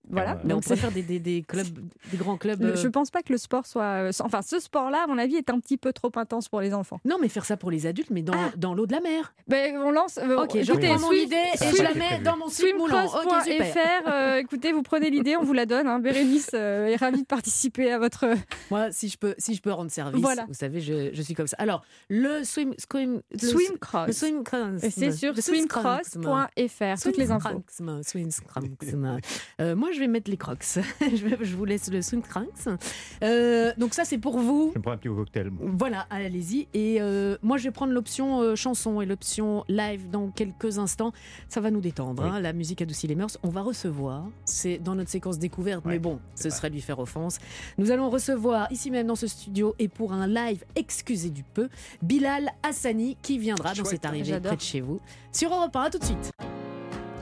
Voilà. 0.09 0.37
Mais 0.43 0.53
on 0.53 0.57
Donc, 0.57 0.63
c'est- 0.65 0.75
faire 0.75 0.91
des, 0.91 1.01
des, 1.01 1.19
des 1.19 1.41
clubs, 1.41 1.67
des 2.11 2.17
grands 2.17 2.37
clubs. 2.37 2.61
Euh, 2.63 2.75
Je 2.75 2.87
pense 2.87 3.09
pas 3.11 3.21
que 3.23 3.31
le 3.33 3.37
sport 3.37 3.65
soit. 3.65 3.83
euh, 3.83 4.11
Enfin, 4.21 4.41
ce 4.41 4.59
sport-là, 4.59 5.03
à 5.03 5.07
mon 5.07 5.17
avis, 5.17 5.35
est 5.35 5.49
un 5.49 5.59
petit 5.59 5.77
peu 5.77 5.91
trop 5.93 6.11
intense 6.15 6.47
pour 6.49 6.61
les 6.61 6.73
enfants. 6.73 6.99
Non, 7.05 7.17
mais 7.19 7.27
faire 7.29 7.45
ça 7.45 7.57
pour 7.57 7.71
les 7.71 7.85
adultes, 7.87 8.09
mais 8.11 8.21
dans, 8.21 8.33
Ah. 8.35 8.51
dans 8.57 8.73
l'eau 8.73 8.85
de 8.85 8.91
la 8.91 9.01
mer. 9.01 9.33
Ben, 9.47 9.75
on 9.77 9.91
lance. 9.91 10.17
euh, 10.17 10.43
Ok, 10.43 10.57
je 10.61 10.71
reprends 10.71 10.99
mon 10.99 11.09
swim- 11.11 11.23
idée 11.25 11.35
et 11.35 11.75
je 11.77 11.81
la 11.83 11.93
mets 11.93 12.19
dans 12.23 12.37
mon 12.37 12.47
slip 12.49 12.75
moulant. 12.77 13.05
Ok, 13.05 13.11
super. 13.43 13.65
Swimcross.fr. 13.73 14.07
euh, 14.11 14.37
écoutez, 14.37 14.71
vous 14.71 14.83
prenez 14.83 15.09
l'idée, 15.09 15.35
on 15.37 15.43
vous 15.43 15.53
la 15.53 15.65
donne. 15.65 15.87
Hein. 15.87 15.99
Bérénice 15.99 16.51
euh, 16.53 16.87
est 16.87 16.95
ravie 16.97 17.21
de 17.21 17.27
participer 17.27 17.91
à 17.91 17.99
votre. 17.99 18.25
Moi, 18.71 18.91
si 18.91 19.09
je 19.09 19.17
peux, 19.17 19.33
si 19.37 19.55
je 19.55 19.61
peux 19.61 19.71
rendre 19.71 19.89
service, 19.91 20.21
Voilà. 20.21 20.45
vous 20.47 20.53
savez, 20.53 20.81
je, 20.81 21.09
je 21.13 21.21
suis 21.21 21.33
comme 21.33 21.47
ça. 21.47 21.55
Alors, 21.59 21.83
le 22.09 22.43
swim, 22.43 22.73
swim, 22.77 23.21
le, 23.31 23.37
Swim 23.47 23.77
cross. 23.79 24.07
le 24.07 24.13
swim 24.13 24.43
cross. 24.43 24.83
Et 24.83 24.89
c'est 24.91 25.11
sur 25.11 25.33
swim 25.37 25.67
swimcross.fr. 25.67 27.01
Toutes 27.01 27.17
les 27.17 27.31
infos. 27.31 27.63
Swim 27.69 28.01
swim 28.03 28.29
cross. 28.47 28.63
Euh, 29.61 29.75
moi, 29.75 29.89
je 29.95 29.99
vais 29.99 30.07
mettre 30.07 30.29
les 30.29 30.37
crocs. 30.37 30.63
je, 31.01 31.55
vous 31.55 31.65
laisse 31.65 31.91
le 31.91 32.01
swim 32.01 32.21
crocs. 32.21 32.45
Euh, 33.23 33.73
donc 33.77 33.93
ça, 33.93 34.05
c'est 34.05 34.17
pour 34.17 34.39
vous. 34.39 34.71
Je 34.73 34.79
me 34.79 34.83
prends 34.83 34.91
un 34.91 34.97
petit 34.97 35.09
cocktail. 35.09 35.49
moi. 35.49 35.71
Voilà, 35.73 36.05
allez-y. 36.09 36.67
Et 36.73 37.01
euh, 37.01 37.37
moi, 37.41 37.57
je 37.57 37.63
vais 37.63 37.71
prendre 37.71 37.93
l'option 37.93 38.41
euh, 38.41 38.55
chanson 38.55 39.01
et 39.01 39.05
l'option 39.05 39.63
live 39.67 40.09
dans 40.09 40.29
quelques 40.29 40.77
instants. 40.77 41.11
Ça 41.49 41.61
va 41.61 41.71
nous 41.71 41.81
détendre. 41.81 42.23
Oui. 42.23 42.29
hein. 42.31 42.39
La 42.39 42.53
musique 42.53 42.81
adoucit 42.81 43.07
les 43.07 43.15
mœurs. 43.15 43.37
On 43.43 43.49
va 43.49 43.61
recevoir, 43.61 44.25
c'est 44.45 44.77
dans 44.77 44.95
notre 44.95 45.09
séquence 45.09 45.39
découverte, 45.39 45.85
mais 45.85 45.99
bon, 45.99 46.19
ce 46.35 46.49
serait 46.49 46.69
lui 46.69 46.81
faire 46.81 46.99
offense. 46.99 47.39
Nous 47.77 47.91
allons 47.91 48.09
recevoir 48.09 48.71
ici 48.71 48.91
même 48.91 49.07
dans 49.07 49.15
ce 49.15 49.27
studio 49.27 49.75
et 49.79 49.87
pour 49.87 50.13
un 50.13 50.27
live, 50.27 50.63
excusez 50.75 51.29
du 51.29 51.43
peu, 51.43 51.69
Bilal 52.01 52.51
Hassani 52.63 53.17
qui 53.21 53.37
viendra 53.37 53.73
dans 53.73 53.85
cette 53.85 54.05
arrivée 54.05 54.39
près 54.39 54.55
de 54.55 54.61
chez 54.61 54.81
vous 54.81 54.99
sur 55.31 55.53
Europe 55.53 55.75
1. 55.75 55.81
À 55.81 55.89
tout 55.89 55.99
de 55.99 56.03
suite. 56.03 56.31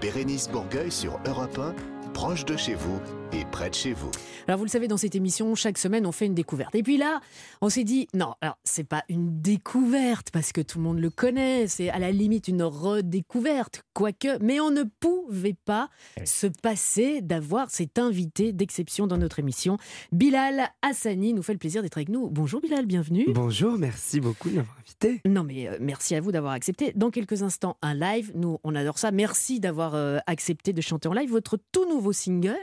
Bérénice 0.01 0.49
Bourgueil 0.49 0.91
sur 0.91 1.19
Europe 1.25 1.57
1, 1.57 1.75
proche 2.13 2.45
de 2.45 2.55
chez 2.55 2.75
vous 2.75 2.99
et 3.31 3.43
près 3.51 3.69
de 3.69 3.75
chez 3.75 3.93
vous. 3.93 4.11
Alors 4.47 4.59
vous 4.59 4.65
le 4.65 4.69
savez, 4.69 4.87
dans 4.87 4.97
cette 4.97 5.15
émission, 5.15 5.55
chaque 5.55 5.77
semaine, 5.79 6.05
on 6.05 6.11
fait 6.11 6.25
une 6.27 6.35
découverte. 6.35 6.75
Et 6.75 6.83
puis 6.83 6.97
là, 6.97 7.19
on 7.61 7.69
s'est 7.69 7.83
dit, 7.83 8.07
non, 8.13 8.33
alors 8.41 8.57
c'est 8.63 8.83
pas 8.83 9.03
une 9.09 9.41
découverte 9.41 10.29
parce 10.31 10.51
que 10.51 10.61
tout 10.61 10.77
le 10.77 10.83
monde 10.83 10.99
le 10.99 11.09
connaît, 11.09 11.67
c'est 11.67 11.89
à 11.89 11.97
la 11.97 12.11
limite 12.11 12.47
une 12.47 12.61
redécouverte, 12.61 13.83
quoique, 13.93 14.37
mais 14.41 14.59
on 14.59 14.69
ne 14.69 14.83
pouvait 14.83 15.55
pas 15.65 15.89
Oui. 16.19 16.27
se 16.27 16.45
passer 16.47 17.21
d'avoir 17.21 17.71
cet 17.71 17.97
invité 17.97 18.51
d'exception 18.53 19.07
dans 19.07 19.17
notre 19.17 19.39
émission. 19.39 19.77
Bilal 20.11 20.69
Hassani 20.83 21.33
nous 21.33 21.41
fait 21.41 21.53
le 21.53 21.59
plaisir 21.59 21.81
d'être 21.81 21.97
avec 21.97 22.09
nous. 22.09 22.29
Bonjour 22.29 22.61
Bilal, 22.61 22.85
bienvenue. 22.85 23.25
Bonjour, 23.29 23.77
merci 23.79 24.19
beaucoup 24.19 24.49
de 24.49 24.57
m'avoir 24.57 24.77
invité. 24.79 25.21
Non 25.25 25.43
mais 25.43 25.67
euh, 25.67 25.77
merci 25.81 26.13
à 26.15 26.21
vous 26.21 26.31
d'avoir 26.31 26.53
accepté. 26.53 26.91
Dans 26.95 27.09
quelques 27.09 27.41
instants, 27.41 27.77
un 27.81 27.95
live. 27.95 28.31
Nous, 28.35 28.59
on 28.63 28.75
adore 28.75 28.99
ça. 28.99 29.11
Merci 29.11 29.59
d'avoir 29.59 29.95
euh, 29.95 30.19
accepté 30.27 30.73
de 30.73 30.81
chanter 30.81 31.07
en 31.07 31.13
live 31.13 31.31
votre 31.31 31.57
tout 31.71 31.87
nouveau 31.89 32.02
single, 32.11 32.57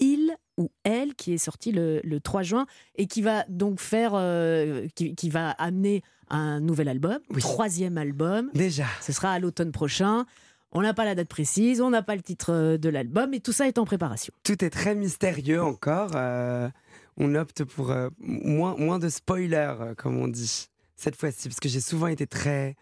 Il 0.00 0.36
ou 0.56 0.70
Elle, 0.84 1.14
qui 1.14 1.32
est 1.34 1.38
sorti 1.38 1.72
le, 1.72 2.00
le 2.04 2.20
3 2.20 2.42
juin 2.42 2.66
et 2.96 3.06
qui 3.06 3.22
va 3.22 3.44
donc 3.48 3.80
faire, 3.80 4.12
euh, 4.14 4.86
qui, 4.94 5.14
qui 5.16 5.28
va 5.30 5.50
amener 5.50 6.02
un 6.30 6.60
nouvel 6.60 6.88
album, 6.88 7.18
Oui. 7.30 7.40
troisième 7.40 7.96
album. 7.98 8.50
Déjà, 8.54 8.84
Ce 9.00 9.12
sera 9.12 9.32
à 9.32 9.38
l'automne 9.38 9.72
prochain. 9.72 10.24
On 10.72 10.82
n'a 10.82 10.92
pas 10.94 11.04
la 11.06 11.14
date 11.14 11.28
précise, 11.28 11.80
on 11.80 11.90
n'a 11.90 12.02
pas 12.02 12.14
le 12.14 12.20
titre 12.22 12.52
euh, 12.52 12.76
de 12.76 12.88
l'album, 12.90 13.32
et 13.32 13.40
tout 13.40 13.52
ça 13.52 13.66
est 13.66 13.78
en 13.78 13.84
préparation. 13.86 14.32
tout 14.44 14.62
est 14.64 14.68
très 14.70 14.94
mystérieux 14.94 15.62
encore. 15.62 16.10
euh, 16.14 16.68
on 17.16 17.34
opte 17.34 17.64
pour 17.64 17.90
euh, 17.90 18.10
moins, 18.20 18.76
moins 18.76 18.98
de 18.98 19.08
spoilers, 19.08 19.74
comme 19.96 20.18
on 20.18 20.28
dit, 20.28 20.68
cette 20.94 21.16
fois-ci, 21.16 21.48
parce 21.48 21.58
que 21.60 21.68
j'ai 21.68 21.80
souvent 21.80 22.06
été 22.08 22.26
très... 22.26 22.76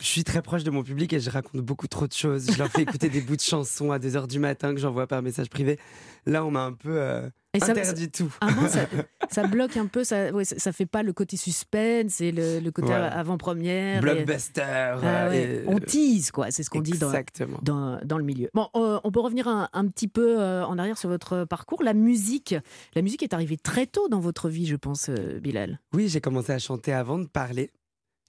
Je 0.00 0.06
suis 0.06 0.24
très 0.24 0.42
proche 0.42 0.64
de 0.64 0.70
mon 0.70 0.82
public 0.82 1.12
et 1.12 1.20
je 1.20 1.30
raconte 1.30 1.60
beaucoup 1.60 1.86
trop 1.86 2.08
de 2.08 2.12
choses. 2.12 2.50
Je 2.52 2.58
leur 2.58 2.68
fais 2.68 2.82
écouter 2.82 3.08
des 3.08 3.20
bouts 3.20 3.36
de 3.36 3.40
chansons 3.40 3.92
à 3.92 3.98
2h 4.00 4.26
du 4.26 4.40
matin 4.40 4.74
que 4.74 4.80
j'envoie 4.80 5.06
par 5.06 5.22
message 5.22 5.48
privé. 5.48 5.78
Là, 6.26 6.44
on 6.44 6.50
m'a 6.50 6.64
un 6.64 6.72
peu 6.72 7.00
euh, 7.00 7.28
Et 7.54 7.60
ça- 7.60 7.70
interdit 7.70 8.10
tout. 8.10 8.34
Ah 8.40 8.48
bon, 8.50 8.66
ça, 8.66 8.86
ça 9.30 9.46
bloque 9.46 9.76
un 9.76 9.86
peu, 9.86 10.02
ça, 10.02 10.32
ouais, 10.32 10.44
ça, 10.44 10.58
ça 10.58 10.72
fait 10.72 10.86
pas 10.86 11.04
le 11.04 11.12
côté 11.12 11.36
suspense 11.36 12.20
et 12.20 12.32
le, 12.32 12.58
le 12.58 12.70
côté 12.72 12.88
Voilà. 12.88 13.06
avant-première. 13.16 13.98
et- 13.98 14.00
Blockbuster. 14.00 14.62
Ah 14.64 14.96
euh, 15.26 15.28
ouais, 15.30 15.42
et- 15.44 15.64
On 15.68 15.78
tease, 15.78 16.32
quoi, 16.32 16.50
c'est 16.50 16.64
ce 16.64 16.70
qu'on 16.70 16.80
dit 16.80 16.98
dans, 16.98 17.10
Exactement. 17.10 17.60
dans, 17.62 18.00
dans 18.04 18.18
le 18.18 18.24
milieu. 18.24 18.48
Bon, 18.52 18.66
euh, 18.74 18.98
on 19.04 19.12
peut 19.12 19.20
revenir 19.20 19.46
un, 19.46 19.68
un 19.72 19.86
petit 19.86 20.08
peu 20.08 20.40
euh, 20.40 20.66
en 20.66 20.76
arrière 20.76 20.98
sur 20.98 21.08
votre 21.08 21.44
parcours. 21.44 21.84
La 21.84 21.94
musique, 21.94 22.56
la 22.96 23.02
musique 23.02 23.22
est 23.22 23.32
arrivée 23.32 23.58
très 23.58 23.86
tôt 23.86 24.08
dans 24.08 24.18
votre 24.20 24.48
vie, 24.48 24.66
je 24.66 24.74
pense, 24.76 25.08
Bilal. 25.40 25.78
Oui, 25.92 26.08
j'ai 26.08 26.20
commencé 26.20 26.50
à 26.50 26.58
chanter 26.58 26.92
avant 26.92 27.20
de 27.20 27.26
parler. 27.28 27.70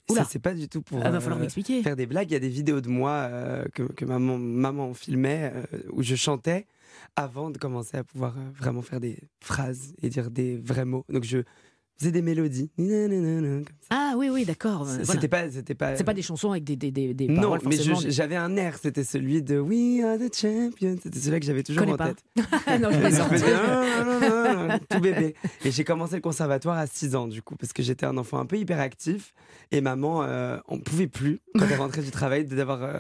Oula. 0.10 0.24
Ça, 0.24 0.30
c'est 0.32 0.40
pas 0.40 0.54
du 0.54 0.70
tout 0.70 0.82
pour 0.82 1.00
va 1.00 1.08
euh, 1.08 1.20
falloir 1.20 1.40
m'expliquer. 1.40 1.82
faire 1.82 1.96
des 1.96 2.06
blagues. 2.06 2.30
Il 2.30 2.34
y 2.34 2.38
a 2.38 2.40
des 2.40 2.50
vidéos 2.50 2.82
de 2.82 2.90
moi 2.90 3.12
euh, 3.12 3.66
que, 3.74 3.84
que 3.84 4.06
maman, 4.06 4.38
maman 4.38 4.94
filmait 4.94 5.52
euh, 5.56 5.80
où 5.92 6.04
je 6.04 6.16
chantais 6.16 6.68
avant 7.16 7.50
de 7.50 7.58
commencer 7.58 7.98
à 7.98 8.04
pouvoir 8.04 8.36
vraiment 8.58 8.82
faire 8.82 9.00
des 9.00 9.18
phrases 9.42 9.94
et 10.02 10.10
dire 10.10 10.30
des 10.30 10.58
vrais 10.58 10.86
mots. 10.86 11.06
Donc 11.10 11.24
je 11.24 11.40
faisais 11.98 12.12
des 12.12 12.22
mélodies. 12.22 12.70
Ah 13.90 14.14
oui, 14.18 14.30
oui, 14.30 14.46
d'accord. 14.46 14.88
C'était 14.88 15.04
voilà. 15.04 15.28
pas, 15.28 15.50
c'était 15.52 15.76
pas. 15.76 15.96
C'est 15.96 16.04
pas 16.04 16.14
des 16.14 16.22
chansons 16.22 16.52
avec 16.52 16.64
des, 16.64 16.76
des, 16.76 16.92
des, 16.92 17.14
des 17.14 17.28
Non, 17.28 17.42
paroles 17.44 17.60
mais 17.66 17.76
je- 17.78 17.92
forcément. 17.92 18.12
j'avais 18.14 18.36
un 18.36 18.56
air. 18.58 18.78
C'était 18.82 19.04
celui 19.04 19.42
de 19.42 19.60
We 19.60 20.04
Are 20.04 20.18
the 20.18 20.34
Champions. 20.36 20.98
C'était 21.02 21.20
celui 21.20 21.40
que 21.40 21.46
j'avais 21.46 21.64
toujours 21.64 21.88
en 21.88 21.96
pas. 21.96 22.14
tête. 22.14 22.24
Non, 22.82 22.90
je 22.92 22.98
faisais, 23.00 23.22
Ah, 23.56 24.04
non, 24.04 24.20
non, 24.20 24.68
non, 24.68 24.80
tout 24.90 25.00
bébé. 25.00 25.36
Et 25.64 25.72
j'ai 25.72 25.84
commencé 25.84 26.16
le 26.16 26.22
conservatoire 26.22 26.78
à 26.78 26.88
6 26.88 27.16
ans, 27.16 27.28
du 27.28 27.42
coup, 27.42 27.56
parce 27.56 27.72
que 27.74 27.84
j'étais 27.84 28.06
un 28.06 28.18
enfant 28.18 28.40
un 28.40 28.46
peu 28.46 28.58
hyperactif. 28.58 29.34
Et 29.72 29.82
maman, 29.82 30.24
euh, 30.24 30.58
on 30.68 30.80
pouvait 30.80 31.08
plus, 31.08 31.40
quand 31.58 31.66
elle 31.70 31.80
rentrait 31.80 32.02
du 32.02 32.12
travail, 32.12 32.46
d'avoir 32.46 32.84
euh, 32.84 33.00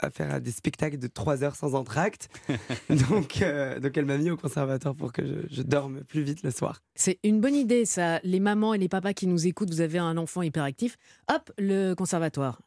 à 0.00 0.10
faire 0.10 0.32
à 0.32 0.40
des 0.40 0.50
spectacles 0.52 0.98
de 0.98 1.06
3 1.06 1.42
heures 1.44 1.56
sans 1.56 1.74
entracte. 1.74 2.28
donc, 3.10 3.42
euh, 3.42 3.80
donc 3.80 3.96
elle 3.96 4.04
m'a 4.06 4.16
mis 4.18 4.30
au 4.30 4.36
conservatoire 4.36 4.94
pour 4.94 5.12
que 5.12 5.24
je, 5.26 5.54
je 5.56 5.62
dorme 5.62 6.02
plus 6.04 6.22
vite 6.22 6.42
le 6.42 6.50
soir. 6.50 6.82
C'est 6.94 7.18
une 7.24 7.40
bonne 7.40 7.54
idée, 7.54 7.84
ça. 7.84 8.20
Les 8.24 8.40
mamans 8.40 8.74
et 8.74 8.78
les 8.78 8.88
papas 8.88 9.12
qui 9.12 9.26
nous 9.26 9.46
écoutent, 9.46 9.70
vous 9.70 9.80
avez 9.80 9.98
un 9.98 10.16
enfant 10.16 10.42
hyperactif, 10.42 10.96
hop, 11.32 11.50
le 11.58 11.94
conservatoire. 11.94 12.60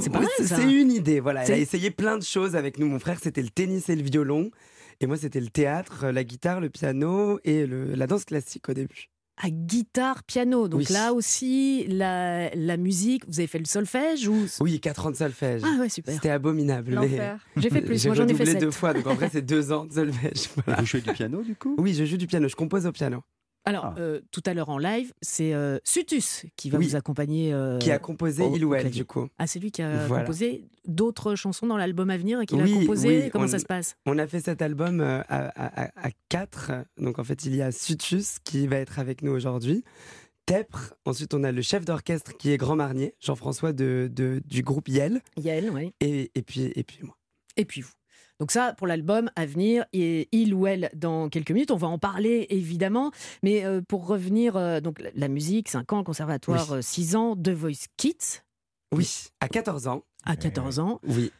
C'est 0.00 0.10
pas 0.10 0.20
mal, 0.20 0.28
ça. 0.38 0.56
C'est 0.56 0.72
une 0.72 0.90
idée, 0.90 1.20
voilà. 1.20 1.44
Elle 1.44 1.52
a 1.52 1.54
C'est- 1.54 1.62
essayé 1.62 1.90
plein 1.92 2.18
de 2.18 2.24
choses 2.24 2.56
avec 2.56 2.78
nous. 2.78 2.88
Mon 2.88 2.98
frère, 2.98 3.18
c'était 3.22 3.42
le 3.42 3.50
tennis 3.50 3.88
et 3.88 3.94
le 3.96 4.02
violon. 4.02 4.50
Et 5.00 5.06
moi, 5.06 5.16
c'était 5.16 5.40
le 5.40 5.48
théâtre, 5.50 6.06
la 6.08 6.24
guitare, 6.24 6.60
le 6.60 6.68
piano 6.68 7.38
et 7.44 7.66
le- 7.66 7.94
la 7.94 8.06
danse 8.06 8.24
classique 8.24 8.68
au 8.68 8.74
début. 8.74 9.08
À 9.36 9.50
guitare, 9.50 10.22
piano. 10.24 10.68
Donc 10.68 10.80
Oui. 10.80 10.86
là 10.90 11.12
aussi, 11.12 11.86
la, 11.88 12.54
la 12.54 12.76
musique, 12.76 13.24
vous 13.26 13.40
avez 13.40 13.46
fait 13.48 13.58
le 13.58 13.64
solfège 13.64 14.28
ou 14.28 14.46
Oui, 14.60 14.78
4 14.80 15.06
ans 15.06 15.10
de 15.10 15.16
solfège. 15.16 15.62
Ah 15.64 15.80
ouais, 15.80 15.88
super. 15.88 16.14
C'était 16.14 16.30
abominable. 16.30 16.90
mais- 17.00 17.08
L'enfer. 17.08 17.38
J'ai 17.56 17.70
fait 17.70 17.80
plus, 17.82 18.04
moi 18.06 18.14
j'en 18.14 18.24
ai 18.24 18.28
fait 18.28 18.32
redoublé 18.34 18.52
sept. 18.52 18.60
deux 18.60 18.70
fois, 18.70 18.92
donc 18.94 19.06
en 19.06 19.14
vrai, 19.14 19.28
c'est 19.32 19.42
deux 19.42 19.72
ans 19.72 19.86
de 19.86 19.92
solfège. 19.92 20.48
voilà. 20.64 20.80
Vous 20.80 20.86
jouez 20.86 21.00
du 21.00 21.12
piano, 21.12 21.42
du 21.42 21.56
coup? 21.56 21.74
Oui, 21.78 21.94
je 21.94 22.04
joue 22.04 22.16
du 22.16 22.26
piano, 22.26 22.48
je 22.48 22.56
compose 22.56 22.86
au 22.86 22.92
piano. 22.92 23.22
Alors, 23.66 23.94
euh, 23.98 24.20
tout 24.30 24.42
à 24.44 24.52
l'heure 24.52 24.68
en 24.68 24.76
live, 24.78 25.12
c'est 25.22 25.54
euh, 25.54 25.78
Sutus 25.84 26.44
qui 26.56 26.68
va 26.68 26.78
Oui. 26.78 26.86
vous 26.88 26.96
accompagner. 26.96 27.52
euh, 27.54 27.78
Qui 27.78 27.90
a 27.90 27.98
composé 27.98 28.42
au 28.42 28.54
Ilouel, 28.54 28.82
clavier. 28.82 29.00
du 29.00 29.06
coup. 29.06 29.28
Ah, 29.38 29.46
c'est 29.46 29.58
lui 29.58 29.70
qui 29.70 29.80
a 29.80 30.06
Voilà. 30.06 30.22
composé 30.24 30.64
d'autres 30.86 31.34
chansons 31.34 31.66
dans 31.66 31.78
l'album 31.78 32.10
à 32.10 32.18
venir 32.18 32.40
et 32.40 32.46
qu'il 32.46 32.60
Oui, 32.60 32.74
a 32.74 32.80
composé. 32.80 33.22
oui, 33.24 33.30
Comment 33.30 33.44
on- 33.46 33.48
ça 33.48 33.58
se 33.58 33.64
passe? 33.64 33.96
On 34.04 34.18
a 34.18 34.26
fait 34.26 34.40
cet 34.40 34.60
album 34.60 35.00
à, 35.00 35.20
à- 35.28 35.84
à- 35.84 36.08
à 36.08 36.10
quatre. 36.28 36.72
Donc 36.98 37.18
en 37.18 37.24
fait, 37.24 37.44
il 37.46 37.56
y 37.56 37.62
a 37.62 37.72
Sutus 37.72 38.38
qui 38.44 38.66
va 38.66 38.76
être 38.76 38.98
avec 38.98 39.22
nous 39.22 39.32
aujourd'hui. 39.32 39.82
Tepre. 40.46 40.92
Ensuite, 41.06 41.32
on 41.32 41.42
a 41.42 41.52
le 41.52 41.62
chef 41.62 41.86
d'orchestre 41.86 42.36
qui 42.36 42.50
est 42.50 42.58
Grand 42.58 42.76
Marnier, 42.76 43.14
Jean-François 43.18 43.72
de, 43.72 44.10
de- 44.12 44.42
du 44.44 44.62
groupe 44.62 44.88
Yel. 44.88 45.22
Yael, 45.38 45.70
oui. 45.70 45.94
Et, 46.00 46.30
et, 46.34 46.42
puis, 46.42 46.70
et 46.76 46.82
puis 46.84 46.98
moi. 47.02 47.16
Et 47.56 47.64
puis 47.64 47.80
vous. 47.80 47.92
Donc 48.40 48.50
ça, 48.50 48.74
pour 48.76 48.86
l'album 48.86 49.30
à 49.36 49.46
venir, 49.46 49.84
et 49.92 50.28
il 50.32 50.54
ou 50.54 50.66
elle 50.66 50.90
dans 50.94 51.28
quelques 51.28 51.52
minutes, 51.52 51.70
on 51.70 51.76
va 51.76 51.88
en 51.88 51.98
parler 51.98 52.46
évidemment. 52.50 53.10
Mais 53.42 53.64
euh, 53.64 53.80
pour 53.86 54.06
revenir, 54.06 54.56
euh, 54.56 54.80
donc 54.80 55.02
la, 55.14 55.28
musique, 55.28 55.68
5 55.68 55.92
ans, 55.92 55.98
le 55.98 56.04
conservatoire, 56.04 56.72
Oui. 56.72 56.82
6 56.82 57.16
ans, 57.16 57.36
The 57.36 57.50
Voice 57.50 57.86
Kids, 57.96 58.42
Oui, 58.92 59.28
à 59.40 59.48
14 59.48 59.86
ans. 59.88 60.02
à 60.24 60.36
14 60.36 60.78
ans. 60.78 61.00
Oui. 61.06 61.30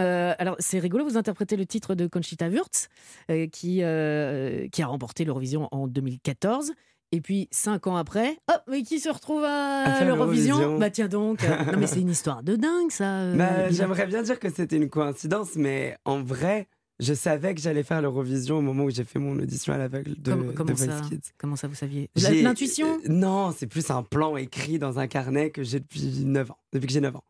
Euh, 0.00 0.34
alors 0.38 0.56
c'est 0.58 0.78
rigolo, 0.78 1.04
vous 1.04 1.16
interprétez 1.16 1.56
le 1.56 1.66
titre 1.66 1.94
de 1.94 2.06
Conchita 2.06 2.48
Wurst, 2.48 2.88
euh, 3.30 3.46
qui, 3.46 3.82
euh, 3.82 4.68
qui 4.68 4.82
a 4.82 4.86
remporté 4.86 5.24
l'Eurovision 5.24 5.68
en 5.72 5.86
2014. 5.86 6.72
Et 7.14 7.20
puis, 7.20 7.46
cinq 7.52 7.86
ans 7.86 7.94
après, 7.94 8.36
hop, 8.48 8.60
mais 8.68 8.82
qui 8.82 8.98
se 8.98 9.08
retrouve 9.08 9.44
à, 9.44 9.82
À 9.84 10.04
l'Eurovision. 10.04 10.78
Bah 10.80 10.90
tiens 10.90 11.06
donc 11.06 11.44
euh, 11.44 11.64
Non 11.72 11.78
mais 11.78 11.86
c'est 11.86 12.00
une 12.00 12.10
histoire 12.10 12.42
de 12.42 12.56
dingue 12.56 12.90
ça 12.90 13.20
euh, 13.20 13.36
Bah. 13.36 13.70
J'aimerais 13.70 14.08
bien 14.08 14.22
dire 14.22 14.40
que 14.40 14.50
c'était 14.50 14.76
une 14.76 14.90
coïncidence, 14.90 15.54
mais 15.54 15.96
en 16.04 16.20
vrai, 16.24 16.66
je 16.98 17.14
savais 17.14 17.54
que 17.54 17.60
j'allais 17.60 17.84
faire 17.84 18.02
l'Eurovision 18.02 18.58
au 18.58 18.62
moment 18.62 18.82
où 18.82 18.90
j'ai 18.90 19.04
fait 19.04 19.20
mon 19.20 19.38
audition 19.38 19.72
à 19.74 19.78
l'aveugle 19.78 20.20
de, 20.20 20.30
Comme- 20.32 20.46
de 20.48 20.52
comment, 20.54 20.74
Voice 20.74 20.86
ça, 20.86 21.02
Kids. 21.08 21.20
comment 21.38 21.54
ça 21.54 21.68
vous 21.68 21.76
saviez 21.76 22.10
L'intuition 22.16 22.88
euh, 22.88 23.08
Non, 23.08 23.54
c'est 23.56 23.68
plus 23.68 23.88
un 23.90 24.02
plan 24.02 24.36
écrit 24.36 24.80
dans 24.80 24.98
un 24.98 25.06
carnet 25.06 25.50
que 25.50 25.62
j'ai 25.62 25.78
depuis 25.78 26.24
9 26.24 26.50
ans, 26.50 26.58
depuis 26.72 26.88
que 26.88 26.92
j'ai 26.92 27.00
9 27.00 27.14
ans. 27.14 27.24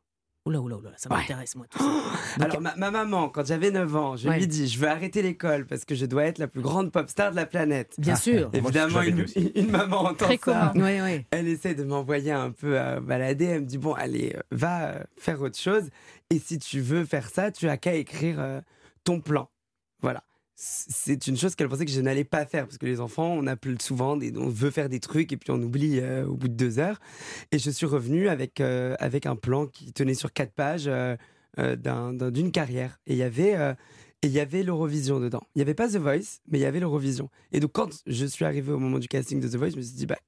Oula, 0.47 0.61
oula, 0.61 0.77
oula, 0.77 0.91
ça 0.97 1.11
Ouais. 1.11 1.17
m'intéresse 1.21 1.57
moi 1.57 1.65
tout 1.71 1.79
ça. 1.79 1.85
Alors, 2.45 2.61
ma, 2.61 2.77
ma 2.77 2.91
maman, 2.91 3.31
quand 3.31 3.47
j'avais 3.47 3.71
9 3.71 3.97
ans, 3.97 4.15
je 4.17 4.29
Ouais. 4.29 4.39
lui 4.39 4.47
dis 4.47 4.69
Je 4.69 4.79
veux 4.79 4.89
arrêter 4.89 5.23
l'école 5.23 5.65
parce 5.67 5.87
que 5.87 5.95
je 5.95 6.05
dois 6.05 6.25
être 6.25 6.37
la 6.39 6.49
plus 6.49 6.61
grande 6.61 6.93
pop 6.93 7.09
star 7.09 7.31
de 7.31 7.37
la 7.37 7.47
planète. 7.47 7.95
Bien 7.97 8.15
sûr. 8.15 8.51
Moi, 8.51 8.59
Évidemment, 8.59 9.01
une, 9.01 9.71
maman 9.71 10.01
entend 10.03 10.27
Très 10.27 10.37
ça. 10.37 10.71
commun. 10.73 10.85
Ouais, 10.85 11.01
ouais. 11.01 11.27
Elle 11.31 11.49
essaie 11.49 11.75
de 11.75 11.83
m'envoyer 11.85 12.33
un 12.33 12.51
peu 12.51 12.79
à 12.79 13.01
balader. 13.01 13.47
Elle 13.47 13.61
me 13.63 13.67
dit 13.67 13.79
Bon, 13.79 13.95
allez, 13.95 14.35
euh, 14.37 14.41
va 14.51 14.89
euh, 14.91 15.03
faire 15.17 15.41
autre 15.41 15.59
chose. 15.59 15.89
Et 16.29 16.39
si 16.39 16.59
tu 16.59 16.81
veux 16.81 17.07
faire 17.07 17.31
ça, 17.31 17.51
tu 17.51 17.67
as 17.71 17.79
qu'à 17.79 17.95
écrire 17.95 18.37
euh, 18.39 18.61
ton 19.03 19.21
plan. 19.21 19.49
Voilà. 20.03 20.23
C'est 20.57 21.27
une 21.27 21.37
chose 21.37 21.57
qu'elle 21.57 21.69
pensait 21.69 21.85
que 21.85 21.91
je 21.91 22.01
n'allais 22.01 22.23
pas 22.25 22.47
faire 22.47 22.67
parce 22.67 22.79
que 22.79 22.87
les 22.87 23.01
enfants, 23.01 23.33
on 23.33 23.47
appelle 23.49 23.83
souvent, 23.83 24.17
des, 24.17 24.33
on 24.37 24.49
veut 24.49 24.71
faire 24.71 24.89
des 24.89 25.01
trucs 25.01 25.33
et 25.33 25.37
puis 25.37 25.51
on 25.51 25.61
oublie 25.61 25.99
euh, 26.01 26.27
au 26.27 26.37
bout 26.37 26.47
de 26.49 26.55
deux 26.55 26.79
heures. 26.79 27.01
Et 27.51 27.59
je 27.59 27.71
suis 27.71 27.87
revenu 27.87 28.29
avec, 28.29 28.61
euh, 28.61 28.95
avec 29.01 29.27
un 29.27 29.35
plan 29.37 29.67
qui 29.67 29.93
tenait 29.93 30.15
sur 30.15 30.33
quatre 30.33 30.53
pages 30.53 30.85
euh, 30.87 31.17
euh, 31.59 31.75
d'un- 31.75 32.13
d'un- 32.13 32.31
d'une 32.31 32.53
carrière. 32.53 33.01
Et 33.07 33.15
il 33.15 33.19
y 33.19 33.23
avait. 33.25 33.53
et 34.23 34.27
il 34.27 34.31
y 34.33 34.41
avait 34.41 34.63
l'Eurovision 34.63 35.19
dedans. 35.21 35.43
Il 35.55 35.59
n'y 35.59 35.63
avait 35.63 35.75
pas 35.75 35.89
The 35.89 35.97
Voice, 35.97 36.39
mais 36.49 36.59
il 36.59 36.63
y 36.63 36.67
avait 36.67 36.81
l'Eurovision. 36.81 37.29
Et 37.53 37.61
donc, 37.61 37.73
quand 37.73 37.91
je 38.07 38.25
suis 38.25 38.45
arrivé 38.45 38.73
au 38.73 38.79
moment 38.79 38.99
du 38.99 39.09
casting 39.09 39.41
de 39.41 39.49
The 39.49 39.57
Voice, 39.57 39.71
je 39.71 39.77
me 39.77 39.83
suis 39.83 39.95
dit, 39.97 40.07
bah, 40.07 40.19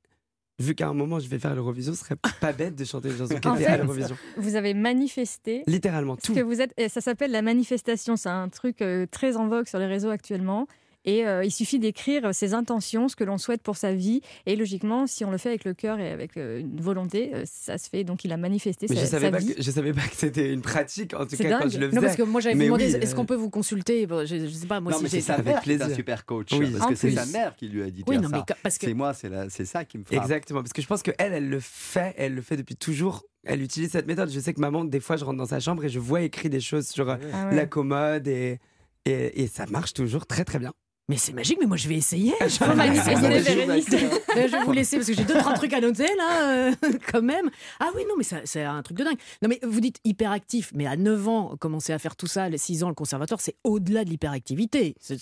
vu 0.59 0.75
qu'à 0.75 0.89
un 0.89 0.95
moment 0.95 1.19
je 1.21 1.29
vais 1.29 1.39
faire 1.39 1.55
l'Eurovision, 1.55 1.93
ce 1.93 2.01
serait 2.01 2.17
pas 2.41 2.53
bête 2.53 2.75
de 2.75 2.85
chanter 2.85 3.11
une 3.11 3.19
chanson 3.19 3.39
qui 3.39 3.49
En 3.49 3.55
était 3.57 3.67
à 3.67 3.77
l'Eurovision. 3.79 4.17
vous 4.37 4.55
avez 4.57 4.75
manifesté 4.75 5.63
Littéralement, 5.67 6.17
ce 6.21 6.27
tout. 6.29 6.35
que 6.35 6.41
vous 6.41 6.61
êtes. 6.61 6.73
et 6.77 6.89
ça 6.89 7.01
s'appelle 7.01 7.31
la 7.31 7.43
manifestation. 7.43 8.17
C'est 8.17 8.29
un 8.29 8.49
truc 8.49 8.81
euh, 8.83 9.07
très 9.11 9.37
en 9.37 9.49
vogue 9.49 9.67
sur 9.67 9.79
les 9.79 9.87
réseaux 9.87 10.11
actuellement. 10.11 10.67
Et 11.07 11.27
euh, 11.27 11.45
il 11.45 11.51
suffit 11.53 11.79
d'écrire 11.79 12.35
ses 12.35 12.53
intentions, 12.53 13.09
ce 13.09 13.15
que 13.17 13.23
l'on 13.25 13.39
souhaite 13.39 13.63
pour 13.63 13.77
sa 13.77 13.93
vie. 13.95 14.21
Et 14.45 14.57
logiquement, 14.57 15.07
si 15.07 15.25
on 15.25 15.31
le 15.31 15.39
fait 15.39 15.49
avec 15.51 15.65
le 15.65 15.73
cœur 15.73 16.01
et 16.01 16.11
avec 16.11 16.37
euh, 16.37 16.59
une 16.61 16.81
volonté, 16.81 17.31
euh, 17.33 17.45
ça 17.47 17.79
se 17.79 17.89
fait. 17.89 18.03
Donc 18.05 18.25
il 18.25 18.33
a 18.33 18.37
manifesté 18.37 18.87
Mais 18.91 18.97
sa, 18.97 19.03
je 19.03 19.07
savais 19.07 19.27
sa 19.27 19.31
pas 19.33 19.39
vie. 19.39 19.55
que 19.55 19.63
je 19.63 19.71
savais 19.71 19.93
pas 19.93 20.03
que 20.03 20.17
c'était 20.17 20.53
une 20.53 20.63
pratique 20.63 21.15
en 21.15 21.25
tout 21.25 21.37
C'est 21.37 21.45
cas 21.45 21.61
quand 21.63 21.69
je 21.69 21.79
le 21.79 21.87
faisais. 21.89 21.97
Non, 21.97 22.03
parce 22.03 22.17
que 22.17 22.23
moi 22.23 22.41
j'avais 22.41 22.57
demandé 22.65 22.87
oui, 22.87 22.95
est-ce 23.01 23.13
euh, 23.13 23.17
qu'on 23.17 23.25
peut 23.25 23.37
vous 23.37 23.51
consulter? 23.51 24.07
Bon, 24.07 24.27
je, 24.27 24.37
je 24.37 24.49
sais 24.49 24.67
pas, 24.67 24.81
moi 24.81 24.91
non, 24.93 24.99
si 24.99 25.05
mais 25.05 25.09
c'est 25.11 25.21
sa 25.21 25.35
avec 25.35 25.55
un 25.57 25.61
plaisir. 25.61 25.91
super 25.95 26.25
coach. 26.27 26.49
Oui. 26.53 26.71
Parce 26.73 26.85
En 26.85 26.89
que 26.89 26.95
c'est 26.97 27.13
sa 27.13 27.25
mère 27.27 27.55
qui 27.57 27.69
lui 27.69 27.83
a 27.83 27.91
dit 27.91 28.03
Oui, 28.09 28.19
non, 28.19 28.29
mais 28.29 28.39
ça. 28.39 28.57
parce 28.63 28.77
que- 28.77 28.87
C'est 28.87 28.95
moi, 28.95 29.15
c'est 29.15 29.31
c'est 29.51 29.65
ça 29.65 29.85
qui 29.85 29.99
me 29.99 30.05
frappe. 30.05 30.21
Exactement, 30.21 30.61
parce 30.61 30.73
que 30.73 30.83
je 30.83 30.87
pense 30.89 31.03
que 31.05 31.13
elle, 31.19 31.33
elle 31.33 31.49
le 31.49 31.61
fait, 31.61 32.15
elle 32.19 32.35
le 32.35 32.43
fait 32.43 32.57
depuis 32.57 32.75
toujours. 32.77 33.23
Elle 33.45 33.63
utilise 33.63 33.93
cette 33.93 34.09
méthode. 34.09 34.29
Je 34.31 34.41
sais 34.41 34.53
que 34.53 34.61
maman, 34.61 34.85
des 34.85 34.99
fois, 34.99 35.17
je 35.17 35.25
rentre 35.25 35.39
dans 35.39 35.47
sa 35.47 35.61
chambre 35.61 35.85
et 35.85 35.89
je 35.89 36.01
vois 36.01 36.23
écrit 36.23 36.51
des 36.51 36.59
choses 36.61 36.89
sur 36.89 37.09
Ah 37.11 37.19
ouais. 37.49 37.55
la 37.55 37.67
commode 37.67 38.27
et, 38.27 38.59
et, 39.05 39.43
et 39.43 39.47
ça 39.47 39.67
marche 39.67 39.93
toujours 39.95 40.27
très 40.27 40.45
très 40.45 40.59
bien. 40.59 40.73
Mais 41.09 41.17
c'est 41.19 41.33
magique, 41.33 41.59
mais 41.61 41.67
moi 41.67 41.77
je 41.77 41.89
vais 41.89 41.95
essayer. 41.95 42.35
Je 42.41 42.65
manifester, 42.75 43.15
Bérénice. 43.29 43.89
vais 43.89 44.65
vous 44.65 44.73
laisser 44.73 44.97
parce 44.97 45.07
que 45.09 45.15
j'ai 45.15 45.25
deux, 45.25 45.39
trois 45.39 45.55
trucs 45.55 45.73
à 45.73 45.81
noter 45.81 46.09
là, 46.17 46.69
euh, 46.71 46.73
quand 47.13 47.23
même. 47.23 47.49
Ah 47.79 47.91
oui, 47.95 48.03
non, 48.09 48.15
mais 48.19 48.25
c'est 48.45 48.63
un 48.65 48.83
truc 48.83 48.97
de 48.99 49.05
dingue. 49.05 49.17
Non, 49.41 49.49
mais 49.49 49.61
vous 49.63 49.81
dites 49.81 49.99
hyperactif, 50.05 50.73
mais 50.75 50.85
à 50.87 50.97
9 50.97 51.29
ans, 51.29 51.57
commencer 51.61 51.93
à 51.93 52.01
faire 52.01 52.17
tout 52.17 52.27
ça, 52.27 52.49
les 52.49 52.59
6 52.59 52.83
ans, 52.83 52.89
le 52.89 52.97
conservatoire, 52.97 53.41
c'est 53.41 53.55
au-delà 53.63 54.05
de 54.05 54.11
l'hyperactivité. 54.11 54.97
Ça, 55.01 55.15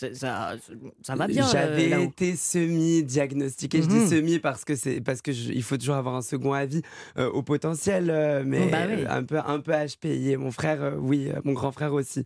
ça 1.02 1.14
va 1.16 1.26
bien. 1.26 1.44
euh, 1.46 1.50
J'avais 1.52 2.02
été 2.02 2.34
semi-diagnostiqué. 2.34 3.82
Je 3.82 3.88
Mhm. 3.88 3.98
dis 4.04 4.08
semi 4.08 4.38
parce 4.38 4.64
que 4.64 4.76
c'est 4.76 5.02
parce 5.02 5.20
que 5.20 5.32
je- 5.32 5.52
il 5.52 5.62
faut 5.62 5.76
toujours 5.76 5.96
avoir 5.96 6.14
un 6.14 6.22
second 6.22 6.54
avis 6.54 6.80
euh, 7.18 7.30
au 7.30 7.42
potentiel, 7.42 8.08
euh, 8.10 8.42
mais 8.46 8.68
Bah 8.70 8.78
oui. 8.88 9.04
un 9.06 9.22
peu 9.22 9.38
un 9.38 9.60
peu 9.60 9.72
HPI. 9.72 10.30
Et 10.30 10.36
mon 10.38 10.50
frère, 10.50 10.82
euh, 10.82 10.96
oui, 10.98 11.28
euh, 11.30 11.40
mon 11.44 11.52
grand 11.52 11.72
frère 11.72 11.92
aussi. 11.92 12.24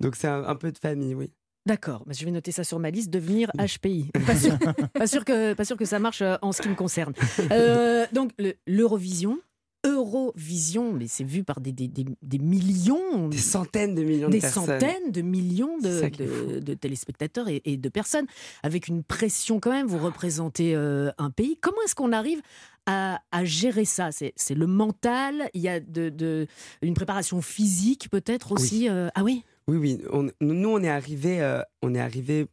Donc 0.00 0.14
c'est 0.14 0.28
un, 0.28 0.44
un 0.44 0.54
peu 0.56 0.70
de 0.72 0.78
famille, 0.78 1.14
oui. 1.14 1.30
D'accord, 1.66 2.04
je 2.08 2.24
vais 2.24 2.30
noter 2.30 2.50
ça 2.52 2.64
sur 2.64 2.78
ma 2.78 2.90
liste, 2.90 3.10
devenir 3.10 3.50
HPI. 3.58 4.10
Pas 4.26 4.36
sûr, 4.36 4.56
pas 4.94 5.06
sûr, 5.06 5.24
que, 5.24 5.52
pas 5.52 5.64
sûr 5.64 5.76
que 5.76 5.84
ça 5.84 5.98
marche 5.98 6.22
euh, 6.22 6.36
en 6.40 6.52
ce 6.52 6.62
qui 6.62 6.68
me 6.68 6.74
concerne. 6.74 7.12
Euh, 7.52 8.06
donc, 8.12 8.32
le- 8.38 8.54
l'Eurovision, 8.66 9.38
Eurovision, 9.84 10.92
mais 10.92 11.06
c'est 11.08 11.24
vu 11.24 11.44
par 11.44 11.60
des, 11.60 11.72
des, 11.72 11.88
des- 11.88 12.06
des 12.22 12.38
millions, 12.38 13.28
Des 13.28 13.36
centaines 13.38 13.94
de 13.94 14.02
millions 14.02 14.28
de 14.28 14.32
des 14.32 14.40
personnes. 14.40 14.64
centaines 14.64 15.10
de 15.12 15.20
millions 15.22 15.78
de, 15.78 16.74
téléspectateurs 16.74 17.48
et, 17.48 17.62
et 17.64 17.76
de 17.76 17.88
personnes, 17.88 18.26
avec 18.62 18.88
une 18.88 19.02
pression 19.02 19.60
quand 19.60 19.70
même. 19.70 19.86
Vous 19.86 19.98
représentez 19.98 20.74
euh, 20.74 21.10
un 21.18 21.30
pays. 21.30 21.56
Comment 21.60 21.82
est-ce 21.84 21.94
qu'on 21.94 22.12
arrive 22.12 22.40
à, 22.86 23.20
à 23.30 23.44
gérer 23.44 23.84
ça? 23.84 24.10
C'est 24.10 24.54
le 24.54 24.66
mental, 24.66 25.50
il 25.54 25.60
y 25.60 25.68
a 25.68 25.80
de, 25.80 26.46
une 26.82 26.94
préparation 26.94 27.40
physique 27.42 28.08
peut-être 28.10 28.52
aussi. 28.52 28.88
euh, 28.88 29.08
ah 29.14 29.22
oui? 29.22 29.44
Oui, 29.68 29.76
oui. 29.76 30.02
On- 30.10 30.30
nous, 30.40 30.68
on 30.68 30.82
est 30.82 30.88
arrivé, 30.88 31.40
euh, 31.42 31.60
on 31.82 31.94
est 31.94 32.00
arrivé 32.00 32.46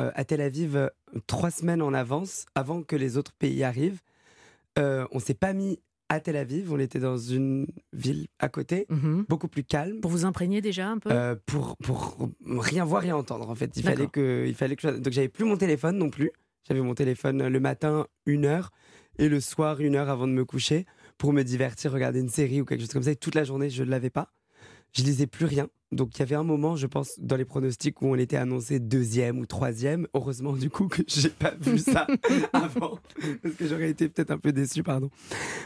euh, 0.00 0.10
à 0.14 0.24
Tel 0.24 0.40
Aviv 0.40 0.76
euh, 0.76 0.88
trois 1.26 1.50
semaines 1.50 1.80
en 1.82 1.94
avance, 1.94 2.46
avant 2.54 2.82
que 2.82 2.96
les 2.96 3.16
autres 3.16 3.32
pays 3.32 3.64
arrivent. 3.64 4.00
On 4.76 5.18
s'est 5.20 5.34
pas 5.34 5.52
mis 5.52 5.78
à 6.08 6.20
Tel 6.20 6.36
Aviv, 6.36 6.72
on 6.72 6.78
était 6.78 6.98
dans 6.98 7.16
une 7.16 7.66
ville 7.92 8.26
à 8.38 8.48
côté, 8.48 8.86
Mhm. 8.90 9.24
beaucoup 9.28 9.48
plus 9.48 9.64
calme. 9.64 10.00
Pour 10.00 10.10
vous 10.10 10.24
imprégner 10.26 10.60
déjà 10.60 10.88
un 10.88 10.98
peu? 10.98 11.10
Pour, 11.46 11.76
pour 11.78 12.28
rien 12.58 12.84
voir, 12.84 13.00
rien 13.02 13.16
entendre 13.16 13.48
en 13.48 13.54
fait. 13.54 13.70
Il 13.76 13.82
fallait 13.82 14.08
que, 14.08 14.44
il 14.46 14.54
fallait 14.54 14.76
que 14.76 14.82
je- 14.82 14.96
donc 14.98 15.12
j'avais 15.12 15.28
plus 15.28 15.44
mon 15.44 15.56
téléphone 15.56 15.96
non 15.96 16.10
plus. 16.10 16.30
J'avais 16.68 16.80
mon 16.82 16.94
téléphone 16.94 17.46
le 17.46 17.60
matin 17.60 18.06
une 18.26 18.44
heure 18.46 18.70
et 19.18 19.28
le 19.28 19.38
soir 19.40 19.80
une 19.80 19.94
heure 19.96 20.08
avant 20.10 20.26
de 20.26 20.32
me 20.32 20.44
coucher 20.44 20.86
pour 21.18 21.32
me 21.32 21.42
divertir, 21.42 21.92
regarder 21.92 22.20
une 22.20 22.28
série 22.28 22.60
ou 22.60 22.64
quelque 22.64 22.80
chose 22.80 22.92
comme 22.92 23.02
ça. 23.02 23.12
Et 23.12 23.16
toute 23.16 23.34
la 23.34 23.44
journée 23.44 23.70
je 23.70 23.82
ne 23.84 23.90
l'avais 23.90 24.10
pas. 24.10 24.32
Je 24.92 25.02
lisais 25.02 25.26
plus 25.26 25.46
rien. 25.46 25.68
Donc 25.94 26.16
il 26.16 26.18
y 26.18 26.22
avait 26.22 26.34
un 26.34 26.42
moment, 26.42 26.76
je 26.76 26.86
pense, 26.86 27.12
dans 27.18 27.36
les 27.36 27.44
pronostics 27.44 28.02
où 28.02 28.06
on 28.08 28.16
était 28.16 28.36
annoncé 28.36 28.80
deuxième 28.80 29.38
ou 29.38 29.46
troisième. 29.46 30.06
Heureusement 30.14 30.52
du 30.52 30.68
coup 30.70 30.88
que 30.88 31.02
j'ai 31.08 31.28
pas 31.30 31.54
vu 31.60 31.78
ça 31.78 32.06
avant 32.52 32.98
parce 33.42 33.54
que 33.54 33.66
j'aurais 33.66 33.90
été 33.90 34.08
peut-être 34.08 34.30
un 34.30 34.38
peu 34.38 34.52
déçu, 34.52 34.82
pardon. 34.82 35.10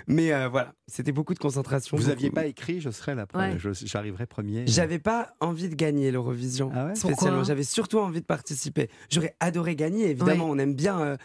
Mais 0.06 0.32
euh, 0.32 0.48
voilà, 0.48 0.74
c'était 0.86 1.12
beaucoup 1.12 1.34
de 1.34 1.38
concentration. 1.38 1.96
Vous 1.96 2.02
beaucoup- 2.04 2.12
aviez 2.12 2.30
pas 2.30 2.46
écrit, 2.46 2.80
je 2.80 2.90
serais 2.90 3.14
là, 3.14 3.26
Ouais. 3.34 3.56
je- 3.58 3.70
j'arriverai 3.72 4.26
premier. 4.26 4.66
j'avais 4.66 4.98
pas 4.98 5.34
envie 5.40 5.68
de 5.68 5.74
gagner 5.74 6.10
l'Eurovision 6.10 6.70
Ah 6.74 6.86
ouais? 6.86 6.94
spécialement. 6.94 7.42
J'avais 7.44 7.64
surtout 7.64 7.98
envie 7.98 8.20
de 8.20 8.26
participer. 8.26 8.88
J'aurais 9.10 9.34
adoré 9.40 9.76
gagner, 9.76 10.10
évidemment. 10.10 10.44
Ouais. 10.50 10.56
On 10.56 10.58
aime 10.58 10.74
bien 10.74 11.00
euh, 11.00 11.16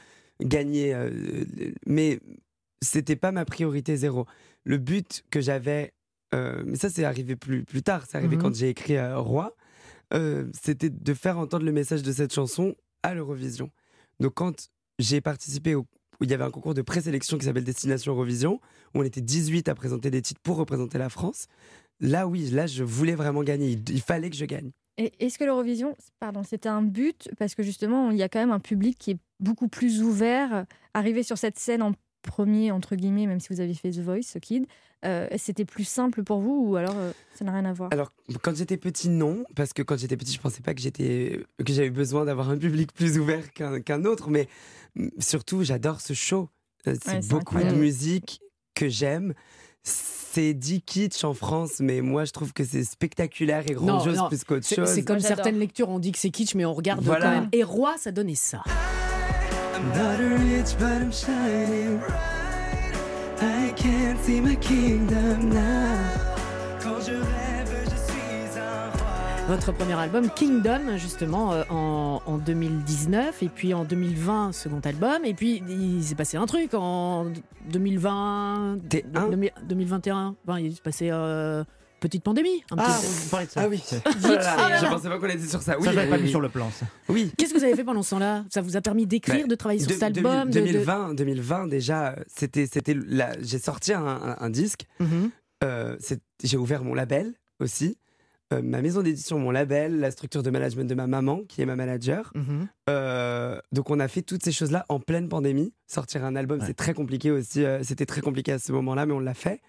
gagner, 0.42 0.94
euh, 0.94 1.12
mais 1.86 2.20
c'était 2.82 3.16
pas 3.16 3.32
ma 3.32 3.46
priorité 3.46 3.96
zéro. 3.98 4.26
Le 4.64 4.78
but 4.78 5.24
que 5.30 5.42
j'avais, 5.42 5.94
mais 6.66 6.76
ça 6.78 6.90
c'est 6.90 7.04
arrivé 7.04 7.36
plus 7.36 7.64
plus 7.64 7.84
tard. 7.84 8.06
C'est 8.08 8.18
arrivé 8.18 8.36
Mhm. 8.36 8.42
quand 8.42 8.56
j'ai 8.56 8.70
écrit 8.70 8.98
euh, 8.98 9.18
Roi. 9.20 9.56
euh, 10.14 10.46
c'était 10.54 10.90
de 10.90 11.14
faire 11.14 11.38
entendre 11.40 11.66
le 11.66 11.72
message 11.72 12.04
de 12.04 12.12
cette 12.12 12.34
chanson 12.34 12.76
à 13.04 13.14
l'Eurovision. 13.14 13.70
Donc 14.20 14.34
quand 14.36 14.70
j'ai 15.00 15.22
participé 15.22 15.76
au 15.76 15.86
il 16.22 16.30
y 16.30 16.34
avait 16.34 16.44
un 16.44 16.52
concours 16.52 16.74
de 16.76 16.82
présélection 16.84 17.38
qui 17.38 17.46
s'appelle 17.46 17.64
Destination 17.66 18.14
Eurovision, 18.14 18.62
où 18.94 19.00
on 19.00 19.04
était 19.04 19.20
18 19.20 19.68
à 19.68 19.76
présenter 19.76 20.10
des 20.10 20.22
titres 20.22 20.40
pour 20.42 20.56
représenter 20.56 20.98
la 20.98 21.10
France. 21.10 21.48
Là, 22.00 22.28
oui, 22.28 22.50
là, 22.50 22.66
je 22.66 22.84
voulais 22.84 23.16
vraiment 23.16 23.44
gagner. 23.44 23.72
Il, 23.72 23.90
il 23.90 24.00
fallait 24.02 24.30
que 24.30 24.36
je 24.38 24.46
gagne. 24.46 24.72
Et 24.98 25.12
est-ce 25.20 25.38
que 25.38 25.44
l'Eurovision, 25.44 25.98
pardon, 26.22 26.44
c'était 26.44 26.70
un 26.70 26.82
but? 26.84 27.30
Parce 27.40 27.56
que 27.56 27.64
justement, 27.64 28.12
il 28.12 28.18
y 28.18 28.24
a 28.24 28.30
quand 28.30 28.40
même 28.40 28.52
un 28.52 28.60
public 28.60 28.98
qui 28.98 29.12
est 29.12 29.18
beaucoup 29.42 29.68
plus 29.68 30.02
ouvert. 30.04 30.66
Arriver 30.94 31.24
sur 31.24 31.38
cette 31.38 31.58
scène 31.60 31.82
en 31.82 31.94
premier, 32.24 32.72
entre 32.72 32.96
guillemets, 32.96 33.28
même 33.28 33.40
si 33.40 33.50
vous 33.54 33.60
avez 33.62 33.74
fait 33.74 33.92
The 33.92 34.00
Voice, 34.00 34.40
Kid, 34.42 34.66
euh, 35.06 35.28
c'était 35.38 35.66
plus 35.66 35.84
simple 35.84 36.24
pour 36.24 36.40
vous 36.40 36.66
ou 36.70 36.76
alors 36.78 36.96
euh, 36.98 37.12
ça 37.36 37.44
n'a 37.46 37.52
rien 37.52 37.66
à 37.66 37.74
voir? 37.74 37.90
Alors, 37.92 38.12
quand 38.42 38.56
j'étais 38.56 38.78
petit, 38.78 39.10
non, 39.10 39.44
parce 39.56 39.74
que 39.74 39.82
quand 39.82 39.98
j'étais 39.98 40.16
petit, 40.18 40.32
je 40.34 40.40
pensais 40.40 40.62
pas 40.62 40.74
que 40.74 40.82
j'étais 40.82 41.44
que 41.64 41.74
j'avais 41.74 41.90
besoin 41.90 42.26
d'avoir 42.26 42.50
un 42.50 42.58
public 42.58 42.94
plus 42.94 43.20
ouvert 43.20 43.52
qu'un 43.52 43.82
qu'un 43.82 44.06
autre, 44.06 44.30
mais 44.30 44.48
surtout, 45.20 45.64
j'adore 45.64 46.00
ce 46.02 46.14
show. 46.14 46.50
Euh, 46.88 46.96
C'est 47.04 47.12
Ouais, 47.16 47.20
beaucoup 47.28 47.58
de 47.60 47.74
musique 47.76 48.40
que 48.76 48.88
j'aime. 48.90 49.34
C'est 49.84 50.54
dit 50.54 50.82
kitsch 50.82 51.24
en 51.26 51.34
France, 51.34 51.80
mais 51.80 52.00
moi, 52.02 52.24
je 52.26 52.32
trouve 52.32 52.54
que 52.54 52.64
c'est 52.64 52.84
spectaculaire 52.86 53.70
et 53.70 53.74
grandiose 53.74 54.18
non, 54.18 54.28
plus 54.30 54.44
qu'autre 54.46 54.66
c'est- 54.66 54.76
chose. 54.76 54.88
C'est 54.90 55.04
comme 55.04 55.20
certaines 55.20 55.60
lectures, 55.60 55.90
on 55.90 56.00
dit 56.00 56.12
que 56.14 56.18
c'est 56.18 56.30
kitsch, 56.32 56.56
mais 56.56 56.64
on 56.66 56.74
regarde 56.74 57.04
Voilà. 57.04 57.26
quand 57.26 57.32
même. 57.42 57.50
Et 57.52 57.64
Roi, 57.64 57.96
ça 57.98 58.12
donnait 58.12 58.36
ça. 58.36 58.64
Not 59.92 60.18
rich, 60.20 60.76
but 60.80 61.02
I'm 61.02 61.12
shining 61.12 62.00
I 63.42 63.74
can't 63.76 64.18
see 64.24 64.40
my 64.40 64.56
kingdom 64.56 65.50
now. 65.50 65.98
Quand 66.82 67.02
je 67.02 67.12
rêve, 67.12 67.84
je 67.84 67.98
suis 67.98 68.58
un 68.58 68.90
roi. 68.92 69.48
Votre 69.50 69.74
premier 69.74 69.94
album, 69.94 70.30
Kingdom, 70.30 70.98
justement, 70.98 71.52
euh, 71.52 71.64
en, 71.70 72.22
en 72.26 72.38
2019. 72.38 73.44
Et 73.44 73.50
puis 73.50 73.74
en 73.74 73.84
2020, 73.84 74.54
second 74.54 74.80
album. 74.86 75.26
Et 75.26 75.34
puis 75.34 75.62
il 75.68 76.02
s'est 76.02 76.16
passé 76.16 76.38
un 76.38 76.46
truc 76.46 76.74
en 76.74 77.26
2020. 77.70 78.78
2000 78.90 79.52
2021. 79.68 80.36
Enfin, 80.48 80.60
il 80.60 80.74
s'est 80.74 80.82
passé 80.82 81.10
euh, 81.12 81.66
petite 82.04 82.24
pandémie. 82.24 82.64
un 82.72 82.76
Ah, 82.78 82.98
petit- 83.00 83.08
vous 83.08 83.30
parlez 83.30 83.46
de 83.48 83.52
ça. 83.52 83.62
Ah 83.64 83.68
oui. 83.70 83.82
Voilà, 84.20 84.78
je 84.80 84.86
pensais 84.86 85.10
pas 85.10 85.18
qu'on 85.20 85.28
était 85.28 85.48
sur 85.48 85.62
ça. 85.62 85.78
Oui, 85.80 85.86
Ça, 85.86 85.92
j'avais 85.94 86.08
pas 86.10 86.16
oui, 86.16 86.22
mis 86.22 86.26
oui. 86.28 86.32
sur 86.32 86.42
le 86.42 86.50
plan, 86.50 86.70
ça. 86.72 86.86
Oui. 87.10 87.32
Qu'est-ce 87.38 87.54
que 87.54 87.58
vous 87.58 87.64
avez 87.64 87.76
fait 87.76 87.84
pendant 87.84 88.04
ce 88.04 88.12
temps-là? 88.12 88.46
Ça 88.50 88.62
vous 88.62 88.78
a 88.78 88.82
permis 88.82 89.06
d'écrire, 89.08 89.42
Bah, 89.44 89.48
de 89.48 89.56
travailler 89.56 89.80
sur 89.80 89.90
de- 89.90 89.94
cet 89.94 90.04
album 90.04 90.50
de- 90.50 90.60
de- 90.60 90.66
2020, 90.66 91.14
2020 91.16 91.68
déjà, 91.68 92.16
c'était, 92.28 92.68
c'était 92.72 92.96
la- 93.08 93.36
j'ai 93.42 93.60
sorti 93.60 93.94
un, 93.94 94.06
un- 94.06 94.38
un 94.40 94.50
disque. 94.50 94.86
Mhm. 95.00 95.32
Euh, 95.64 95.98
j'ai 96.44 96.58
ouvert 96.58 96.84
mon 96.84 96.94
label 96.94 97.34
aussi. 97.60 97.98
Euh, 98.54 98.62
ma 98.62 98.82
maison 98.82 99.02
d'édition, 99.02 99.40
mon 99.40 99.50
label, 99.50 100.00
la 100.00 100.12
structure 100.12 100.44
de 100.44 100.50
management 100.52 100.84
de 100.88 100.94
ma 100.94 101.08
maman, 101.08 101.42
qui 101.48 101.62
est 101.62 101.66
ma 101.66 101.76
manager. 101.78 102.32
Mhm. 102.36 102.68
Euh, 102.90 103.60
donc 103.72 103.90
on 103.90 104.00
a 104.00 104.08
fait 104.08 104.22
toutes 104.22 104.44
ces 104.44 104.52
choses-là 104.52 104.86
en 104.90 105.00
pleine 105.00 105.30
pandémie. 105.30 105.74
Sortir 105.88 106.24
un 106.26 106.36
album, 106.36 106.60
c'est 106.66 106.74
très 106.76 106.94
compliqué 106.94 107.32
aussi. 107.32 107.64
euh, 107.64 107.82
C'était 107.84 108.06
très 108.06 108.22
compliqué 108.22 108.52
à 108.52 108.60
ce 108.60 108.72
moment-là, 108.74 109.06
mais 109.06 109.14
on 109.14 109.20
l'a 109.20 109.34
fait. 109.34 109.62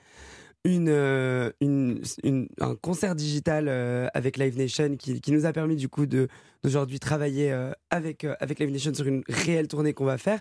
Une, 0.67 0.89
euh, 0.89 1.51
une- 1.61 2.01
une- 2.23 2.49
un 2.59 2.75
concert 2.75 3.15
digital 3.15 3.67
euh, 3.69 4.09
avec 4.15 4.39
Live 4.39 4.57
Nation 4.57 4.97
qui, 4.97 5.21
qui 5.21 5.31
nous 5.33 5.45
a 5.45 5.53
permis 5.53 5.77
du 5.77 5.89
coup 5.91 6.07
d'aujourd'hui 6.07 6.99
travailler 6.99 7.53
euh, 7.53 7.73
avec 7.91 8.25
euh, 8.25 8.35
avec 8.41 8.59
Live 8.59 8.71
Nation 8.71 8.95
sur 8.95 9.07
une 9.07 9.23
réelle 9.29 9.69
tournée 9.69 9.93
qu'on 9.93 10.07
va 10.07 10.17
faire. 10.19 10.41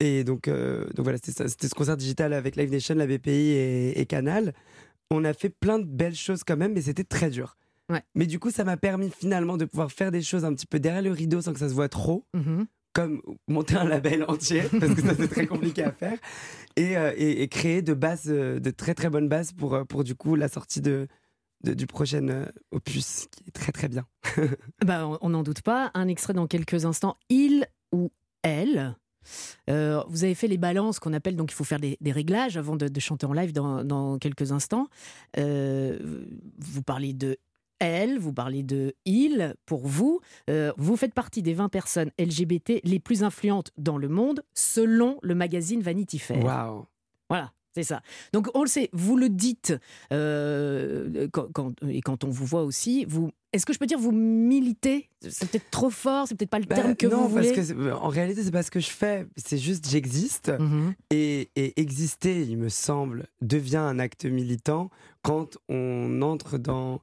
Et 0.00 0.24
donc 0.24 0.48
donc 0.48 1.00
voilà, 1.04 1.18
c'était 1.22 1.46
ce 1.48 1.74
concert 1.74 1.96
digital 1.96 2.32
avec 2.32 2.56
Live 2.56 2.70
Nation, 2.72 2.94
la 2.96 3.06
BPI 3.06 3.30
et, 3.30 4.00
et 4.00 4.06
Canal. 4.06 4.54
On 5.10 5.24
a 5.24 5.34
fait 5.34 5.50
plein 5.50 5.78
de 5.78 5.84
belles 5.84 6.14
choses 6.16 6.42
quand 6.44 6.56
même, 6.56 6.72
mais 6.72 6.82
c'était 6.82 7.04
très 7.04 7.30
dur. 7.30 7.56
Mais 8.14 8.26
du 8.26 8.38
coup, 8.38 8.50
ça 8.50 8.62
m'a 8.64 8.76
permis 8.76 9.10
finalement 9.10 9.56
de 9.56 9.64
pouvoir 9.64 9.90
faire 9.92 10.10
des 10.12 10.22
choses 10.22 10.44
un 10.44 10.54
petit 10.54 10.66
peu 10.66 10.78
derrière 10.80 11.02
le 11.02 11.10
rideau 11.10 11.40
sans 11.42 11.52
que 11.52 11.58
ça 11.58 11.68
se 11.68 11.74
voit 11.74 11.88
trop 11.88 12.24
Mhm. 12.34 12.66
Comme 12.92 13.22
monter 13.48 13.76
un 13.76 13.84
label 13.84 14.24
entier, 14.28 14.62
parce 14.80 14.94
que 14.94 15.02
ça 15.02 15.14
c'est 15.16 15.28
très 15.28 15.46
compliqué 15.46 15.84
à 15.84 15.92
faire, 15.92 16.18
et, 16.76 16.96
euh, 16.96 17.46
créer 17.46 17.82
de 17.82 17.94
bases, 17.94 18.24
euh, 18.28 18.58
de 18.58 18.70
très 18.70 18.94
très 18.94 19.10
bonnes 19.10 19.28
bases 19.28 19.52
pour, 19.52 19.74
euh, 19.74 19.84
pour 19.84 20.04
du 20.04 20.14
coup 20.14 20.34
la 20.34 20.48
sortie 20.48 20.80
de, 20.80 21.06
du 21.62 21.86
prochain 21.86 22.46
opus, 22.70 23.26
qui 23.30 23.44
est 23.48 23.52
très 23.52 23.72
très 23.72 23.88
bien. 23.88 24.06
Bah, 24.84 25.06
on- 25.20 25.28
n'en 25.28 25.42
doute 25.42 25.62
pas. 25.62 25.90
Un 25.94 26.08
extrait 26.08 26.32
dans 26.32 26.46
quelques 26.46 26.84
instants. 26.86 27.16
Il 27.28 27.66
ou 27.92 28.10
elle. 28.42 28.96
Vous 29.68 30.24
avez 30.24 30.34
fait 30.34 30.48
les 30.48 30.56
balances 30.56 30.98
qu'on 30.98 31.12
appelle, 31.12 31.36
donc 31.36 31.52
il 31.52 31.54
faut 31.54 31.64
faire 31.64 31.78
des, 31.78 31.98
réglages 32.06 32.56
avant 32.56 32.76
de, 32.76 32.88
de 32.88 33.00
chanter 33.00 33.26
en 33.26 33.34
live 33.34 33.52
dans, 33.52 33.84
dans 33.84 34.18
quelques 34.18 34.52
instants. 34.52 34.88
Vous 35.36 36.82
parlez 36.84 37.12
de 37.12 37.36
elle, 37.80 38.18
vous 38.18 38.32
parlez 38.32 38.62
de 38.62 38.94
il 39.04 39.54
pour 39.66 39.86
vous. 39.86 40.20
Euh, 40.48 40.72
vous 40.76 40.96
faites 40.96 41.14
partie 41.14 41.42
des 41.42 41.54
20 41.54 41.68
personnes 41.68 42.10
LGBT 42.18 42.80
les 42.84 43.00
plus 43.00 43.22
influentes 43.24 43.72
dans 43.78 43.98
le 43.98 44.08
monde 44.08 44.42
selon 44.54 45.18
le 45.22 45.34
magazine 45.34 45.80
Vanity 45.82 46.18
Fair. 46.18 46.44
Waouh! 46.44 46.84
Voilà, 47.28 47.52
c'est 47.74 47.82
ça. 47.84 48.02
Donc 48.32 48.48
on 48.54 48.62
le 48.62 48.68
sait, 48.68 48.90
vous 48.92 49.16
le 49.16 49.28
dites, 49.28 49.74
euh, 50.12 51.28
quand, 51.32 51.46
quand- 51.52 51.72
et 51.88 52.00
quand 52.00 52.24
on 52.24 52.28
vous 52.30 52.44
voit 52.46 52.62
aussi, 52.64 53.04
vous, 53.06 53.30
est-ce 53.52 53.66
que 53.66 53.72
je 53.72 53.78
peux 53.78 53.86
dire 53.86 53.98
vous 53.98 54.12
militez? 54.12 55.08
C'est 55.28 55.48
peut-être 55.50 55.70
trop 55.70 55.90
fort, 55.90 56.26
c'est 56.28 56.34
peut-être 56.34 56.50
pas 56.50 56.58
le 56.58 56.66
Bah, 56.66 56.76
terme 56.76 56.94
que 56.96 57.06
non, 57.06 57.26
vous 57.28 57.34
parce 57.34 57.46
voulez. 57.48 57.56
que 57.56 57.62
c'est- 57.62 57.92
en 57.92 58.08
réalité, 58.08 58.42
c'est 58.42 58.50
pas 58.50 58.62
ce 58.62 58.70
que 58.70 58.80
je 58.80 58.90
fais. 58.90 59.26
C'est 59.36 59.58
juste 59.58 59.88
j'existe. 59.88 60.52
Mhm. 60.58 60.94
Et, 61.10 61.50
et 61.56 61.80
exister, 61.80 62.42
il 62.42 62.58
me 62.58 62.68
semble, 62.68 63.26
devient 63.40 63.76
un 63.78 63.98
acte 63.98 64.24
militant 64.24 64.90
quand 65.22 65.58
on 65.68 66.22
entre 66.22 66.58
dans 66.58 67.00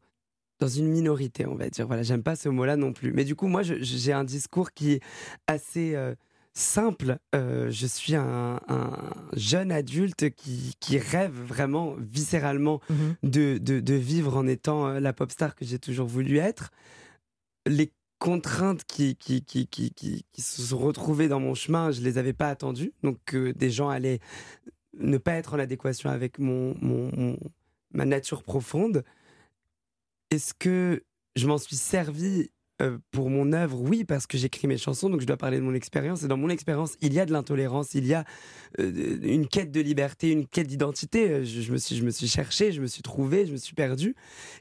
dans 0.60 0.68
une 0.68 0.88
minorité, 0.88 1.46
on 1.46 1.56
va 1.56 1.70
dire. 1.70 1.86
Voilà, 1.88 2.04
j'aime 2.04 2.24
pas 2.24 2.36
ce 2.36 2.50
mot-là 2.50 2.76
non 2.78 2.94
plus. 2.94 3.12
Mais 3.14 3.26
du 3.26 3.36
coup, 3.36 3.48
moi, 3.48 3.62
j'ai 3.64 4.14
un 4.14 4.24
discours 4.24 4.72
qui 4.72 4.94
est 4.94 5.02
assez 5.48 5.96
euh, 5.96 6.16
simple. 6.54 7.18
Euh, 7.36 7.70
je 7.70 7.86
suis 7.86 8.16
un, 8.16 8.60
un 8.68 8.92
jeune 9.34 9.72
adulte 9.72 10.32
qui, 10.32 10.74
qui 10.80 10.98
rêve 10.98 11.34
vraiment 11.40 11.96
viscéralement 12.00 12.82
Mhm. 12.90 13.16
de, 13.24 13.58
de, 13.60 13.80
de 13.80 13.94
vivre 13.94 14.36
en 14.36 14.48
étant 14.48 14.88
euh, 14.88 15.00
la 15.00 15.14
pop 15.14 15.32
star 15.32 15.56
que 15.56 15.64
j'ai 15.66 15.78
toujours 15.80 16.08
voulu 16.08 16.38
être. 16.38 16.72
Les 17.68 17.92
contraintes 18.20 18.84
qui, 18.86 19.16
qui, 19.16 19.44
qui, 19.44 19.68
qui, 19.68 19.92
qui, 19.92 20.26
qui 20.32 20.42
se 20.42 20.62
sont 20.64 20.80
retrouvées 20.80 21.28
dans 21.28 21.40
mon 21.40 21.54
chemin, 21.54 21.92
je 21.92 22.02
les 22.02 22.18
avais 22.18 22.34
pas 22.34 22.50
attendues. 22.50 22.94
Donc, 23.04 23.36
des 23.36 23.70
gens 23.70 23.90
allaient 23.90 24.20
ne 25.00 25.20
pas 25.20 25.34
être 25.34 25.54
en 25.54 25.60
adéquation 25.60 26.10
avec 26.10 26.40
mon, 26.40 26.74
mon, 26.82 27.12
mon- 27.16 27.38
ma 27.94 28.06
nature 28.06 28.42
profonde. 28.42 29.04
Est-ce 30.32 30.54
que 30.54 31.04
je 31.36 31.48
m'en 31.48 31.58
suis 31.58 31.76
servi 31.76 32.50
euh, 32.82 32.98
pour 33.12 33.30
mon 33.30 33.54
œuvre? 33.54 33.80
Oui, 33.82 34.04
parce 34.04 34.28
que 34.28 34.38
j'écris 34.38 34.68
mes 34.68 34.78
chansons, 34.78 35.10
donc 35.10 35.22
je 35.22 35.26
dois 35.26 35.38
parler 35.38 35.58
de 35.58 35.64
mon 35.64 35.74
expérience. 35.74 36.24
Et 36.24 36.28
dans 36.28 36.38
mon 36.38 36.50
expérience, 36.50 36.96
il 37.02 37.14
y 37.14 37.20
a 37.20 37.26
de 37.26 37.32
l'intolérance, 37.32 37.94
il 37.94 38.06
y 38.06 38.14
a 38.14 38.26
euh, 38.80 39.18
une 39.24 39.48
quête 39.48 39.72
de 39.72 39.80
liberté, 39.82 40.32
une 40.32 40.46
quête 40.46 40.68
d'identité. 40.68 41.30
Euh, 41.30 41.44
Je, 41.44 41.62
je 41.62 41.72
me 41.72 41.78
suis, 41.78 41.96
je 41.96 42.04
me 42.04 42.12
suis 42.12 42.28
cherché, 42.28 42.72
je 42.72 42.82
me 42.82 42.88
suis 42.88 43.02
trouvé, 43.02 43.46
je 43.46 43.52
me 43.52 43.58
suis 43.58 43.74
perdu. 43.74 44.16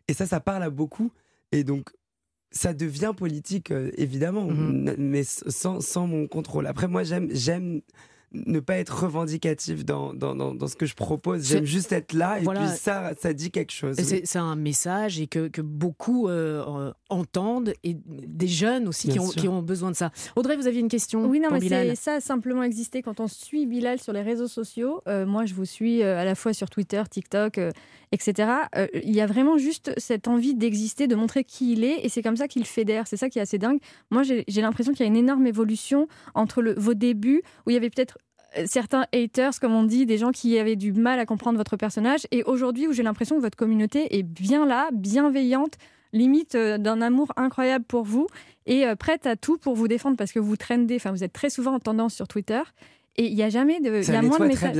Et 0.08 0.14
ça, 0.14 0.26
ça 0.26 0.40
parle 0.40 0.62
à 0.62 0.70
beaucoup. 0.70 1.10
Et 1.52 1.64
donc, 1.64 1.90
ça 2.52 2.72
devient 2.72 3.12
politique, 3.16 3.70
euh, 3.70 3.90
évidemment, 3.96 4.48
n- 4.48 4.94
mais 4.98 5.24
sans, 5.24 5.80
sans 5.80 6.06
mon 6.06 6.26
contrôle. 6.28 6.66
Après, 6.66 6.88
moi, 6.88 7.02
j'aime, 7.02 7.28
j'aime 7.32 7.82
ne 8.46 8.60
pas 8.60 8.76
être 8.76 9.02
revendicatif 9.04 9.84
dans, 9.84 10.12
dans, 10.14 10.34
dans, 10.34 10.54
dans 10.54 10.66
ce 10.66 10.76
que 10.76 10.86
je 10.86 10.94
propose. 10.94 11.46
J'aime 11.46 11.64
juste 11.64 11.92
être 11.92 12.12
là, 12.12 12.38
et 12.38 12.42
Voilà. 12.42 12.60
puis 12.60 12.68
ça, 12.76 13.12
ça 13.18 13.32
dit 13.32 13.50
quelque 13.50 13.72
chose. 13.72 13.96
C'est 13.96 14.36
un 14.38 14.56
message 14.56 15.20
et 15.20 15.26
que, 15.26 15.48
que 15.48 15.60
beaucoup 15.62 16.28
euh, 16.28 16.64
euh, 16.66 16.92
entendent 17.08 17.72
et 17.84 17.96
des 18.06 18.48
jeunes 18.48 18.88
aussi 18.88 19.08
qui 19.08 19.18
ont, 19.18 19.28
qui 19.28 19.48
ont 19.48 19.62
besoin 19.62 19.90
de 19.90 19.96
ça. 19.96 20.10
Audrey, 20.36 20.56
vous 20.56 20.66
aviez 20.66 20.80
une 20.80 20.88
question 20.88 21.24
Oui, 21.26 21.38
non, 21.40 21.48
pour 21.48 21.54
mais 21.54 21.60
Bilal 21.60 21.88
c'est 21.90 21.96
ça, 21.96 22.20
simplement 22.20 22.62
exister. 22.62 23.02
Quand 23.02 23.20
on 23.20 23.28
suit 23.28 23.66
Bilal 23.66 24.00
sur 24.00 24.12
les 24.12 24.22
réseaux 24.22 24.48
sociaux, 24.48 25.02
euh, 25.08 25.26
moi 25.26 25.46
je 25.46 25.54
vous 25.54 25.64
suis 25.64 26.02
euh, 26.02 26.18
à 26.18 26.24
la 26.24 26.34
fois 26.34 26.52
sur 26.52 26.68
Twitter, 26.70 27.02
TikTok, 27.08 27.58
euh, 27.58 27.70
etc. 28.12 28.50
euh, 28.76 28.86
Il 28.94 29.14
y 29.14 29.20
a 29.20 29.26
vraiment 29.26 29.58
juste 29.58 29.92
cette 29.96 30.28
envie 30.28 30.54
d'exister, 30.54 31.06
de 31.06 31.14
montrer 31.14 31.44
qui 31.44 31.72
il 31.72 31.84
est, 31.84 32.04
et 32.04 32.08
c'est 32.08 32.22
comme 32.22 32.36
ça 32.36 32.48
qu'il 32.48 32.64
fédère. 32.66 33.06
C'est 33.06 33.16
ça 33.16 33.28
qui 33.28 33.38
est 33.38 33.42
assez 33.42 33.58
dingue. 33.58 33.78
Moi, 34.10 34.22
j'ai 34.22 34.44
l'impression 34.60 34.92
qu'il 34.92 35.00
y 35.00 35.04
a 35.04 35.08
une 35.08 35.16
énorme 35.16 35.46
évolution 35.46 36.08
entre 36.34 36.62
le, 36.62 36.74
vos 36.76 36.94
débuts, 36.94 37.42
où 37.66 37.70
il 37.70 37.74
y 37.74 37.76
avait 37.76 37.90
peut-être 37.90 38.18
certains 38.64 39.06
haters, 39.12 39.58
comme 39.60 39.74
on 39.74 39.84
dit, 39.84 40.06
des 40.06 40.18
gens 40.18 40.32
qui 40.32 40.58
avaient 40.58 40.76
du 40.76 40.92
mal 40.92 41.18
à 41.18 41.26
comprendre 41.26 41.58
votre 41.58 41.76
personnage, 41.76 42.26
et 42.30 42.42
aujourd'hui 42.44 42.86
où 42.86 42.92
j'ai 42.92 43.02
l'impression 43.02 43.36
que 43.36 43.42
votre 43.42 43.56
communauté 43.56 44.18
est 44.18 44.22
bien 44.22 44.66
là, 44.66 44.88
bienveillante, 44.92 45.74
limite 46.12 46.54
euh, 46.54 46.78
d'un 46.78 47.00
amour 47.02 47.32
incroyable 47.36 47.84
pour 47.84 48.04
vous 48.04 48.26
et 48.66 48.86
euh, 48.86 48.96
prête 48.96 49.26
à 49.26 49.36
tout 49.36 49.58
pour 49.58 49.74
vous 49.74 49.88
défendre 49.88 50.16
parce 50.16 50.32
que 50.32 50.38
vous 50.38 50.56
trendez, 50.56 50.96
enfin 50.96 51.10
vous 51.10 51.24
êtes 51.24 51.32
très 51.32 51.50
souvent 51.50 51.74
en 51.74 51.80
tendance 51.80 52.14
sur 52.14 52.26
Twitter. 52.28 52.62
Et 53.16 53.26
il 53.26 53.34
n'y 53.34 53.42
a 53.42 53.48
jamais 53.48 53.80
de, 53.80 54.02
il 54.02 54.12
y 54.12 54.16
a 54.16 54.22
moins 54.22 54.38
de 54.38 54.46
messages. 54.46 54.76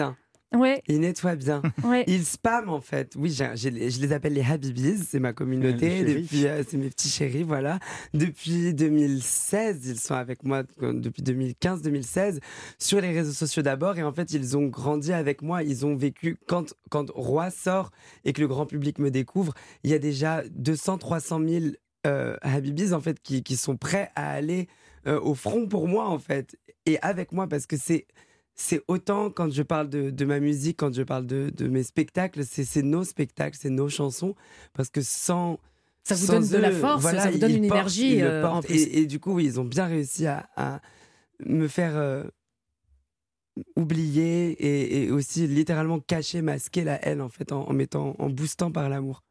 Ouais. 0.54 0.82
Il 0.86 1.00
nettoie 1.00 1.34
bien. 1.36 1.62
Ouais. 1.84 2.04
Il 2.06 2.24
spam 2.24 2.68
en 2.68 2.80
fait. 2.80 3.14
Oui, 3.16 3.30
je 3.30 4.00
les 4.00 4.12
appelle 4.12 4.32
les 4.32 4.44
Habibis, 4.44 5.04
c'est 5.08 5.18
ma 5.18 5.32
communauté. 5.32 6.04
Depuis, 6.04 6.46
euh, 6.46 6.62
c'est 6.66 6.76
mes 6.76 6.88
petits 6.88 7.08
chéris, 7.08 7.42
voilà. 7.42 7.78
Depuis 8.14 8.72
2016, 8.72 9.86
ils 9.86 9.98
sont 9.98 10.14
avec 10.14 10.44
moi 10.44 10.62
euh, 10.82 10.92
depuis 10.92 11.22
2015-2016 11.22 12.38
sur 12.78 13.00
les 13.00 13.10
réseaux 13.10 13.32
sociaux 13.32 13.62
d'abord. 13.62 13.98
Et 13.98 14.02
en 14.02 14.12
fait, 14.12 14.32
ils 14.32 14.56
ont 14.56 14.66
grandi 14.66 15.12
avec 15.12 15.42
moi. 15.42 15.62
Ils 15.62 15.84
ont 15.84 15.96
vécu 15.96 16.36
quand 16.46 16.74
quand 16.90 17.10
Roi 17.10 17.50
sort 17.50 17.90
et 18.24 18.32
que 18.32 18.40
le 18.40 18.48
grand 18.48 18.66
public 18.66 18.98
me 18.98 19.10
découvre. 19.10 19.52
Il 19.84 19.90
y 19.90 19.94
a 19.94 19.98
déjà 19.98 20.42
200-300 20.42 21.48
000 21.48 21.74
euh, 22.06 22.36
Habibis 22.42 22.92
en 22.92 23.00
fait 23.00 23.20
qui, 23.20 23.42
qui 23.42 23.56
sont 23.56 23.76
prêts 23.76 24.10
à 24.14 24.30
aller 24.30 24.68
euh, 25.06 25.20
au 25.20 25.34
front 25.34 25.66
pour 25.66 25.88
moi 25.88 26.08
en 26.08 26.18
fait 26.18 26.56
et 26.84 26.98
avec 27.00 27.32
moi 27.32 27.48
parce 27.48 27.66
que 27.66 27.76
c'est 27.76 28.06
c'est 28.56 28.82
autant 28.88 29.30
quand 29.30 29.52
je 29.52 29.62
parle 29.62 29.88
de, 29.90 30.10
de 30.10 30.24
ma 30.24 30.40
musique, 30.40 30.78
quand 30.78 30.92
je 30.94 31.02
parle 31.02 31.26
de, 31.26 31.50
de 31.54 31.68
mes 31.68 31.82
spectacles, 31.82 32.42
c'est 32.44 32.82
nos 32.82 33.04
spectacles, 33.04 33.56
c'est 33.60 33.70
nos 33.70 33.88
chansons, 33.88 34.34
parce 34.72 34.88
que 34.88 35.02
sans, 35.02 35.58
Ça 36.04 36.14
vous 36.14 36.26
sans 36.26 36.40
donne 36.40 36.48
de 36.48 36.56
la 36.56 36.72
force, 36.72 37.02
voilà, 37.02 37.22
ça 37.24 37.30
vous 37.30 37.38
donne 37.38 37.50
une 37.52 37.68
portent- 37.68 37.72
énergie, 37.74 38.22
euh, 38.22 38.42
en 38.46 38.50
portent. 38.52 38.66
plus. 38.66 38.76
Et, 38.82 39.00
et 39.00 39.06
du 39.06 39.20
coup, 39.20 39.34
oui, 39.34 39.44
ils 39.44 39.60
ont 39.60 39.64
bien 39.64 39.84
réussi 39.86 40.26
à, 40.26 40.48
à 40.56 40.80
me 41.44 41.68
faire 41.68 41.96
euh, 41.96 42.24
oublier 43.76 44.50
et, 44.52 45.04
et 45.04 45.10
aussi 45.10 45.46
littéralement 45.46 46.00
cacher, 46.00 46.42
masquer 46.42 46.84
la 46.84 47.04
haine 47.06 47.20
en 47.20 47.28
fait, 47.28 47.52
en, 47.52 47.64
en 47.68 47.72
mettant, 47.72 48.14
en 48.18 48.28
boostant 48.30 48.70
par 48.70 48.88
l'amour. 48.88 49.22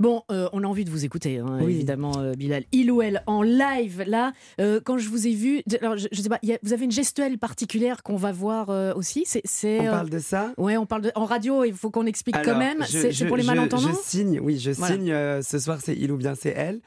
Bon, 0.00 0.22
euh, 0.32 0.48
on 0.52 0.64
a 0.64 0.66
envie 0.66 0.84
de 0.84 0.90
vous 0.90 1.04
écouter, 1.04 1.38
hein, 1.38 1.58
Oui. 1.62 1.72
évidemment, 1.74 2.18
euh, 2.18 2.32
Bilal. 2.32 2.64
Il 2.72 2.90
ou 2.90 3.02
elle 3.02 3.22
en 3.26 3.42
live, 3.42 4.02
là, 4.06 4.32
euh, 4.60 4.80
quand 4.84 4.98
je 4.98 5.08
vous 5.08 5.28
ai 5.28 5.34
vu, 5.34 5.62
alors, 5.80 5.96
je, 5.96 6.08
je 6.10 6.20
sais 6.22 6.28
pas, 6.28 6.40
il 6.42 6.48
y 6.48 6.54
a- 6.54 6.58
vous 6.64 6.72
avez 6.72 6.84
une 6.86 6.90
gestuelle 6.90 7.38
particulière 7.38 8.02
qu'on 8.02 8.16
va 8.16 8.32
voir 8.32 8.96
aussi? 8.96 9.24
C'est, 9.26 9.80
On 9.80 9.84
parle 9.90 10.10
de 10.10 10.18
ça? 10.18 10.52
Ouais, 10.58 10.76
on 10.76 10.86
parle 10.86 11.02
de, 11.02 11.12
en 11.14 11.24
radio, 11.24 11.62
il 11.64 11.74
faut 11.74 11.90
qu'on 11.90 12.06
explique 12.06 12.36
quand 12.42 12.58
même. 12.58 12.82
c'est, 12.88 13.26
pour 13.26 13.36
les 13.36 13.42
je- 13.44 13.46
malentendants? 13.46 13.88
Je 13.88 13.94
signe, 14.02 14.40
oui, 14.40 14.58
je 14.58 14.72
Voilà. 14.72 14.94
signe. 14.96 15.42
ce 15.42 15.58
soir, 15.58 15.78
c'est 15.80 15.94
il 15.96 16.10
ou 16.10 16.16
bien 16.16 16.34
c'est 16.34 16.54
elle. 16.56 16.80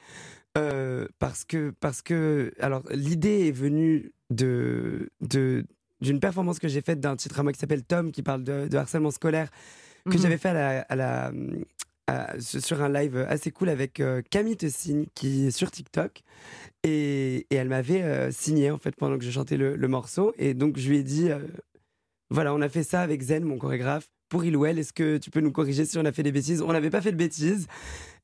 Parce 1.19 1.43
que, 1.45 1.73
parce 1.79 2.01
que, 2.01 2.51
alors, 2.59 2.83
l'idée 2.91 3.47
est 3.47 3.51
venue 3.51 4.11
de, 4.29 5.09
de, 5.21 5.65
d'une 6.01 6.19
performance 6.19 6.59
que 6.59 6.67
j'ai 6.67 6.81
faite 6.81 6.99
d'un 6.99 7.15
titre 7.15 7.39
à 7.39 7.43
moi 7.43 7.51
qui 7.53 7.59
s'appelle 7.59 7.83
Tom, 7.83 8.11
qui 8.11 8.23
parle 8.23 8.43
de, 8.43 8.67
de 8.67 8.77
harcèlement 8.77 9.11
scolaire, 9.11 9.49
que 10.09 10.15
Mhm. 10.17 10.21
j'avais 10.21 10.37
fait 10.37 10.49
à 10.49 10.53
la, 10.53 10.81
à 10.81 10.95
la- 10.95 11.31
à- 12.07 12.39
sur 12.39 12.81
un 12.81 12.89
live 12.89 13.25
assez 13.29 13.51
cool 13.51 13.69
avec 13.69 13.99
euh, 13.99 14.21
Camille 14.29 14.57
Te 14.57 14.69
Signe, 14.69 15.05
qui 15.15 15.47
est 15.47 15.51
sur 15.51 15.71
TikTok. 15.71 16.21
Et, 16.83 17.47
elle 17.49 17.69
m'avait 17.69 18.03
euh, 18.03 18.31
signé, 18.31 18.71
en 18.71 18.77
fait, 18.77 18.95
pendant 18.95 19.17
que 19.17 19.23
je 19.23 19.31
chantais 19.31 19.57
le, 19.57 19.87
morceau. 19.87 20.33
Et 20.37 20.53
donc, 20.53 20.77
je 20.77 20.89
lui 20.89 20.97
ai 20.97 21.03
dit, 21.03 21.29
euh, 21.29 21.39
voilà, 22.29 22.53
on 22.53 22.61
a 22.61 22.69
fait 22.69 22.83
ça 22.83 23.01
avec 23.01 23.21
Zen, 23.21 23.43
mon 23.43 23.57
chorégraphe. 23.57 24.07
Pour 24.29 24.43
il 24.43 24.57
elle, 24.65 24.79
est-ce 24.79 24.91
que 24.91 25.17
tu 25.17 25.29
peux 25.29 25.39
nous 25.39 25.51
corriger 25.51 25.85
si 25.85 25.97
on 25.97 26.05
a 26.05 26.11
fait 26.11 26.23
des 26.23 26.31
bêtises? 26.31 26.61
On 26.61 26.73
n'avait 26.73 26.89
pas 26.89 27.01
fait 27.01 27.11
de 27.11 27.17
bêtises. 27.17 27.67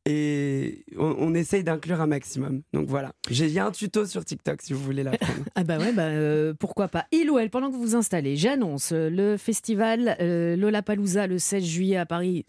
Et 0.05 0.83
on, 0.97 1.35
essaye 1.35 1.63
d'inclure 1.63 2.01
un 2.01 2.07
maximum. 2.07 2.63
Donc 2.73 2.87
voilà. 2.87 3.11
J'ai 3.29 3.59
un 3.59 3.69
tuto 3.69 4.07
sur 4.07 4.25
TikTok 4.25 4.59
si 4.63 4.73
vous 4.73 4.81
voulez 4.81 5.03
l'apprendre. 5.03 5.43
Ah 5.55 5.63
bah 5.63 5.77
ouais, 5.77 5.93
bah, 5.93 6.05
euh, 6.05 6.55
pourquoi 6.57 6.87
pas? 6.87 7.05
Il 7.11 7.29
ou 7.29 7.37
elle, 7.37 7.51
pendant 7.51 7.69
que 7.69 7.75
vous 7.75 7.81
vous 7.81 7.95
installez, 7.95 8.35
j'annonce 8.35 8.93
euh, 8.93 9.09
le 9.11 9.37
festival 9.37 10.17
euh, 10.19 10.55
Lollapalooza 10.55 11.27
le 11.27 11.37
16 11.37 11.63
juillet 11.63 11.97
à 11.97 12.07
Paris, 12.07 12.45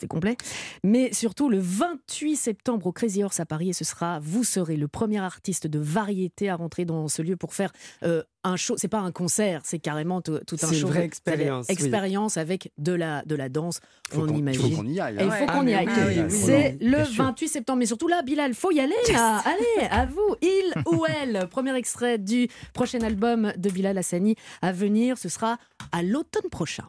c'est 0.00 0.06
complet. 0.08 0.36
Mais 0.84 1.12
surtout 1.12 1.48
le 1.50 1.58
28 1.58 2.36
septembre 2.36 2.86
au 2.86 2.92
Crazy 2.92 3.22
Horse 3.22 3.40
à 3.40 3.46
Paris, 3.46 3.70
et 3.70 3.72
ce 3.72 3.84
sera, 3.84 4.18
vous 4.20 4.44
serez 4.44 4.76
le 4.76 4.88
premier 4.88 5.18
artiste 5.18 5.66
de 5.66 5.78
variété 5.78 6.48
à 6.48 6.56
rentrer 6.56 6.84
dans 6.84 7.08
ce 7.08 7.22
lieu 7.22 7.36
pour 7.36 7.54
faire 7.54 7.72
euh, 8.04 8.22
un 8.44 8.56
show. 8.56 8.74
C'est 8.78 8.88
pas 8.88 9.00
un 9.00 9.12
concert, 9.12 9.60
c'est 9.64 9.78
carrément 9.78 10.20
tout, 10.22 10.38
tout 10.46 10.56
un 10.62 10.66
C'est 10.66 10.74
une 10.74 10.80
show. 10.80 10.88
vraie 10.88 11.04
expérience, 11.04 11.66
oui. 11.68 11.72
Expérience 11.74 12.36
avec 12.38 12.72
de 12.78 12.92
la, 12.92 13.22
de 13.26 13.34
la 13.34 13.48
danse, 13.48 13.80
Faut 14.10 14.22
on 14.22 14.26
qu'on- 14.26 14.34
il 14.34 14.38
imagine. 14.38 14.62
faut 14.62 14.76
qu'on 14.82 14.88
y 14.88 14.98
aille, 15.00 15.16
Et 15.16 15.22
il 15.24 15.28
hein. 15.28 15.30
faut 15.30 15.44
Ah, 15.48 15.52
qu'on 15.52 15.62
y 15.62 15.66
mais 15.66 15.74
aille. 15.74 15.86
oui, 15.88 16.02
oui, 16.16 16.22
oui. 16.24 16.30
C'est 16.30 16.78
le 16.80 17.04
sûr. 17.04 17.22
28 17.24 17.48
septembre. 17.48 17.78
Mais 17.80 17.86
surtout 17.86 18.08
là, 18.08 18.22
Bilal, 18.22 18.54
faut 18.54 18.70
y 18.70 18.80
aller 18.80 18.94
là. 19.12 19.42
Allez, 19.44 19.88
à 19.90 20.06
vous. 20.06 20.34
Il 20.40 20.72
ou 20.86 21.04
elle. 21.06 21.46
Premier 21.50 21.74
extrait 21.76 22.18
du 22.18 22.48
prochain 22.72 23.00
album 23.02 23.52
de 23.56 23.70
Bilal 23.70 23.98
Hassani 23.98 24.36
à 24.62 24.72
venir. 24.72 25.18
Ce 25.18 25.28
sera 25.28 25.58
à 25.92 26.02
l'automne 26.02 26.48
prochain. 26.50 26.84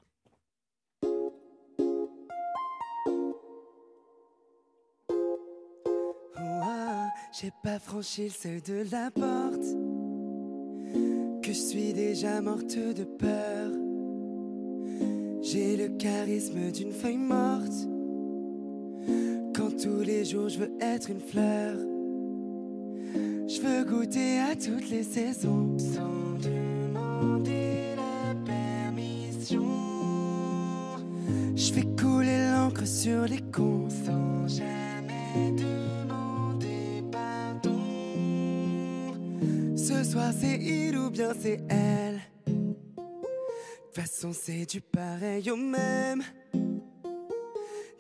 J'ai 7.34 7.52
pas 7.64 7.80
franchi 7.80 8.26
le 8.26 8.30
seuil 8.30 8.62
de 8.62 8.84
la 8.91 9.10
porte. 9.10 9.64
Que 11.41 11.48
je 11.48 11.58
suis 11.58 11.94
déjà 11.94 12.41
morte 12.41 12.76
de 12.76 13.06
peur. 13.06 13.72
J'ai 15.41 15.78
le 15.78 15.88
charisme 15.98 16.72
d'une 16.74 16.91
feuille 16.91 17.16
morte. 17.16 17.88
Quand 19.56 19.72
tous 19.82 20.02
les 20.02 20.26
jours 20.26 20.49
je 20.49 20.60
veux 20.60 20.74
être 20.82 21.10
une 21.10 21.22
fleur. 21.22 21.78
Je 23.48 23.62
veux 23.62 23.86
goûter 23.86 24.40
à 24.40 24.53
toutes 24.53 24.90
les 24.90 25.03
saisons. 25.03 25.78
Sans 25.78 26.38
demander 26.44 27.95
la 27.95 28.36
permission. 28.45 29.70
Je 31.56 31.72
fais 31.72 31.86
couler 31.98 32.52
l'encre 32.52 32.86
sur 32.86 33.24
les 33.24 33.41
cons. 33.53 33.88
Sans 33.90 34.49
jamais 34.49 35.52
demander 35.52 36.01
Ce 39.92 40.04
soir 40.12 40.32
c'est 40.40 40.58
il 40.58 40.98
ou 40.98 41.10
bien 41.10 41.34
c'est 41.38 41.60
elle. 41.70 42.22
De 42.48 43.94
façon 43.94 44.32
c'est 44.32 44.66
du 44.66 44.80
pareil 44.80 45.52
au 45.52 45.58
même. 45.58 46.24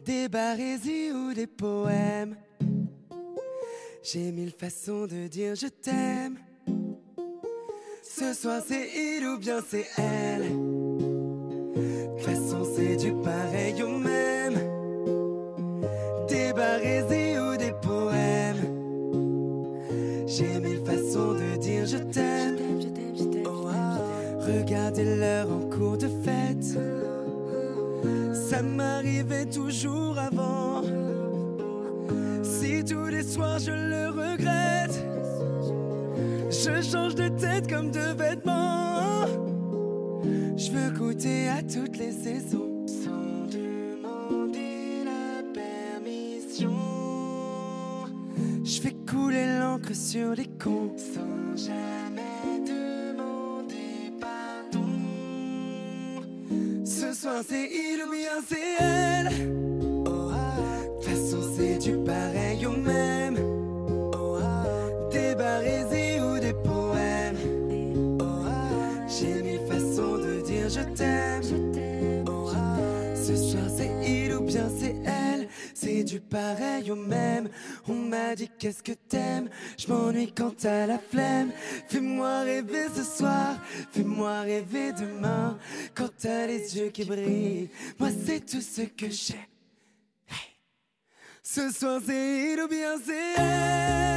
Des 0.05 0.29
barésies 0.29 1.11
ou 1.11 1.33
des 1.33 1.47
poèmes. 1.47 2.37
J'ai 4.01 4.31
mille 4.31 4.53
façons 4.57 5.05
de 5.05 5.27
dire 5.27 5.55
je 5.55 5.67
t'aime. 5.67 6.37
Ce 8.01 8.33
soir 8.33 8.61
c'est 8.65 8.87
il 8.95 9.27
ou 9.27 9.37
bien 9.37 9.59
c'est 9.67 9.87
elle. 9.97 10.49
De 12.15 12.21
façon 12.21 12.63
c'est 12.73 12.95
du 12.95 13.11
pareil 13.21 13.83
au 13.83 13.89
même. 13.89 14.00
M'arrivait 28.61 29.47
toujours 29.47 30.17
avant. 30.19 30.83
Si 32.43 32.83
tous 32.83 33.05
les 33.07 33.23
soirs 33.23 33.59
je 33.59 33.71
le 33.71 34.09
regrette, 34.09 35.03
je 36.49 36.81
change 36.81 37.15
de 37.15 37.27
tête 37.27 37.67
comme 37.67 37.89
de 37.91 38.13
vêtements. 38.15 39.25
Je 40.55 40.71
veux 40.71 40.91
goûter 40.91 41.49
à 41.49 41.63
toutes 41.63 41.97
les 41.97 42.11
saisons 42.11 42.85
sans 42.85 43.47
demander 43.47 45.05
la 45.05 45.41
permission. 45.53 46.77
Je 48.63 48.79
fais 48.79 48.95
couler 49.09 49.57
l'encre 49.59 49.95
sur 49.95 50.35
les 50.35 50.47
cons 50.59 50.93
sans 50.97 51.55
jamais 51.55 52.10
Ce 56.83 57.13
soir 57.13 57.43
c'est 57.47 57.69
il 57.71 58.03
ou 58.05 58.11
bien 58.11 58.41
c'est 58.47 58.83
elle. 58.83 59.29
Oh, 60.07 60.31
ah. 60.33 60.57
De 60.99 61.05
façon 61.05 61.41
c'est 61.55 61.77
du 61.77 61.97
pareil 62.03 62.65
au 62.65 62.71
même. 62.71 63.40
Pareil 76.31 76.89
au 76.89 76.95
même. 76.95 77.49
On 77.87 77.93
m'a 77.93 78.33
dit 78.35 78.49
qu'est-ce 78.57 78.81
que 78.81 78.93
t'aimes? 78.93 79.49
Je 79.77 79.87
m'ennuie 79.87 80.33
quand 80.33 80.55
t'as 80.57 80.87
la 80.87 80.97
flemme. 80.97 81.51
Fais-moi 81.87 82.41
rêver 82.41 82.87
ce 82.95 83.03
soir. 83.03 83.57
Fais-moi 83.91 84.41
rêver 84.41 84.93
demain. 84.93 85.59
Quand 85.93 86.09
t'as 86.17 86.47
les 86.47 86.77
yeux 86.77 86.89
qui 86.89 87.05
brillent. 87.05 87.69
Moi 87.99 88.09
c'est 88.25 88.43
tout 88.43 88.61
ce 88.61 88.81
que 88.81 89.09
j'ai. 89.09 89.47
Ce 91.43 91.69
soir 91.69 91.99
c'est 92.05 92.53
il 92.53 92.61
ou 92.63 92.67
bien 92.67 92.95
c'est 93.05 93.41
elle. 93.41 94.10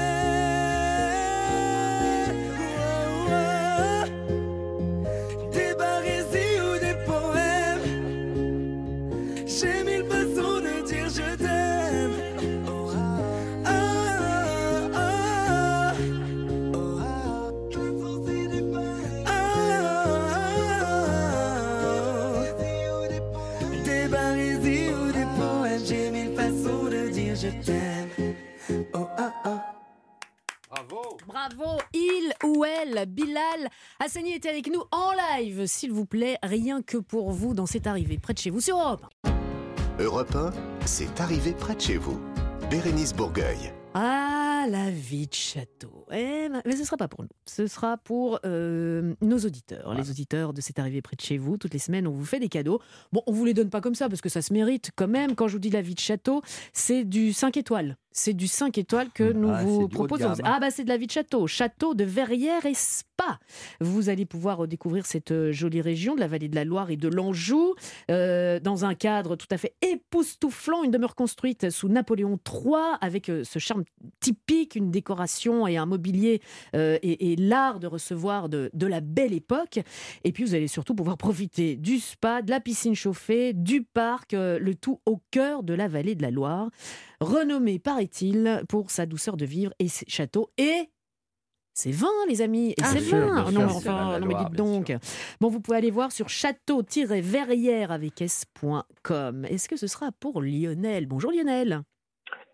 Bravo 31.49 31.79
Il 31.93 32.33
ou 32.45 32.65
elle, 32.65 33.07
Bilal 33.07 33.69
Hassani 34.01 34.33
était 34.33 34.49
avec 34.49 34.69
nous 34.69 34.83
en 34.91 35.13
live, 35.13 35.67
s'il 35.67 35.93
vous 35.93 36.07
plaît, 36.07 36.37
rien 36.43 36.81
que 36.81 36.97
pour 36.97 37.33
vous 37.33 37.55
dans 37.55 37.67
cette 37.67 37.87
arrivée 37.87 38.19
près 38.19 38.35
de 38.35 38.39
chez 38.39 38.51
vous 38.51 38.61
sur 38.61 38.79
Europe. 38.79 39.05
Europe 39.99 40.35
1, 40.35 40.51
c'est 40.87 41.21
arrivé 41.21 41.53
près 41.53 41.75
de 41.75 41.81
chez 41.81 41.97
vous. 41.97 42.19
Bérénice 42.71 43.15
Bourgueil. 43.15 43.73
Ah, 43.95 44.65
la 44.69 44.91
vie 44.91 45.27
de 45.27 45.35
château. 45.35 46.04
Eh, 46.15 46.49
mais 46.65 46.73
ce 46.73 46.81
ne 46.81 46.85
sera 46.85 46.97
pas 46.97 47.09
pour 47.09 47.23
nous. 47.23 47.29
Ce 47.47 47.67
sera 47.67 47.97
pour 47.99 48.39
euh, 48.45 49.15
nos 49.21 49.39
auditeurs. 49.39 49.95
Les 49.95 50.11
auditeurs 50.11 50.53
de 50.53 50.61
C'est 50.61 50.79
arrivé 50.79 51.03
près 51.03 51.17
de 51.17 51.21
chez 51.21 51.39
vous. 51.39 51.57
Toutes 51.57 51.73
les 51.73 51.79
semaines, 51.79 52.07
on 52.07 52.13
vous 52.13 52.25
fait 52.25 52.41
des 52.41 52.49
cadeaux. 52.49 52.81
Bon, 53.13 53.23
on 53.27 53.33
vous 53.33 53.45
les 53.45 53.55
donne 53.55 53.71
pas 53.71 53.81
comme 53.81 53.95
ça 53.95 54.09
parce 54.09 54.21
que 54.21 54.29
ça 54.29 54.43
se 54.43 54.53
mérite 54.53 54.91
quand 54.97 55.09
même. 55.09 55.35
Quand 55.35 55.49
je 55.49 55.55
vous 55.55 55.59
dis 55.59 55.71
la 55.71 55.83
vie 55.83 55.95
de 55.95 56.01
château, 56.01 56.43
c'est 56.73 57.05
du 57.05 57.33
5 57.33 57.57
étoiles. 57.57 57.97
C'est 58.17 58.33
du 58.35 58.47
5 58.47 58.79
étoiles 58.79 59.11
que 59.11 59.33
nous 59.33 59.51
Ah, 59.51 59.65
vous 59.65 59.89
proposons. 59.89 60.29
gamme. 60.29 60.39
Ah, 60.45 60.59
bah, 60.61 60.71
c'est 60.71 60.85
de 60.85 60.89
la 60.89 60.97
vie 60.97 61.07
de 61.07 61.11
château. 61.11 61.49
Château 61.49 61.95
de 61.95 62.05
Verrières 62.05 62.65
et 62.65 62.75
Spa. 62.75 63.41
Vous 63.81 64.09
allez 64.09 64.25
pouvoir 64.25 64.69
découvrir 64.69 65.05
cette 65.05 65.33
euh, 65.33 65.51
jolie 65.51 65.81
région 65.81 66.15
de 66.15 66.21
la 66.21 66.29
vallée 66.29 66.49
de 66.49 66.55
la 66.55 66.65
Loire 66.65 66.91
et 66.91 66.97
de 66.97 67.09
l'Anjou 67.09 67.75
euh, 68.13 68.61
dans 68.61 68.85
un 68.85 68.95
cadre 68.95 69.35
tout 69.35 69.49
à 69.51 69.59
fait 69.59 69.75
époustouflant. 69.83 70.85
Une 70.85 70.93
demeure 70.93 71.17
construite 71.17 71.71
sous 71.71 71.89
Napoléon 71.89 72.39
III 72.47 72.97
avec 73.01 73.27
ce 73.27 73.59
charme 73.59 73.83
typique, 74.21 74.77
une 74.77 74.93
décoration 74.93 75.67
et 75.67 75.77
un 75.77 75.87
euh, 76.75 76.99
et, 77.03 77.33
et 77.33 77.37
l'art 77.37 77.81
de 77.81 77.87
recevoir 77.87 78.49
de, 78.49 78.71
de 78.73 78.87
la 78.87 79.01
belle 79.01 79.33
époque. 79.33 79.81
Et 80.25 80.33
puis 80.33 80.45
vous 80.45 80.55
allez 80.55 80.69
surtout 80.69 80.95
pouvoir 80.95 81.17
profiter 81.17 81.77
du 81.77 81.99
spa, 81.99 82.43
de 82.43 82.51
la 82.51 82.61
piscine 82.61 82.95
chauffée, 82.95 83.53
du 83.53 83.83
parc, 83.83 84.35
euh, 84.35 84.59
le 84.59 84.75
tout 84.75 85.01
au 85.07 85.21
cœur 85.31 85.63
de 85.63 85.75
la 85.75 85.89
vallée 85.89 86.15
de 86.15 86.23
la 86.23 86.31
Loire, 86.31 86.71
renommé, 87.21 87.79
paraît-il, 87.79 88.63
pour 88.69 88.91
sa 88.91 89.07
douceur 89.07 89.37
de 89.37 89.45
vivre 89.45 89.73
et 89.79 89.89
ses 89.89 90.05
châteaux 90.09 90.51
et 90.59 90.91
c'est 91.77 91.91
vin, 91.91 92.07
les 92.29 92.41
amis. 92.41 92.71
Et 92.71 92.75
Ah, 92.83 92.87
c'est 92.93 93.01
bien 93.01 93.09
sûr, 93.09 93.19
vin. 93.19 93.51
bien 93.51 93.61
non, 93.61 93.69
sûr, 93.69 93.77
enfin, 93.79 94.21
non, 94.21 94.27
mais 94.27 94.35
dites 94.37 94.55
donc. 94.55 94.93
Bon, 95.41 95.49
vous 95.49 95.59
pouvez 95.61 95.77
aller 95.79 95.91
voir 95.91 96.13
sur 96.13 96.29
château-verrière 96.29 97.91
avec 97.91 98.23
s.com. 98.23 99.45
Est-ce 99.47 99.69
que 99.69 99.77
ce 99.77 99.89
sera 99.89 100.13
pour 100.13 100.41
Lionel? 100.41 101.07
Bonjour 101.07 101.33
Lionel. 101.33 101.83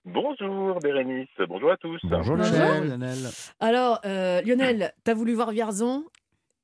Bonjour 0.06 0.78
Bérénice, 0.80 1.28
bonjour 1.48 1.70
à 1.72 1.76
tous. 1.76 2.00
Bonjour 2.04 2.36
Lionel. 2.36 3.16
Alors, 3.60 4.00
euh, 4.06 4.40
Lionel, 4.42 4.92
t'as 5.04 5.14
voulu 5.14 5.34
voir 5.34 5.50
Vierzon? 5.50 6.04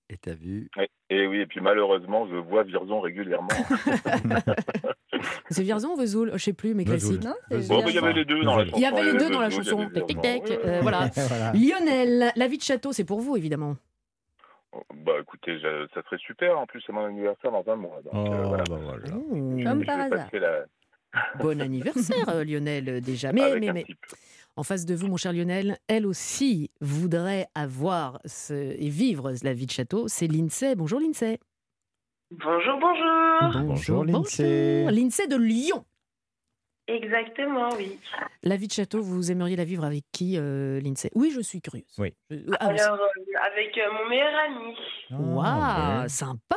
Et 0.08 0.16
t'as 0.16 0.34
vu? 0.34 0.70
Et, 0.78 0.88
et 1.10 1.26
oui, 1.26 1.40
et 1.40 1.46
puis 1.46 1.60
malheureusement, 1.60 2.26
je 2.28 2.36
vois 2.36 2.62
Virzon 2.62 3.00
régulièrement. 3.00 3.48
C'est 5.50 5.62
Vierzon 5.64 5.90
ou 5.90 5.96
Vesoul? 5.96 6.30
Je 6.34 6.38
sais 6.38 6.52
plus, 6.52 6.74
mais 6.74 6.84
Bon, 6.84 6.92
bah, 6.92 6.98
il 7.88 7.94
y 7.94 7.98
avait 7.98 8.12
les 8.12 8.24
deux 8.24 8.40
dans 8.42 8.56
la 8.56 8.64
chanson. 8.66 8.76
Il 8.76 8.82
y 8.82 8.86
avait 8.86 9.04
les 9.12 9.18
deux 9.18 9.30
dans 9.30 9.40
la 9.40 9.50
chanson. 9.50 9.88
Tic, 9.92 9.92
Vierzon. 9.92 10.06
tic, 10.06 10.20
tic. 10.44 10.58
Euh, 10.64 10.80
voilà. 10.80 11.08
Voilà. 11.16 11.52
Lionel, 11.52 12.32
la 12.36 12.46
vie 12.48 12.58
de 12.58 12.62
château, 12.62 12.92
c'est 12.92 13.04
pour 13.04 13.20
vous, 13.20 13.36
évidemment. 13.36 13.76
bah 14.94 15.12
écoutez, 15.20 15.58
je- 15.58 15.86
ça 15.92 16.02
serait 16.04 16.18
super. 16.18 16.56
En 16.58 16.66
plus, 16.66 16.80
c'est 16.86 16.92
mon 16.92 17.04
anniversaire 17.04 17.50
dans 17.50 17.64
un 17.70 17.76
mois. 17.76 18.00
Donc, 18.04 18.14
euh, 18.32 18.44
voilà. 18.46 18.64
Comme 18.64 19.58
Je 19.58 19.64
vais 19.66 20.08
passer 20.08 20.38
la- 20.38 20.64
Bon 21.40 21.60
anniversaire, 21.60 22.28
euh, 22.28 22.44
Lionel, 22.44 22.88
euh, 22.88 23.00
déjà. 23.00 23.32
Mais, 23.32 23.84
en 24.56 24.62
face 24.62 24.84
de 24.86 24.94
vous, 24.94 25.06
mon 25.08 25.16
cher 25.16 25.32
Lionel, 25.32 25.78
elle 25.88 26.06
aussi 26.06 26.70
voudrait 26.80 27.46
avoir 27.54 28.20
ce- 28.24 28.52
et 28.78 28.88
vivre 28.88 29.32
la 29.42 29.52
vie 29.54 29.66
de 29.66 29.70
château. 29.70 30.08
C'est 30.08 30.26
l'INSEE. 30.26 30.74
Bonjour, 30.76 31.00
l'INSEE. 31.00 31.38
Bonjour, 32.30 32.78
bonjour. 32.80 33.62
Bonjour, 33.66 34.04
bonjour. 34.04 34.90
L'INSEE 34.90 35.26
de 35.28 35.36
Lyon. 35.36 35.84
Exactement, 36.88 37.70
oui. 37.76 37.98
La 38.44 38.56
vie 38.56 38.68
de 38.68 38.72
château, 38.72 39.02
vous 39.02 39.32
aimeriez 39.32 39.56
la 39.56 39.64
vivre 39.64 39.84
avec 39.84 40.04
qui, 40.12 40.36
euh, 40.38 40.80
l'INSEE 40.80 41.10
Oui, 41.16 41.32
je 41.34 41.40
suis 41.40 41.60
curieuse. 41.60 41.84
Oui. 41.98 42.14
Ah, 42.30 42.34
vous- 42.38 42.54
Alors, 42.60 42.94
euh, 43.00 43.38
avec 43.52 43.76
euh, 43.76 43.90
mon 43.92 44.08
meilleur 44.08 44.32
ami. 44.48 44.74
Waouh, 45.10 46.02
ouais. 46.02 46.08
sympa 46.08 46.56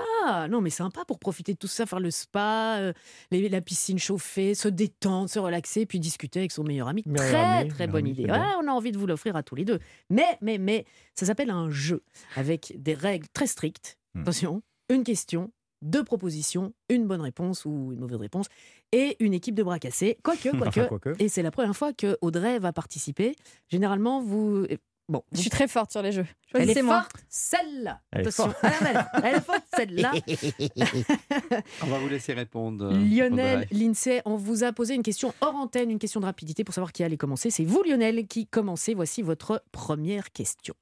Non, 0.50 0.62
mais 0.62 0.70
sympa 0.70 1.04
pour 1.06 1.18
profiter 1.18 1.54
de 1.54 1.58
tout 1.58 1.68
ça, 1.68 1.86
faire 1.88 2.00
le 2.00 2.12
spa, 2.12 2.78
euh, 2.80 2.94
les- 3.32 3.50
la 3.50 3.62
piscine 3.62 3.98
chauffée, 3.98 4.54
se 4.54 4.68
détendre, 4.68 5.30
se 5.30 5.40
relaxer, 5.40 5.86
puis 5.88 6.00
discuter 6.00 6.40
avec 6.40 6.52
son 6.52 6.64
meilleur 6.64 6.88
ami. 6.90 7.02
Meilleur 7.08 7.28
très, 7.28 7.38
ami, 7.62 7.70
très 7.70 7.88
bonne 7.88 8.06
ami, 8.06 8.12
idée. 8.12 8.26
Ouais, 8.26 8.38
on 8.62 8.68
a 8.68 8.72
envie 8.72 8.92
de 8.92 8.98
vous 9.00 9.08
l'offrir 9.08 9.36
à 9.36 9.42
tous 9.42 9.56
les 9.56 9.66
deux. 9.66 9.80
Mais, 10.12 10.38
mais, 10.42 10.58
mais, 10.60 10.86
ça 11.16 11.26
s'appelle 11.26 11.50
un 11.50 11.70
jeu, 11.72 12.04
avec 12.36 12.74
des 12.78 12.94
règles 12.94 13.28
très 13.34 13.48
strictes. 13.48 13.98
Hmm. 14.14 14.22
Attention, 14.22 14.62
une 14.90 15.04
question, 15.04 15.52
deux 15.82 16.04
propositions, 16.04 16.74
une 16.90 17.08
bonne 17.08 17.22
réponse 17.22 17.66
ou 17.66 17.92
une 17.94 18.00
mauvaise 18.00 18.20
réponse, 18.20 18.48
et 18.92 19.16
une 19.24 19.34
équipe 19.34 19.56
de 19.56 19.64
bras 19.64 19.80
cassés. 19.80 20.18
Quoique, 20.24 20.50
quoique. 20.50 20.68
Enfin, 20.68 20.86
quoique. 20.90 21.16
Et 21.20 21.30
c'est 21.30 21.42
la 21.44 21.52
première 21.52 21.76
fois 21.76 21.94
que 21.94 22.18
Audrey 22.22 22.60
va 22.60 22.74
participer. 22.74 23.36
Généralement, 23.70 24.22
vous... 24.22 24.66
Bon, 25.08 25.24
Je 25.32 25.40
suis 25.40 25.50
très 25.50 25.68
forte 25.68 25.90
sur 25.90 26.04
les 26.04 26.12
jeux. 26.12 26.28
elle 26.54 26.62
est 26.62 26.66
Choisissez-moi. 26.66 27.00
forte, 27.02 27.14
celle-là. 27.30 28.00
Elle 28.12 28.20
est 28.20 28.28
Attention, 28.28 28.52
forte. 28.52 28.58
Elle, 28.64 28.96
est- 28.96 29.28
elle 29.28 29.36
est 29.38 29.42
forte, 29.42 29.64
celle-là. 29.76 30.12
On 31.82 31.88
va 31.88 31.98
vous 31.98 32.10
laisser 32.10 32.34
répondre. 32.34 32.86
euh, 32.86 32.92
Lionel, 32.92 33.68
l'INSEE, 33.72 34.22
on 34.26 34.36
vous 34.36 34.64
a 34.64 34.72
posé 34.72 34.94
une 34.94 35.02
question 35.02 35.34
hors 35.42 35.56
antenne, 35.56 35.90
une 35.90 35.98
question 35.98 36.20
de 36.20 36.26
rapidité 36.26 36.64
pour 36.64 36.76
savoir 36.76 36.92
qui 36.92 37.04
allait 37.04 37.18
commencer. 37.18 37.50
C'est 37.50 37.64
vous, 37.66 37.82
Lionel, 37.82 38.28
qui 38.28 38.46
commencez. 38.46 38.94
Voici 38.94 39.24
votre 39.24 39.64
première 39.72 40.32
question. 40.32 40.76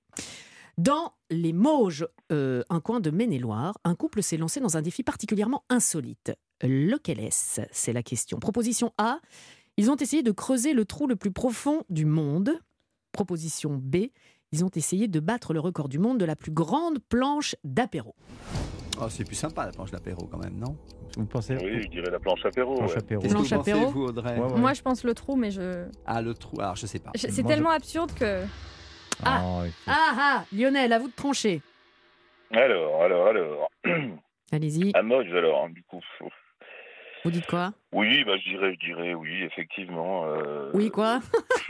Dans 0.78 1.14
les 1.32 1.54
Mauges, 1.54 2.08
euh, 2.32 2.62
un 2.70 2.80
coin 2.80 3.00
de 3.00 3.10
Maine-et-Loire, 3.10 3.80
un 3.84 3.96
couple 3.96 4.22
s'est 4.22 4.38
lancé 4.38 4.60
dans 4.60 4.78
un 4.78 4.82
défi 4.82 5.02
particulièrement 5.04 5.64
insolite. 5.70 6.34
Lequel 6.62 7.20
est-ce? 7.20 7.62
C'est 7.72 7.94
la 7.94 8.04
question. 8.04 8.38
Proposition 8.40 8.94
A, 9.00 9.20
ils 9.78 9.90
ont 9.90 9.96
essayé 9.96 10.22
de 10.22 10.32
creuser 10.32 10.74
le 10.74 10.86
trou 10.86 11.08
le 11.08 11.16
plus 11.16 11.32
profond 11.32 11.82
du 11.90 12.06
monde. 12.06 12.52
Proposition 13.12 13.80
B, 13.82 14.08
ils 14.52 14.64
ont 14.64 14.70
essayé 14.76 15.08
de 15.08 15.20
battre 15.20 15.54
le 15.54 15.60
record 15.60 15.90
du 15.90 15.98
monde 15.98 16.20
de 16.20 16.26
la 16.26 16.36
plus 16.36 16.52
grande 16.52 17.00
planche 17.00 17.56
d'apéro. 17.64 18.14
Oh, 19.02 19.06
c'est 19.10 19.24
plus 19.24 19.36
sympa 19.36 19.66
la 19.66 19.72
planche 19.72 19.92
d'apéro 19.92 20.28
quand 20.28 20.38
même, 20.44 20.58
non? 20.58 20.76
Vous 21.18 21.26
pensez 21.26 21.56
Oui, 21.56 21.82
je 21.84 21.88
dirais 21.88 22.12
la 22.12 22.20
planche 22.20 22.46
apéro. 22.46 22.76
Planche 22.76 22.92
ouais. 22.92 22.98
apéro. 23.00 23.22
Qu'est-ce 23.22 23.34
que 23.34 23.38
Planche 23.40 23.50
vous 23.52 23.58
pensez, 23.58 23.72
apéro 23.72 23.92
vous, 23.92 24.04
Audrey? 24.06 24.40
Moi, 24.58 24.74
je 24.74 24.82
pense 24.84 25.04
le 25.04 25.14
trou, 25.16 25.36
mais 25.36 25.50
je. 25.50 25.86
Ah, 26.06 26.22
le 26.22 26.36
trou. 26.36 26.60
Alors, 26.62 26.76
je 26.76 26.86
sais 26.86 27.00
pas. 27.00 27.12
je- 27.16 27.22
C'est 27.22 27.42
je- 27.42 27.48
tellement 27.48 27.72
absurde 27.72 28.12
que. 28.14 28.42
Ah. 29.24 29.42
Oh, 29.44 29.64
Ah 29.88 30.14
ah, 30.18 30.44
Lionel, 30.54 30.94
à 30.94 31.00
vous 31.00 31.08
de 31.08 31.14
trancher. 31.16 31.62
Alors, 32.52 33.04
alors, 33.04 33.28
alors. 33.28 33.70
Allez-y, 34.52 34.92
À 34.94 35.02
Moge, 35.04 35.32
alors, 35.34 35.66
hein, 35.66 35.70
du 35.70 35.84
coup. 35.84 36.02
Vous 37.28 37.32
dites 37.32 37.46
quoi? 37.48 37.74
Oui, 37.94 38.24
bah, 38.26 38.34
je 38.44 38.50
dirais, 38.50 38.74
je 38.80 38.86
dirais, 38.86 39.14
oui, 39.14 39.44
effectivement. 39.44 40.26
euh, 40.26 40.72
Oui, 40.74 40.90
quoi? 40.92 41.20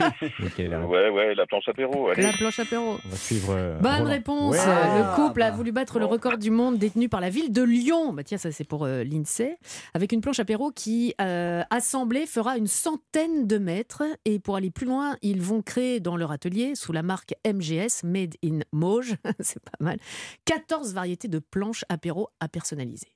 Ok, 0.42 0.58
là, 0.58 0.80
Ouais, 0.86 1.08
ouais, 1.10 1.34
la 1.34 1.46
planche 1.46 1.68
apéro. 1.68 2.08
allez. 2.08 2.22
La 2.22 2.32
planche 2.32 2.58
apéro. 2.58 2.96
on 3.04 3.08
va 3.08 3.16
suivre. 3.16 3.50
euh, 3.56 3.78
Bonne 3.78 3.92
Roland. 3.98 4.04
réponse. 4.10 4.56
Ouais. 4.56 4.98
Le 4.98 5.14
couple 5.16 5.42
a 5.42 5.50
bah. 5.50 5.56
voulu 5.56 5.70
battre 5.72 5.98
le 5.98 6.04
record 6.06 6.36
du 6.38 6.50
monde 6.50 6.76
détenu 6.78 7.08
par 7.08 7.20
la 7.20 7.30
ville 7.30 7.52
de 7.52 7.62
Lyon. 7.62 8.12
Bah 8.12 8.24
tiens, 8.24 8.38
ça 8.38 8.50
c'est 8.50 8.64
pour 8.64 8.84
euh, 8.84 9.04
l'INSEE. 9.04 9.56
Avec 9.94 10.12
une 10.12 10.20
planche 10.20 10.40
apéro 10.40 10.70
qui, 10.70 11.14
euh, 11.20 11.62
assemblée, 11.70 12.26
fera 12.26 12.58
une 12.58 12.66
centaine 12.66 13.46
de 13.46 13.58
mètres. 13.58 14.02
Et 14.24 14.38
pour 14.40 14.56
aller 14.56 14.70
plus 14.70 14.86
loin, 14.86 15.16
ils 15.22 15.40
vont 15.40 15.62
créer 15.62 16.00
dans 16.00 16.16
leur 16.16 16.32
atelier, 16.32 16.74
sous 16.74 16.92
la 16.92 17.02
marque 17.02 17.34
MGS, 17.46 18.02
Made 18.04 18.34
in 18.44 18.60
Mauges, 18.72 19.14
c'est 19.40 19.62
pas 19.62 19.78
mal, 19.84 19.98
14 20.46 20.94
variétés 20.94 21.28
de 21.28 21.38
planches 21.38 21.84
apéro 21.88 22.28
à 22.40 22.48
personnaliser. 22.48 23.08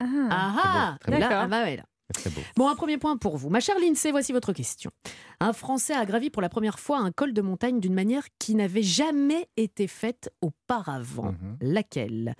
Ah, 0.00 0.06
Ah 0.30 0.98
ah 1.04 1.10
D'accord. 1.10 1.28
ah 1.32 1.46
bah 1.48 1.62
ouais, 1.64 1.76
là. 1.76 1.84
C'est 2.12 2.22
très 2.22 2.30
beau. 2.30 2.40
Bon, 2.56 2.68
un 2.68 2.74
premier 2.74 2.98
point 2.98 3.16
pour 3.16 3.36
vous. 3.36 3.50
Ma 3.50 3.60
chère 3.60 3.78
Lindsay, 3.78 4.10
voici 4.10 4.32
votre 4.32 4.52
question. 4.52 4.90
Un 5.38 5.52
Français 5.52 5.94
a 5.94 6.04
gravi 6.04 6.28
pour 6.30 6.42
la 6.42 6.48
première 6.48 6.80
fois 6.80 6.98
un 6.98 7.12
col 7.12 7.32
de 7.32 7.40
montagne 7.40 7.78
d'une 7.78 7.94
manière 7.94 8.24
qui 8.40 8.56
n'avait 8.56 8.82
jamais 8.82 9.48
été 9.56 9.86
faite 9.86 10.30
auparavant. 10.40 11.32
Mhm. 11.32 11.58
Laquelle? 11.60 12.34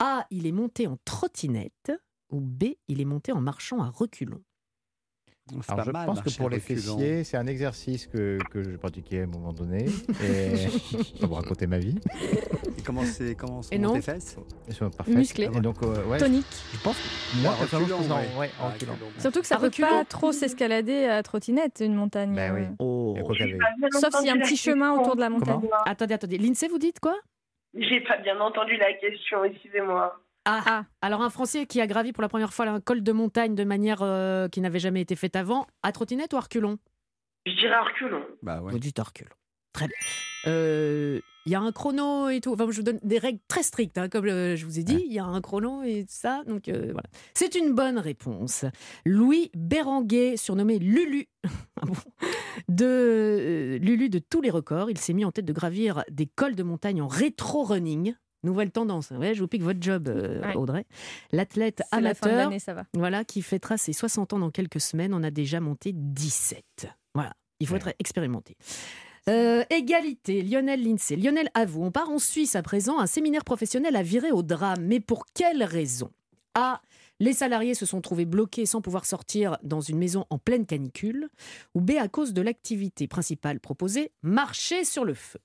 A. 0.00 0.26
Il 0.30 0.46
est 0.48 0.52
monté 0.52 0.88
en 0.88 0.96
trottinette. 1.04 1.92
Ou 2.32 2.40
B. 2.40 2.64
Il 2.88 3.00
est 3.00 3.04
monté 3.04 3.30
en 3.30 3.40
marchant 3.40 3.80
à 3.82 3.88
reculons. 3.88 4.42
Alors, 5.68 5.76
pas 5.76 5.84
je 5.84 5.90
mal, 5.90 6.06
pense 6.06 6.22
que 6.22 6.36
pour 6.38 6.48
les 6.48 6.58
fessiers, 6.58 7.22
c'est 7.22 7.36
un 7.36 7.46
exercice 7.46 8.06
que, 8.06 8.38
que 8.50 8.62
je 8.62 8.76
pratiquais 8.78 9.20
à 9.20 9.24
un 9.24 9.26
moment 9.26 9.52
donné. 9.52 9.84
Et 10.22 10.56
je 10.96 11.20
vais 11.20 11.26
vous 11.26 11.34
raconter 11.34 11.66
ma 11.66 11.78
vie. 11.78 11.96
Et 12.84 12.86
comment, 12.86 13.04
c'est, 13.04 13.34
comment 13.34 13.62
sont 13.62 13.70
Et 13.72 13.78
non. 13.78 13.94
tes 13.94 14.02
fesses 14.02 14.36
Elles 14.68 14.74
sont 14.74 14.90
parfaites. 14.90 15.14
Musclé. 15.14 15.44
Et 15.46 15.60
donc, 15.60 15.82
euh, 15.82 16.04
ouais, 16.04 16.18
Tonique. 16.18 16.44
Je 16.74 16.78
pense 16.82 16.96
que 16.98 17.42
moi, 17.42 17.54
Ah, 17.54 17.64
je 17.70 17.76
reculant, 17.76 17.96
pense 17.96 18.10
en- 18.10 18.16
ouais. 18.18 18.28
ouais, 18.38 18.50
en 18.60 18.66
Ah, 18.66 18.70
reculant. 18.72 18.92
reculant. 18.92 19.10
Surtout 19.18 19.40
que 19.40 19.46
ça 19.46 19.54
À 19.54 19.58
peut 19.58 19.64
reculons. 19.66 19.88
pas 19.88 20.04
trop 20.04 20.32
s'escalader 20.32 21.06
à 21.06 21.22
trottinette, 21.22 21.80
une 21.84 21.94
montagne. 21.94 22.34
Ben 22.34 22.52
oui. 22.54 22.60
euh, 22.62 22.66
Oh. 22.78 23.16
Sauf 23.92 24.14
s'il 24.16 24.26
y 24.26 24.30
a 24.30 24.34
un 24.34 24.38
petit 24.38 24.56
chemin 24.58 24.92
autour 24.92 25.16
de 25.16 25.20
la 25.20 25.30
montagne. 25.30 25.60
Comment 25.62 25.70
Attendez, 25.86 26.12
attendez. 26.14 26.36
Lindsay, 26.36 26.68
vous 26.68 26.78
dites 26.78 27.00
quoi? 27.00 27.16
J'ai 27.74 28.00
pas 28.02 28.18
bien 28.18 28.38
entendu 28.40 28.76
la 28.76 28.92
question, 28.92 29.42
excusez-moi. 29.44 30.20
ah. 30.44 30.84
Alors, 31.00 31.22
un 31.22 31.30
Français 31.30 31.64
qui 31.64 31.80
a 31.80 31.86
gravi 31.86 32.12
pour 32.12 32.20
la 32.22 32.28
première 32.28 32.52
fois 32.52 32.66
un 32.66 32.80
col 32.80 33.02
de 33.02 33.12
montagne 33.12 33.54
de 33.54 33.64
manière 33.64 34.02
euh, 34.02 34.46
qui 34.48 34.60
n'avait 34.60 34.78
jamais 34.78 35.00
été 35.00 35.16
faite 35.16 35.36
avant, 35.36 35.66
à 35.82 35.90
trottinette 35.90 36.34
ou 36.34 36.36
à 36.36 36.40
reculons? 36.40 36.76
Je 37.46 37.52
dirais 37.52 37.72
à 37.74 37.82
reculons. 37.82 38.24
Bah 38.42 38.60
ouais. 38.60 38.72
Vous 38.72 38.78
dites 38.78 38.98
à 38.98 39.04
reculons. 39.04 39.30
Très 39.72 39.86
bien. 39.88 39.96
Euh, 40.46 41.20
Il 41.46 41.52
y 41.52 41.54
a 41.54 41.60
un 41.60 41.72
chrono 41.72 42.28
et 42.30 42.40
tout. 42.40 42.52
Enfin, 42.54 42.66
je 42.70 42.76
vous 42.78 42.82
donne 42.82 42.98
des 43.02 43.18
règles 43.18 43.40
très 43.48 43.62
strictes, 43.62 43.98
hein, 43.98 44.08
comme 44.08 44.26
je 44.26 44.64
vous 44.64 44.78
ai 44.78 44.82
dit. 44.82 45.04
Il 45.06 45.12
y 45.12 45.18
a 45.18 45.24
un 45.24 45.40
chrono 45.42 45.82
et 45.82 46.00
tout 46.04 46.14
ça. 46.14 46.42
Donc 46.46 46.68
euh, 46.68 46.86
voilà. 46.92 47.08
C'est 47.34 47.54
une 47.54 47.74
bonne 47.74 47.98
réponse. 47.98 48.64
Louis 49.04 49.50
Béranguet, 49.54 50.36
surnommé 50.36 50.78
Lulu, 50.78 51.28
Ah 51.82 51.86
bon 51.86 51.94
de 52.68 52.86
euh, 52.86 53.78
Lulu 53.78 54.08
de 54.08 54.18
tous 54.18 54.40
les 54.40 54.50
records, 54.50 54.90
il 54.90 54.96
s'est 54.98 55.12
mis 55.12 55.24
en 55.24 55.32
tête 55.32 55.44
de 55.44 55.52
gravir 55.52 56.02
des 56.10 56.26
cols 56.26 56.54
de 56.54 56.62
montagne 56.62 57.02
en 57.02 57.08
rétro-running. 57.08 58.14
Nouvelle 58.42 58.70
tendance. 58.70 59.10
hein. 59.12 59.18
Ouais, 59.18 59.34
je 59.34 59.40
vous 59.40 59.48
pique 59.48 59.62
votre 59.62 59.80
job, 59.82 60.06
euh, 60.08 60.40
Ouais. 60.42 60.54
Audrey. 60.56 60.84
L'athlète 61.32 61.82
la 61.92 61.98
amateur, 61.98 62.36
l'année, 62.36 62.58
ça 62.58 62.74
va. 62.74 62.84
voilà, 62.94 63.24
qui 63.24 63.40
fêtera 63.42 63.76
ses 63.78 63.92
60 63.94 64.34
ans 64.34 64.38
dans 64.38 64.50
quelques 64.50 64.80
semaines, 64.80 65.14
on 65.14 65.22
a 65.22 65.30
déjà 65.30 65.60
monté 65.60 65.92
17. 65.94 66.88
Voilà. 67.14 67.32
Il 67.60 67.66
faut 67.66 67.74
Ouais. 67.74 67.80
être 67.80 67.94
expérimenté. 67.98 68.56
Euh, 69.28 69.64
égalité, 69.70 70.42
Lionel 70.42 70.84
Lindsay. 70.84 71.16
Lionel, 71.16 71.48
à 71.54 71.64
vous. 71.64 71.82
On 71.82 71.90
part 71.90 72.10
en 72.10 72.18
Suisse 72.18 72.56
à 72.56 72.62
présent. 72.62 72.98
Un 72.98 73.06
séminaire 73.06 73.44
professionnel 73.44 73.96
a 73.96 74.02
viré 74.02 74.30
au 74.32 74.42
drame. 74.42 74.84
Mais 74.84 75.00
pour 75.00 75.24
quelle 75.32 75.62
raison? 75.62 76.10
A. 76.54 76.82
Les 77.20 77.32
salariés 77.32 77.74
se 77.74 77.86
sont 77.86 78.00
trouvés 78.00 78.24
bloqués 78.26 78.66
sans 78.66 78.82
pouvoir 78.82 79.06
sortir 79.06 79.56
dans 79.62 79.80
une 79.80 79.98
maison 79.98 80.26
en 80.30 80.38
pleine 80.38 80.66
canicule. 80.66 81.28
Ou 81.74 81.80
B. 81.80 81.92
À 81.92 82.08
cause 82.08 82.34
de 82.34 82.42
l'activité 82.42 83.08
principale 83.08 83.60
proposée, 83.60 84.12
marcher 84.22 84.84
sur 84.84 85.04
le 85.04 85.14
feu. 85.14 85.38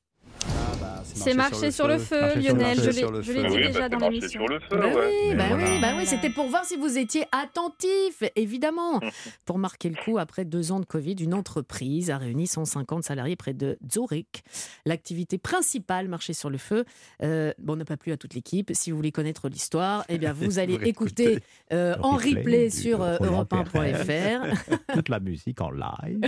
C'est 1.04 1.34
marcher 1.34 1.72
sur 1.72 1.88
le 1.88 1.98
feu, 1.98 2.36
Lionel. 2.36 2.78
Je 2.82 2.90
l'ai 3.32 3.44
dit 3.44 3.48
Oui, 3.50 3.62
bah, 3.64 3.68
déjà 3.68 3.84
c'est 3.84 3.90
dans 3.90 4.00
marcher 4.00 4.16
l'émission. 4.16 4.40
sur 4.42 4.48
le 4.48 4.60
feu, 4.60 4.78
Bah 4.78 4.88
ouais. 4.88 5.12
oui, 5.30 5.36
bah 5.36 5.44
Mais 5.58 5.64
oui, 5.64 5.82
bah 5.82 5.94
oui, 5.98 6.06
c'était 6.06 6.30
pour 6.30 6.48
voir 6.48 6.66
si 6.66 6.76
vous 6.78 6.98
étiez 6.98 7.24
attentif, 7.32 8.24
évidemment. 8.36 9.00
Pour 9.46 9.58
marquer 9.58 9.90
le 9.90 9.96
coup, 9.96 10.18
après 10.18 10.46
deux 10.46 10.72
ans 10.72 10.80
de 10.80 10.86
Covid, 10.86 11.14
une 11.14 11.34
entreprise 11.34 12.10
a 12.12 12.18
réuni 12.18 12.46
150 12.48 13.04
salariés 13.04 13.36
près 13.36 13.54
de 13.54 13.78
Zurich. 13.92 14.44
L'activité 14.86 15.38
principale, 15.38 16.08
marcher 16.08 16.34
sur 16.34 16.50
le 16.50 16.58
feu, 16.58 16.86
euh, 17.24 17.52
bon, 17.60 17.76
n'a 17.76 17.86
pas 17.86 17.98
plu 17.98 18.12
à 18.12 18.18
toute 18.18 18.34
l'équipe. 18.36 18.70
Si 18.74 18.92
vous 18.92 18.98
voulez 18.98 19.12
connaître 19.12 19.50
l'histoire, 19.50 20.04
eh 20.10 20.18
bien, 20.18 20.34
vous 20.34 20.60
allez 20.60 20.78
Vous 20.78 20.84
écouter 20.86 21.40
euh, 21.74 21.96
en 22.02 22.16
replay 22.18 22.70
sur 22.70 23.02
euh, 23.02 23.18
Roland 23.18 23.44
europe1.fr. 23.44 24.74
Toute 24.94 25.10
la 25.10 25.20
musique 25.20 25.62
en 25.62 25.72
live 25.72 26.20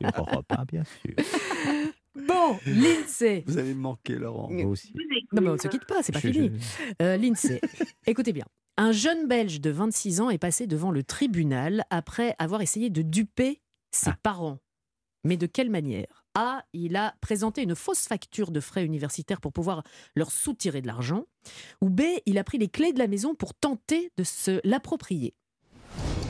sur 0.00 0.18
Europe 0.18 0.46
1, 0.50 0.64
bien 0.64 0.82
sûr. 0.84 1.14
Bon, 2.26 2.58
Lindsay. 2.66 3.44
Vous 3.46 3.58
allez 3.58 3.74
me 3.74 3.80
manquer, 3.80 4.14
Laurent. 4.16 4.48
Moi 4.50 4.66
aussi. 4.66 4.92
Non, 5.32 5.42
mais 5.42 5.48
on 5.50 5.54
ne 5.54 5.58
se 5.58 5.68
quitte 5.68 5.86
pas, 5.86 6.02
c'est 6.02 6.12
pas 6.12 6.20
Je- 6.20 6.30
fini. 6.30 6.50
Euh, 7.02 7.16
Lindsay, 7.16 7.60
écoutez 8.06 8.32
bien. 8.32 8.44
Un 8.76 8.92
jeune 8.92 9.26
Belge 9.26 9.60
de 9.60 9.70
26 9.70 10.20
ans 10.20 10.30
est 10.30 10.38
passé 10.38 10.66
devant 10.66 10.90
le 10.90 11.02
tribunal 11.02 11.84
après 11.90 12.34
avoir 12.38 12.60
essayé 12.62 12.90
de 12.90 13.02
duper 13.02 13.60
ses 13.90 14.12
parents. 14.22 14.58
Mais 15.24 15.36
de 15.36 15.46
quelle 15.46 15.70
manière? 15.70 16.24
A. 16.34 16.62
Il 16.74 16.96
a 16.96 17.14
présenté 17.22 17.62
une 17.62 17.74
fausse 17.74 18.06
facture 18.06 18.50
de 18.50 18.60
frais 18.60 18.84
universitaires 18.84 19.40
pour 19.40 19.52
pouvoir 19.52 19.82
leur 20.14 20.30
soutirer 20.30 20.82
de 20.82 20.86
l'argent. 20.86 21.24
Ou 21.80 21.88
B. 21.88 22.02
Il 22.26 22.36
a 22.38 22.44
pris 22.44 22.58
les 22.58 22.68
clés 22.68 22.92
de 22.92 22.98
la 22.98 23.08
maison 23.08 23.34
pour 23.34 23.54
tenter 23.54 24.12
de 24.18 24.24
se 24.24 24.60
l'approprier. 24.62 25.34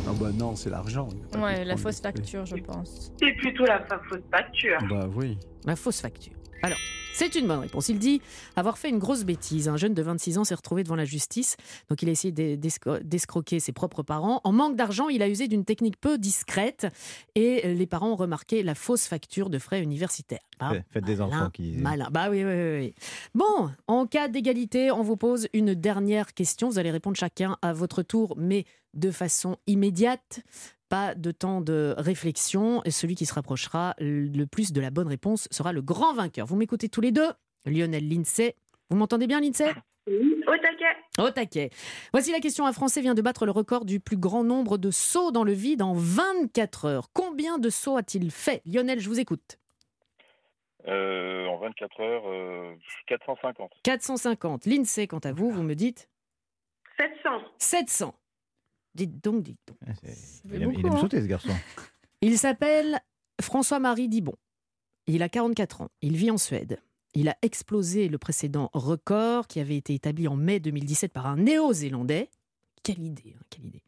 Ah 0.08 0.12
bah 0.20 0.28
non, 0.32 0.54
c'est 0.54 0.70
l'argent. 0.70 1.08
Ouais, 1.36 1.64
la 1.64 1.76
fausse 1.76 2.00
facture, 2.00 2.46
je 2.46 2.56
pense. 2.56 3.12
C'est 3.18 3.32
plutôt 3.32 3.64
la 3.64 3.80
fa- 3.80 4.00
fausse 4.08 4.20
facture. 4.30 4.78
Bah 4.88 5.08
oui. 5.14 5.36
La 5.64 5.74
fausse 5.76 6.00
facture. 6.00 6.32
Alors, 6.62 6.78
c'est 7.12 7.34
une 7.34 7.46
bonne 7.46 7.60
réponse. 7.60 7.88
Il 7.88 7.98
dit 7.98 8.20
avoir 8.56 8.76
fait 8.76 8.90
une 8.90 8.98
grosse 8.98 9.24
bêtise. 9.24 9.68
Un 9.68 9.76
jeune 9.76 9.94
de 9.94 10.02
26 10.02 10.36
ans 10.38 10.44
s'est 10.44 10.54
retrouvé 10.54 10.82
devant 10.82 10.96
la 10.96 11.04
justice. 11.06 11.56
Donc, 11.88 12.02
il 12.02 12.08
a 12.08 12.12
essayé 12.12 12.30
d'es- 12.32 12.56
d'escro- 12.58 12.98
d'escroquer 13.02 13.58
ses 13.60 13.72
propres 13.72 14.02
parents. 14.02 14.40
En 14.44 14.52
manque 14.52 14.76
d'argent, 14.76 15.08
il 15.08 15.22
a 15.22 15.28
usé 15.28 15.48
d'une 15.48 15.64
technique 15.64 15.98
peu 15.98 16.18
discrète. 16.18 16.86
Et 17.34 17.74
les 17.74 17.86
parents 17.86 18.10
ont 18.10 18.16
remarqué 18.16 18.62
la 18.62 18.74
fausse 18.74 19.06
facture 19.06 19.48
de 19.48 19.58
frais 19.58 19.82
universitaires. 19.82 20.40
Ah, 20.58 20.72
Fait- 20.74 20.84
Faites 20.90 21.04
des 21.04 21.20
enfants 21.20 21.50
qui. 21.50 21.72
Malin. 21.78 22.08
Bah 22.10 22.28
oui, 22.30 22.44
oui, 22.44 22.52
oui, 22.52 22.78
oui. 22.80 22.94
Bon, 23.34 23.70
en 23.86 24.06
cas 24.06 24.28
d'égalité, 24.28 24.90
on 24.90 25.02
vous 25.02 25.16
pose 25.16 25.48
une 25.54 25.74
dernière 25.74 26.34
question. 26.34 26.68
Vous 26.68 26.78
allez 26.78 26.90
répondre 26.90 27.16
chacun 27.16 27.56
à 27.62 27.72
votre 27.72 28.02
tour, 28.02 28.34
mais 28.36 28.64
de 28.94 29.10
façon 29.10 29.56
immédiate. 29.66 30.40
Pas 30.88 31.14
de 31.14 31.30
temps 31.30 31.60
de 31.60 31.94
réflexion. 31.98 32.82
Et 32.84 32.90
celui 32.90 33.14
qui 33.14 33.26
se 33.26 33.34
rapprochera 33.34 33.94
le 33.98 34.44
plus 34.44 34.72
de 34.72 34.80
la 34.80 34.90
bonne 34.90 35.08
réponse 35.08 35.48
sera 35.50 35.72
le 35.72 35.82
grand 35.82 36.14
vainqueur. 36.14 36.46
Vous 36.46 36.56
m'écoutez 36.56 36.88
tous 36.88 37.00
les 37.00 37.12
deux? 37.12 37.30
Lionel 37.64 38.08
Lindsay. 38.08 38.54
Vous 38.90 38.96
m'entendez 38.96 39.26
bien, 39.26 39.40
Lindsay? 39.40 39.72
Oui, 40.06 40.44
au 40.46 40.56
taquet. 40.56 40.96
au 41.18 41.30
taquet. 41.30 41.70
Voici 42.12 42.30
la 42.30 42.38
question. 42.38 42.66
Un 42.66 42.72
Français 42.72 43.00
vient 43.00 43.14
de 43.14 43.22
battre 43.22 43.44
le 43.44 43.50
record 43.50 43.84
du 43.84 43.98
plus 43.98 44.16
grand 44.16 44.44
nombre 44.44 44.78
de 44.78 44.92
sauts 44.92 45.32
dans 45.32 45.42
le 45.42 45.52
vide 45.52 45.82
en 45.82 45.94
24 45.94 46.84
heures. 46.84 47.08
Combien 47.12 47.58
de 47.58 47.70
sauts 47.70 47.96
a-t-il 47.96 48.30
fait? 48.30 48.62
Lionel, 48.64 49.00
je 49.00 49.08
vous 49.08 49.18
écoute. 49.18 49.58
Euh, 50.86 51.46
en 51.46 51.58
24 51.58 52.00
heures, 52.00 52.28
euh, 52.28 52.76
450. 53.08 53.72
450. 53.82 54.66
Lindsay, 54.66 55.08
quant 55.08 55.18
à 55.18 55.32
vous, 55.32 55.50
vous 55.50 55.64
me 55.64 55.74
dites? 55.74 56.08
700. 56.98 57.30
700. 57.58 58.14
Dites 58.96 59.22
donc, 59.22 59.42
dites 59.42 59.60
donc. 59.66 59.78
Il 60.52 60.62
aime, 60.62 60.72
il 60.72 60.86
aime 60.86 60.98
sauter, 60.98 61.20
ce 61.20 61.26
garçon. 61.26 61.50
Il 62.22 62.38
s'appelle 62.38 62.98
François-Marie 63.42 64.08
Dibon. 64.08 64.34
Il 65.06 65.22
a 65.22 65.28
44 65.28 65.82
ans. 65.82 65.88
Il 66.00 66.16
vit 66.16 66.30
en 66.30 66.38
Suède. 66.38 66.80
Il 67.12 67.28
a 67.28 67.36
explosé 67.42 68.08
le 68.08 68.18
précédent 68.18 68.70
record 68.72 69.46
qui 69.46 69.60
avait 69.60 69.76
été 69.76 69.94
établi 69.94 70.26
en 70.28 70.36
mai 70.36 70.58
2017 70.60 71.12
par 71.12 71.26
un 71.26 71.36
néo-zélandais. 71.36 72.30
Quelle 72.82 73.02
idée, 73.02 73.34
hein, 73.36 73.42
quelle 73.50 73.66
idée. 73.66 73.82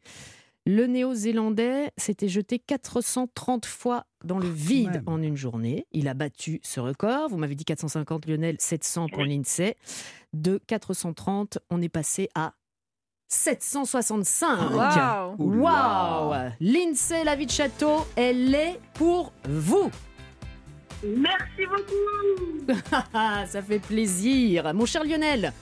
Le 0.65 0.85
néo-zélandais 0.85 1.91
s'était 1.97 2.27
jeté 2.27 2.59
430 2.59 3.65
fois 3.65 4.05
dans 4.23 4.37
le 4.37 4.49
vide 4.49 5.01
en 5.07 5.21
une 5.21 5.35
journée. 5.35 5.87
Il 5.91 6.07
a 6.07 6.13
battu 6.13 6.59
ce 6.63 6.79
record. 6.79 7.29
Vous 7.29 7.37
m'avez 7.37 7.55
dit 7.55 7.65
450, 7.65 8.27
Lionel, 8.27 8.57
700 8.59 9.07
pour 9.09 9.23
l'INSEE. 9.23 9.75
De 10.33 10.61
430, 10.67 11.57
on 11.71 11.81
est 11.81 11.89
passé 11.89 12.29
à 12.35 12.53
765. 13.29 14.71
Waouh. 15.37 16.33
L'INSEE, 16.59 17.23
la 17.23 17.35
vie 17.35 17.45
de 17.45 17.51
château, 17.51 18.07
elle 18.15 18.53
est 18.55 18.79
pour 18.95 19.31
vous. 19.47 19.91
Merci 21.03 21.65
beaucoup. 21.67 22.73
Ça 23.13 23.61
fait 23.61 23.79
plaisir. 23.79 24.73
Mon 24.73 24.85
cher 24.85 25.03
Lionel. 25.03 25.53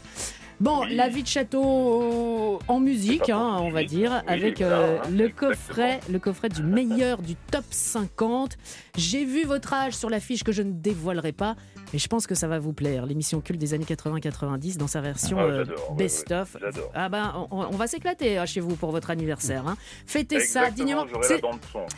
Bon, 0.59 0.83
la 0.89 1.07
vie 1.07 1.21
de 1.21 1.27
château 1.27 2.57
en 2.67 2.79
musique, 2.79 3.29
hein, 3.29 3.57
on 3.61 3.69
va 3.69 3.83
dire, 3.83 4.23
avec 4.25 4.61
euh, 4.61 4.97
le 5.11 5.29
coffret, 5.29 5.99
le 6.09 6.17
coffret 6.17 6.49
du 6.49 6.63
meilleur 6.63 7.21
du 7.21 7.35
top 7.51 7.65
50. 7.69 8.57
J'ai 8.97 9.23
vu 9.23 9.43
votre 9.43 9.71
âge 9.73 9.93
sur 9.93 10.09
l'affiche 10.09 10.43
que 10.43 10.51
je 10.51 10.63
ne 10.63 10.71
dévoilerai 10.71 11.31
pas, 11.31 11.55
mais 11.93 11.99
je 11.99 12.07
pense 12.07 12.25
que 12.25 12.33
ça 12.33 12.47
va 12.47 12.57
vous 12.57 12.73
plaire. 12.73 13.05
L'émission 13.05 13.39
culte 13.39 13.59
des 13.59 13.75
années 13.75 13.85
80-90 13.85 14.77
dans 14.77 14.87
sa 14.87 14.99
version 14.99 15.37
Ah, 15.39 15.43
euh, 15.43 15.65
ouais, 15.65 15.95
best-of. 15.95 16.55
ouais, 16.55 16.71
ah 16.95 17.07
ben, 17.09 17.47
on, 17.51 17.59
on 17.59 17.77
va 17.77 17.85
s'éclater 17.85 18.39
hein, 18.39 18.47
chez 18.47 18.59
vous 18.59 18.75
pour 18.75 18.89
votre 18.89 19.11
anniversaire. 19.11 19.67
Hein. 19.67 19.77
Fêtez 20.07 20.39
ça 20.39 20.71
dignement. 20.71 21.05
la 21.05 21.45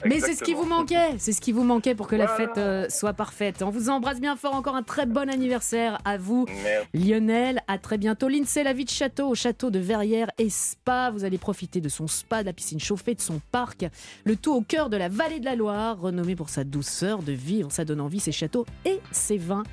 mais 0.05 0.19
c'est 0.19 0.35
ce 0.35 0.43
qui 0.43 0.53
vous 0.53 0.65
manquait, 0.65 1.15
c'est 1.17 1.31
ce 1.31 1.39
qui 1.39 1.53
vous 1.53 1.63
manquait 1.63 1.95
pour 1.95 2.07
que 2.07 2.17
la 2.17 2.27
fête 2.27 2.57
euh, 2.57 2.87
soit 2.89 3.13
parfaite. 3.13 3.61
On 3.61 3.69
vous 3.69 3.89
embrasse 3.89 4.19
bien 4.19 4.35
fort, 4.35 4.53
encore 4.53 4.75
un 4.75 4.83
très 4.83 5.05
bon 5.05 5.29
anniversaire 5.29 5.97
à 6.03 6.17
vous, 6.17 6.45
Merci. 6.63 7.09
Lionel. 7.09 7.61
À 7.69 7.77
très 7.77 7.97
bientôt. 7.97 8.27
L'INSEE, 8.49 8.63
la 8.63 8.73
vie 8.73 8.85
de 8.85 8.89
château, 8.89 9.27
au 9.27 9.35
château 9.35 9.69
de 9.69 9.77
Verrières 9.77 10.31
et 10.39 10.49
Spa. 10.49 11.11
Vous 11.11 11.23
allez 11.23 11.37
profiter 11.37 11.81
de 11.81 11.89
son 11.89 12.07
spa, 12.07 12.41
de 12.41 12.47
la 12.47 12.53
piscine 12.53 12.79
chauffée, 12.79 13.13
de 13.13 13.21
son 13.21 13.39
parc. 13.51 13.85
Le 14.23 14.35
tout 14.35 14.53
au 14.53 14.61
cœur 14.61 14.89
de 14.89 14.97
la 14.97 15.07
vallée 15.07 15.39
de 15.39 15.45
la 15.45 15.55
Loire, 15.55 15.99
renommé 15.99 16.35
pour 16.35 16.49
sa 16.49 16.63
douceur 16.63 17.21
de 17.21 17.31
vivre. 17.31 17.71
Ça 17.71 17.85
donne 17.85 18.01
envie, 18.01 18.19
ses 18.19 18.31
châteaux 18.31 18.65
et 18.85 19.01
ses 19.11 19.37
vins. 19.37 19.63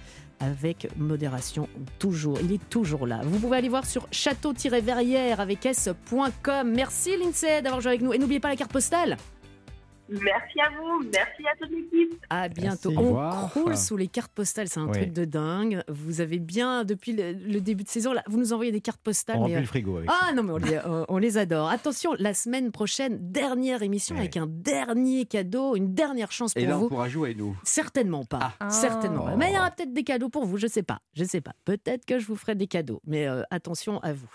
Avec 0.40 0.88
modération, 0.98 1.70
toujours. 1.98 2.38
Il 2.42 2.52
est 2.52 2.68
toujours 2.68 3.06
là. 3.06 3.22
Vous 3.24 3.38
pouvez 3.38 3.56
aller 3.56 3.70
voir 3.70 3.86
sur 3.86 4.06
château-verrières 4.10 5.40
avec 5.40 5.64
s.com. 5.64 6.70
Merci 6.70 7.16
Lindsay 7.16 7.62
d'avoir 7.62 7.80
joué 7.80 7.92
avec 7.92 8.02
nous. 8.02 8.12
Et 8.12 8.18
n'oubliez 8.18 8.40
pas 8.40 8.48
la 8.48 8.56
carte 8.56 8.72
postale. 8.72 9.16
Merci 10.08 10.60
à 10.60 10.70
vous. 10.70 11.02
Merci 11.12 11.42
à 11.52 11.56
toute 11.60 11.70
l'équipe. 11.70 12.14
À 12.30 12.48
bientôt. 12.48 12.90
Merci. 12.90 13.04
On 13.06 13.48
croule 13.48 13.76
sous 13.76 13.96
les 13.96 14.08
cartes 14.08 14.32
postales, 14.32 14.68
c'est 14.68 14.80
un 14.80 14.86
Oui. 14.86 14.92
truc 14.92 15.12
de 15.12 15.24
dingue. 15.24 15.82
Vous 15.88 16.20
avez 16.20 16.38
bien, 16.38 16.84
depuis 16.84 17.12
le, 17.12 17.32
le 17.32 17.60
début 17.60 17.84
de 17.84 17.88
saison, 17.88 18.12
là, 18.12 18.22
vous 18.26 18.38
nous 18.38 18.52
envoyez 18.52 18.72
des 18.72 18.80
cartes 18.80 19.00
postales. 19.02 19.36
On 19.36 19.40
remplit 19.40 19.54
euh, 19.56 19.60
le 19.60 19.66
frigo 19.66 19.96
avec 19.98 20.10
Ah 20.12 20.32
non, 20.32 20.42
mais 20.42 20.52
on 20.52 20.56
les, 20.58 20.74
euh, 20.74 21.04
on 21.08 21.18
les 21.18 21.38
adore. 21.38 21.68
Attention, 21.68 22.12
la 22.18 22.34
semaine 22.34 22.70
prochaine, 22.72 23.18
dernière 23.20 23.82
émission 23.82 24.16
avec 24.16 24.36
un 24.36 24.46
dernier 24.46 25.24
cadeau, 25.26 25.76
une 25.76 25.94
dernière 25.94 26.32
chance 26.32 26.54
pour 26.54 26.62
Et 26.62 26.66
là, 26.66 26.76
on 26.76 26.82
vous. 26.82 26.88
pourra 26.88 27.08
jouer, 27.08 27.34
nous. 27.34 27.56
Certainement 27.64 28.24
pas. 28.24 28.54
Ah. 28.60 28.70
Certainement 28.70 29.24
pas. 29.24 29.32
Oh. 29.34 29.38
Mais 29.38 29.50
il 29.50 29.54
y 29.54 29.58
aura 29.58 29.70
peut-être 29.70 29.92
des 29.92 30.04
cadeaux 30.04 30.28
pour 30.28 30.44
vous, 30.44 30.56
je 30.58 30.66
sais 30.66 30.82
pas. 30.82 31.00
Je 31.14 31.24
sais 31.24 31.40
pas. 31.40 31.52
Peut-être 31.64 32.04
que 32.04 32.18
je 32.18 32.26
vous 32.26 32.36
ferai 32.36 32.54
des 32.54 32.66
cadeaux. 32.66 33.00
Mais 33.06 33.26
euh, 33.28 33.42
attention 33.50 33.98
à 34.00 34.12
vous. 34.12 34.28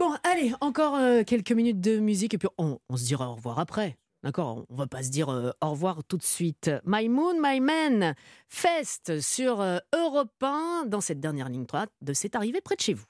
Bon, 0.00 0.10
allez, 0.24 0.52
encore 0.60 0.96
euh, 0.96 1.22
quelques 1.24 1.52
minutes 1.52 1.80
de 1.80 1.98
musique 1.98 2.34
et 2.34 2.38
puis 2.38 2.48
on, 2.58 2.78
on 2.88 2.96
se 2.96 3.04
dira 3.04 3.30
au 3.30 3.34
revoir 3.34 3.58
après. 3.60 3.96
D'accord 4.24 4.64
On 4.70 4.76
va 4.76 4.86
pas 4.86 5.02
se 5.02 5.10
dire 5.10 5.28
euh, 5.28 5.50
au 5.60 5.72
revoir 5.72 6.02
tout 6.02 6.16
de 6.16 6.22
suite. 6.22 6.70
My 6.86 7.10
Moon, 7.10 7.34
My 7.38 7.60
Man, 7.60 8.14
Fest 8.48 9.20
sur 9.20 9.60
euh, 9.60 9.76
Europe 9.94 10.32
1 10.42 10.86
dans 10.86 11.02
cette 11.02 11.20
dernière 11.20 11.50
ligne 11.50 11.66
droite 11.66 11.90
de 12.00 12.14
C'est 12.14 12.34
arrivé 12.34 12.62
près 12.62 12.74
de 12.74 12.80
chez 12.80 12.94
vous. 12.94 13.04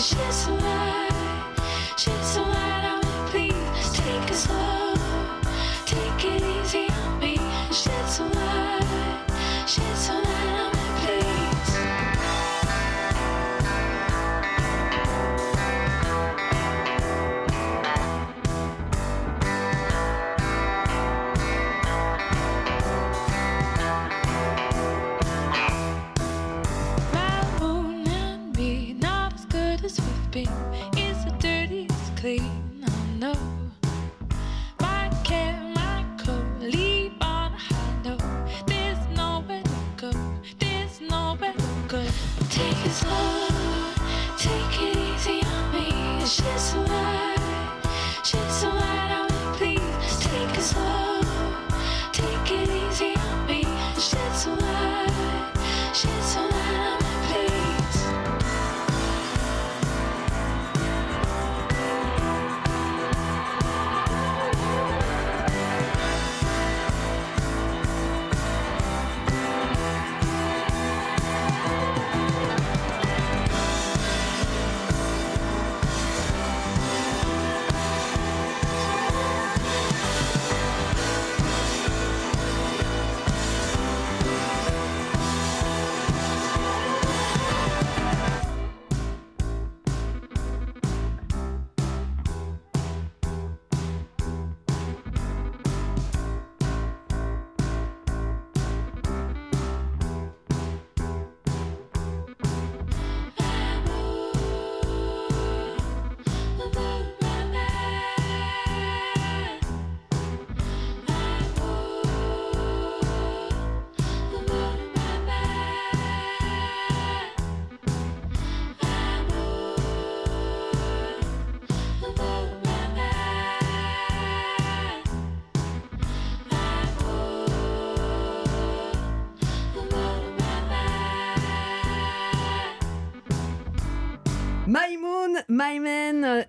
She's 0.00 0.46
alive. 0.48 0.99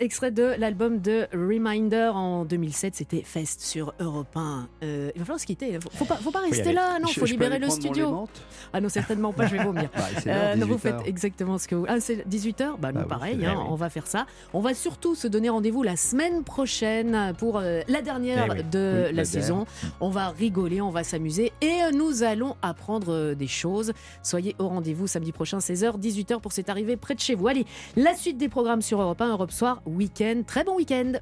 Extrait 0.01 0.31
de 0.31 0.53
l'album 0.57 0.99
de 0.99 1.27
Reminder 1.33 2.11
en 2.13 2.43
2007, 2.45 2.95
c'était 2.95 3.21
Fest 3.23 3.61
sur 3.61 3.93
Europe 3.99 4.35
1. 4.35 4.67
Euh, 4.83 5.11
il 5.15 5.19
va 5.19 5.25
falloir 5.25 5.39
se 5.39 5.45
quitter, 5.45 5.77
faut, 5.93 6.05
pas, 6.05 6.15
faut 6.15 6.31
pas 6.31 6.39
rester 6.39 6.73
là, 6.73 6.99
non, 6.99 7.07
Je- 7.07 7.19
faut 7.19 7.25
je 7.25 7.33
libérer 7.33 7.59
le 7.59 7.69
studio. 7.69 8.27
Ah 8.73 8.81
non, 8.81 8.89
certainement 8.89 9.31
pas, 9.31 9.45
je 9.47 9.55
vais 9.55 9.63
vomir. 9.63 9.89
Bah, 10.25 10.55
non, 10.55 10.65
vous 10.65 10.75
18 10.75 10.79
faites 10.81 11.07
exactement 11.07 11.57
ce 11.57 11.67
que 11.67 11.75
vous... 11.75 11.85
Ah, 11.87 11.99
c'est 11.99 12.27
18h 12.27 12.77
Bah, 12.79 12.91
nous, 12.91 12.99
Bah 13.01 13.05
pareil, 13.07 13.37
c'est 13.39 13.45
hein, 13.45 13.53
vrai, 13.53 13.63
oui. 13.63 13.69
on 13.71 13.75
va 13.75 13.89
faire 13.89 14.07
ça. 14.07 14.25
On 14.53 14.59
va 14.59 14.73
surtout 14.73 15.15
se 15.15 15.27
donner 15.27 15.49
rendez-vous 15.49 15.83
la 15.83 15.95
semaine 15.95 16.43
prochaine 16.43 17.33
pour 17.37 17.57
euh, 17.57 17.81
la 17.87 18.01
dernière 18.01 18.55
Eh 18.57 18.63
de 18.63 19.09
la 19.13 19.25
saison. 19.25 19.65
On 19.99 20.09
va 20.09 20.29
rigoler, 20.29 20.81
on 20.81 20.89
va 20.89 21.03
s'amuser 21.03 21.51
et 21.61 21.81
euh, 21.83 21.91
nous 21.91 22.23
allons 22.23 22.55
apprendre 22.61 23.11
euh, 23.13 23.35
des 23.35 23.47
choses. 23.47 23.93
Soyez 24.23 24.55
au 24.59 24.67
rendez-vous 24.67 25.07
samedi 25.07 25.31
prochain, 25.31 25.59
16h, 25.59 25.99
18h 25.99 26.39
pour 26.41 26.51
cette 26.51 26.69
arrivée 26.69 26.97
près 26.97 27.15
de 27.15 27.19
chez 27.19 27.35
vous. 27.35 27.47
Allez, 27.47 27.65
la 27.95 28.15
suite 28.15 28.37
des 28.37 28.49
programmes 28.49 28.81
sur 28.81 29.01
Europe 29.01 29.21
1, 29.21 29.29
Europe 29.29 29.51
Soir, 29.51 29.81
week-end. 29.95 30.43
Très 30.45 30.63
bon 30.63 30.75
week-end 30.75 31.13